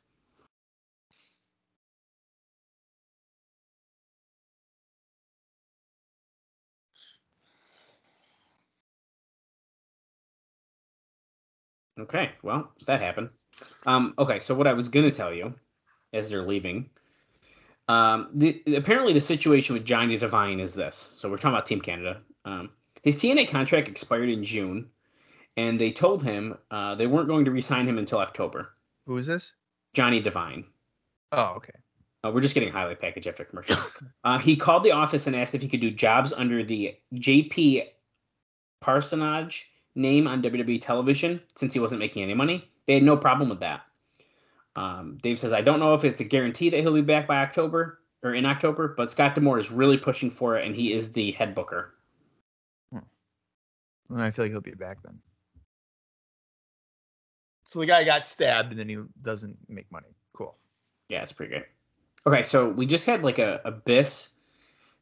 Okay, 11.99 12.31
well, 12.41 12.71
that 12.87 13.01
happened. 13.01 13.29
Um, 13.85 14.13
okay, 14.17 14.39
so 14.39 14.55
what 14.55 14.65
I 14.65 14.73
was 14.73 14.89
gonna 14.89 15.11
tell 15.11 15.31
you 15.33 15.53
as 16.13 16.29
they're 16.29 16.45
leaving, 16.45 16.89
um, 17.87 18.29
the, 18.33 18.61
apparently 18.75 19.13
the 19.13 19.21
situation 19.21 19.73
with 19.73 19.85
Johnny 19.85 20.17
Devine 20.17 20.59
is 20.59 20.73
this. 20.73 21.13
So 21.15 21.29
we're 21.29 21.37
talking 21.37 21.55
about 21.55 21.65
Team 21.65 21.81
Canada. 21.81 22.21
Um, 22.45 22.69
his 23.03 23.17
TNA 23.17 23.49
contract 23.49 23.89
expired 23.89 24.29
in 24.29 24.43
June, 24.43 24.89
and 25.57 25.79
they 25.79 25.91
told 25.91 26.23
him 26.23 26.57
uh, 26.69 26.95
they 26.95 27.07
weren't 27.07 27.27
going 27.27 27.45
to 27.45 27.51
re-sign 27.51 27.87
him 27.87 27.97
until 27.97 28.19
October. 28.19 28.73
Who 29.07 29.17
is 29.17 29.27
this? 29.27 29.53
Johnny 29.93 30.19
Devine. 30.19 30.65
Oh, 31.31 31.53
okay. 31.57 31.73
Uh, 32.23 32.31
we're 32.31 32.41
just 32.41 32.53
getting 32.53 32.69
a 32.69 32.71
highlight 32.71 33.01
package 33.01 33.27
after 33.27 33.43
commercial. 33.45 33.77
Uh, 34.23 34.37
he 34.37 34.55
called 34.55 34.83
the 34.83 34.91
office 34.91 35.25
and 35.25 35.35
asked 35.35 35.55
if 35.55 35.63
he 35.63 35.67
could 35.67 35.81
do 35.81 35.89
jobs 35.89 36.31
under 36.31 36.63
the 36.63 36.95
JP 37.15 37.87
Parsonage 38.79 39.71
name 39.95 40.27
on 40.27 40.43
WWE 40.43 40.79
television 40.79 41.41
since 41.55 41.73
he 41.73 41.79
wasn't 41.79 41.97
making 41.97 42.21
any 42.21 42.35
money. 42.35 42.69
They 42.85 42.93
had 42.93 43.03
no 43.03 43.17
problem 43.17 43.49
with 43.49 43.59
that. 43.61 43.81
Um, 44.75 45.17
Dave 45.21 45.37
says, 45.37 45.53
I 45.53 45.61
don't 45.61 45.79
know 45.79 45.93
if 45.93 46.03
it's 46.03 46.21
a 46.21 46.25
guarantee 46.25 46.69
that 46.69 46.79
he'll 46.79 46.93
be 46.93 47.01
back 47.01 47.27
by 47.27 47.37
October 47.37 47.99
or 48.23 48.33
in 48.35 48.45
October, 48.45 48.93
but 48.95 49.11
Scott 49.11 49.35
D'Amore 49.35 49.59
is 49.59 49.71
really 49.71 49.97
pushing 49.97 50.29
for 50.29 50.57
it, 50.57 50.65
and 50.65 50.75
he 50.75 50.93
is 50.93 51.11
the 51.11 51.31
head 51.31 51.55
booker. 51.55 51.93
And 54.11 54.21
I 54.21 54.31
feel 54.31 54.45
like 54.45 54.51
he'll 54.51 54.61
be 54.61 54.71
back 54.71 55.01
then. 55.03 55.19
So 57.65 57.79
the 57.79 57.85
guy 57.85 58.03
got 58.03 58.27
stabbed 58.27 58.71
and 58.71 58.79
then 58.79 58.89
he 58.89 58.97
doesn't 59.21 59.57
make 59.69 59.89
money. 59.91 60.09
Cool. 60.33 60.55
Yeah, 61.07 61.21
it's 61.21 61.31
pretty 61.31 61.53
good. 61.53 61.65
Okay, 62.27 62.43
so 62.43 62.69
we 62.69 62.85
just 62.85 63.05
had 63.05 63.23
like 63.23 63.39
a 63.39 63.61
Abyss, 63.63 64.35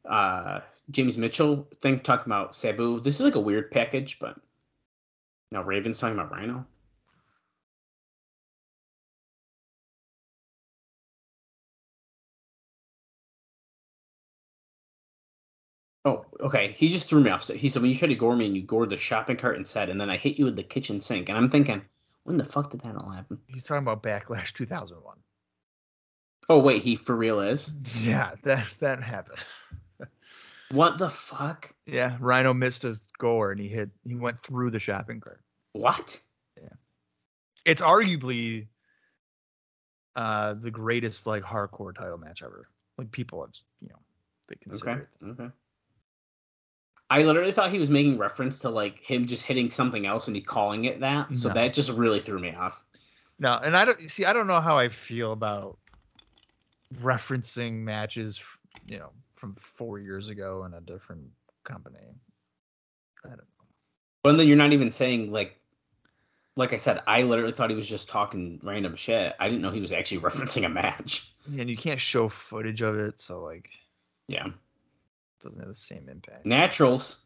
uh, 0.08 0.60
James 0.90 1.18
Mitchell 1.18 1.68
thing 1.82 2.00
talking 2.00 2.26
about 2.26 2.54
Sabu. 2.54 3.00
This 3.00 3.16
is 3.16 3.22
like 3.22 3.34
a 3.34 3.40
weird 3.40 3.70
package, 3.72 4.18
but 4.20 4.36
now 5.50 5.62
Raven's 5.62 5.98
talking 5.98 6.16
about 6.16 6.30
Rhino. 6.30 6.64
Okay. 16.40 16.72
He 16.72 16.88
just 16.90 17.08
threw 17.08 17.20
me 17.20 17.30
off. 17.30 17.42
So 17.42 17.54
he 17.54 17.68
said, 17.68 17.82
when 17.82 17.90
you 17.90 17.96
tried 17.96 18.08
to 18.08 18.14
gore 18.14 18.36
me 18.36 18.46
and 18.46 18.56
you 18.56 18.62
gored 18.62 18.90
the 18.90 18.96
shopping 18.96 19.36
cart 19.36 19.56
instead, 19.56 19.88
and 19.88 20.00
then 20.00 20.10
I 20.10 20.16
hit 20.16 20.38
you 20.38 20.44
with 20.44 20.56
the 20.56 20.62
kitchen 20.62 21.00
sink. 21.00 21.28
And 21.28 21.38
I'm 21.38 21.50
thinking, 21.50 21.82
when 22.24 22.36
the 22.36 22.44
fuck 22.44 22.70
did 22.70 22.80
that 22.82 22.96
all 22.96 23.10
happen? 23.10 23.38
He's 23.46 23.64
talking 23.64 23.82
about 23.82 24.02
Backlash 24.02 24.52
2001. 24.52 25.16
Oh, 26.48 26.58
wait, 26.60 26.82
he 26.82 26.96
for 26.96 27.14
real 27.14 27.40
is? 27.40 27.72
Yeah, 28.02 28.32
that 28.42 28.66
that 28.80 29.02
happened. 29.02 29.38
What 30.72 30.98
the 30.98 31.10
fuck? 31.10 31.74
Yeah, 31.86 32.16
Rhino 32.20 32.54
missed 32.54 32.82
his 32.82 33.08
gore 33.18 33.50
and 33.50 33.60
he 33.60 33.66
hit. 33.66 33.90
He 34.06 34.14
went 34.14 34.38
through 34.38 34.70
the 34.70 34.78
shopping 34.78 35.20
cart. 35.20 35.40
What? 35.72 36.20
Yeah, 36.56 36.68
it's 37.64 37.80
arguably 37.80 38.68
uh 40.14 40.54
the 40.54 40.70
greatest 40.70 41.26
like 41.26 41.42
hardcore 41.42 41.92
title 41.92 42.18
match 42.18 42.44
ever. 42.44 42.68
Like 42.98 43.10
people 43.10 43.40
have, 43.42 43.50
you 43.80 43.88
know, 43.88 43.98
they 44.48 44.54
consider 44.62 44.90
Okay. 44.90 45.00
it. 45.00 45.28
Okay. 45.30 45.50
I 47.10 47.24
literally 47.24 47.50
thought 47.50 47.72
he 47.72 47.78
was 47.78 47.90
making 47.90 48.18
reference 48.18 48.60
to 48.60 48.70
like 48.70 49.00
him 49.00 49.26
just 49.26 49.44
hitting 49.44 49.68
something 49.70 50.06
else 50.06 50.28
and 50.28 50.36
he 50.36 50.42
calling 50.42 50.84
it 50.84 51.00
that. 51.00 51.34
So 51.36 51.48
No. 51.48 51.54
that 51.54 51.74
just 51.74 51.90
really 51.90 52.20
threw 52.20 52.38
me 52.38 52.54
off. 52.54 52.84
No, 53.40 53.54
and 53.64 53.76
I 53.76 53.84
don't 53.84 54.10
see. 54.10 54.24
I 54.24 54.32
don't 54.32 54.46
know 54.46 54.60
how 54.60 54.78
I 54.78 54.88
feel 54.88 55.32
about 55.32 55.78
referencing 56.96 57.74
matches, 57.80 58.40
you 58.86 58.98
know, 58.98 59.10
from 59.36 59.54
four 59.56 59.98
years 59.98 60.28
ago 60.28 60.64
in 60.64 60.74
a 60.74 60.80
different 60.80 61.28
company. 61.64 62.14
I 63.24 63.28
don't 63.28 63.38
know. 63.38 63.44
But 64.22 64.36
then 64.36 64.46
you're 64.46 64.56
not 64.56 64.72
even 64.72 64.90
saying 64.90 65.32
like 65.32 65.56
like 66.56 66.72
I 66.72 66.76
said, 66.76 67.00
I 67.06 67.22
literally 67.22 67.52
thought 67.52 67.70
he 67.70 67.76
was 67.76 67.88
just 67.88 68.08
talking 68.08 68.60
random 68.62 68.94
shit. 68.94 69.34
I 69.40 69.46
didn't 69.48 69.62
know 69.62 69.70
he 69.70 69.80
was 69.80 69.92
actually 69.92 70.20
referencing 70.28 70.66
a 70.66 70.68
match. 70.68 71.32
And 71.46 71.70
you 71.70 71.76
can't 71.76 72.00
show 72.00 72.28
footage 72.28 72.82
of 72.82 72.96
it, 72.96 73.20
so 73.20 73.40
like, 73.42 73.70
Yeah. 74.28 74.48
Doesn't 75.40 75.58
have 75.60 75.68
the 75.68 75.74
same 75.74 76.08
impact. 76.08 76.46
Naturals. 76.46 77.24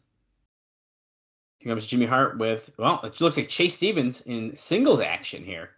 Here 1.59 1.73
comes 1.73 1.87
Jimmy 1.87 2.07
Hart 2.07 2.39
with 2.39 2.71
well, 2.79 3.01
it 3.05 3.21
looks 3.21 3.37
like 3.37 3.49
Chase 3.49 3.75
Stevens 3.75 4.23
in 4.23 4.55
singles 4.57 5.01
action 5.01 5.45
here. 5.45 5.71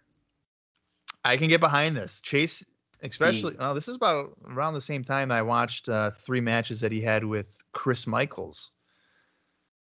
I 1.23 1.37
can 1.37 1.47
get 1.49 1.59
behind 1.61 1.95
this. 1.95 2.19
Chase, 2.21 2.65
especially. 3.01 3.51
He's- 3.53 3.57
Oh, 3.59 3.73
this 3.73 3.87
is 3.87 3.95
about 3.95 4.31
around 4.49 4.73
the 4.73 4.81
same 4.81 5.03
time 5.03 5.31
I 5.31 5.41
watched 5.41 5.87
uh, 5.89 6.11
three 6.11 6.41
matches 6.41 6.79
that 6.81 6.91
he 6.91 7.01
had 7.01 7.23
with 7.23 7.57
Chris 7.73 8.05
Michaels 8.07 8.71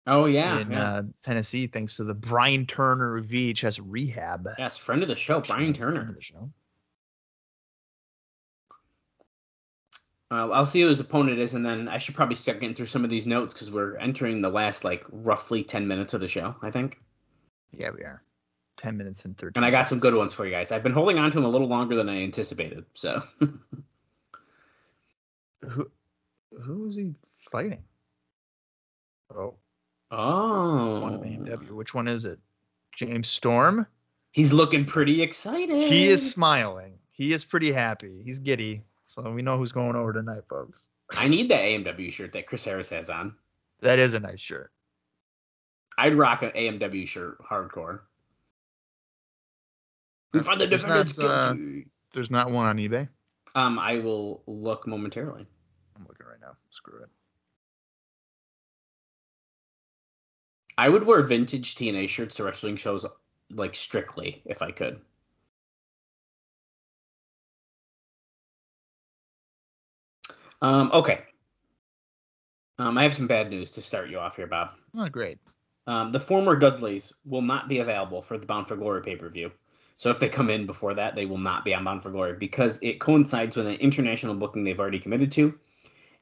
Oh 0.08 0.26
yeah. 0.26 0.60
in 0.60 0.72
yeah. 0.72 0.84
uh, 0.84 1.04
Tennessee, 1.22 1.66
thanks 1.66 1.98
to 1.98 2.04
the 2.04 2.14
Brian 2.14 2.66
Turner 2.68 3.22
VHS 3.24 3.82
rehab. 3.84 4.48
yes, 4.60 4.78
friend 4.78 5.02
of 5.02 5.08
the 5.08 5.16
show, 5.16 5.42
Brian 5.42 5.74
Friend 5.74 5.98
of 5.98 6.04
Turner. 6.04 6.14
the 6.14 6.22
show. 6.22 6.52
Uh, 10.32 10.50
I'll 10.50 10.66
see 10.66 10.82
who 10.82 10.88
his 10.88 11.00
opponent 11.00 11.40
is, 11.40 11.54
and 11.54 11.66
then 11.66 11.88
I 11.88 11.98
should 11.98 12.16
probably 12.16 12.36
start 12.36 12.60
getting 12.60 12.76
through 12.76 12.88
some 12.88 13.04
of 13.04 13.10
these 13.10 13.28
notes 13.28 13.54
because 13.54 13.70
we're 13.70 13.96
entering 13.98 14.42
the 14.42 14.50
last 14.50 14.84
like 14.84 15.04
roughly 15.12 15.64
ten 15.64 15.88
minutes 15.88 16.14
of 16.14 16.22
the 16.22 16.28
show, 16.28 16.56
I 16.62 16.72
think. 16.72 17.00
Yeah, 17.72 17.92
we 17.96 18.02
are. 18.02 18.24
Ten 18.78 18.98
minutes 18.98 19.26
and 19.26 19.38
thirteen. 19.38 19.54
And 19.58 19.66
I 19.66 19.72
got 19.72 19.88
some 19.88 20.00
good 20.00 20.16
ones 20.16 20.34
for 20.34 20.46
you 20.46 20.52
guys. 20.52 20.72
I've 20.72 20.84
been 20.84 20.94
holding 20.94 21.20
on 21.20 21.30
to 21.32 21.36
them 21.36 21.46
a 21.46 21.50
little 21.50 21.68
longer 21.68 21.96
than 21.96 22.10
I 22.10 22.24
anticipated. 22.24 22.86
So 22.94 23.22
Who, 25.70 25.90
who 26.62 26.88
is 26.88 26.96
he 26.96 27.14
fighting? 27.52 27.84
Oh, 29.36 29.56
Oh 30.12 31.00
one 31.02 31.14
of 31.14 31.22
AMW. 31.22 31.72
Which 31.72 31.94
one 31.94 32.08
is 32.08 32.26
it? 32.26 32.40
James 32.94 33.28
Storm. 33.28 33.86
He's 34.32 34.54
looking 34.54 34.86
pretty 34.86 35.22
excited. 35.22 35.82
He 35.84 36.08
is 36.08 36.32
smiling. 36.32 37.00
He 37.12 37.34
is 37.34 37.44
pretty 37.44 37.72
happy. 37.72 38.22
He's 38.24 38.40
giddy. 38.40 38.84
So 39.06 39.32
we 39.32 39.42
know 39.42 39.58
who's 39.58 39.72
going 39.72 39.96
over 39.96 40.14
tonight, 40.14 40.42
folks. 40.50 40.90
I 41.12 41.28
need 41.28 41.50
that 41.50 41.62
AMW 41.62 42.12
shirt 42.12 42.32
that 42.34 42.48
Chris 42.48 42.64
Harris 42.66 42.90
has 42.90 43.10
on. 43.10 43.36
That 43.82 44.00
is 44.00 44.14
a 44.14 44.20
nice 44.20 44.40
shirt. 44.40 44.72
I'd 45.98 46.16
rock 46.16 46.44
an 46.44 46.52
AMW 46.52 47.08
shirt 47.08 47.38
hardcore. 47.40 48.00
We 50.34 50.42
find 50.42 50.60
the 50.60 50.68
defendants 50.68 51.18
uh, 51.18 51.54
guilty. 51.54 51.88
There's 52.14 52.32
not 52.32 52.52
one 52.52 52.66
on 52.66 52.78
eBay. 52.78 53.08
Um, 53.54 53.80
I 53.80 54.00
will 54.00 54.44
look 54.48 54.86
momentarily. 54.86 55.46
I'm 55.96 56.06
looking 56.08 56.26
right 56.26 56.42
now. 56.42 56.58
Screw 56.72 57.04
it. 57.04 57.10
I 60.78 60.90
would 60.90 61.06
wear 61.06 61.22
vintage 61.22 61.76
TNA 61.76 62.10
shirts 62.10 62.36
to 62.36 62.44
wrestling 62.44 62.76
shows 62.76 63.06
like 63.50 63.76
strictly 63.76 64.42
if 64.46 64.62
I 64.62 64.72
could. 64.72 65.00
Um, 70.66 70.90
okay. 70.94 71.20
Um, 72.80 72.98
I 72.98 73.04
have 73.04 73.14
some 73.14 73.28
bad 73.28 73.50
news 73.50 73.72
to 73.72 73.82
start 73.82 74.10
you 74.10 74.20
off 74.20 74.36
here, 74.36 74.48
Bob. 74.48 74.74
Oh, 74.98 75.08
great. 75.08 75.38
Um, 75.88 76.10
the 76.10 76.20
former 76.20 76.56
Dudleys 76.56 77.14
will 77.26 77.44
not 77.44 77.70
be 77.70 77.80
available 77.80 78.22
for 78.22 78.38
the 78.40 78.48
Bound 78.48 78.68
for 78.68 78.76
Glory 78.76 79.04
pay 79.04 79.16
per 79.16 79.30
view. 79.30 79.52
So 79.98 80.10
if 80.10 80.20
they 80.20 80.28
come 80.28 80.50
in 80.50 80.66
before 80.66 80.94
that, 80.96 81.16
they 81.16 81.28
will 81.28 81.38
not 81.38 81.64
be 81.64 81.74
on 81.74 81.84
Bound 81.84 82.02
for 82.02 82.10
Glory 82.10 82.34
because 82.34 82.80
it 82.82 83.00
coincides 83.00 83.56
with 83.56 83.68
an 83.68 83.76
international 83.76 84.34
booking 84.34 84.64
they've 84.64 84.80
already 84.80 85.00
committed 85.00 85.32
to. 85.34 85.54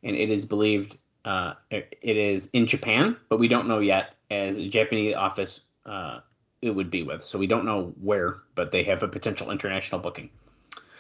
and 0.03 0.15
it 0.15 0.29
is 0.29 0.45
believed 0.45 0.97
uh, 1.25 1.53
it 1.71 1.95
is 2.01 2.49
in 2.51 2.67
Japan, 2.67 3.15
but 3.29 3.39
we 3.39 3.47
don't 3.47 3.67
know 3.67 3.79
yet 3.79 4.15
as 4.29 4.57
a 4.57 4.67
Japanese 4.67 5.15
office 5.15 5.61
uh, 5.85 6.19
it 6.61 6.71
would 6.71 6.91
be 6.91 7.03
with. 7.03 7.23
So 7.23 7.39
we 7.39 7.47
don't 7.47 7.65
know 7.65 7.93
where, 8.01 8.39
but 8.55 8.71
they 8.71 8.83
have 8.83 9.03
a 9.03 9.07
potential 9.07 9.51
international 9.51 10.01
booking. 10.01 10.29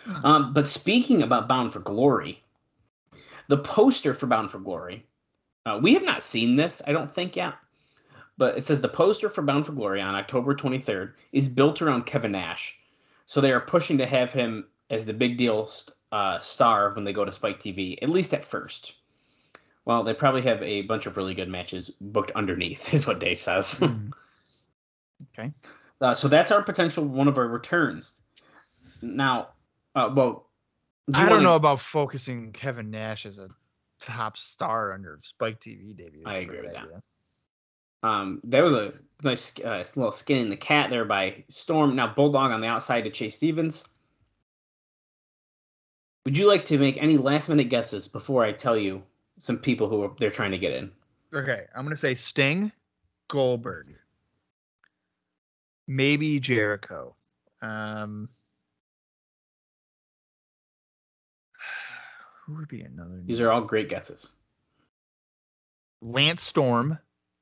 Hmm. 0.05 0.25
Um, 0.25 0.53
but 0.53 0.67
speaking 0.67 1.23
about 1.23 1.49
Bound 1.49 1.73
for 1.73 1.79
Glory, 1.79 2.42
the 3.47 3.57
poster 3.57 4.13
for 4.13 4.27
Bound 4.27 4.51
for 4.51 4.59
Glory, 4.59 5.05
uh, 5.65 5.79
we 5.81 5.93
have 5.93 6.03
not 6.03 6.23
seen 6.23 6.55
this, 6.55 6.81
I 6.87 6.91
don't 6.91 7.13
think 7.13 7.35
yet. 7.35 7.53
But 8.37 8.57
it 8.57 8.63
says 8.63 8.81
the 8.81 8.89
poster 8.89 9.29
for 9.29 9.41
Bound 9.41 9.65
for 9.65 9.73
Glory 9.73 10.01
on 10.01 10.15
October 10.15 10.55
23rd 10.55 11.13
is 11.31 11.47
built 11.47 11.81
around 11.81 12.05
Kevin 12.05 12.31
Nash. 12.31 12.77
So 13.25 13.39
they 13.41 13.51
are 13.53 13.61
pushing 13.61 13.97
to 13.99 14.05
have 14.05 14.33
him 14.33 14.65
as 14.89 15.05
the 15.05 15.13
big 15.13 15.37
deal 15.37 15.69
uh, 16.11 16.39
star 16.39 16.93
when 16.93 17.03
they 17.03 17.13
go 17.13 17.25
to 17.25 17.31
Spike 17.31 17.59
TV, 17.59 17.97
at 18.01 18.09
least 18.09 18.33
at 18.33 18.43
first. 18.43 18.95
Well, 19.85 20.03
they 20.03 20.13
probably 20.13 20.41
have 20.43 20.61
a 20.63 20.83
bunch 20.83 21.05
of 21.05 21.17
really 21.17 21.33
good 21.33 21.49
matches 21.49 21.91
booked 22.01 22.31
underneath, 22.31 22.93
is 22.93 23.07
what 23.07 23.19
Dave 23.19 23.39
says. 23.39 23.79
Hmm. 23.79 24.09
okay. 25.37 25.53
Uh, 26.01 26.13
so 26.13 26.27
that's 26.27 26.51
our 26.51 26.61
potential 26.61 27.05
one 27.05 27.27
of 27.27 27.37
our 27.37 27.47
returns. 27.47 28.19
Now, 29.01 29.49
uh, 29.95 30.11
well, 30.13 30.47
do 31.11 31.17
I 31.17 31.21
don't 31.23 31.29
wanna- 31.31 31.43
know 31.43 31.55
about 31.55 31.79
focusing 31.79 32.51
Kevin 32.51 32.89
Nash 32.89 33.25
as 33.25 33.39
a 33.39 33.49
top 33.99 34.37
star 34.37 34.93
under 34.93 35.19
Spike 35.21 35.59
TV 35.59 35.95
debut. 35.95 36.23
I 36.25 36.37
agree 36.39 36.61
with 36.61 36.73
that. 36.73 36.87
Um, 38.07 38.41
there 38.43 38.63
was 38.63 38.73
a 38.73 38.93
nice 39.23 39.57
uh, 39.61 39.83
little 39.95 40.11
skin 40.11 40.39
in 40.39 40.49
the 40.49 40.57
cat 40.57 40.89
there 40.89 41.05
by 41.05 41.43
Storm. 41.47 41.95
Now 41.95 42.13
Bulldog 42.13 42.51
on 42.51 42.59
the 42.59 42.67
outside 42.67 43.01
to 43.05 43.09
Chase 43.09 43.35
Stevens. 43.37 43.87
Would 46.25 46.37
you 46.37 46.47
like 46.47 46.65
to 46.65 46.77
make 46.77 46.97
any 46.97 47.17
last 47.17 47.49
minute 47.49 47.69
guesses 47.69 48.07
before 48.07 48.43
I 48.43 48.51
tell 48.51 48.77
you 48.77 49.03
some 49.39 49.57
people 49.57 49.89
who 49.89 50.03
are, 50.03 50.11
they're 50.19 50.31
trying 50.31 50.51
to 50.51 50.57
get 50.57 50.73
in? 50.73 50.91
Okay, 51.33 51.65
I'm 51.75 51.83
gonna 51.83 51.95
say 51.95 52.13
Sting, 52.13 52.71
Goldberg, 53.29 53.95
maybe 55.87 56.39
Jericho. 56.39 57.15
Um, 57.61 58.29
who 62.53 62.59
would 62.59 62.67
be 62.69 62.81
another? 62.81 63.21
These 63.25 63.39
name? 63.39 63.47
are 63.47 63.51
all 63.51 63.61
great 63.61 63.89
guesses. 63.89 64.37
Lance 66.01 66.41
Storm, 66.43 66.97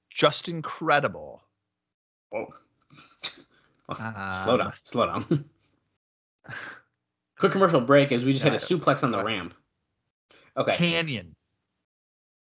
Just 0.10 0.48
Incredible. 0.50 1.42
Whoa. 2.30 2.48
slow 3.96 4.54
Um, 4.54 4.58
down. 4.58 4.74
Slow 4.84 5.06
down. 5.06 5.46
Quick 7.40 7.52
commercial 7.52 7.82
break 7.82 8.12
as 8.12 8.24
we 8.24 8.32
just 8.32 8.44
had 8.44 8.54
a 8.54 8.58
suplex 8.58 9.04
on 9.04 9.12
the 9.12 9.24
ramp. 9.24 9.54
Okay. 10.58 10.76
Kanyon, 10.76 11.34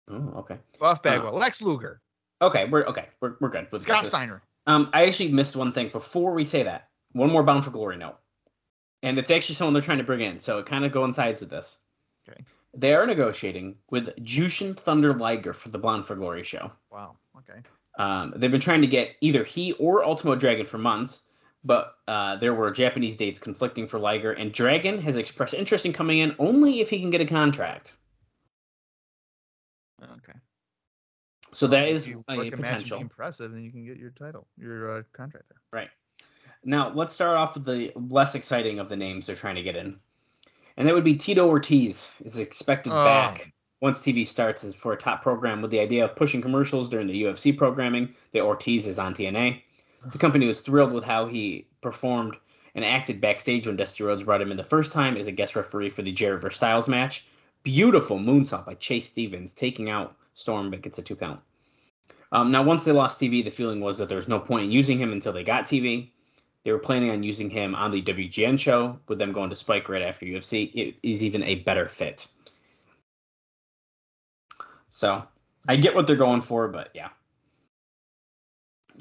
Oh, 0.08 0.34
okay. 0.40 0.58
Buff 0.78 0.98
Uh, 0.98 1.02
Bagwell, 1.02 1.32
Lex 1.34 1.62
Luger, 1.62 2.00
Okay, 2.42 2.66
we're 2.66 2.84
okay. 2.84 3.08
We're, 3.20 3.36
we're 3.40 3.48
good 3.48 3.66
with 3.72 3.82
Scott 3.82 3.96
guesses. 3.98 4.10
Steiner. 4.10 4.42
Um, 4.66 4.90
I 4.92 5.06
actually 5.06 5.32
missed 5.32 5.56
one 5.56 5.72
thing 5.72 5.88
before 5.88 6.34
we 6.34 6.44
say 6.44 6.62
that. 6.62 6.88
One 7.12 7.30
more 7.30 7.42
Bound 7.42 7.64
for 7.64 7.70
Glory 7.70 7.96
note, 7.96 8.16
and 9.02 9.18
it's 9.18 9.30
actually 9.30 9.54
someone 9.54 9.72
they're 9.72 9.80
trying 9.82 9.98
to 9.98 10.04
bring 10.04 10.20
in, 10.20 10.38
so 10.38 10.58
it 10.58 10.66
kind 10.66 10.84
of 10.84 10.92
coincides 10.92 11.40
with 11.40 11.48
this. 11.50 11.82
Okay. 12.28 12.44
They 12.76 12.94
are 12.94 13.06
negotiating 13.06 13.76
with 13.90 14.14
Jushin 14.24 14.76
Thunder 14.76 15.14
Liger 15.14 15.52
for 15.52 15.68
the 15.68 15.78
Bound 15.78 16.04
for 16.04 16.14
Glory 16.14 16.42
show. 16.42 16.72
Wow. 16.90 17.16
Okay. 17.38 17.60
Um, 17.98 18.32
they've 18.36 18.50
been 18.50 18.60
trying 18.60 18.80
to 18.80 18.86
get 18.86 19.16
either 19.20 19.44
he 19.44 19.72
or 19.72 20.04
Ultimo 20.04 20.34
Dragon 20.34 20.66
for 20.66 20.78
months, 20.78 21.26
but 21.64 21.96
uh, 22.08 22.36
there 22.36 22.54
were 22.54 22.70
Japanese 22.70 23.16
dates 23.16 23.40
conflicting 23.40 23.86
for 23.86 23.98
Liger, 23.98 24.32
and 24.32 24.52
Dragon 24.52 25.00
has 25.00 25.16
expressed 25.16 25.54
interest 25.54 25.86
in 25.86 25.92
coming 25.92 26.18
in 26.18 26.34
only 26.38 26.80
if 26.80 26.90
he 26.90 27.00
can 27.00 27.10
get 27.10 27.20
a 27.20 27.26
contract. 27.26 27.94
Okay. 30.02 30.38
So 31.52 31.68
that 31.68 31.88
If 31.88 32.08
you 32.08 32.24
a 32.28 32.50
potential. 32.50 33.00
impressive, 33.00 33.52
then 33.52 33.62
you 33.62 33.70
can 33.70 33.86
get 33.86 33.96
your 33.96 34.10
title, 34.10 34.48
your 34.58 34.98
uh, 34.98 35.02
contract 35.12 35.46
there. 35.48 35.58
Right. 35.72 35.88
Now, 36.64 36.92
let's 36.92 37.14
start 37.14 37.36
off 37.36 37.54
with 37.54 37.64
the 37.64 37.92
less 37.94 38.34
exciting 38.34 38.80
of 38.80 38.88
the 38.88 38.96
names 38.96 39.26
they're 39.26 39.36
trying 39.36 39.54
to 39.54 39.62
get 39.62 39.76
in. 39.76 39.96
And 40.76 40.88
that 40.88 40.94
would 40.94 41.04
be 41.04 41.14
Tito 41.14 41.48
Ortiz 41.48 42.12
is 42.24 42.38
expected 42.38 42.92
Oh. 42.92 43.04
back 43.04 43.52
once 43.80 43.98
TV 44.00 44.26
starts 44.26 44.64
as 44.64 44.74
for 44.74 44.92
a 44.92 44.96
top 44.96 45.22
program 45.22 45.62
with 45.62 45.70
the 45.70 45.78
idea 45.80 46.04
of 46.04 46.16
pushing 46.16 46.40
commercials 46.42 46.88
during 46.88 47.06
the 47.06 47.22
UFC 47.22 47.56
programming 47.56 48.14
The 48.32 48.40
Ortiz 48.40 48.86
is 48.86 48.98
on 48.98 49.14
TNA. 49.14 49.62
The 50.12 50.18
company 50.18 50.46
was 50.46 50.60
thrilled 50.60 50.92
with 50.92 51.04
how 51.04 51.26
he 51.26 51.66
performed 51.80 52.36
and 52.74 52.84
acted 52.84 53.20
backstage 53.20 53.66
when 53.66 53.76
Dusty 53.76 54.02
Rhodes 54.04 54.24
brought 54.24 54.42
him 54.42 54.50
in 54.50 54.56
the 54.56 54.64
first 54.64 54.90
time 54.92 55.16
as 55.16 55.28
a 55.28 55.32
guest 55.32 55.54
referee 55.54 55.90
for 55.90 56.02
the 56.02 56.10
Jerry 56.12 56.40
vs. 56.40 56.56
Styles 56.56 56.88
match. 56.88 57.24
Beautiful 57.62 58.18
moonsault 58.18 58.66
by 58.66 58.74
Chase 58.74 59.08
Stevens, 59.08 59.54
taking 59.54 59.88
out 59.88 60.16
Storm, 60.34 60.70
but 60.70 60.82
gets 60.82 60.98
a 60.98 61.02
two 61.02 61.16
count. 61.16 61.40
Um, 62.32 62.50
now, 62.50 62.62
once 62.64 62.84
they 62.84 62.90
lost 62.92 63.20
TV, 63.20 63.44
the 63.44 63.50
feeling 63.50 63.80
was 63.80 63.96
that 63.98 64.08
there 64.08 64.16
was 64.16 64.28
no 64.28 64.40
point 64.40 64.64
in 64.64 64.72
using 64.72 64.98
him 64.98 65.12
until 65.12 65.32
they 65.32 65.44
got 65.44 65.66
TV. 65.66 66.10
They 66.64 66.72
were 66.72 66.78
planning 66.78 67.10
on 67.10 67.22
using 67.22 67.50
him 67.50 67.74
on 67.74 67.90
the 67.90 68.02
WGN 68.02 68.58
show, 68.58 68.98
with 69.06 69.18
them 69.18 69.32
going 69.32 69.50
to 69.50 69.56
Spike 69.56 69.88
right 69.88 70.02
after 70.02 70.24
UFC. 70.24 70.70
It 70.74 70.96
is 71.02 71.22
even 71.22 71.42
a 71.42 71.56
better 71.56 71.88
fit. 71.88 72.26
So 74.88 75.22
I 75.68 75.76
get 75.76 75.94
what 75.94 76.06
they're 76.06 76.16
going 76.16 76.40
for, 76.40 76.68
but 76.68 76.90
yeah. 76.94 77.10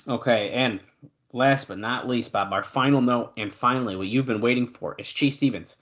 Okay, 0.07 0.49
and 0.52 0.81
last 1.31 1.69
but 1.69 1.77
not 1.77 2.07
least, 2.07 2.34
Bob, 2.34 2.52
our 2.52 2.64
final 2.64 2.99
note, 2.99 3.31
and 3.38 3.53
finally, 3.53 3.95
what 3.95 4.07
you've 4.07 4.26
been 4.26 4.41
waiting 4.41 4.68
for 4.68 4.95
is 4.98 5.11
Chase 5.11 5.35
Stevens. 5.35 5.77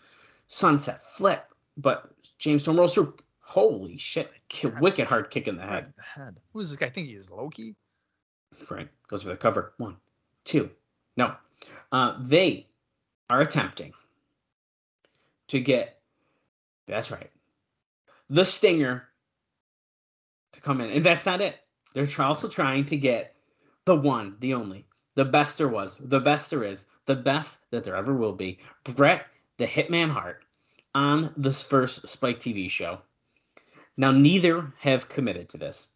Sunset 0.47 1.01
flip, 1.01 1.45
but 1.77 2.11
James 2.37 2.61
Storm 2.61 2.77
rolls 2.77 2.93
through. 2.93 3.15
Holy 3.39 3.97
shit! 3.97 4.31
Wicked 4.79 5.07
hard 5.07 5.29
kick 5.29 5.47
in 5.47 5.55
the 5.55 5.63
head. 5.63 5.91
the 5.97 6.03
head. 6.03 6.37
Who 6.53 6.59
is 6.59 6.69
this 6.69 6.77
guy? 6.77 6.85
I 6.85 6.89
think 6.89 7.07
he 7.07 7.13
is 7.13 7.29
Loki. 7.29 7.75
Right. 8.69 8.87
Goes 9.07 9.23
for 9.23 9.29
the 9.29 9.35
cover. 9.35 9.73
One, 9.77 9.97
two. 10.45 10.69
No. 11.17 11.35
Uh, 11.91 12.15
they 12.19 12.67
are 13.29 13.41
attempting 13.41 13.93
to 15.47 15.59
get, 15.59 15.99
that's 16.87 17.11
right, 17.11 17.29
the 18.29 18.45
Stinger 18.45 19.07
to 20.53 20.61
come 20.61 20.81
in. 20.81 20.91
And 20.91 21.05
that's 21.05 21.25
not 21.25 21.41
it. 21.41 21.59
They're 21.93 22.07
also 22.19 22.47
trying 22.47 22.85
to 22.85 22.97
get 22.97 23.35
the 23.85 23.95
one, 23.95 24.35
the 24.39 24.53
only, 24.53 24.85
the 25.15 25.25
best 25.25 25.57
there 25.57 25.67
was, 25.67 25.97
the 25.99 26.19
best 26.19 26.49
there 26.49 26.63
is, 26.63 26.85
the 27.05 27.15
best 27.15 27.69
that 27.71 27.83
there 27.83 27.95
ever 27.95 28.15
will 28.15 28.33
be, 28.33 28.59
Bret 28.83 29.25
the 29.57 29.67
Hitman 29.67 30.09
Hart 30.09 30.43
on 30.95 31.33
this 31.37 31.61
first 31.61 32.07
Spike 32.07 32.39
TV 32.39 32.69
show. 32.69 33.01
Now, 33.97 34.11
neither 34.11 34.73
have 34.79 35.09
committed 35.09 35.49
to 35.49 35.57
this. 35.57 35.89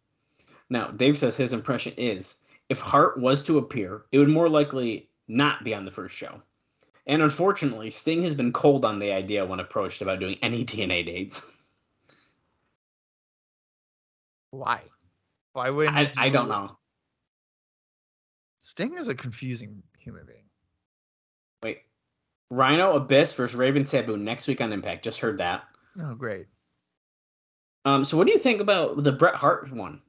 Now, 0.68 0.88
Dave 0.88 1.16
says 1.16 1.36
his 1.36 1.52
impression 1.52 1.92
is 1.96 2.42
if 2.68 2.80
Hart 2.80 3.18
was 3.18 3.42
to 3.44 3.58
appear, 3.58 4.04
it 4.12 4.18
would 4.18 4.28
more 4.28 4.48
likely 4.48 5.08
not 5.28 5.64
be 5.64 5.74
on 5.74 5.84
the 5.84 5.90
first 5.90 6.16
show. 6.16 6.40
And 7.06 7.22
unfortunately, 7.22 7.90
Sting 7.90 8.22
has 8.24 8.34
been 8.34 8.52
cold 8.52 8.84
on 8.84 8.98
the 8.98 9.12
idea 9.12 9.46
when 9.46 9.60
approached 9.60 10.02
about 10.02 10.20
doing 10.20 10.38
any 10.42 10.64
TNA 10.64 11.06
dates. 11.06 11.50
Why? 14.50 14.82
Why 15.52 15.70
wouldn't 15.70 15.96
I, 15.96 16.02
it 16.02 16.12
I 16.16 16.28
don't 16.28 16.48
know. 16.48 16.76
Sting 18.58 18.94
is 18.94 19.08
a 19.08 19.14
confusing 19.14 19.82
human 19.98 20.26
being. 20.26 20.44
Wait. 21.62 21.78
Rhino 22.50 22.94
Abyss 22.94 23.34
versus 23.34 23.56
Raven 23.56 23.84
Sabu 23.84 24.16
next 24.16 24.48
week 24.48 24.60
on 24.60 24.72
Impact. 24.72 25.04
Just 25.04 25.20
heard 25.20 25.38
that. 25.38 25.64
Oh, 26.00 26.14
great. 26.14 26.46
Um, 27.84 28.04
so 28.04 28.16
what 28.16 28.26
do 28.26 28.32
you 28.32 28.38
think 28.38 28.60
about 28.60 29.02
the 29.02 29.12
Bret 29.12 29.36
Hart 29.36 29.70
one? 29.72 30.00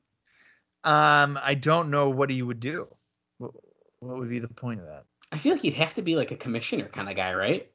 Um, 0.83 1.39
I 1.41 1.53
don't 1.53 1.91
know 1.91 2.09
what 2.09 2.29
he 2.29 2.41
would 2.41 2.59
do. 2.59 2.87
What, 3.99 4.17
would 4.17 4.29
be 4.29 4.39
the 4.39 4.47
point 4.47 4.79
of 4.79 4.87
that? 4.87 5.05
I 5.31 5.37
feel 5.37 5.53
like 5.53 5.61
he'd 5.61 5.73
have 5.73 5.93
to 5.95 6.01
be 6.01 6.15
like 6.15 6.31
a 6.31 6.35
commissioner 6.35 6.87
kind 6.87 7.09
of 7.09 7.15
guy, 7.15 7.33
right? 7.33 7.69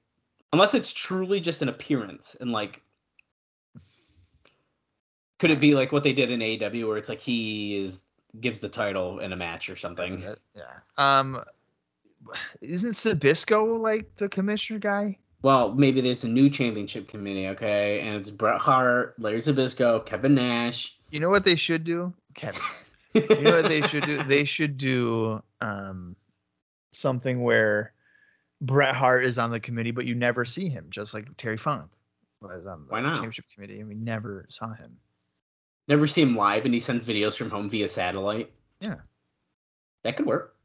Unless 0.52 0.74
it's 0.74 0.92
truly 0.92 1.40
just 1.40 1.62
an 1.62 1.68
appearance 1.68 2.36
and 2.40 2.52
like 2.52 2.82
could 5.42 5.50
it 5.50 5.58
be 5.58 5.74
like 5.74 5.90
what 5.90 6.04
they 6.04 6.12
did 6.12 6.30
in 6.30 6.38
AEW 6.38 6.86
where 6.86 6.96
it's 6.96 7.08
like 7.08 7.18
he 7.18 7.76
is 7.76 8.04
gives 8.40 8.60
the 8.60 8.68
title 8.68 9.18
in 9.18 9.32
a 9.32 9.36
match 9.36 9.68
or 9.68 9.74
something? 9.74 10.22
Yeah. 10.54 10.62
Um, 10.98 11.42
isn't 12.60 12.92
Zbyszko 12.92 13.76
like 13.80 14.14
the 14.14 14.28
commissioner 14.28 14.78
guy? 14.78 15.18
Well, 15.42 15.74
maybe 15.74 16.00
there's 16.00 16.22
a 16.22 16.28
new 16.28 16.48
championship 16.48 17.08
committee, 17.08 17.48
okay? 17.48 18.00
And 18.02 18.14
it's 18.14 18.30
Bret 18.30 18.60
Hart, 18.60 19.16
Larry 19.18 19.38
Zbyszko, 19.38 20.06
Kevin 20.06 20.36
Nash. 20.36 20.96
You 21.10 21.18
know 21.18 21.30
what 21.30 21.44
they 21.44 21.56
should 21.56 21.82
do? 21.82 22.12
Kevin. 22.34 22.62
You 23.14 23.40
know 23.42 23.62
what 23.62 23.68
they 23.68 23.82
should 23.82 24.04
do? 24.04 24.22
They 24.26 24.44
should 24.44 24.76
do 24.76 25.42
um 25.60 26.16
something 26.92 27.42
where 27.42 27.92
Bret 28.60 28.94
Hart 28.94 29.24
is 29.24 29.38
on 29.38 29.50
the 29.50 29.60
committee, 29.60 29.90
but 29.90 30.06
you 30.06 30.14
never 30.14 30.44
see 30.44 30.68
him, 30.68 30.86
just 30.90 31.14
like 31.14 31.26
Terry 31.36 31.56
Funk 31.56 31.90
was 32.40 32.66
on 32.66 32.86
the 32.88 33.00
championship 33.00 33.44
committee, 33.54 33.80
and 33.80 33.88
we 33.88 33.94
never 33.94 34.46
saw 34.48 34.72
him. 34.74 34.96
Never 35.88 36.06
see 36.06 36.22
him 36.22 36.36
live 36.36 36.64
and 36.64 36.72
he 36.72 36.80
sends 36.80 37.06
videos 37.06 37.36
from 37.36 37.50
home 37.50 37.68
via 37.68 37.88
satellite. 37.88 38.52
Yeah. 38.80 38.96
That 40.04 40.16
could 40.16 40.26
work. 40.26 40.56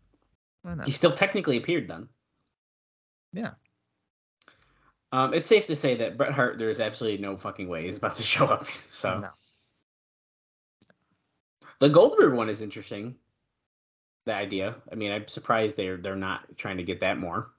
Why 0.61 0.75
not? 0.75 0.85
He 0.85 0.91
still 0.91 1.11
technically 1.11 1.57
appeared 1.57 1.87
then. 1.87 2.07
Yeah. 3.33 3.51
Um, 5.11 5.33
it's 5.33 5.47
safe 5.47 5.65
to 5.67 5.75
say 5.75 5.95
that 5.95 6.17
Bret 6.17 6.33
Hart, 6.33 6.57
there's 6.57 6.79
absolutely 6.79 7.21
no 7.21 7.35
fucking 7.35 7.67
way 7.67 7.85
he's 7.85 7.97
about 7.97 8.15
to 8.15 8.23
show 8.23 8.45
up. 8.45 8.67
So 8.89 9.19
No. 9.19 9.29
The 11.79 11.89
Goldberg 11.89 12.33
one 12.33 12.49
is 12.49 12.61
interesting. 12.61 13.15
The 14.25 14.33
idea. 14.33 14.75
I 14.91 14.95
mean, 14.95 15.11
I'm 15.11 15.27
surprised 15.27 15.77
they're 15.77 15.97
they're 15.97 16.15
not 16.15 16.57
trying 16.57 16.77
to 16.77 16.83
get 16.83 16.99
that 16.99 17.17
more. 17.17 17.51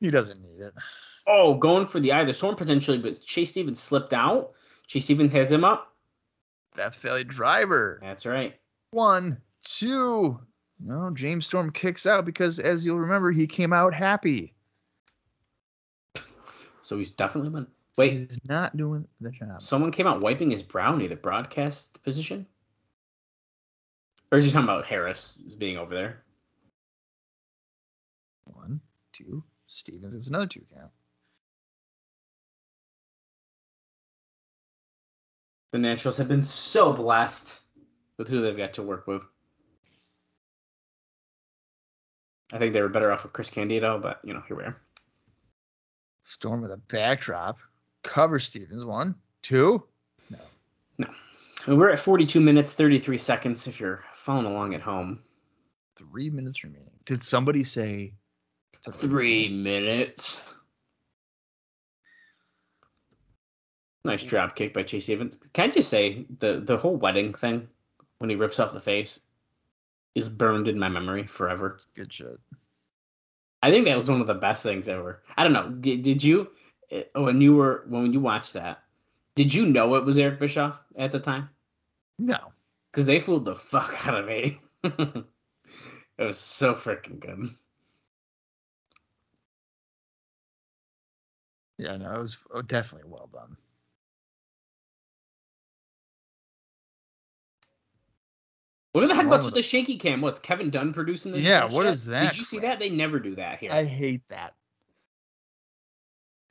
He 0.00 0.10
doesn't 0.10 0.40
need 0.40 0.60
it. 0.60 0.72
Oh, 1.26 1.54
going 1.54 1.86
for 1.86 2.00
the 2.00 2.12
eye 2.12 2.22
of 2.22 2.26
the 2.26 2.34
storm 2.34 2.56
potentially, 2.56 2.98
but 2.98 3.20
Chase 3.24 3.50
Stevens 3.50 3.78
slipped 3.78 4.12
out. 4.12 4.52
Chase 4.86 5.04
Stevens 5.04 5.32
has 5.32 5.52
him 5.52 5.64
up. 5.64 5.94
Death 6.74 6.96
Valley 6.96 7.24
Driver. 7.24 8.00
That's 8.02 8.24
right. 8.26 8.58
One, 8.92 9.40
two. 9.62 10.40
No, 10.82 11.10
James 11.10 11.46
Storm 11.46 11.70
kicks 11.70 12.06
out 12.06 12.24
because, 12.24 12.58
as 12.58 12.86
you'll 12.86 12.98
remember, 12.98 13.30
he 13.30 13.46
came 13.46 13.72
out 13.72 13.92
happy. 13.92 14.54
So 16.82 16.96
he's 16.96 17.10
definitely 17.10 17.50
been. 17.50 17.66
Wait, 18.00 18.12
He's 18.14 18.38
not 18.48 18.78
doing 18.78 19.06
the 19.20 19.30
job. 19.30 19.60
someone 19.60 19.92
came 19.92 20.06
out 20.06 20.22
wiping 20.22 20.48
his 20.48 20.62
brow 20.62 20.96
near 20.96 21.06
the 21.08 21.16
broadcast 21.16 22.02
position? 22.02 22.46
Or 24.32 24.38
is 24.38 24.46
he 24.46 24.50
talking 24.50 24.64
about 24.64 24.86
Harris 24.86 25.36
being 25.58 25.76
over 25.76 25.94
there? 25.94 26.22
One, 28.44 28.80
two. 29.12 29.44
Stevens. 29.66 30.14
is 30.14 30.28
another 30.28 30.46
two 30.46 30.62
count. 30.74 30.90
The 35.72 35.78
Naturals 35.78 36.16
have 36.16 36.28
been 36.28 36.42
so 36.42 36.94
blessed 36.94 37.60
with 38.16 38.28
who 38.28 38.40
they've 38.40 38.56
got 38.56 38.72
to 38.74 38.82
work 38.82 39.06
with. 39.06 39.24
I 42.50 42.58
think 42.58 42.72
they 42.72 42.80
were 42.80 42.88
better 42.88 43.12
off 43.12 43.24
with 43.24 43.34
Chris 43.34 43.50
Candido, 43.50 43.98
but 43.98 44.20
you 44.24 44.32
know, 44.32 44.42
here 44.48 44.56
we 44.56 44.64
are. 44.64 44.80
Storm 46.22 46.62
with 46.62 46.72
a 46.72 46.78
backdrop. 46.78 47.58
Cover 48.02 48.38
Stevens. 48.38 48.84
One, 48.84 49.14
two. 49.42 49.82
no, 50.98 51.08
And 51.66 51.78
we're 51.78 51.90
at 51.90 51.98
42 51.98 52.40
minutes, 52.40 52.74
33 52.74 53.18
seconds 53.18 53.66
if 53.66 53.80
you're 53.80 54.02
following 54.14 54.46
along 54.46 54.74
at 54.74 54.80
home. 54.80 55.22
Three 55.96 56.30
minutes 56.30 56.64
remaining. 56.64 56.90
Did 57.04 57.22
somebody 57.22 57.64
say 57.64 58.14
Three 58.90 59.62
minutes. 59.62 60.42
Nice 64.04 64.24
drop 64.24 64.56
kick 64.56 64.72
by 64.72 64.82
Chase 64.82 65.04
Stevens. 65.04 65.38
Can 65.52 65.68
I 65.68 65.72
just 65.72 65.90
say 65.90 66.24
the 66.38 66.60
the 66.60 66.78
whole 66.78 66.96
wedding 66.96 67.34
thing 67.34 67.68
when 68.18 68.30
he 68.30 68.36
rips 68.36 68.58
off 68.58 68.72
the 68.72 68.80
face 68.80 69.26
is 70.14 70.28
burned 70.28 70.68
in 70.68 70.78
my 70.78 70.88
memory 70.88 71.26
forever. 71.26 71.78
Good 71.94 72.12
shit. 72.12 72.38
I 73.62 73.70
think 73.70 73.84
that 73.84 73.96
was 73.96 74.10
one 74.10 74.20
of 74.22 74.26
the 74.26 74.34
best 74.34 74.62
things 74.62 74.88
ever. 74.88 75.22
I 75.36 75.44
don't 75.44 75.52
know. 75.52 75.68
Did, 75.68 76.02
did 76.02 76.22
you 76.22 76.50
eh, 76.90 77.04
when 77.14 77.40
you 77.40 77.56
were 77.56 77.84
when 77.88 78.12
you 78.12 78.20
watched 78.20 78.54
that? 78.54 78.82
Did 79.34 79.54
you 79.54 79.66
know 79.66 79.94
it 79.94 80.04
was 80.04 80.18
Eric 80.18 80.40
Bischoff 80.40 80.82
at 80.96 81.12
the 81.12 81.20
time? 81.20 81.48
No. 82.18 82.38
Because 82.90 83.06
they 83.06 83.20
fooled 83.20 83.44
the 83.44 83.54
fuck 83.54 84.06
out 84.06 84.18
of 84.18 84.26
me. 84.26 84.60
it 84.84 85.24
was 86.18 86.38
so 86.38 86.74
freaking 86.74 87.20
good. 87.20 87.50
Yeah, 91.78 91.96
no, 91.96 92.12
it 92.12 92.18
was 92.18 92.36
oh, 92.52 92.60
definitely 92.60 93.10
well 93.10 93.30
done. 93.32 93.56
What 98.92 99.04
are 99.04 99.06
the 99.06 99.14
Wrong 99.14 99.44
with 99.44 99.54
the 99.54 99.62
shaky 99.62 99.96
cam? 99.96 100.20
What's 100.20 100.40
Kevin 100.40 100.68
Dunn 100.68 100.92
producing 100.92 101.30
this? 101.32 101.42
Yeah, 101.42 101.70
what 101.70 101.86
is 101.86 102.06
that 102.06 102.32
Did 102.32 102.38
you 102.38 102.44
see 102.44 102.58
crap? 102.58 102.72
that? 102.72 102.78
They 102.80 102.90
never 102.90 103.20
do 103.20 103.36
that 103.36 103.60
here. 103.60 103.70
I 103.72 103.84
hate 103.84 104.22
that. 104.28 104.54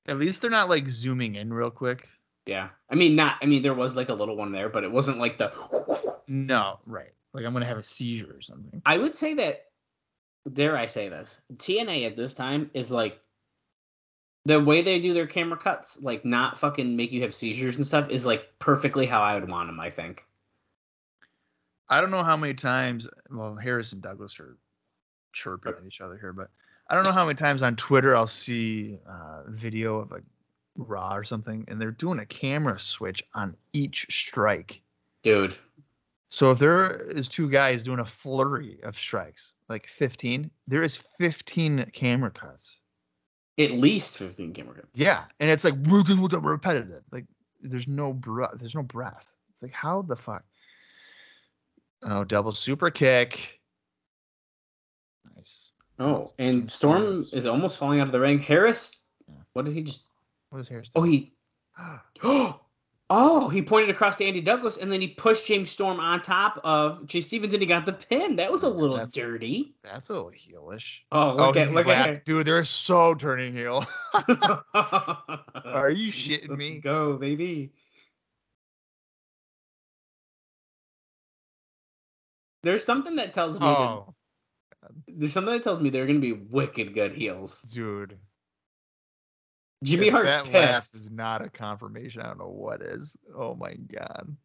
At 0.10 0.18
least 0.18 0.41
they're 0.41 0.49
not 0.52 0.69
like 0.69 0.88
zooming 0.88 1.36
in 1.36 1.53
real 1.53 1.72
quick. 1.72 2.07
yeah, 2.45 2.69
I 2.90 2.95
mean, 2.95 3.15
not. 3.15 3.38
I 3.41 3.45
mean, 3.45 3.61
there 3.61 3.73
was 3.73 3.95
like 3.95 4.10
a 4.10 4.14
little 4.14 4.36
one 4.36 4.52
there, 4.52 4.69
but 4.69 4.84
it 4.84 4.91
wasn't 4.91 5.19
like 5.19 5.38
the. 5.38 5.52
No, 6.27 6.80
right. 6.86 7.14
Like 7.34 7.45
I'm 7.45 7.53
gonna 7.53 7.65
have 7.65 7.77
a 7.77 7.84
seizure 7.84 8.36
or 8.36 8.41
something. 8.41 8.81
I 8.86 8.98
would 8.98 9.15
say 9.15 9.34
that. 9.36 9.65
Dare 10.53 10.76
I 10.76 10.88
say 10.88 11.10
this? 11.10 11.41
TNA 11.53 12.07
at 12.07 12.18
this 12.18 12.34
time 12.34 12.72
is 12.73 12.91
like. 12.91 13.19
The 14.45 14.60
way 14.60 14.81
they 14.81 14.99
do 14.99 15.14
their 15.14 15.27
camera 15.27 15.57
cuts, 15.57 16.02
like 16.02 16.26
not 16.26 16.57
fucking 16.57 16.95
make 16.95 17.11
you 17.11 17.22
have 17.22 17.34
seizures 17.36 17.76
and 17.76 17.86
stuff, 17.86 18.10
is 18.10 18.26
like 18.26 18.45
perfectly 18.57 19.06
how 19.06 19.22
I 19.22 19.36
would 19.36 19.49
want 19.49 19.68
them. 19.68 19.80
I 19.80 19.90
think. 19.90 20.23
I 21.90 22.02
don't 22.02 22.11
know 22.11 22.23
how 22.23 22.38
many 22.38 22.53
times. 22.53 23.07
Well, 23.30 23.56
Harris 23.56 23.91
and 23.94 24.02
Douglas 24.02 24.40
are 24.40 24.57
chirping 25.34 25.73
at 25.77 25.86
each 25.86 26.02
other 26.02 26.18
here, 26.18 26.34
but 26.34 26.49
I 26.90 26.95
don't 26.95 27.03
know 27.03 27.11
how 27.11 27.26
many 27.26 27.36
times 27.36 27.61
on 27.64 27.76
Twitter 27.76 28.16
I'll 28.16 28.26
see 28.28 28.98
uh, 29.07 29.44
video 29.48 29.99
of 29.99 30.11
like 30.11 30.24
Raw 30.76 31.14
or 31.16 31.24
something, 31.24 31.66
and 31.68 31.80
they're 31.80 31.91
doing 31.91 32.20
a 32.20 32.26
camera 32.26 32.80
switch 32.80 33.24
on 33.36 33.56
each 33.74 34.07
strike. 34.10 34.82
Dude, 35.24 35.57
So 36.30 36.52
if 36.52 36.60
there 36.60 36.91
is 37.11 37.28
two 37.28 37.49
guys 37.49 37.84
doing 37.84 37.99
a 37.99 38.06
flurry 38.06 38.80
of 38.84 38.98
strikes, 38.98 39.53
like 39.68 39.86
15, 39.88 40.49
there 40.68 40.82
is 40.82 40.98
15 41.20 41.90
camera 41.94 42.32
cuts. 42.32 42.78
at 43.60 43.72
least 43.72 44.18
fifteen 44.18 44.53
camera 44.53 44.76
cuts. 44.76 44.88
Yeah, 44.94 45.26
and 45.40 45.49
it's 45.49 45.66
like 45.66 45.76
repetitive. 45.86 47.02
Like 47.11 47.26
there's 47.61 47.88
no 47.88 48.14
breath. 48.14 48.53
There's 48.56 48.76
no 48.76 48.84
breath. 48.84 49.26
It's 49.52 49.61
like 49.61 49.74
how 49.74 50.02
the 50.03 50.16
fuck? 50.16 50.45
Oh, 52.03 52.24
double 52.24 52.53
super 52.53 52.90
kick. 52.90 53.60
Nice. 55.36 55.69
Oh, 56.00 56.32
and 56.40 56.62
James 56.62 56.74
Storm 56.74 57.02
Harris. 57.04 57.34
is 57.34 57.46
almost 57.48 57.78
falling 57.78 58.00
out 58.00 58.08
of 58.08 58.14
the 58.14 58.20
ring. 58.20 58.40
Harris, 58.40 59.04
Yeah. 59.28 59.36
what 59.54 59.66
did 59.66 59.74
he 59.74 59.84
just? 59.84 60.06
What 60.50 60.60
is 60.60 60.68
Harris? 60.68 60.90
Oh, 60.96 61.04
he 61.04 61.34
Oh, 63.12 63.50
he 63.50 63.64
pointed 63.64 63.90
across 63.90 64.18
to 64.18 64.26
Andy 64.26 64.40
Douglas 64.40 64.78
and 64.78 64.92
then 64.94 65.02
he 65.02 65.08
pushed 65.08 65.48
James 65.48 65.72
Storm 65.72 66.00
on 66.00 66.22
top 66.22 66.62
of 66.64 67.08
Chase 67.08 67.26
Stevens 67.26 67.54
and 67.54 67.62
he 67.62 67.66
got 67.68 67.88
the 67.88 67.94
pin. 67.94 68.36
That 68.36 68.52
was 68.52 68.62
a 68.62 68.70
little 68.70 68.98
That's- 68.98 69.16
dirty. 69.16 69.74
That's 69.84 70.10
a 70.10 70.14
little 70.14 70.30
heelish. 70.30 71.00
Oh, 71.12 71.36
look 71.36 71.56
oh, 71.56 71.60
at 71.60 71.68
he's 71.70 71.76
look 71.76 71.88
laugh- 71.88 72.08
at 72.08 72.26
dude. 72.26 72.46
They're 72.46 72.64
so 72.64 73.16
turning 73.16 73.52
heel. 73.52 73.84
Are 74.14 75.90
you 75.90 76.12
shitting 76.14 76.50
Let's 76.50 76.60
me? 76.60 76.80
go, 76.80 77.18
baby. 77.18 77.72
There's 82.64 82.84
something 82.84 83.16
that 83.16 83.34
tells 83.34 83.60
me 83.60 83.66
that 83.66 83.78
Oh, 83.78 84.14
there's 85.07 85.34
something 85.34 85.53
that 85.53 85.64
tells 85.64 85.80
me 85.80 85.89
they're 85.89 86.07
gonna 86.07 86.19
be 86.19 86.34
wicked 86.34 86.93
good 86.93 87.15
heels. 87.15 87.61
dude. 87.64 88.18
Jimmy 89.84 90.07
If 90.07 90.14
Hart's 90.14 90.49
that 90.49 90.53
laugh 90.53 90.89
is 90.93 91.10
not 91.10 91.41
a 91.41 91.49
confirmation. 91.49 92.22
I 92.22 92.27
don't 92.27 92.39
know 92.39 92.49
what 92.49 92.81
is. 92.81 93.15
Oh 93.35 93.56
my 93.56 93.73
god. 93.76 94.35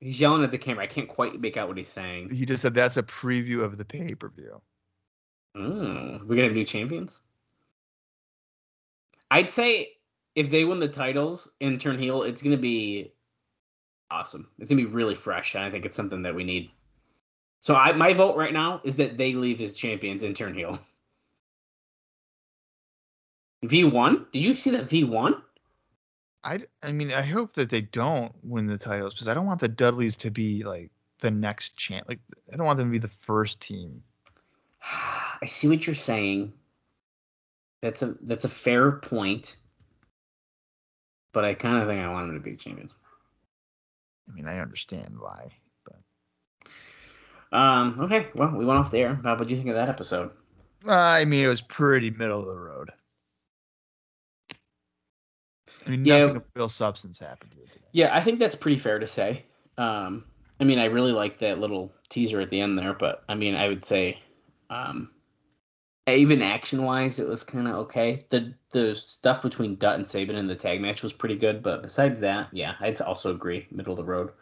He's 0.00 0.20
yelling 0.20 0.44
at 0.44 0.50
the 0.50 0.58
camera. 0.58 0.84
I 0.84 0.88
can't 0.88 1.08
quite 1.08 1.40
make 1.40 1.56
out 1.56 1.68
what 1.68 1.76
he's 1.76 1.88
saying. 1.88 2.30
He 2.30 2.44
just 2.44 2.62
said 2.62 2.74
that's 2.74 2.96
a 2.96 3.02
preview 3.02 3.62
of 3.62 3.78
the 3.78 3.84
pay 3.84 4.14
per 4.14 4.28
view. 4.28 4.60
Mm, 5.56 6.20
we're 6.22 6.36
gonna 6.36 6.44
have 6.44 6.52
new 6.52 6.64
champions. 6.64 7.22
I'd 9.30 9.50
say 9.50 9.96
if 10.34 10.50
they 10.50 10.64
win 10.64 10.78
the 10.80 10.88
titles 10.88 11.52
and 11.60 11.80
turn 11.80 11.98
heel, 11.98 12.22
it's 12.22 12.42
gonna 12.42 12.56
be 12.56 13.12
awesome. 14.10 14.48
It's 14.58 14.70
gonna 14.70 14.82
be 14.82 14.88
really 14.88 15.14
fresh, 15.14 15.54
and 15.54 15.64
I 15.64 15.70
think 15.70 15.84
it's 15.84 15.96
something 15.96 16.22
that 16.22 16.34
we 16.34 16.44
need. 16.44 16.70
So 17.60 17.74
I, 17.74 17.92
my 17.92 18.12
vote 18.12 18.36
right 18.36 18.52
now 18.52 18.80
is 18.84 18.96
that 18.96 19.16
they 19.16 19.34
leave 19.34 19.60
as 19.60 19.76
champions 19.76 20.22
and 20.22 20.36
turn 20.36 20.54
heel. 20.54 20.78
V 23.62 23.84
one? 23.84 24.26
Did 24.32 24.44
you 24.44 24.54
see 24.54 24.70
that 24.70 24.84
V 24.84 25.04
one? 25.04 25.42
I, 26.44 26.60
I 26.82 26.92
mean, 26.92 27.12
I 27.12 27.22
hope 27.22 27.54
that 27.54 27.70
they 27.70 27.80
don't 27.80 28.32
win 28.44 28.66
the 28.66 28.78
titles 28.78 29.14
because 29.14 29.26
I 29.26 29.34
don't 29.34 29.46
want 29.46 29.60
the 29.60 29.68
Dudleys 29.68 30.16
to 30.18 30.30
be 30.30 30.62
like 30.62 30.92
the 31.20 31.30
next 31.30 31.76
champ. 31.76 32.08
Like, 32.08 32.20
I 32.52 32.56
don't 32.56 32.66
want 32.66 32.78
them 32.78 32.88
to 32.88 32.92
be 32.92 32.98
the 32.98 33.08
first 33.08 33.60
team. 33.60 34.02
I 35.42 35.46
see 35.46 35.68
what 35.68 35.86
you're 35.86 35.96
saying. 35.96 36.52
That's 37.82 38.02
a 38.02 38.14
that's 38.22 38.44
a 38.44 38.48
fair 38.48 38.92
point, 38.92 39.56
but 41.32 41.44
I 41.44 41.54
kind 41.54 41.82
of 41.82 41.88
think 41.88 42.00
I 42.00 42.10
want 42.10 42.28
them 42.28 42.36
to 42.36 42.42
be 42.42 42.56
champions. 42.56 42.92
I 44.28 44.32
mean, 44.32 44.46
I 44.46 44.58
understand 44.58 45.16
why, 45.18 45.52
but 45.84 45.96
Um. 47.56 48.00
Okay. 48.00 48.28
Well, 48.34 48.50
we 48.56 48.64
went 48.64 48.78
off 48.78 48.90
the 48.90 48.98
air. 48.98 49.14
Bob, 49.14 49.38
what 49.38 49.48
do 49.48 49.54
you 49.54 49.58
think 49.60 49.70
of 49.70 49.76
that 49.76 49.88
episode? 49.88 50.30
uh, 50.86 50.92
I 50.92 51.24
mean, 51.24 51.44
it 51.44 51.48
was 51.48 51.60
pretty 51.62 52.10
middle 52.10 52.40
of 52.40 52.46
the 52.46 52.58
road. 52.58 52.90
I 55.86 55.90
mean, 55.90 56.04
Yeah. 56.04 56.18
nothing 56.18 56.36
of 56.36 56.44
real 56.54 56.68
substance 56.68 57.18
happened 57.18 57.52
here 57.54 57.66
today. 57.70 57.86
Yeah, 57.92 58.14
I 58.14 58.20
think 58.20 58.38
that's 58.38 58.54
pretty 58.56 58.78
fair 58.78 58.98
to 58.98 59.06
say. 59.06 59.44
Um, 59.78 60.24
I 60.60 60.64
mean, 60.64 60.78
I 60.78 60.86
really 60.86 61.12
like 61.12 61.38
that 61.38 61.60
little 61.60 61.92
teaser 62.08 62.40
at 62.40 62.50
the 62.50 62.60
end 62.60 62.76
there, 62.76 62.92
but 62.94 63.24
I 63.28 63.34
mean, 63.34 63.54
I 63.54 63.68
would 63.68 63.84
say, 63.84 64.18
um, 64.70 65.10
even 66.08 66.42
action 66.42 66.84
wise, 66.84 67.18
it 67.18 67.28
was 67.28 67.42
kind 67.42 67.66
of 67.68 67.74
okay. 67.76 68.20
The 68.30 68.54
the 68.70 68.94
stuff 68.94 69.42
between 69.42 69.76
Dutt 69.76 69.96
and 69.96 70.06
Sabin 70.08 70.36
in 70.36 70.46
the 70.46 70.54
tag 70.54 70.80
match 70.80 71.02
was 71.02 71.12
pretty 71.12 71.36
good, 71.36 71.62
but 71.62 71.82
besides 71.82 72.20
that, 72.20 72.48
yeah, 72.52 72.74
I'd 72.80 73.00
also 73.00 73.34
agree, 73.34 73.66
middle 73.70 73.92
of 73.92 73.96
the 73.98 74.04
road. 74.04 74.32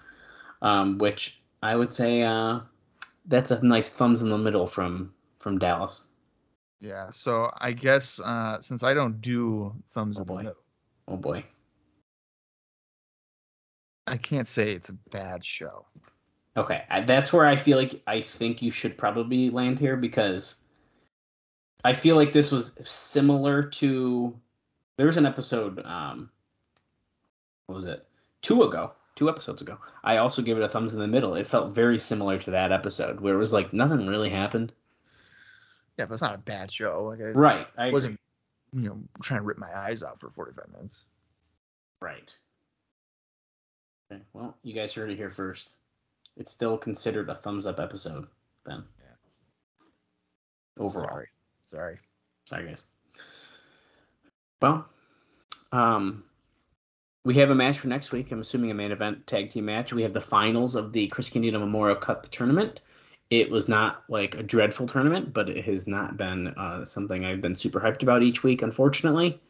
Um, 0.62 0.98
which 0.98 1.42
I 1.62 1.76
would 1.76 1.92
say, 1.92 2.22
uh, 2.22 2.60
that's 3.26 3.50
a 3.50 3.64
nice 3.64 3.88
thumbs 3.88 4.22
in 4.22 4.28
the 4.30 4.38
middle 4.38 4.66
from 4.66 5.14
from 5.40 5.58
Dallas. 5.58 6.06
Yeah, 6.80 7.10
so 7.10 7.50
I 7.58 7.72
guess 7.72 8.20
uh, 8.20 8.60
since 8.60 8.82
I 8.82 8.94
don't 8.94 9.20
do 9.20 9.74
thumbs 9.90 10.18
Oh, 10.18 10.22
in 10.22 10.26
the 10.26 10.32
boy. 10.32 10.42
middle, 10.42 10.62
Oh 11.08 11.16
boy. 11.16 11.44
I 14.06 14.16
can't 14.16 14.46
say 14.46 14.72
it's 14.72 14.88
a 14.88 14.94
bad 14.94 15.44
show. 15.44 15.86
Okay, 16.56 16.84
that's 17.06 17.32
where 17.32 17.46
I 17.46 17.56
feel 17.56 17.78
like 17.78 18.02
I 18.06 18.20
think 18.20 18.62
you 18.62 18.70
should 18.70 18.96
probably 18.98 19.50
land 19.50 19.78
here 19.78 19.96
because 19.96 20.62
I 21.84 21.92
feel 21.92 22.16
like 22.16 22.32
this 22.32 22.50
was 22.50 22.74
similar 22.82 23.62
to 23.62 24.34
there 24.96 25.06
was 25.06 25.16
an 25.16 25.26
episode 25.26 25.84
um 25.84 26.30
what 27.66 27.76
was 27.76 27.84
it? 27.84 28.06
Two 28.42 28.62
ago, 28.62 28.92
two 29.14 29.28
episodes 29.28 29.62
ago. 29.62 29.78
I 30.02 30.18
also 30.18 30.42
gave 30.42 30.56
it 30.56 30.62
a 30.62 30.68
thumbs 30.68 30.94
in 30.94 31.00
the 31.00 31.06
middle. 31.06 31.34
It 31.34 31.46
felt 31.46 31.74
very 31.74 31.98
similar 31.98 32.38
to 32.38 32.50
that 32.50 32.72
episode 32.72 33.20
where 33.20 33.34
it 33.34 33.38
was 33.38 33.52
like 33.52 33.72
nothing 33.72 34.06
really 34.06 34.30
happened. 34.30 34.72
Yeah, 35.98 36.06
but 36.06 36.14
it's 36.14 36.22
not 36.22 36.34
a 36.34 36.38
bad 36.38 36.72
show. 36.72 37.04
Like 37.04 37.20
I 37.20 37.30
Right. 37.30 37.66
I 37.78 37.90
wasn't, 37.90 38.18
you 38.72 38.88
know, 38.88 38.98
trying 39.22 39.40
to 39.40 39.44
rip 39.46 39.58
my 39.58 39.74
eyes 39.74 40.02
out 40.02 40.20
for 40.20 40.30
45 40.30 40.72
minutes. 40.72 41.04
Right. 42.02 42.34
Okay, 44.12 44.22
well, 44.32 44.56
you 44.62 44.74
guys 44.74 44.92
heard 44.92 45.10
it 45.10 45.16
here 45.16 45.30
first. 45.30 45.74
It's 46.36 46.52
still 46.52 46.76
considered 46.76 47.30
a 47.30 47.34
thumbs 47.34 47.66
up 47.66 47.80
episode 47.80 48.26
then. 48.66 48.84
Yeah. 48.98 50.82
Overall. 50.84 51.08
Sorry. 51.08 51.28
Sorry. 51.64 51.98
Sorry, 52.44 52.66
guys. 52.66 52.84
Well, 54.60 54.86
um, 55.72 56.24
we 57.24 57.34
have 57.34 57.50
a 57.50 57.54
match 57.54 57.78
for 57.78 57.88
next 57.88 58.12
week. 58.12 58.30
I'm 58.30 58.40
assuming 58.40 58.70
a 58.70 58.74
main 58.74 58.92
event 58.92 59.26
tag 59.26 59.50
team 59.50 59.64
match. 59.66 59.92
We 59.92 60.02
have 60.02 60.12
the 60.12 60.20
finals 60.20 60.74
of 60.74 60.92
the 60.92 61.06
Chris 61.08 61.30
Candido 61.30 61.58
Memorial 61.58 61.96
Cup 61.96 62.28
tournament. 62.30 62.80
It 63.30 63.50
was 63.50 63.68
not 63.68 64.04
like 64.08 64.36
a 64.36 64.42
dreadful 64.42 64.86
tournament, 64.86 65.32
but 65.32 65.48
it 65.48 65.64
has 65.64 65.86
not 65.86 66.16
been 66.16 66.48
uh, 66.48 66.84
something 66.84 67.24
I've 67.24 67.40
been 67.40 67.56
super 67.56 67.80
hyped 67.80 68.02
about 68.02 68.22
each 68.22 68.42
week, 68.42 68.62
unfortunately. 68.62 69.40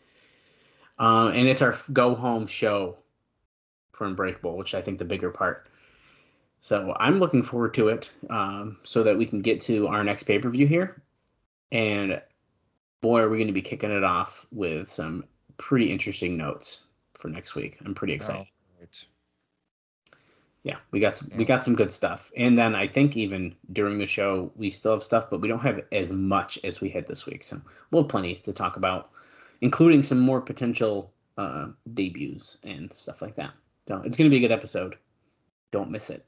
Uh, 0.98 1.28
and 1.34 1.48
it's 1.48 1.62
our 1.62 1.76
go 1.92 2.14
home 2.14 2.46
show 2.46 2.96
for 3.92 4.06
Unbreakable, 4.06 4.56
which 4.56 4.74
I 4.74 4.80
think 4.80 4.98
the 4.98 5.04
bigger 5.04 5.30
part. 5.30 5.68
So 6.60 6.96
I'm 6.98 7.18
looking 7.18 7.42
forward 7.42 7.74
to 7.74 7.88
it 7.88 8.10
um, 8.30 8.78
so 8.84 9.02
that 9.02 9.18
we 9.18 9.26
can 9.26 9.42
get 9.42 9.60
to 9.62 9.88
our 9.88 10.02
next 10.02 10.22
pay 10.22 10.38
per 10.38 10.48
view 10.48 10.66
here. 10.66 11.02
And 11.72 12.20
boy, 13.00 13.20
are 13.20 13.28
we 13.28 13.38
going 13.38 13.48
to 13.48 13.52
be 13.52 13.62
kicking 13.62 13.90
it 13.90 14.04
off 14.04 14.46
with 14.50 14.88
some 14.88 15.24
pretty 15.56 15.90
interesting 15.90 16.36
notes 16.36 16.86
for 17.14 17.28
next 17.28 17.54
week. 17.54 17.78
I'm 17.84 17.94
pretty 17.94 18.12
excited. 18.12 18.46
Oh, 18.46 18.80
right. 18.80 19.04
Yeah, 20.62 20.76
we 20.92 21.00
got 21.00 21.16
some 21.16 21.30
we 21.36 21.44
got 21.44 21.62
some 21.62 21.74
good 21.74 21.92
stuff. 21.92 22.32
And 22.36 22.56
then 22.56 22.74
I 22.74 22.86
think 22.86 23.16
even 23.16 23.54
during 23.72 23.98
the 23.98 24.06
show 24.06 24.50
we 24.56 24.70
still 24.70 24.92
have 24.92 25.02
stuff, 25.02 25.28
but 25.30 25.40
we 25.40 25.48
don't 25.48 25.60
have 25.60 25.82
as 25.92 26.10
much 26.10 26.58
as 26.64 26.80
we 26.80 26.88
had 26.88 27.06
this 27.06 27.26
week. 27.26 27.42
So 27.42 27.60
we'll 27.90 28.02
have 28.02 28.08
plenty 28.08 28.36
to 28.36 28.52
talk 28.52 28.76
about, 28.76 29.10
including 29.60 30.02
some 30.02 30.20
more 30.20 30.40
potential 30.40 31.12
uh, 31.36 31.66
debuts 31.92 32.58
and 32.64 32.90
stuff 32.92 33.20
like 33.20 33.34
that. 33.36 33.52
So 33.86 34.00
it's 34.04 34.16
going 34.16 34.30
to 34.30 34.34
be 34.34 34.42
a 34.42 34.48
good 34.48 34.54
episode. 34.54 34.96
Don't 35.70 35.90
miss 35.90 36.08
it. 36.08 36.24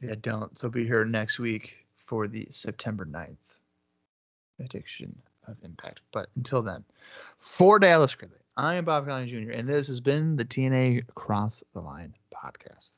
Yeah, 0.00 0.14
don't. 0.22 0.56
So 0.56 0.70
be 0.70 0.86
here 0.86 1.04
next 1.04 1.38
week 1.38 1.76
for 1.96 2.26
the 2.26 2.46
September 2.50 3.04
9th 3.04 3.59
addiction 4.60 5.16
of 5.46 5.56
impact. 5.62 6.00
But 6.12 6.28
until 6.36 6.62
then, 6.62 6.84
for 7.38 7.78
Dallas 7.78 8.14
Gridley, 8.14 8.38
I 8.56 8.74
am 8.74 8.84
Bob 8.84 9.06
Colling 9.06 9.28
Jr., 9.28 9.52
and 9.52 9.68
this 9.68 9.88
has 9.88 10.00
been 10.00 10.36
the 10.36 10.44
TNA 10.44 11.06
Cross 11.14 11.64
the 11.72 11.80
Line 11.80 12.14
podcast. 12.34 12.90